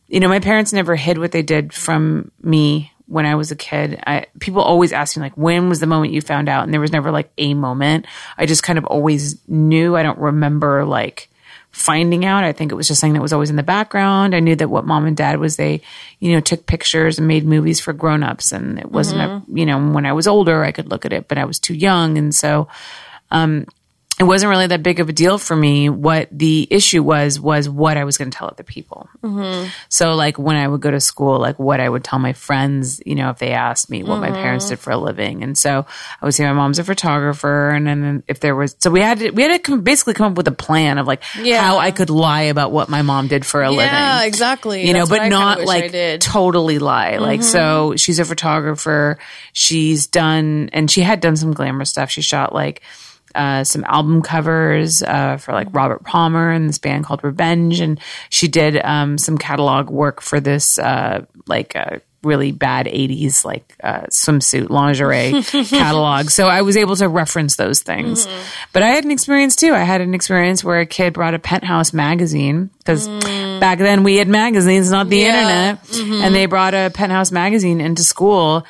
you 0.08 0.18
know, 0.20 0.28
my 0.28 0.40
parents 0.40 0.72
never 0.72 0.96
hid 0.96 1.18
what 1.18 1.32
they 1.32 1.42
did 1.42 1.72
from 1.74 2.30
me 2.42 2.90
when 3.06 3.26
I 3.26 3.34
was 3.34 3.50
a 3.50 3.56
kid. 3.56 4.02
I, 4.06 4.26
people 4.40 4.62
always 4.62 4.92
ask 4.92 5.16
me 5.16 5.22
like, 5.22 5.36
when 5.36 5.68
was 5.68 5.80
the 5.80 5.86
moment 5.86 6.14
you 6.14 6.22
found 6.22 6.48
out? 6.48 6.64
And 6.64 6.72
there 6.72 6.80
was 6.80 6.92
never 6.92 7.10
like 7.10 7.30
a 7.36 7.52
moment. 7.52 8.06
I 8.38 8.46
just 8.46 8.62
kind 8.62 8.78
of 8.78 8.86
always 8.86 9.46
knew. 9.46 9.94
I 9.94 10.02
don't 10.02 10.18
remember 10.18 10.86
like, 10.86 11.28
finding 11.72 12.24
out. 12.24 12.44
I 12.44 12.52
think 12.52 12.70
it 12.70 12.74
was 12.74 12.86
just 12.86 13.00
something 13.00 13.14
that 13.14 13.22
was 13.22 13.32
always 13.32 13.50
in 13.50 13.56
the 13.56 13.62
background. 13.62 14.34
I 14.34 14.40
knew 14.40 14.54
that 14.56 14.68
what 14.68 14.84
mom 14.86 15.06
and 15.06 15.16
dad 15.16 15.40
was 15.40 15.56
they, 15.56 15.80
you 16.20 16.32
know, 16.32 16.40
took 16.40 16.66
pictures 16.66 17.18
and 17.18 17.26
made 17.26 17.44
movies 17.44 17.80
for 17.80 17.92
grown-ups 17.92 18.52
and 18.52 18.78
it 18.78 18.90
wasn't 18.90 19.20
a, 19.22 19.42
you 19.48 19.66
know, 19.66 19.90
when 19.90 20.06
I 20.06 20.12
was 20.12 20.26
older 20.26 20.62
I 20.62 20.72
could 20.72 20.90
look 20.90 21.04
at 21.04 21.12
it, 21.12 21.28
but 21.28 21.38
I 21.38 21.46
was 21.46 21.58
too 21.58 21.74
young 21.74 22.18
and 22.18 22.34
so 22.34 22.68
um 23.30 23.66
it 24.22 24.26
wasn't 24.26 24.50
really 24.50 24.68
that 24.68 24.82
big 24.84 25.00
of 25.00 25.08
a 25.08 25.12
deal 25.12 25.36
for 25.36 25.56
me. 25.56 25.88
What 25.88 26.28
the 26.30 26.66
issue 26.70 27.02
was 27.02 27.40
was 27.40 27.68
what 27.68 27.96
I 27.96 28.04
was 28.04 28.16
going 28.18 28.30
to 28.30 28.36
tell 28.38 28.46
other 28.48 28.62
people. 28.62 29.08
Mm-hmm. 29.22 29.68
So, 29.88 30.14
like 30.14 30.38
when 30.38 30.54
I 30.56 30.68
would 30.68 30.80
go 30.80 30.90
to 30.92 31.00
school, 31.00 31.40
like 31.40 31.58
what 31.58 31.80
I 31.80 31.88
would 31.88 32.04
tell 32.04 32.18
my 32.20 32.32
friends, 32.32 33.02
you 33.04 33.14
know, 33.16 33.30
if 33.30 33.38
they 33.38 33.50
asked 33.52 33.90
me 33.90 34.02
what 34.02 34.20
my 34.20 34.28
Mm-hmm. 34.28 34.36
parents 34.42 34.68
did 34.68 34.78
for 34.78 34.92
a 34.92 34.96
living, 34.96 35.42
and 35.42 35.58
so 35.58 35.84
I 36.20 36.24
would 36.24 36.34
say 36.34 36.44
my 36.44 36.52
mom's 36.52 36.78
a 36.78 36.84
photographer, 36.84 37.70
and 37.70 37.86
then 37.86 38.22
if 38.28 38.38
there 38.40 38.54
was, 38.54 38.76
so 38.78 38.90
we 38.90 39.00
had 39.00 39.18
to 39.18 39.30
we 39.30 39.42
had 39.42 39.52
to 39.52 39.58
come, 39.58 39.80
basically 39.82 40.14
come 40.14 40.30
up 40.32 40.36
with 40.38 40.46
a 40.48 40.52
plan 40.52 40.98
of 40.98 41.06
like 41.06 41.22
Yeah. 41.38 41.60
how 41.60 41.78
I 41.78 41.90
could 41.90 42.08
lie 42.10 42.42
about 42.42 42.70
what 42.72 42.88
my 42.88 43.02
mom 43.02 43.26
did 43.28 43.44
for 43.44 43.62
a 43.62 43.70
living 43.70 43.86
Yeah, 43.92 44.22
exactly. 44.22 44.86
you 44.86 44.92
know, 44.92 45.00
That's 45.00 45.10
what 45.10 45.20
but 45.22 45.28
not 45.28 45.64
like. 45.64 45.92
Mm-hmm. 45.92 46.18
totally 46.18 46.78
lie. 46.78 47.16
Like, 47.18 47.42
so 47.42 47.96
she's 47.96 48.18
a 48.20 48.24
photographer. 48.24 49.18
She's 49.52 50.06
done, 50.06 50.70
and 50.72 50.90
she 50.90 51.00
had 51.02 51.20
done 51.20 51.36
some 51.36 51.52
glamour 51.52 51.84
stuff. 51.84 52.10
She 52.10 52.22
shot 52.22 52.54
like 52.54 52.82
uh, 53.34 53.64
some 53.64 53.84
album 53.84 54.22
covers 54.22 55.02
uh, 55.02 55.36
for 55.38 55.52
like 55.52 55.68
Robert 55.72 56.04
Palmer 56.04 56.50
and 56.50 56.68
this 56.68 56.78
band 56.78 57.04
called 57.04 57.22
Revenge, 57.24 57.80
and 57.80 58.00
she 58.30 58.48
did 58.48 58.76
um, 58.84 59.18
some 59.18 59.38
catalog 59.38 59.90
work 59.90 60.20
for 60.20 60.40
this 60.40 60.78
uh, 60.78 61.24
like. 61.46 61.76
Uh, 61.76 61.98
really 62.24 62.52
bad 62.52 62.86
80s 62.86 63.44
like 63.44 63.74
uh, 63.82 64.02
swimsuit 64.02 64.70
lingerie 64.70 65.42
catalog 65.66 66.30
so 66.30 66.46
i 66.46 66.62
was 66.62 66.76
able 66.76 66.94
to 66.94 67.08
reference 67.08 67.56
those 67.56 67.80
things 67.82 68.28
Mm-hmm. 68.28 68.42
but 68.72 68.84
i 68.84 68.90
had 68.90 69.04
an 69.04 69.10
experience 69.10 69.56
too 69.56 69.74
i 69.74 69.80
had 69.80 70.00
an 70.00 70.14
experience 70.14 70.62
where 70.62 70.78
a 70.78 70.86
kid 70.86 71.14
brought 71.14 71.34
a 71.34 71.40
penthouse 71.40 71.92
magazine 71.92 72.70
because 72.78 73.08
back 73.58 73.78
then 73.80 74.04
we 74.04 74.18
had 74.18 74.28
magazines 74.28 74.88
not 74.88 75.08
the 75.08 75.20
Mm. 75.20 75.24
Yeah. 75.24 75.72
Mm-hmm. 75.74 76.00
internet 76.00 76.24
and 76.24 76.32
they 76.32 76.46
brought 76.46 76.74
a 76.74 76.92
penthouse 76.94 77.32
magazine 77.32 77.80
into 77.80 78.04
school 78.04 78.64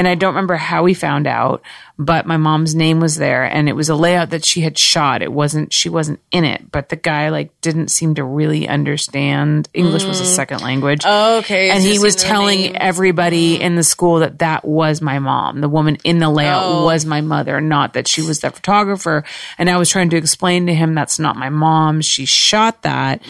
and 0.00 0.08
i 0.08 0.14
don't 0.14 0.32
remember 0.34 0.56
how 0.56 0.82
we 0.82 0.94
found 0.94 1.26
out 1.26 1.62
but 1.98 2.24
my 2.26 2.38
mom's 2.38 2.74
name 2.74 2.98
was 2.98 3.16
there 3.16 3.44
and 3.44 3.68
it 3.68 3.74
was 3.74 3.90
a 3.90 3.94
layout 3.94 4.30
that 4.30 4.42
she 4.42 4.62
had 4.62 4.78
shot. 4.78 5.20
It 5.20 5.30
wasn't 5.30 5.70
she 5.70 5.90
wasn't 5.90 6.18
in 6.32 6.44
it 6.44 6.72
but 6.72 6.88
the 6.88 6.96
guy 6.96 7.28
like 7.28 7.50
didn't 7.60 7.88
seem 7.88 8.14
to 8.14 8.24
really 8.24 8.66
understand 8.66 9.68
english 9.74 10.04
was 10.04 10.18
a 10.18 10.24
second 10.24 10.62
language. 10.62 11.02
Mm. 11.02 11.40
Okay, 11.40 11.68
and 11.68 11.82
he 11.84 11.98
was 11.98 12.16
telling 12.16 12.74
everybody 12.74 13.60
in 13.60 13.74
the 13.76 13.82
school 13.82 14.20
that 14.20 14.38
that 14.38 14.64
was 14.64 15.02
my 15.02 15.18
mom. 15.18 15.60
The 15.60 15.68
woman 15.68 15.98
in 16.02 16.20
the 16.20 16.30
layout 16.30 16.64
Oh. 16.64 16.84
was 16.86 17.04
my 17.04 17.20
mother 17.20 17.60
not 17.60 17.92
that 17.92 18.08
she 18.08 18.22
was 18.22 18.40
the 18.40 18.50
photographer. 18.50 19.22
And 19.58 19.68
i 19.68 19.76
was 19.76 19.90
trying 19.90 20.08
to 20.10 20.16
explain 20.16 20.66
to 20.68 20.74
him 20.74 20.94
that's 20.94 21.18
not 21.18 21.36
my 21.36 21.50
mom. 21.50 22.00
She 22.00 22.24
shot 22.24 22.80
that 22.80 23.20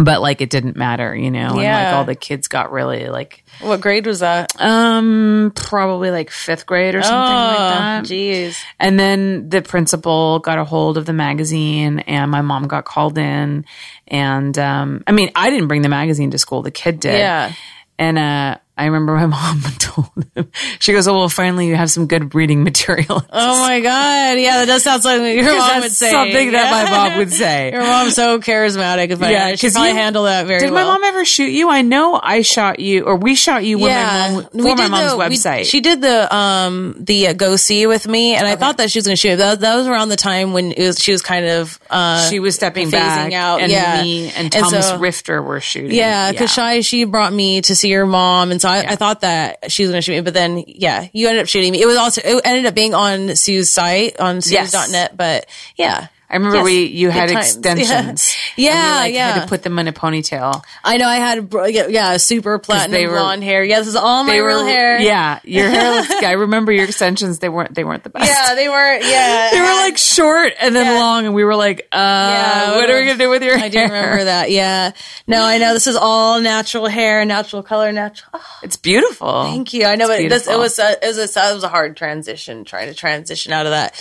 but 0.00 0.20
like 0.22 0.40
it 0.40 0.48
didn't 0.48 0.76
matter 0.76 1.14
you 1.14 1.30
know 1.30 1.48
and 1.48 1.56
like. 1.58 1.94
All 1.94 2.04
the 2.04 2.14
kids 2.14 2.46
got 2.48 2.70
really 2.70 3.08
like 3.08 3.44
What 3.60 3.80
grade 3.80 4.06
was 4.06 4.20
that? 4.20 4.52
um 4.60 5.52
probably 5.54 6.10
like 6.12 6.30
fifth 6.30 6.64
grade 6.66 6.94
or 6.94 7.02
something 7.02 7.18
like 7.18 7.58
that 7.58 8.04
Jeez. 8.04 8.56
and 8.78 8.98
then 8.98 9.48
the 9.48 9.60
principal 9.60 10.38
got 10.38 10.58
a 10.58 10.64
hold 10.64 10.96
of 10.98 11.04
the 11.06 11.12
magazine 11.12 11.98
and 12.00 12.30
my 12.30 12.42
mom 12.42 12.68
got 12.68 12.84
called 12.84 13.18
in 13.18 13.64
and 14.06 14.56
um 14.58 15.02
I 15.06 15.12
mean 15.12 15.30
I 15.34 15.50
didn't 15.50 15.66
bring 15.68 15.82
the 15.82 15.88
magazine 15.88 16.30
to 16.30 16.38
school 16.38 16.62
the 16.62 16.70
kid 16.70 17.00
did 17.00 17.18
Yeah. 17.18 17.52
and 17.98 18.18
uh 18.18 18.58
I 18.78 18.84
remember 18.86 19.14
my 19.14 19.26
mom 19.36 19.60
told 19.78 20.08
him 20.34 20.50
she 20.78 20.92
goes 20.92 21.08
oh 21.08 21.14
well 21.18 21.28
finally 21.28 21.66
you 21.66 21.74
have 21.76 21.90
some 21.90 22.06
good 22.06 22.34
reading 22.34 22.62
material 22.62 23.22
Oh 23.32 23.60
my 23.66 23.80
god. 23.80 24.38
Yeah, 24.38 24.58
that 24.58 24.66
does 24.66 24.84
sound 24.84 25.04
like 25.04 25.34
your 25.34 25.56
mom 25.58 25.80
would 25.80 25.90
say. 25.92 26.10
something 26.10 26.52
that 26.52 26.70
my 26.70 26.90
mom 27.08 27.18
would 27.18 27.32
say 27.32 27.72
Your 27.72 27.82
mom's 27.82 28.14
so 28.14 28.38
charismatic. 28.40 29.10
If 29.10 29.20
Yeah, 29.20 29.46
I, 29.46 29.54
she 29.56 29.66
'cause 29.66 29.74
probably 29.74 29.90
you- 29.90 29.96
handle 29.96 30.24
that 30.24 30.46
very 30.46 30.60
well. 30.60 30.68
did 30.70 30.74
well. 30.74 30.86
my 30.86 30.92
mom 30.94 31.04
ever 31.04 31.24
shoot 31.24 31.50
you 31.50 31.68
I 31.70 31.82
know 31.82 32.18
I 32.22 32.42
shot 32.42 32.78
you 32.80 33.04
or 33.04 33.16
we 33.16 33.34
shot 33.34 33.64
you 33.64 33.78
when 33.78 33.92
my 33.92 34.30
mom 34.32 34.42
for 34.44 34.48
We 34.58 34.74
my 34.74 34.88
mom's 34.88 35.10
the- 35.12 35.16
we- 35.18 35.24
website 35.24 35.64
she 35.66 35.80
did 35.80 36.00
the 36.00 36.34
um 36.34 36.94
the 37.00 37.28
uh, 37.28 37.32
go 37.32 37.56
see 37.56 37.86
with 37.86 38.06
me, 38.06 38.34
and 38.36 38.46
I 38.46 38.54
thought 38.56 38.76
that 38.78 38.90
she 38.90 38.98
was 38.98 39.06
going 39.06 39.16
to 39.16 39.20
shoot. 39.20 39.36
That, 39.36 39.60
that 39.60 39.76
was 39.76 39.86
around 39.88 40.08
the 40.10 40.16
time 40.16 40.52
when 40.52 40.72
it 40.72 40.78
was, 40.86 40.98
she 41.02 41.10
was 41.12 41.22
kind 41.22 41.46
of 41.46 41.78
uh 41.90 42.28
she 42.28 42.38
was 42.38 42.54
stepping 42.54 42.90
back 42.90 43.32
out, 43.32 43.60
and 43.60 43.72
yeah. 43.72 44.02
me 44.02 44.28
and 44.30 44.54
And 44.54 44.64
Thomas 44.64 44.88
so- 44.88 44.98
Rifter 44.98 45.42
were 45.42 45.60
shooting 45.60 45.92
Yeah, 45.92 46.30
because 46.30 46.52
Shy 46.52 46.80
she 46.80 47.04
brought 47.04 47.32
me 47.32 47.60
to 47.62 47.74
see 47.74 47.88
your 47.88 48.06
mom, 48.06 48.50
and 48.50 48.60
so 48.60 48.67
I, 48.68 48.92
I 48.92 48.96
thought 48.96 49.22
that 49.22 49.70
she 49.70 49.82
was 49.82 49.90
going 49.90 49.98
to 49.98 50.02
shoot 50.02 50.12
me, 50.12 50.20
but 50.20 50.34
then 50.34 50.64
yeah, 50.66 51.06
you 51.12 51.28
ended 51.28 51.42
up 51.42 51.48
shooting 51.48 51.72
me. 51.72 51.82
It 51.82 51.86
was 51.86 51.96
also 51.96 52.20
it 52.24 52.40
ended 52.44 52.66
up 52.66 52.74
being 52.74 52.94
on 52.94 53.34
Suze's 53.36 53.70
site 53.70 54.18
on 54.20 54.36
Yes. 54.46 54.72
Suze.net, 54.72 55.16
but 55.16 55.46
yeah. 55.76 56.08
I 56.30 56.34
remember 56.36 56.58
Yes, 56.58 56.64
we 56.66 56.84
you 56.84 57.08
had 57.08 57.30
times. 57.30 57.46
extensions. 57.56 58.36
Yeah, 58.56 58.72
we, 58.74 59.00
like, 59.00 59.14
yeah. 59.14 59.32
Had 59.32 59.42
to 59.44 59.48
put 59.48 59.62
them 59.62 59.78
in 59.78 59.88
a 59.88 59.92
ponytail. 59.94 60.62
I 60.84 60.98
know 60.98 61.06
I 61.08 61.16
had 61.16 61.48
yeah, 61.70 61.86
yeah 61.86 62.16
super 62.18 62.58
platinum 62.58 63.02
were- 63.10 63.16
blonde 63.16 63.42
hair. 63.42 63.64
Yeah, 63.64 63.78
this 63.78 63.88
is 63.88 63.96
all 63.96 64.24
my 64.24 64.32
They 64.32 64.40
real 64.42 64.64
hair. 64.64 65.00
Yeah, 65.00 65.40
your 65.44 65.70
hair 65.70 65.94
looks. 65.94 66.10
I 66.22 66.32
remember 66.32 66.70
your 66.70 66.84
extensions. 66.84 67.38
They 67.38 67.48
weren't. 67.48 67.74
They 67.74 67.82
weren't 67.84 68.02
the 68.04 68.10
best. 68.10 68.30
yeah, 68.30 68.54
they 68.54 68.68
weren't. 68.68 69.04
Yeah, 69.04 69.48
they 69.52 69.60
were 69.60 69.66
like 69.66 69.96
short 69.96 70.52
and 70.60 70.76
then 70.76 70.84
Yeah. 70.86 70.98
long, 71.00 71.24
and 71.24 71.34
we 71.34 71.44
were 71.44 71.56
like, 71.56 71.88
uh, 71.92 71.96
Yeah, 71.96 72.74
what 72.76 72.90
are 72.90 72.98
we 73.00 73.06
gonna 73.06 73.18
do 73.18 73.30
with 73.30 73.42
your 73.42 73.56
hair? 73.56 73.64
I 73.64 73.68
do 73.70 73.80
remember 73.80 74.24
that. 74.24 74.50
Yeah. 74.50 74.92
No, 75.26 75.42
I 75.44 75.56
know 75.58 75.72
this 75.72 75.86
is 75.86 75.96
all 75.96 76.40
natural 76.40 76.86
hair, 76.88 77.24
natural 77.24 77.62
color, 77.62 77.90
natural. 77.92 78.30
Oh, 78.34 78.58
It's 78.62 78.76
beautiful. 78.76 79.44
thank 79.44 79.72
you. 79.72 79.86
I 79.86 79.94
know, 79.96 80.10
It's 80.10 80.22
but 80.24 80.28
this 80.28 80.46
it 80.48 80.58
was 80.58 80.78
a, 80.78 80.92
it 81.02 81.06
was 81.16 81.18
a 81.36 81.50
it 81.50 81.54
was 81.54 81.64
a 81.64 81.68
hard 81.68 81.96
transition 81.96 82.64
trying 82.64 82.88
to 82.88 82.94
transition 82.94 83.52
out 83.52 83.64
of 83.66 83.72
that 83.72 83.94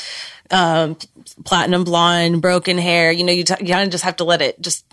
um, 0.52 0.98
platinum 1.44 1.84
blonde, 1.84 2.42
broken 2.42 2.78
hair. 2.78 3.12
You 3.12 3.24
know, 3.24 3.34
you, 3.34 3.44
t- 3.44 3.56
you 3.60 3.74
kind 3.74 3.86
of 3.86 3.92
just 3.92 4.04
have 4.04 4.18
to 4.18 4.24
let 4.24 4.42
it 4.42 4.62
just 4.62 4.86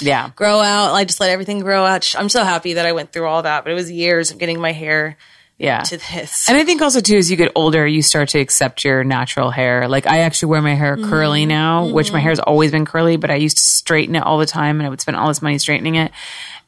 Yeah, 0.00 0.30
grow 0.36 0.60
out. 0.60 0.94
I 0.94 1.04
just 1.04 1.20
let 1.20 1.30
everything 1.30 1.60
grow 1.60 1.84
out. 1.84 2.14
I'm 2.16 2.28
so 2.28 2.44
happy 2.44 2.74
that 2.74 2.86
I 2.86 2.92
went 2.92 3.12
through 3.12 3.26
all 3.26 3.42
that, 3.42 3.64
but 3.64 3.70
it 3.70 3.74
was 3.74 3.90
years 3.90 4.30
of 4.30 4.38
getting 4.38 4.60
my 4.60 4.72
hair 4.72 5.16
yeah. 5.60 5.80
to 5.80 5.98
this. 5.98 6.48
And 6.48 6.56
I 6.56 6.64
think 6.64 6.80
also 6.80 7.00
too, 7.00 7.16
as 7.16 7.30
you 7.30 7.36
get 7.36 7.52
older, 7.54 7.86
you 7.86 8.02
start 8.02 8.30
to 8.30 8.38
accept 8.38 8.82
your 8.84 9.04
natural 9.04 9.50
hair. 9.50 9.88
Like 9.88 10.06
I 10.06 10.20
actually 10.20 10.50
wear 10.50 10.62
my 10.62 10.74
hair 10.74 10.96
curly 10.96 11.42
mm-hmm. 11.42 11.48
now, 11.48 11.86
which 11.86 12.10
my 12.10 12.18
mm-hmm. 12.18 12.24
hair's 12.24 12.40
always 12.40 12.70
been 12.70 12.86
curly, 12.86 13.16
but 13.16 13.30
I 13.30 13.36
used 13.36 13.58
to 13.58 13.62
straighten 13.62 14.16
it 14.16 14.22
all 14.22 14.38
the 14.38 14.46
time, 14.46 14.80
and 14.80 14.86
I 14.86 14.90
would 14.90 15.00
spend 15.00 15.16
all 15.16 15.28
this 15.28 15.42
money 15.42 15.58
straightening 15.58 15.96
it. 15.96 16.12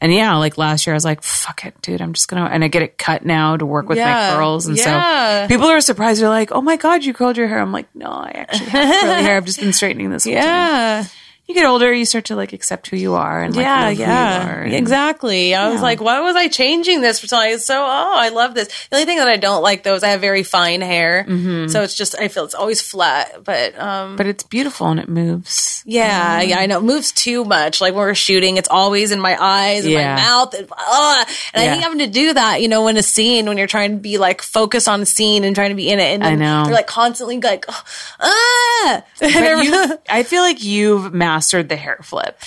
And 0.01 0.12
yeah, 0.12 0.34
like 0.36 0.59
last 0.59 0.86
year, 0.86 0.95
I 0.95 0.97
was 0.97 1.05
like, 1.05 1.22
"Fuck 1.22 1.64
it, 1.64 1.80
dude! 1.80 2.03
I'm 2.03 2.12
just 2.12 2.28
gonna." 2.28 2.47
And 2.47 2.64
I 2.64 2.68
get 2.68 2.82
it 2.82 2.99
cut 2.99 3.24
now 3.24 3.57
to 3.57 3.64
work 3.64 3.88
with 3.88 3.99
Yeah. 3.99 4.30
my 4.30 4.36
curls, 4.36 4.66
and 4.66 4.76
Yeah. 4.76 5.47
so 5.47 5.49
people 5.49 5.68
are 5.68 5.80
surprised. 5.80 6.20
They're 6.20 6.28
like, 6.28 6.51
"Oh 6.51 6.61
my 6.61 6.76
god, 6.76 7.05
you 7.05 7.14
curled 7.14 7.36
your 7.36 7.47
hair!" 7.47 7.61
I'm 7.61 7.72
like, 7.72 7.86
"No, 7.95 8.09
I 8.09 8.30
actually 8.34 8.70
have 8.70 9.01
curly 9.01 9.22
hair. 9.22 9.36
I've 9.36 9.45
just 9.45 9.61
been 9.61 9.72
straightening 9.72 10.11
this." 10.11 10.24
whole 10.24 10.34
time." 10.34 11.07
Yeah. 11.47 11.53
You 11.55 11.61
get 11.61 11.68
older, 11.68 11.93
you 11.93 12.05
start 12.07 12.26
to 12.26 12.36
like 12.36 12.53
accept 12.55 12.86
who 12.88 12.97
you 12.97 13.12
are 13.14 13.43
and 13.43 13.55
like 13.55 13.62
yeah, 13.64 13.80
love 13.84 13.93
who 13.97 13.99
you 14.03 14.09
yeah, 14.09 14.49
are. 14.49 14.62
And- 14.62 14.74
exactly. 14.74 15.55
I 15.55 15.68
was 15.70 15.82
like, 15.82 16.01
why 16.01 16.20
was 16.20 16.34
I 16.34 16.49
changing 16.49 17.03
this 17.03 17.18
for 17.20 17.26
something? 17.26 17.53
It's 17.53 17.66
so, 17.66 17.82
oh, 17.82 18.14
I 18.16 18.30
love 18.30 18.55
this. 18.55 18.68
The 18.88 18.97
only 18.97 19.05
thing 19.07 19.18
that 19.18 19.28
I 19.28 19.36
don't 19.36 19.61
like 19.62 19.82
though 19.82 19.95
is 19.95 20.03
I 20.03 20.09
have 20.11 20.20
very 20.22 20.45
fine 20.45 20.80
hair, 20.80 21.26
Mm-hmm. 21.28 21.68
so 21.68 21.82
it's 21.82 21.95
just 21.95 22.18
I 22.18 22.28
feel 22.28 22.45
it's 22.45 22.55
always 22.55 22.80
flat. 22.80 23.45
But 23.45 23.78
um, 23.78 24.16
But 24.16 24.26
it's 24.28 24.45
beautiful 24.45 24.86
and 24.88 24.99
it 25.01 25.09
moves. 25.11 25.82
yeah, 25.84 26.40
yeah, 26.40 26.59
I 26.59 26.64
know 26.66 26.78
it 26.78 26.84
moves 26.84 27.12
too 27.12 27.45
much. 27.45 27.80
Like 27.82 27.93
when 27.95 28.01
we're 28.07 28.14
shooting, 28.14 28.57
it's 28.57 28.68
always 28.70 29.12
in 29.12 29.20
my 29.20 29.36
eyes 29.38 29.84
and 29.84 29.93
Yeah. 29.93 30.14
my 30.14 30.22
mouth, 30.22 30.55
and, 30.55 30.68
uh, 30.70 31.24
and 31.53 31.62
I 31.64 31.70
think 31.72 31.82
having 31.82 31.99
to 31.99 32.07
do 32.07 32.32
that, 32.34 32.62
you 32.62 32.68
know, 32.68 32.86
in 32.88 32.97
a 32.97 33.03
scene 33.03 33.45
when 33.47 33.59
you're 33.59 33.66
trying 33.66 33.90
to 33.90 33.99
be 33.99 34.16
like 34.16 34.40
focused 34.40 34.88
on 34.88 35.03
a 35.03 35.07
scene 35.07 35.45
and 35.45 35.55
trying 35.55 35.70
to 35.70 35.76
be 35.76 35.90
in 35.90 35.99
it, 35.99 36.14
and 36.14 36.24
I 36.24 36.34
know 36.34 36.62
you're 36.64 36.72
like 36.74 36.86
constantly 36.86 37.38
like, 37.40 37.66
oh, 37.68 37.82
ah, 38.20 39.05
you, 39.20 39.99
I 40.09 40.22
feel 40.22 40.43
like 40.43 40.62
you've 40.64 41.12
mastered 41.12 41.41
the 41.68 41.76
hair 41.76 41.99
flip. 42.03 42.38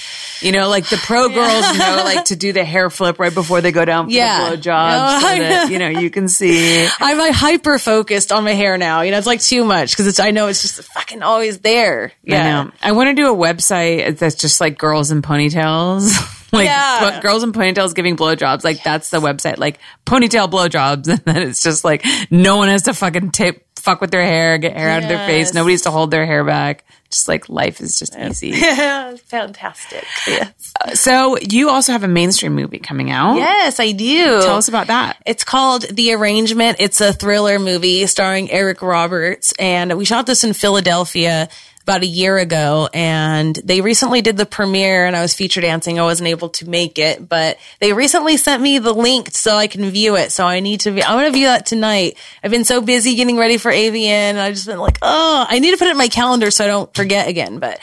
You 0.41 0.51
know, 0.51 0.69
like 0.69 0.87
the 0.89 0.97
pro 0.97 1.29
girls 1.29 1.77
know 1.77 2.01
like 2.03 2.25
to 2.25 2.35
do 2.35 2.51
the 2.53 2.63
hair 2.65 2.89
flip 2.89 3.19
right 3.19 3.33
before 3.33 3.61
they 3.61 3.71
go 3.71 3.85
down 3.85 4.05
for 4.07 4.11
Yeah. 4.11 4.49
the 4.51 4.57
blowjob, 4.57 4.91
No, 4.91 5.19
so 5.19 5.27
that 5.27 5.65
know. 5.67 5.71
you 5.73 5.79
know 5.79 5.99
you 5.99 6.09
can 6.09 6.27
see. 6.27 6.87
I'm 6.99 7.17
like 7.17 7.33
hyper 7.33 7.77
focused 7.79 8.31
on 8.31 8.43
my 8.43 8.53
hair 8.53 8.77
now. 8.77 9.01
You 9.01 9.11
know, 9.11 9.17
it's 9.17 9.27
like 9.27 9.41
too 9.41 9.63
much 9.65 9.91
because 9.91 10.07
it's 10.07 10.19
I 10.19 10.31
know 10.31 10.47
it's 10.47 10.61
just 10.61 10.81
fucking 10.93 11.21
always 11.23 11.59
there. 11.59 12.11
I. 12.23 12.71
I 12.81 12.91
want 12.93 13.09
to 13.09 13.13
do 13.13 13.31
a 13.31 13.35
website 13.35 14.17
that's 14.17 14.35
just 14.35 14.59
like 14.61 14.77
girls 14.77 15.11
in 15.11 15.21
ponytails. 15.21 16.13
like 16.55 16.65
Yeah. 16.67 17.19
girls 17.21 17.43
in 17.43 17.51
ponytails 17.51 17.93
giving 17.95 18.15
blowjobs. 18.17 18.63
Like 18.63 18.83
that's 18.83 19.09
the 19.09 19.19
website. 19.19 19.57
Like 19.57 19.79
ponytail 20.05 20.49
blowjobs, 20.49 21.07
and 21.09 21.19
then 21.25 21.37
it's 21.49 21.61
just 21.61 21.83
like 21.83 22.03
no 22.31 22.57
one 22.57 22.67
has 22.69 22.83
to 22.83 22.93
fucking 22.93 23.31
tape 23.31 23.61
fuck 23.77 24.01
with 24.01 24.09
their 24.09 24.25
hair, 24.25 24.57
get 24.57 24.75
hair 24.75 24.89
out 24.89 25.03
of 25.03 25.09
their 25.09 25.27
face. 25.27 25.47
Yes. 25.49 25.53
Nobody 25.53 25.73
has 25.73 25.83
to 25.83 25.91
hold 25.91 26.09
their 26.09 26.25
hair 26.25 26.43
back. 26.43 26.83
Just 27.11 27.27
like 27.27 27.47
life 27.49 27.81
is 27.81 27.99
just 27.99 28.17
easy. 28.17 28.47
Yeah, 28.49 29.15
fantastic. 29.25 30.03
Yes. 30.27 30.73
Uh, 30.83 30.95
so 30.95 31.37
you 31.37 31.69
also 31.69 31.91
have 31.91 32.03
a 32.03 32.07
mainstream 32.07 32.55
movie 32.55 32.79
coming 32.79 33.11
out. 33.11 33.35
Yes, 33.35 33.79
I 33.79 33.91
do. 33.91 34.41
Tell 34.41 34.57
us 34.57 34.67
about 34.67 34.87
that. 34.87 35.17
It's 35.23 35.43
called 35.43 35.83
The 35.83 36.13
Arrangement. 36.13 36.77
It's 36.79 36.99
a 36.99 37.13
thriller 37.13 37.59
movie 37.59 38.07
starring 38.07 38.49
Eric 38.49 38.81
Roberts, 38.81 39.53
and 39.59 39.95
we 39.95 40.03
shot 40.03 40.25
this 40.25 40.43
in 40.43 40.53
Philadelphia 40.53 41.47
about 41.85 42.01
a 42.01 42.07
year 42.07 42.39
ago. 42.39 42.89
And 42.95 43.55
they 43.63 43.79
recently 43.81 44.23
did 44.23 44.37
the 44.37 44.45
premiere, 44.47 45.05
and 45.05 45.15
I 45.15 45.21
was 45.21 45.35
feature 45.35 45.61
dancing. 45.61 45.99
I 45.99 46.03
wasn't 46.03 46.29
able 46.29 46.49
to 46.49 46.67
make 46.67 46.97
it, 46.97 47.29
but 47.29 47.59
they 47.79 47.93
recently 47.93 48.37
sent 48.37 48.63
me 48.63 48.79
the 48.79 48.91
link 48.91 49.29
so 49.31 49.55
I 49.55 49.67
can 49.67 49.91
view 49.91 50.15
it. 50.15 50.31
So 50.31 50.47
I 50.47 50.61
need 50.61 50.79
to. 50.81 50.91
View, 50.91 51.03
I'm 51.03 51.15
going 51.15 51.31
to 51.31 51.31
view 51.31 51.45
that 51.45 51.67
tonight. 51.67 52.17
I've 52.43 52.49
been 52.49 52.65
so 52.65 52.81
busy 52.81 53.13
getting 53.13 53.37
ready 53.37 53.59
for 53.59 53.71
AVN, 53.71 54.37
I've 54.37 54.55
just 54.55 54.65
been 54.65 54.79
like, 54.79 54.97
oh, 55.03 55.45
I 55.47 55.59
need 55.59 55.71
to 55.71 55.77
put 55.77 55.87
it 55.87 55.91
in 55.91 55.97
my 55.97 56.07
calendar 56.07 56.49
so 56.49 56.63
I 56.63 56.67
don't 56.67 56.91
forget 56.95 57.27
again. 57.27 57.59
But 57.59 57.79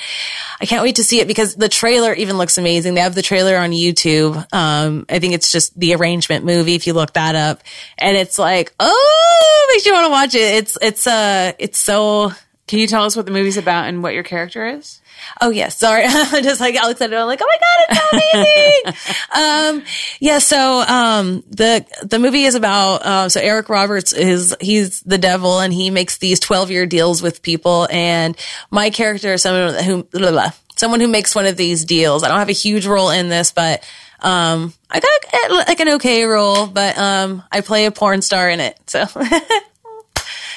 I 0.61 0.67
can't 0.67 0.83
wait 0.83 0.97
to 0.97 1.05
see 1.05 1.21
it 1.21 1.29
because 1.29 1.55
the 1.55 1.69
trailer 1.69 2.13
even 2.13 2.39
looks 2.39 2.59
amazing. 2.59 2.95
They 2.95 3.03
have 3.03 3.15
the 3.15 3.23
trailer 3.23 3.57
on 3.57 3.71
YouTube. 3.71 4.37
Um, 4.53 5.07
I 5.09 5.21
think 5.21 5.35
it's 5.35 5.53
just 5.53 5.79
the 5.79 5.95
arrangement 5.95 6.45
movie 6.45 6.75
if 6.75 6.89
you 6.89 6.93
look 6.93 7.13
that 7.13 7.37
up. 7.37 7.63
And 7.99 8.17
it's 8.17 8.39
like, 8.39 8.75
oh, 8.81 9.67
makes 9.73 9.87
you 9.87 9.93
want 9.93 10.07
to 10.07 10.11
watch 10.11 10.35
it. 10.35 10.55
It's, 10.55 10.79
it's, 10.83 11.07
uh, 11.07 11.53
it's 11.59 11.79
so 11.79 12.33
Can 12.73 12.79
you 12.79 12.87
tell 12.87 13.05
us 13.05 13.15
what 13.15 13.27
the 13.27 13.33
movie's 13.33 13.59
about 13.59 13.85
and 13.85 14.03
what 14.03 14.15
your 14.15 14.23
character 14.23 14.67
is? 14.67 15.03
Oh 15.43 15.51
yes, 15.51 15.77
sorry. 15.77 16.05
I'm 16.07 16.43
just 16.43 16.59
like 16.59 16.75
all 16.83 16.89
excited. 16.89 17.15
I'm 17.15 17.27
like, 17.27 17.43
oh 17.43 17.47
my 17.47 17.59
god, 17.61 17.87
it's 17.91 18.01
so 18.01 18.97
amazing. 18.97 19.83
um, 19.85 19.85
yeah. 20.21 20.39
So 20.39 20.81
um, 20.81 21.45
the 21.51 21.85
the 22.03 22.19
movie 22.19 22.45
is 22.45 22.55
about 22.55 23.03
uh, 23.03 23.29
so 23.29 23.43
Eric 23.43 23.69
Roberts 23.69 24.15
is 24.15 24.57
he's 24.59 25.03
the 25.03 25.19
devil 25.19 25.61
and 25.61 25.71
he 25.71 25.91
makes 25.91 26.17
these 26.17 26.41
12 26.41 26.71
year 26.71 26.87
deals 26.87 27.21
with 27.21 27.43
people. 27.43 27.89
And 27.91 28.39
my 28.71 28.89
character 28.89 29.35
is 29.35 29.43
someone 29.43 29.75
who 29.85 30.05
blah, 30.05 30.31
blah, 30.31 30.53
someone 30.75 31.01
who 31.01 31.09
makes 31.09 31.35
one 31.35 31.45
of 31.45 31.59
these 31.59 31.85
deals. 31.85 32.23
I 32.25 32.29
don't 32.29 32.39
have 32.39 32.49
a 32.49 32.53
huge 32.53 32.87
role 32.87 33.11
in 33.11 33.29
this, 33.29 33.53
but 33.53 33.87
um, 34.21 34.73
I 34.89 34.99
got 34.99 35.69
like 35.69 35.81
an 35.81 35.89
okay 35.97 36.25
role. 36.25 36.69
But 36.69 36.97
um, 36.97 37.43
I 37.53 37.61
play 37.61 37.85
a 37.85 37.91
porn 37.91 38.23
star 38.23 38.49
in 38.49 38.61
it. 38.61 38.79
So 38.87 39.05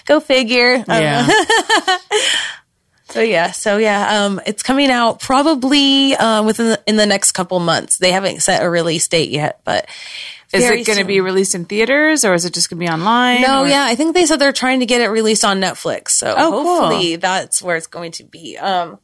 go 0.06 0.20
figure. 0.20 0.84
Yeah. 0.88 1.28
So 3.10 3.22
yeah, 3.22 3.52
so 3.52 3.78
yeah, 3.78 4.26
um, 4.26 4.42
it's 4.46 4.62
coming 4.62 4.90
out 4.92 5.22
probably 5.22 6.16
uh, 6.16 6.44
within 6.44 6.70
the, 6.72 6.82
in 6.86 6.98
the 6.98 7.06
next 7.06 7.32
couple 7.32 7.60
months. 7.60 7.98
They 7.98 8.12
haven't 8.12 8.42
set 8.42 8.62
a 8.62 8.70
release 8.70 9.08
date 9.08 9.30
yet, 9.30 9.62
but 9.64 9.88
Is 10.52 10.64
it 10.66 10.86
going 10.86 10.98
to 11.00 11.06
be 11.06 11.22
released 11.22 11.56
in 11.56 11.64
theaters 11.64 12.26
or 12.26 12.34
is 12.34 12.44
it 12.44 12.54
just 12.54 12.70
going 12.70 12.80
to 12.80 12.86
be 12.86 12.92
online? 12.92 13.42
No, 13.42 13.62
or- 13.64 13.68
yeah, 13.68 13.86
I 13.86 13.96
think 13.96 14.16
they 14.16 14.26
said 14.26 14.40
they're 14.40 14.52
trying 14.52 14.82
to 14.82 14.86
get 14.86 15.00
it 15.00 15.08
released 15.08 15.46
on 15.46 15.62
Netflix. 15.62 16.10
So 16.10 16.34
Oh, 16.36 16.52
cool. 16.52 16.64
hopefully 16.82 17.16
that's 17.16 17.62
where 17.62 17.78
it's 17.78 17.88
going 17.88 18.12
to 18.14 18.24
be. 18.26 18.58
Um, 18.58 19.00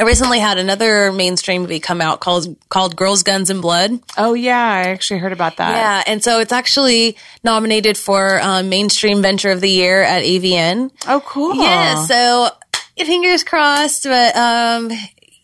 I 0.00 0.04
recently 0.04 0.38
had 0.38 0.56
another 0.56 1.12
mainstream 1.12 1.60
movie 1.60 1.78
come 1.78 2.00
out 2.00 2.20
called 2.20 2.56
called 2.70 2.96
Girls, 2.96 3.22
Guns, 3.22 3.50
and 3.50 3.60
Blood. 3.60 4.00
Oh, 4.16 4.32
yeah. 4.32 4.58
I 4.58 4.88
actually 4.88 5.20
heard 5.20 5.32
about 5.32 5.58
that. 5.58 5.76
Yeah, 5.76 6.02
and 6.10 6.24
so 6.24 6.40
it's 6.40 6.52
actually 6.52 7.18
nominated 7.44 7.98
for 7.98 8.40
um, 8.40 8.70
Mainstream 8.70 9.20
Venture 9.20 9.50
of 9.50 9.60
the 9.60 9.68
Year 9.68 10.00
at 10.00 10.22
AVN. 10.22 10.90
Oh, 11.06 11.20
cool. 11.26 11.54
Yeah, 11.54 12.06
so 12.06 12.48
fingers 12.96 13.44
crossed, 13.44 14.04
but 14.04 14.36
um 14.36 14.90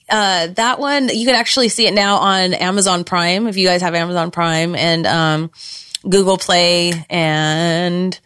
uh 0.09 0.47
that 0.49 0.79
one 0.79 1.09
you 1.09 1.27
can 1.27 1.35
actually 1.35 1.69
see 1.69 1.87
it 1.87 1.95
now 1.95 2.17
on 2.17 2.55
Amazon 2.55 3.03
Prime 3.05 3.47
if 3.49 3.57
you 3.57 3.67
guys 3.67 3.83
have 3.83 3.95
Amazon 3.95 4.31
Prime 4.31 4.75
and 4.75 5.07
um 5.07 5.51
Google 6.09 6.39
Play 6.39 6.93
and 7.11 8.19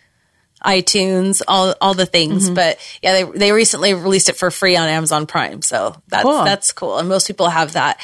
iTunes, 0.64 1.42
all 1.48 1.74
all 1.80 1.94
the 1.94 2.06
things. 2.06 2.46
Mm-hmm. 2.46 2.54
But 2.54 2.78
yeah, 3.02 3.12
they 3.12 3.24
they 3.38 3.52
recently 3.52 3.94
released 3.94 4.28
it 4.28 4.36
for 4.36 4.50
free 4.50 4.76
on 4.76 4.88
Amazon 4.88 5.26
Prime. 5.26 5.62
So 5.62 5.96
that's 6.08 6.24
Cool. 6.24 6.44
that's 6.44 6.72
cool. 6.72 6.98
And 6.98 7.08
most 7.08 7.26
people 7.26 7.48
have 7.48 7.72
that. 7.72 8.00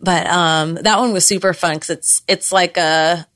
But 0.00 0.26
um 0.26 0.74
that 0.74 0.98
one 0.98 1.12
was 1.12 1.26
super 1.26 1.54
fun 1.54 1.78
cuz 1.80 1.90
it's 1.90 2.22
it's 2.28 2.52
like 2.52 2.76
a 2.76 3.26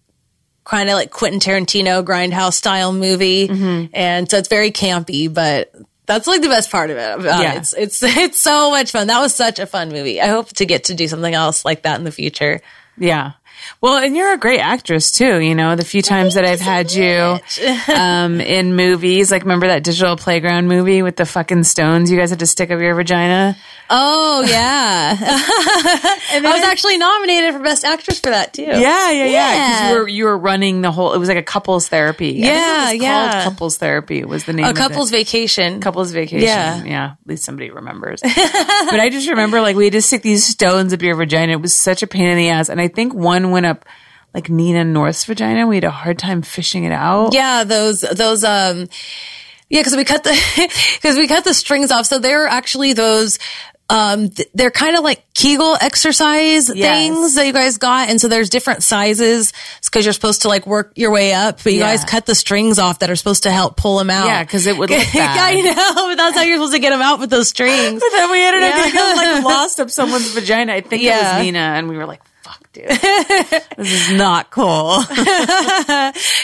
kind 0.64 0.88
of 0.90 0.94
like 0.94 1.10
Quentin 1.10 1.40
Tarantino 1.40 2.04
grindhouse 2.04 2.52
style 2.54 2.92
movie. 2.92 3.48
Mm-hmm. 3.48 3.86
And 3.94 4.30
so 4.30 4.36
it's 4.38 4.48
very 4.48 4.70
campy, 4.70 5.32
but 5.32 5.72
that's 6.06 6.26
like 6.26 6.42
the 6.42 6.48
best 6.48 6.70
part 6.70 6.90
of 6.90 6.96
it. 6.98 7.20
about 7.20 7.42
Yeah. 7.42 7.54
It's 7.54 7.72
it's 7.72 8.02
it's 8.04 8.40
so 8.40 8.70
much 8.70 8.90
fun. 8.92 9.06
That 9.06 9.20
was 9.20 9.34
such 9.34 9.58
a 9.58 9.66
fun 9.66 9.88
movie. 9.88 10.20
I 10.20 10.26
hope 10.28 10.48
to 10.54 10.66
get 10.66 10.84
to 10.84 10.94
do 10.94 11.08
something 11.08 11.32
else 11.34 11.64
like 11.64 11.82
that 11.82 11.98
in 11.98 12.04
the 12.04 12.12
future. 12.12 12.60
Yeah. 12.98 13.32
Well, 13.80 13.96
and 13.98 14.16
you're 14.16 14.32
a 14.32 14.38
great 14.38 14.60
actress 14.60 15.10
too. 15.10 15.38
You 15.40 15.54
know, 15.54 15.76
the 15.76 15.84
few 15.84 16.02
times 16.02 16.34
that 16.34 16.44
I've 16.44 16.60
had 16.60 16.92
you 16.92 17.38
um, 17.94 18.40
in 18.40 18.74
movies, 18.76 19.30
like 19.30 19.42
remember 19.42 19.68
that 19.68 19.82
digital 19.84 20.16
playground 20.16 20.68
movie 20.68 21.02
with 21.02 21.16
the 21.16 21.26
fucking 21.26 21.64
stones 21.64 22.10
you 22.10 22.18
guys 22.18 22.30
had 22.30 22.40
to 22.40 22.46
stick 22.46 22.70
up 22.70 22.80
your 22.80 22.94
vagina? 22.94 23.56
Oh 23.92 24.44
yeah, 24.48 25.16
I 25.20 26.40
was 26.54 26.62
actually 26.62 26.96
nominated 26.96 27.54
for 27.54 27.58
best 27.60 27.84
actress 27.84 28.20
for 28.20 28.30
that 28.30 28.52
too. 28.52 28.62
Yeah, 28.62 29.10
yeah, 29.10 29.10
yeah. 29.10 29.26
Yeah. 29.26 29.88
You 29.90 29.98
were 29.98 30.08
you 30.08 30.24
were 30.26 30.38
running 30.38 30.80
the 30.80 30.92
whole. 30.92 31.12
It 31.12 31.18
was 31.18 31.28
like 31.28 31.38
a 31.38 31.42
couples 31.42 31.88
therapy. 31.88 32.28
I 32.28 32.32
think 32.32 32.44
Yeah, 32.44 32.90
it 32.90 32.94
was 32.94 33.02
yeah. 33.02 33.32
Called 33.32 33.44
couples 33.52 33.76
therapy 33.78 34.24
was 34.24 34.44
the 34.44 34.52
name. 34.52 34.66
a 34.66 34.74
couple's 34.74 35.10
vacation. 35.10 35.80
couples 35.80 36.12
vacation. 36.12 36.46
Yeah. 36.46 36.84
yeah. 36.84 37.04
At 37.20 37.26
least 37.26 37.44
somebody 37.44 37.70
remembers. 37.70 38.20
but 38.22 38.30
I 39.00 39.08
just 39.10 39.28
remember 39.28 39.60
like 39.60 39.74
we 39.74 39.84
had 39.84 39.94
to 39.94 40.02
stick 40.02 40.22
these 40.22 40.46
stones 40.46 40.92
up 40.92 41.02
your 41.02 41.16
vagina. 41.16 41.52
It 41.54 41.60
was 41.60 41.76
such 41.76 42.04
a 42.04 42.06
pain 42.06 42.26
in 42.26 42.36
the 42.36 42.50
ass, 42.50 42.68
and 42.68 42.80
I 42.80 42.86
think 42.86 43.12
one 43.12 43.49
went 43.50 43.66
up 43.66 43.84
like 44.34 44.48
Nina 44.48 44.84
North's 44.84 45.24
vagina. 45.24 45.66
We 45.66 45.76
had 45.76 45.84
a 45.84 45.90
hard 45.90 46.18
time 46.18 46.42
fishing 46.42 46.84
it 46.84 46.92
out. 46.92 47.34
Yeah, 47.34 47.64
those 47.64 48.00
those 48.02 48.44
um 48.44 48.88
yeah, 49.68 49.80
because 49.80 49.96
we 49.96 50.04
cut 50.04 50.24
the 50.24 50.68
because 50.96 51.16
we 51.16 51.26
cut 51.28 51.44
the 51.44 51.54
strings 51.54 51.90
off. 51.90 52.06
So 52.06 52.18
they're 52.18 52.46
actually 52.46 52.92
those 52.92 53.38
um 53.88 54.28
th- 54.30 54.48
they're 54.54 54.70
kind 54.70 54.96
of 54.96 55.02
like 55.02 55.24
Kegel 55.34 55.76
exercise 55.80 56.72
Yes. 56.72 56.96
things 56.96 57.34
that 57.34 57.44
you 57.46 57.52
guys 57.52 57.78
got, 57.78 58.08
and 58.08 58.20
so 58.20 58.28
there's 58.28 58.48
different 58.48 58.84
sizes 58.84 59.52
because 59.82 60.04
you're 60.06 60.12
supposed 60.12 60.42
to 60.42 60.48
like 60.48 60.64
work 60.64 60.92
your 60.94 61.10
way 61.10 61.32
up, 61.34 61.60
but 61.64 61.72
you 61.72 61.80
Yeah. 61.80 61.86
guys 61.90 62.04
cut 62.04 62.24
the 62.24 62.36
strings 62.36 62.78
off 62.78 63.00
that 63.00 63.10
are 63.10 63.16
supposed 63.16 63.42
to 63.44 63.50
help 63.50 63.76
pull 63.76 63.98
them 63.98 64.10
out. 64.10 64.26
Yeah, 64.26 64.44
because 64.44 64.68
it 64.68 64.76
would 64.78 64.90
look 64.90 65.00
I 65.14 65.54
know, 65.60 66.06
but 66.08 66.14
that's 66.14 66.36
how 66.36 66.42
you're 66.42 66.56
supposed 66.58 66.74
to 66.74 66.78
get 66.78 66.90
them 66.90 67.02
out 67.02 67.18
with 67.18 67.30
those 67.30 67.48
strings. 67.48 68.00
But 68.00 68.10
then 68.12 68.30
we 68.30 68.44
ended 68.46 68.62
up 68.62 68.76
Yeah. 68.76 68.92
getting 68.92 69.16
like 69.16 69.44
lost 69.44 69.80
up 69.80 69.90
someone's 69.90 70.30
vagina. 70.34 70.72
I 70.72 70.82
think 70.82 71.02
it 71.02 71.10
was 71.10 71.42
Nina, 71.42 71.58
and 71.58 71.88
we 71.88 71.96
were 71.96 72.06
like, 72.06 72.20
"Fuck, 72.52 72.72
dude, 72.72 72.84
this 73.76 74.08
is 74.10 74.12
not 74.12 74.50
cool." 74.50 75.02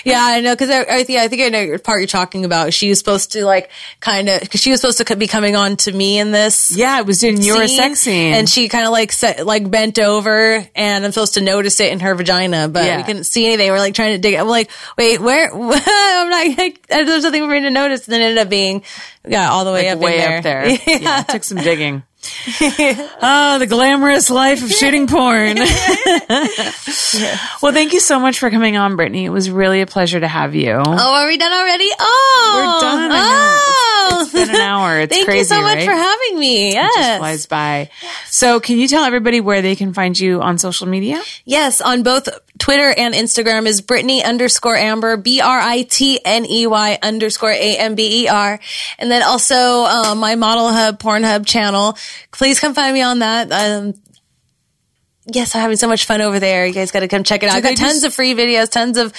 Yeah, 0.05 0.21
I 0.23 0.41
know 0.41 0.53
because 0.55 0.71
I, 0.71 0.83
I 0.99 1.05
think 1.05 1.19
I 1.19 1.29
think 1.29 1.43
I 1.43 1.49
know 1.49 1.61
your 1.61 1.79
part 1.79 2.01
you're 2.01 2.07
talking 2.07 2.45
about. 2.45 2.73
She 2.73 2.89
was 2.89 2.99
supposed 2.99 3.33
to 3.33 3.45
like 3.45 3.71
kind 4.01 4.29
of 4.29 4.41
because 4.41 4.61
she 4.61 4.71
was 4.71 4.81
supposed 4.81 4.99
to 5.05 5.17
be 5.17 5.27
coming 5.27 5.57
on 5.57 5.77
to 5.79 5.93
me 5.93 6.19
in 6.19 6.31
this. 6.31 6.77
yeah, 6.77 7.01
it 7.01 7.07
was 7.07 7.23
in 7.25 7.41
your 7.43 7.67
scene, 7.67 7.77
sex 7.77 8.01
scene, 8.01 8.33
and 8.35 8.49
she 8.49 8.69
kind 8.69 8.87
of 8.87 8.93
like 8.93 9.11
set, 9.13 9.45
like 9.45 9.69
bent 9.71 9.99
over, 9.99 10.65
and 10.77 11.05
I'm 11.05 11.13
supposed 11.13 11.35
to 11.35 11.41
notice 11.41 11.81
it 11.81 11.91
in 11.93 12.01
her 12.01 12.15
vagina, 12.15 12.69
but 12.69 12.85
Yeah. 12.85 12.99
we 12.99 13.03
couldn't 13.03 13.25
see 13.25 13.47
anything. 13.47 13.71
We're 13.71 13.79
like 13.79 13.95
trying 13.95 14.13
to 14.15 14.19
dig. 14.19 14.35
it. 14.35 14.37
I'm 14.41 14.49
like, 14.49 14.71
wait, 14.97 15.21
where? 15.21 15.53
I'm 15.55 16.31
not. 16.31 16.59
Like, 16.59 16.87
there's 16.87 17.25
nothing 17.25 17.43
for 17.43 17.49
me 17.51 17.61
to 17.61 17.71
notice. 17.71 18.07
And 18.07 18.13
then 18.13 18.21
it 18.21 18.25
ended 18.27 18.39
up 18.39 18.49
being, 18.49 18.85
yeah, 19.27 19.51
all 19.51 19.65
the 19.65 19.73
way 19.73 19.89
up, 19.89 19.97
in 19.97 20.03
way 20.05 20.19
there. 20.19 20.37
up 20.39 20.43
there. 20.45 20.67
Yeah. 20.69 21.21
it 21.23 21.29
took 21.29 21.43
some 21.45 21.59
digging. 21.59 22.03
Oh, 23.23 23.57
the 23.59 23.67
glamorous 23.67 24.31
life 24.31 24.63
of 24.63 24.71
shooting 24.71 25.07
porn. 25.07 25.59
Well, 27.63 27.73
thank 27.73 27.93
you 27.95 28.01
so 28.01 28.21
much 28.21 28.39
for 28.39 28.51
coming 28.51 28.77
on, 28.77 28.97
Britney. 28.97 29.25
It 29.25 29.31
was 29.31 29.51
really 29.51 29.81
a 29.81 29.87
pleasure 29.87 30.21
to 30.21 30.29
have 30.29 30.55
you. 30.55 30.73
Oh, 30.73 31.15
are 31.15 31.27
we 31.27 31.37
done 31.39 31.53
already? 31.53 31.89
Oh, 31.99 32.53
We're 32.57 32.81
done. 32.89 33.11
I 33.13 33.17
know. 34.11 34.21
It's 34.23 34.33
been 34.33 34.51
an 34.51 34.57
hour. 34.57 35.01
It's 35.01 35.15
Thank 35.15 35.27
crazy, 35.27 35.39
you 35.39 35.45
so 35.45 35.61
much 35.63 35.77
right? 35.77 35.85
for 35.87 35.93
having 35.93 36.39
me. 36.39 36.69
It 36.69 36.75
Yes. 36.75 36.95
just 36.97 37.19
flies 37.19 37.47
by. 37.47 37.91
So, 38.29 38.61
can 38.61 38.79
you 38.79 38.89
tell 38.89 39.05
everybody 39.05 39.41
where 39.41 39.63
they 39.63 39.77
can 39.77 39.93
find 39.93 40.19
you 40.19 40.41
on 40.43 40.59
social 40.59 40.87
media? 40.87 41.23
Yes, 41.45 41.81
on 41.81 42.03
both 42.03 42.29
Twitter 42.59 42.93
and 42.97 43.15
Instagram 43.15 43.67
is 43.67 43.83
Britney 43.83 44.25
underscore 44.25 44.77
Amber, 44.77 45.17
B 45.17 45.41
R 45.41 45.59
I 45.61 45.83
T 45.83 46.21
N 46.25 46.47
E 46.47 46.67
Y 46.67 46.99
underscore 47.03 47.51
A 47.51 47.77
M 47.79 47.95
B 47.95 48.25
E 48.25 48.29
R. 48.29 48.59
And 48.99 49.11
then 49.11 49.23
also 49.23 49.55
uh, 49.85 50.15
my 50.15 50.35
Model 50.37 50.71
Hub 50.71 50.99
Pornhub 50.99 51.47
channel. 51.47 51.97
Please 52.33 52.59
come 52.61 52.75
find 52.75 52.95
me 52.95 53.03
on 53.03 53.19
that. 53.21 53.53
Um, 53.53 53.95
yes, 55.27 55.55
I'm 55.55 55.61
having 55.61 55.77
so 55.77 55.89
much 55.89 56.05
fun 56.07 56.21
over 56.21 56.39
there. 56.41 56.67
You 56.67 56.73
guys 56.73 56.91
got 56.91 57.01
to 57.01 57.09
come 57.09 57.25
check 57.25 57.43
it 57.43 57.51
out. 57.51 57.57
I've 57.57 57.63
got 57.63 57.77
tons 57.77 57.95
just- 57.95 58.07
of 58.07 58.15
free 58.15 58.35
videos, 58.35 58.71
tons 58.71 58.99
of. 58.99 59.13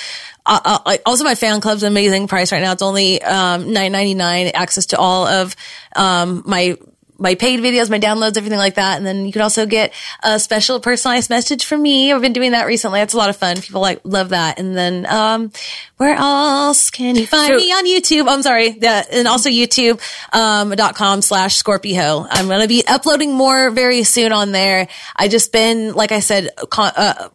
Uh, 0.46 0.80
uh, 0.86 0.98
also, 1.06 1.26
my 1.26 1.36
fan 1.36 1.60
club's 1.60 1.84
amazing 1.84 2.28
price 2.28 2.54
right 2.54 2.62
now. 2.62 2.72
It's 2.72 2.82
only 2.82 3.22
um, 3.22 3.74
nine 3.74 3.92
ninety 3.92 4.14
nine. 4.14 4.48
Access 4.54 4.88
to 4.88 4.98
all 4.98 5.28
of 5.28 5.56
um, 5.94 6.44
my 6.46 6.78
my 7.20 7.36
paid 7.36 7.60
videos, 7.60 7.90
my 7.90 8.00
downloads, 8.00 8.38
everything 8.38 8.60
like 8.60 8.76
that. 8.76 8.98
And 8.98 9.06
then 9.06 9.26
you 9.26 9.32
can 9.32 9.42
also 9.42 9.66
get 9.66 9.94
a 10.24 10.40
special 10.40 10.80
personalized 10.80 11.30
message 11.30 11.66
from 11.66 11.82
me. 11.82 12.12
I've 12.12 12.22
been 12.22 12.34
doing 12.34 12.52
that 12.52 12.66
recently. 12.68 13.00
That's 13.00 13.14
a 13.14 13.18
lot 13.18 13.30
of 13.30 13.38
fun. 13.38 13.60
People 13.60 13.82
like 13.82 14.02
love 14.04 14.30
that. 14.30 14.60
And 14.60 14.76
then 14.78 15.06
um, 15.08 15.52
where 15.98 16.16
else 16.16 16.90
can 16.90 17.16
you 17.16 17.26
find 17.26 17.48
So- 17.48 17.56
me 17.58 17.72
on 17.72 17.86
YouTube? 17.86 18.28
I'm 18.30 18.42
sorry, 18.42 18.78
yeah, 18.80 19.04
and 19.12 19.28
also 19.28 19.50
YouTube 19.50 20.00
um, 20.34 20.72
dot 20.72 20.96
com 20.96 21.22
slash 21.22 21.56
Scorpio. 21.56 22.26
I'm 22.30 22.48
going 22.48 22.62
to 22.62 22.68
be 22.68 22.84
uploading 22.88 23.34
more 23.34 23.72
very 23.72 24.04
soon 24.04 24.32
on 24.32 24.52
there. 24.52 24.88
I 25.16 25.28
just 25.28 25.52
been 25.52 25.94
like 25.94 26.12
I 26.12 26.20
said, 26.20 26.50
con- 26.70 26.94
uh, 26.96 27.30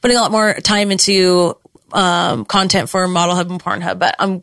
putting 0.00 0.16
a 0.16 0.20
lot 0.20 0.30
more 0.30 0.54
time 0.54 0.90
into 0.90 1.56
um, 1.92 2.44
content 2.44 2.88
for 2.90 3.06
Model 3.08 3.34
Hub 3.34 3.50
and 3.50 3.62
Pornhub, 3.62 3.98
but 3.98 4.14
I'm 4.18 4.42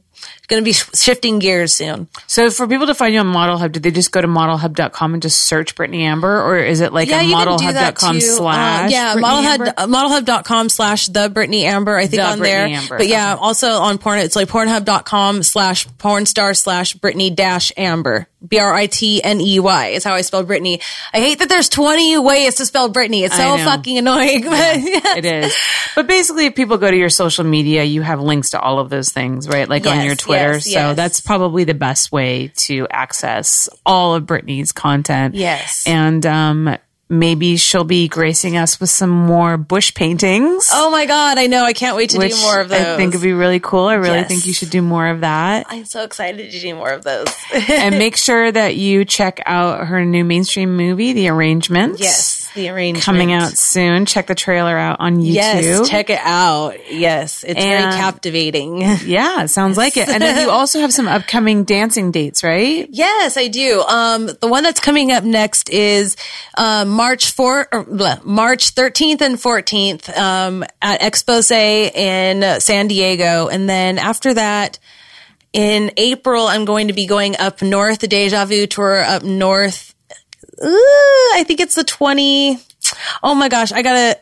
going 0.49 0.61
to 0.61 0.65
be 0.65 0.73
shifting 0.73 1.39
gears 1.39 1.73
soon. 1.73 2.07
So, 2.27 2.49
for 2.49 2.67
people 2.67 2.87
to 2.87 2.95
find 2.95 3.13
you 3.13 3.19
on 3.19 3.27
Model 3.27 3.57
Hub, 3.57 3.71
did 3.71 3.83
they 3.83 3.91
just 3.91 4.11
go 4.11 4.19
to 4.21 4.27
modelhub.com 4.27 5.13
and 5.13 5.21
just 5.21 5.39
search 5.39 5.75
Britney 5.75 6.01
Amber, 6.01 6.41
or 6.41 6.57
is 6.57 6.81
it 6.81 6.91
like 6.91 7.07
a 7.09 7.23
you 7.23 7.33
can 7.35 7.47
modelhub.com 7.47 8.19
slash? 8.19 8.89
Uh, 8.89 8.91
yeah, 8.91 9.15
modelhub, 9.15 9.73
uh, 9.77 9.87
modelhub.com 9.87 10.69
slash 10.69 11.07
the 11.07 11.29
Britney 11.29 11.61
Amber, 11.63 11.95
I 11.95 12.07
think 12.07 12.21
The 12.21 12.27
on 12.27 12.39
Britney 12.39 12.43
there. 12.43 12.65
Amber, 12.67 12.97
But 12.97 13.07
yeah, 13.07 13.33
okay. 13.33 13.41
also 13.41 13.69
on 13.69 13.97
porn, 13.97 14.19
it's 14.19 14.35
like 14.35 14.49
pornhub.com 14.49 15.43
slash 15.43 15.87
pornstar 15.87 16.57
slash 16.57 16.95
Britney 16.95 17.33
dash 17.33 17.71
Amber. 17.77 18.27
B-R-I-T-N-E-Y 18.47 19.87
is 19.87 20.03
how 20.05 20.13
I 20.13 20.21
spell 20.21 20.45
Britney. 20.45 20.81
I 21.13 21.19
hate 21.19 21.39
that 21.39 21.49
there's 21.49 21.67
20 21.67 22.17
ways 22.19 22.55
to 22.55 22.65
spell 22.65 22.87
Brittany. 22.87 23.23
It's 23.25 23.35
so 23.35 23.57
fucking 23.57 23.97
annoying. 23.97 24.43
But 24.43 24.53
it 24.57 25.25
is. 25.25 25.55
But 25.93 26.07
basically, 26.07 26.45
if 26.45 26.55
people 26.55 26.77
go 26.77 26.89
to 26.89 26.95
your 26.95 27.09
social 27.09 27.43
media, 27.43 27.83
you 27.83 28.01
have 28.01 28.21
links 28.21 28.51
to 28.51 28.59
all 28.59 28.79
of 28.79 28.89
those 28.89 29.11
things, 29.11 29.47
right? 29.49 29.67
Like 29.67 29.85
on 29.85 30.05
your 30.05 30.15
Twitter. 30.15 30.38
Yes, 30.39 30.63
so 30.65 30.69
yes. 30.71 30.95
that's 30.95 31.21
probably 31.21 31.63
the 31.63 31.73
best 31.73 32.11
way 32.11 32.51
to 32.57 32.87
access 32.89 33.69
all 33.85 34.15
of 34.15 34.23
Britney's 34.23 34.71
content. 34.71 35.35
Yes. 35.35 35.83
And 35.87 36.25
um, 36.25 36.77
maybe 37.09 37.57
she'll 37.57 37.83
be 37.83 38.07
gracing 38.07 38.55
us 38.55 38.79
with 38.79 38.89
some 38.91 39.09
more 39.09 39.57
bush 39.57 39.93
paintings. 39.95 40.69
Oh 40.71 40.91
my 40.91 41.05
god, 41.07 41.39
I 41.39 41.47
know. 41.47 41.63
I 41.63 41.73
can't 41.73 41.95
wait 41.97 42.11
to 42.11 42.19
do 42.19 42.35
more 42.43 42.59
of 42.59 42.69
those. 42.69 42.79
I 42.81 42.97
think 42.97 43.13
it'd 43.15 43.23
be 43.23 43.33
really 43.33 43.59
cool. 43.59 43.85
I 43.85 43.95
really 43.95 44.17
Yes. 44.19 44.27
think 44.27 44.45
you 44.45 44.53
should 44.53 44.69
do 44.69 44.83
more 44.83 45.07
of 45.07 45.21
that. 45.21 45.65
I'm 45.69 45.85
so 45.85 46.03
excited 46.03 46.51
to 46.51 46.59
do 46.59 46.75
more 46.75 46.91
of 46.91 47.03
those. 47.03 47.27
and 47.67 47.97
make 47.97 48.15
sure 48.27 48.51
that 48.51 48.75
you 48.75 49.05
check 49.05 49.41
out 49.47 49.87
her 49.87 50.05
new 50.05 50.23
mainstream 50.23 50.77
movie, 50.77 51.13
The 51.13 51.29
Arrangements. 51.29 51.99
yes, 51.99 52.38
the 52.53 52.69
arrangement 52.69 53.05
Coming 53.05 53.31
out 53.31 53.57
soon. 53.57 54.05
Check 54.05 54.27
the 54.27 54.35
trailer 54.35 54.77
out 54.77 54.99
on 54.99 55.17
YouTube. 55.17 55.33
Yes, 55.33 55.89
check 55.89 56.09
it 56.09 56.19
out. 56.21 56.91
Yes, 56.91 57.43
it's 57.43 57.59
very 57.59 57.81
captivating. 57.81 58.81
yeah, 59.05 59.43
it 59.43 59.49
sounds 59.49 59.77
like 59.77 59.97
it. 59.97 60.09
And 60.09 60.21
then 60.21 60.41
you 60.45 60.49
also 60.51 60.79
have 60.79 60.93
some 60.93 61.07
upcoming 61.07 61.63
dancing 61.63 62.11
dates, 62.11 62.43
right? 62.43 62.87
Yes, 62.89 63.37
I 63.37 63.47
do. 63.47 63.81
Um, 63.81 64.27
the 64.27 64.47
one 64.47 64.63
that's 64.63 64.79
coming 64.79 65.11
up 65.11 65.23
next 65.23 65.69
is 65.69 66.15
um, 66.57 66.89
March 66.89 67.31
four, 67.31 67.67
or, 67.71 67.85
bleh, 67.85 68.23
March 68.23 68.71
thirteenth 68.71 69.21
and 69.21 69.39
fourteenth 69.39 70.09
um, 70.17 70.63
at 70.81 71.01
Expose 71.01 71.51
in 71.51 72.59
San 72.59 72.87
Diego, 72.87 73.47
and 73.47 73.69
then 73.69 73.97
after 73.97 74.33
that, 74.33 74.79
in 75.53 75.91
April, 75.97 76.47
I'm 76.47 76.65
going 76.65 76.87
to 76.87 76.93
be 76.93 77.07
going 77.07 77.35
up 77.37 77.61
north. 77.61 77.99
The 77.99 78.07
Deja 78.07 78.45
Vu 78.45 78.67
tour 78.67 78.99
up 78.99 79.23
north. 79.23 79.88
Ooh, 80.63 81.31
I 81.35 81.43
think 81.45 81.59
it's 81.59 81.75
the 81.75 81.83
twenty. 81.83 82.59
Oh 83.23 83.35
my 83.35 83.49
gosh, 83.49 83.71
I 83.71 83.81
gotta 83.81 84.19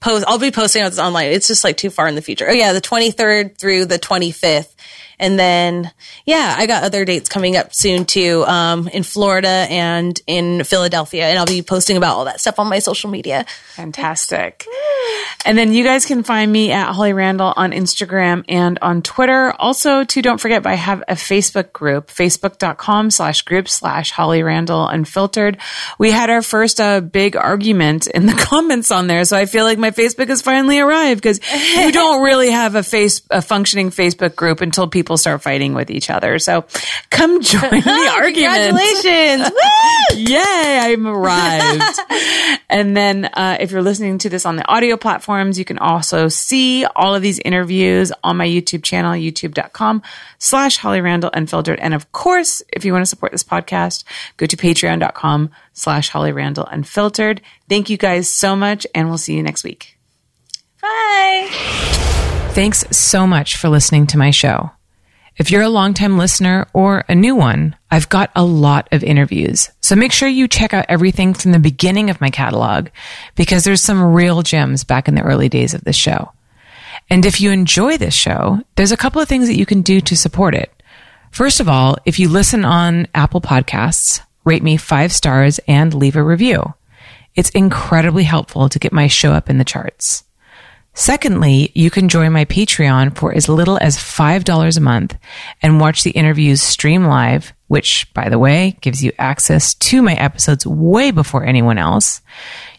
post. 0.00 0.24
I'll 0.26 0.38
be 0.38 0.50
posting 0.50 0.82
this 0.82 0.98
online. 0.98 1.32
It's 1.32 1.48
just 1.48 1.64
like 1.64 1.76
too 1.76 1.90
far 1.90 2.08
in 2.08 2.14
the 2.14 2.22
future. 2.22 2.48
Oh 2.48 2.52
yeah, 2.52 2.72
the 2.72 2.80
23rd 2.80 3.56
through 3.58 3.86
the 3.86 3.98
25th. 3.98 4.74
And 5.20 5.38
then, 5.38 5.92
yeah, 6.24 6.54
I 6.56 6.66
got 6.66 6.82
other 6.82 7.04
dates 7.04 7.28
coming 7.28 7.54
up 7.54 7.74
soon 7.74 8.06
too, 8.06 8.42
um, 8.46 8.88
in 8.88 9.02
Florida 9.02 9.66
and 9.68 10.18
in 10.26 10.64
Philadelphia. 10.64 11.28
And 11.28 11.38
I'll 11.38 11.46
be 11.46 11.60
posting 11.60 11.98
about 11.98 12.16
all 12.16 12.24
that 12.24 12.40
stuff 12.40 12.58
on 12.58 12.68
my 12.68 12.78
social 12.78 13.10
media. 13.10 13.44
Fantastic. 13.74 14.66
And 15.44 15.56
then 15.58 15.72
you 15.72 15.84
guys 15.84 16.06
can 16.06 16.22
find 16.22 16.50
me 16.50 16.72
at 16.72 16.92
Holly 16.92 17.12
Randall 17.12 17.52
on 17.54 17.72
Instagram 17.72 18.44
and 18.48 18.78
on 18.80 19.02
Twitter. 19.02 19.52
Also, 19.58 20.04
too, 20.04 20.22
don't 20.22 20.40
forget, 20.40 20.66
I 20.66 20.74
have 20.74 21.02
a 21.06 21.14
Facebook 21.14 21.72
group, 21.72 22.08
facebook.com 22.08 23.10
slash 23.10 23.42
group 23.42 23.68
slash 23.68 24.10
Holly 24.10 24.42
Randall 24.42 24.88
Unfiltered. 24.88 25.58
We 25.98 26.10
had 26.10 26.30
our 26.30 26.42
first 26.42 26.80
uh, 26.80 27.00
big 27.00 27.36
argument 27.36 28.06
in 28.06 28.26
the 28.26 28.32
comments 28.38 28.90
on 28.90 29.06
there. 29.06 29.24
So 29.24 29.36
I 29.36 29.44
feel 29.44 29.64
like 29.64 29.78
my 29.78 29.90
Facebook 29.90 30.28
has 30.28 30.40
finally 30.40 30.78
arrived 30.78 31.22
because 31.22 31.40
you 31.76 31.92
don't 31.92 32.22
really 32.24 32.50
have 32.50 32.74
a 32.74 32.82
face, 32.82 33.20
a 33.30 33.42
functioning 33.42 33.90
Facebook 33.90 34.34
group 34.34 34.60
until 34.60 34.88
people 34.88 35.09
start 35.16 35.42
fighting 35.42 35.74
with 35.74 35.90
each 35.90 36.10
other. 36.10 36.38
So 36.38 36.64
come 37.10 37.40
join 37.42 37.60
the 37.60 38.12
argument. 38.16 38.76
Congratulations! 38.76 39.52
Yay, 40.30 40.78
I'm 40.92 41.06
arrived. 41.06 42.00
and 42.68 42.96
then 42.96 43.26
uh, 43.26 43.56
if 43.60 43.70
you're 43.70 43.82
listening 43.82 44.18
to 44.18 44.28
this 44.28 44.44
on 44.44 44.56
the 44.56 44.66
audio 44.66 44.96
platforms, 44.96 45.58
you 45.58 45.64
can 45.64 45.78
also 45.78 46.28
see 46.28 46.84
all 46.96 47.14
of 47.14 47.22
these 47.22 47.38
interviews 47.38 48.12
on 48.24 48.36
my 48.36 48.46
YouTube 48.46 48.82
channel, 48.82 49.12
youtube.com 49.12 50.02
slash 50.38 50.76
Holly 50.78 51.00
Randall 51.00 51.30
Unfiltered. 51.32 51.78
And 51.78 51.94
of 51.94 52.10
course, 52.12 52.62
if 52.72 52.84
you 52.84 52.92
want 52.92 53.02
to 53.02 53.08
support 53.08 53.32
this 53.32 53.44
podcast, 53.44 54.04
go 54.36 54.46
to 54.46 54.56
patreon.com 54.56 55.50
slash 55.72 56.08
Holly 56.08 56.32
Randall 56.32 56.66
Unfiltered. 56.66 57.40
Thank 57.68 57.88
you 57.90 57.96
guys 57.96 58.28
so 58.28 58.56
much, 58.56 58.86
and 58.94 59.08
we'll 59.08 59.18
see 59.18 59.34
you 59.36 59.42
next 59.42 59.64
week. 59.64 59.96
Bye. 60.82 61.48
Thanks 62.52 62.84
so 62.96 63.26
much 63.26 63.56
for 63.56 63.68
listening 63.68 64.06
to 64.08 64.18
my 64.18 64.30
show. 64.30 64.70
If 65.40 65.50
you're 65.50 65.62
a 65.62 65.70
longtime 65.70 66.18
listener 66.18 66.66
or 66.74 67.02
a 67.08 67.14
new 67.14 67.34
one, 67.34 67.74
I've 67.90 68.10
got 68.10 68.30
a 68.36 68.44
lot 68.44 68.90
of 68.92 69.02
interviews. 69.02 69.70
So 69.80 69.96
make 69.96 70.12
sure 70.12 70.28
you 70.28 70.46
check 70.46 70.74
out 70.74 70.84
everything 70.90 71.32
from 71.32 71.52
the 71.52 71.58
beginning 71.58 72.10
of 72.10 72.20
my 72.20 72.28
catalog 72.28 72.88
because 73.36 73.64
there's 73.64 73.80
some 73.80 74.12
real 74.12 74.42
gems 74.42 74.84
back 74.84 75.08
in 75.08 75.14
the 75.14 75.22
early 75.22 75.48
days 75.48 75.72
of 75.72 75.82
the 75.82 75.94
show. 75.94 76.30
And 77.08 77.24
if 77.24 77.40
you 77.40 77.52
enjoy 77.52 77.96
this 77.96 78.12
show, 78.12 78.60
there's 78.76 78.92
a 78.92 78.98
couple 78.98 79.22
of 79.22 79.28
things 79.30 79.48
that 79.48 79.56
you 79.56 79.64
can 79.64 79.80
do 79.80 80.02
to 80.02 80.14
support 80.14 80.54
it. 80.54 80.70
First 81.30 81.58
of 81.58 81.70
all, 81.70 81.96
if 82.04 82.18
you 82.18 82.28
listen 82.28 82.66
on 82.66 83.08
Apple 83.14 83.40
Podcasts, 83.40 84.20
rate 84.44 84.62
me 84.62 84.76
five 84.76 85.10
stars 85.10 85.58
and 85.66 85.94
leave 85.94 86.16
a 86.16 86.22
review. 86.22 86.74
It's 87.34 87.48
incredibly 87.48 88.24
helpful 88.24 88.68
to 88.68 88.78
get 88.78 88.92
my 88.92 89.06
show 89.06 89.32
up 89.32 89.48
in 89.48 89.56
the 89.56 89.64
charts. 89.64 90.22
Secondly, 91.00 91.72
you 91.74 91.88
can 91.88 92.10
join 92.10 92.30
my 92.30 92.44
Patreon 92.44 93.16
for 93.16 93.34
as 93.34 93.48
little 93.48 93.78
as 93.80 93.96
$5 93.96 94.76
a 94.76 94.80
month 94.80 95.16
and 95.62 95.80
watch 95.80 96.02
the 96.02 96.10
interviews 96.10 96.60
stream 96.60 97.06
live, 97.06 97.54
which, 97.68 98.12
by 98.12 98.28
the 98.28 98.38
way, 98.38 98.76
gives 98.82 99.02
you 99.02 99.10
access 99.18 99.72
to 99.76 100.02
my 100.02 100.12
episodes 100.12 100.66
way 100.66 101.10
before 101.10 101.42
anyone 101.42 101.78
else. 101.78 102.20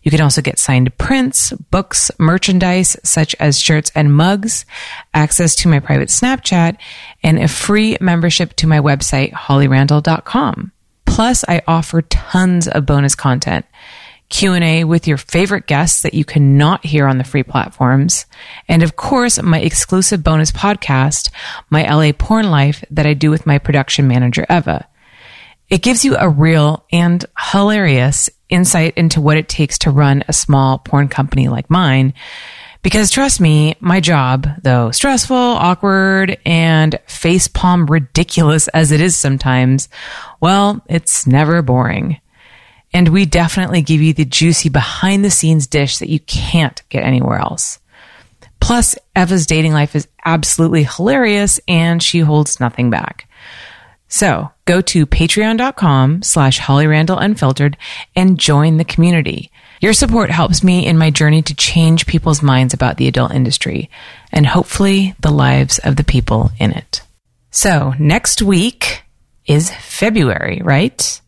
You 0.03 0.11
can 0.11 0.21
also 0.21 0.43
get 0.43 0.59
signed 0.59 0.95
prints, 0.99 1.51
books, 1.71 2.11
merchandise, 2.19 2.95
such 3.03 3.35
as 3.39 3.59
shirts 3.59 3.91
and 3.95 4.15
mugs, 4.15 4.67
access 5.15 5.55
to 5.55 5.67
my 5.67 5.79
private 5.79 6.09
Snapchat, 6.09 6.77
and 7.23 7.39
a 7.39 7.47
free 7.47 7.97
membership 7.99 8.53
to 8.57 8.67
my 8.67 8.79
website, 8.81 9.33
hollyrandall.com. 9.33 10.71
Plus, 11.07 11.43
I 11.47 11.63
offer 11.67 12.03
tons 12.03 12.67
of 12.67 12.85
bonus 12.85 13.15
content. 13.15 13.65
Q&A 14.31 14.83
with 14.85 15.07
your 15.07 15.17
favorite 15.17 15.67
guests 15.67 16.01
that 16.01 16.15
you 16.15 16.25
cannot 16.25 16.85
hear 16.85 17.05
on 17.05 17.19
the 17.19 17.23
free 17.23 17.43
platforms. 17.43 18.25
And 18.67 18.81
of 18.81 18.95
course, 18.95 19.41
my 19.41 19.59
exclusive 19.59 20.23
bonus 20.23 20.51
podcast, 20.51 21.29
My 21.69 21.83
LA 21.83 22.13
Porn 22.13 22.49
Life 22.49 22.83
that 22.89 23.05
I 23.05 23.13
do 23.13 23.29
with 23.29 23.45
my 23.45 23.59
production 23.59 24.07
manager, 24.07 24.45
Eva. 24.49 24.87
It 25.69 25.83
gives 25.83 26.03
you 26.03 26.17
a 26.17 26.27
real 26.27 26.85
and 26.91 27.23
hilarious 27.37 28.29
insight 28.49 28.97
into 28.97 29.21
what 29.21 29.37
it 29.37 29.47
takes 29.47 29.77
to 29.79 29.91
run 29.91 30.23
a 30.27 30.33
small 30.33 30.79
porn 30.79 31.07
company 31.07 31.47
like 31.47 31.69
mine. 31.69 32.13
Because 32.83 33.11
trust 33.11 33.39
me, 33.39 33.75
my 33.79 33.99
job, 33.99 34.47
though 34.63 34.91
stressful, 34.91 35.35
awkward, 35.35 36.37
and 36.45 36.99
facepalm 37.07 37.89
ridiculous 37.89 38.67
as 38.69 38.91
it 38.91 39.01
is 39.01 39.15
sometimes, 39.15 39.87
well, 40.39 40.83
it's 40.87 41.27
never 41.27 41.61
boring. 41.61 42.19
And 42.93 43.09
we 43.09 43.25
definitely 43.25 43.81
give 43.81 44.01
you 44.01 44.13
the 44.13 44.25
juicy 44.25 44.69
behind 44.69 45.23
the 45.23 45.31
scenes 45.31 45.67
dish 45.67 45.99
that 45.99 46.09
you 46.09 46.19
can't 46.19 46.81
get 46.89 47.03
anywhere 47.03 47.39
else. 47.39 47.79
Plus, 48.59 48.95
Eva's 49.15 49.45
dating 49.45 49.73
life 49.73 49.95
is 49.95 50.07
absolutely 50.23 50.83
hilarious 50.83 51.59
and 51.67 52.01
she 52.01 52.19
holds 52.19 52.59
nothing 52.59 52.89
back. 52.89 53.27
So 54.07 54.51
go 54.65 54.81
to 54.81 55.05
patreon.com 55.05 56.21
slash 56.21 56.59
Holly 56.59 56.85
Randall 56.85 57.17
Unfiltered 57.17 57.77
and 58.15 58.37
join 58.37 58.77
the 58.77 58.85
community. 58.85 59.51
Your 59.79 59.93
support 59.93 60.29
helps 60.29 60.63
me 60.63 60.85
in 60.85 60.97
my 60.97 61.09
journey 61.09 61.41
to 61.41 61.55
change 61.55 62.05
people's 62.05 62.43
minds 62.43 62.73
about 62.73 62.97
the 62.97 63.07
adult 63.07 63.33
industry 63.33 63.89
and 64.31 64.45
hopefully 64.45 65.15
the 65.19 65.31
lives 65.31 65.79
of 65.79 65.95
the 65.95 66.03
people 66.03 66.51
in 66.59 66.71
it. 66.71 67.01
So 67.49 67.93
next 67.97 68.41
week 68.41 69.03
is 69.47 69.71
February, 69.71 70.61
right? 70.63 71.21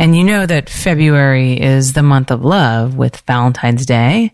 And 0.00 0.16
you 0.16 0.24
know 0.24 0.46
that 0.46 0.70
February 0.70 1.60
is 1.60 1.92
the 1.92 2.02
month 2.02 2.30
of 2.30 2.42
love 2.42 2.96
with 2.96 3.20
Valentine's 3.26 3.84
Day. 3.84 4.32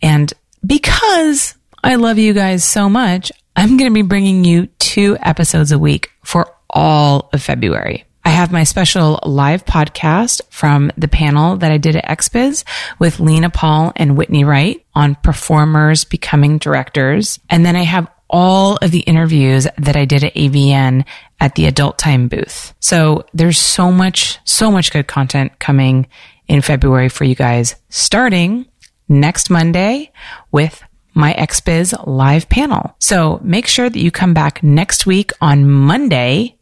And 0.00 0.32
because 0.64 1.56
I 1.82 1.96
love 1.96 2.20
you 2.20 2.32
guys 2.32 2.64
so 2.64 2.88
much, 2.88 3.32
I'm 3.56 3.76
going 3.76 3.90
to 3.90 3.94
be 3.94 4.02
bringing 4.02 4.44
you 4.44 4.66
two 4.78 5.16
episodes 5.20 5.72
a 5.72 5.78
week 5.78 6.12
for 6.22 6.54
all 6.70 7.30
of 7.32 7.42
February. 7.42 8.04
I 8.24 8.28
have 8.28 8.52
my 8.52 8.62
special 8.62 9.18
live 9.26 9.64
podcast 9.64 10.40
from 10.50 10.92
the 10.96 11.08
panel 11.08 11.56
that 11.56 11.72
I 11.72 11.78
did 11.78 11.96
at 11.96 12.04
XBiz 12.04 12.62
with 13.00 13.18
Lena 13.18 13.50
Paul 13.50 13.92
and 13.96 14.16
Whitney 14.16 14.44
Wright 14.44 14.86
on 14.94 15.16
performers 15.16 16.04
becoming 16.04 16.58
directors. 16.58 17.40
And 17.50 17.66
then 17.66 17.74
I 17.74 17.82
have 17.82 18.06
all 18.32 18.78
of 18.80 18.90
the 18.90 19.00
interviews 19.00 19.68
that 19.78 19.94
I 19.94 20.06
did 20.06 20.24
at 20.24 20.34
AVN 20.34 21.04
at 21.38 21.54
the 21.54 21.66
adult 21.66 21.98
time 21.98 22.28
booth. 22.28 22.74
So 22.80 23.26
there's 23.34 23.58
so 23.58 23.92
much, 23.92 24.38
so 24.44 24.70
much 24.70 24.90
good 24.90 25.06
content 25.06 25.58
coming 25.58 26.08
in 26.48 26.62
February 26.62 27.10
for 27.10 27.24
you 27.24 27.34
guys, 27.34 27.76
starting 27.90 28.66
next 29.08 29.50
Monday 29.50 30.10
with 30.50 30.82
my 31.14 31.34
XBiz 31.34 32.06
live 32.06 32.48
panel. 32.48 32.96
So 32.98 33.38
make 33.42 33.66
sure 33.66 33.90
that 33.90 33.98
you 33.98 34.10
come 34.10 34.32
back 34.32 34.62
next 34.62 35.04
week 35.04 35.32
on 35.40 35.70
Monday 35.70 36.56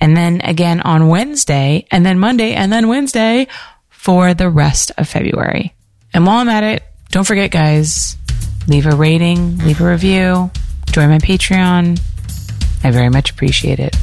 and 0.00 0.16
then 0.16 0.40
again 0.40 0.80
on 0.80 1.08
Wednesday 1.08 1.86
and 1.92 2.04
then 2.04 2.18
Monday 2.18 2.54
and 2.54 2.72
then 2.72 2.88
Wednesday 2.88 3.46
for 3.90 4.34
the 4.34 4.50
rest 4.50 4.90
of 4.98 5.08
February. 5.08 5.72
And 6.12 6.26
while 6.26 6.38
I'm 6.38 6.48
at 6.48 6.64
it, 6.64 6.82
don't 7.10 7.26
forget 7.26 7.52
guys, 7.52 8.16
leave 8.66 8.86
a 8.86 8.96
rating, 8.96 9.58
leave 9.58 9.80
a 9.80 9.88
review, 9.88 10.50
join 10.92 11.08
my 11.08 11.18
Patreon. 11.18 11.98
I 12.84 12.90
very 12.90 13.08
much 13.08 13.30
appreciate 13.30 13.80
it. 13.80 13.96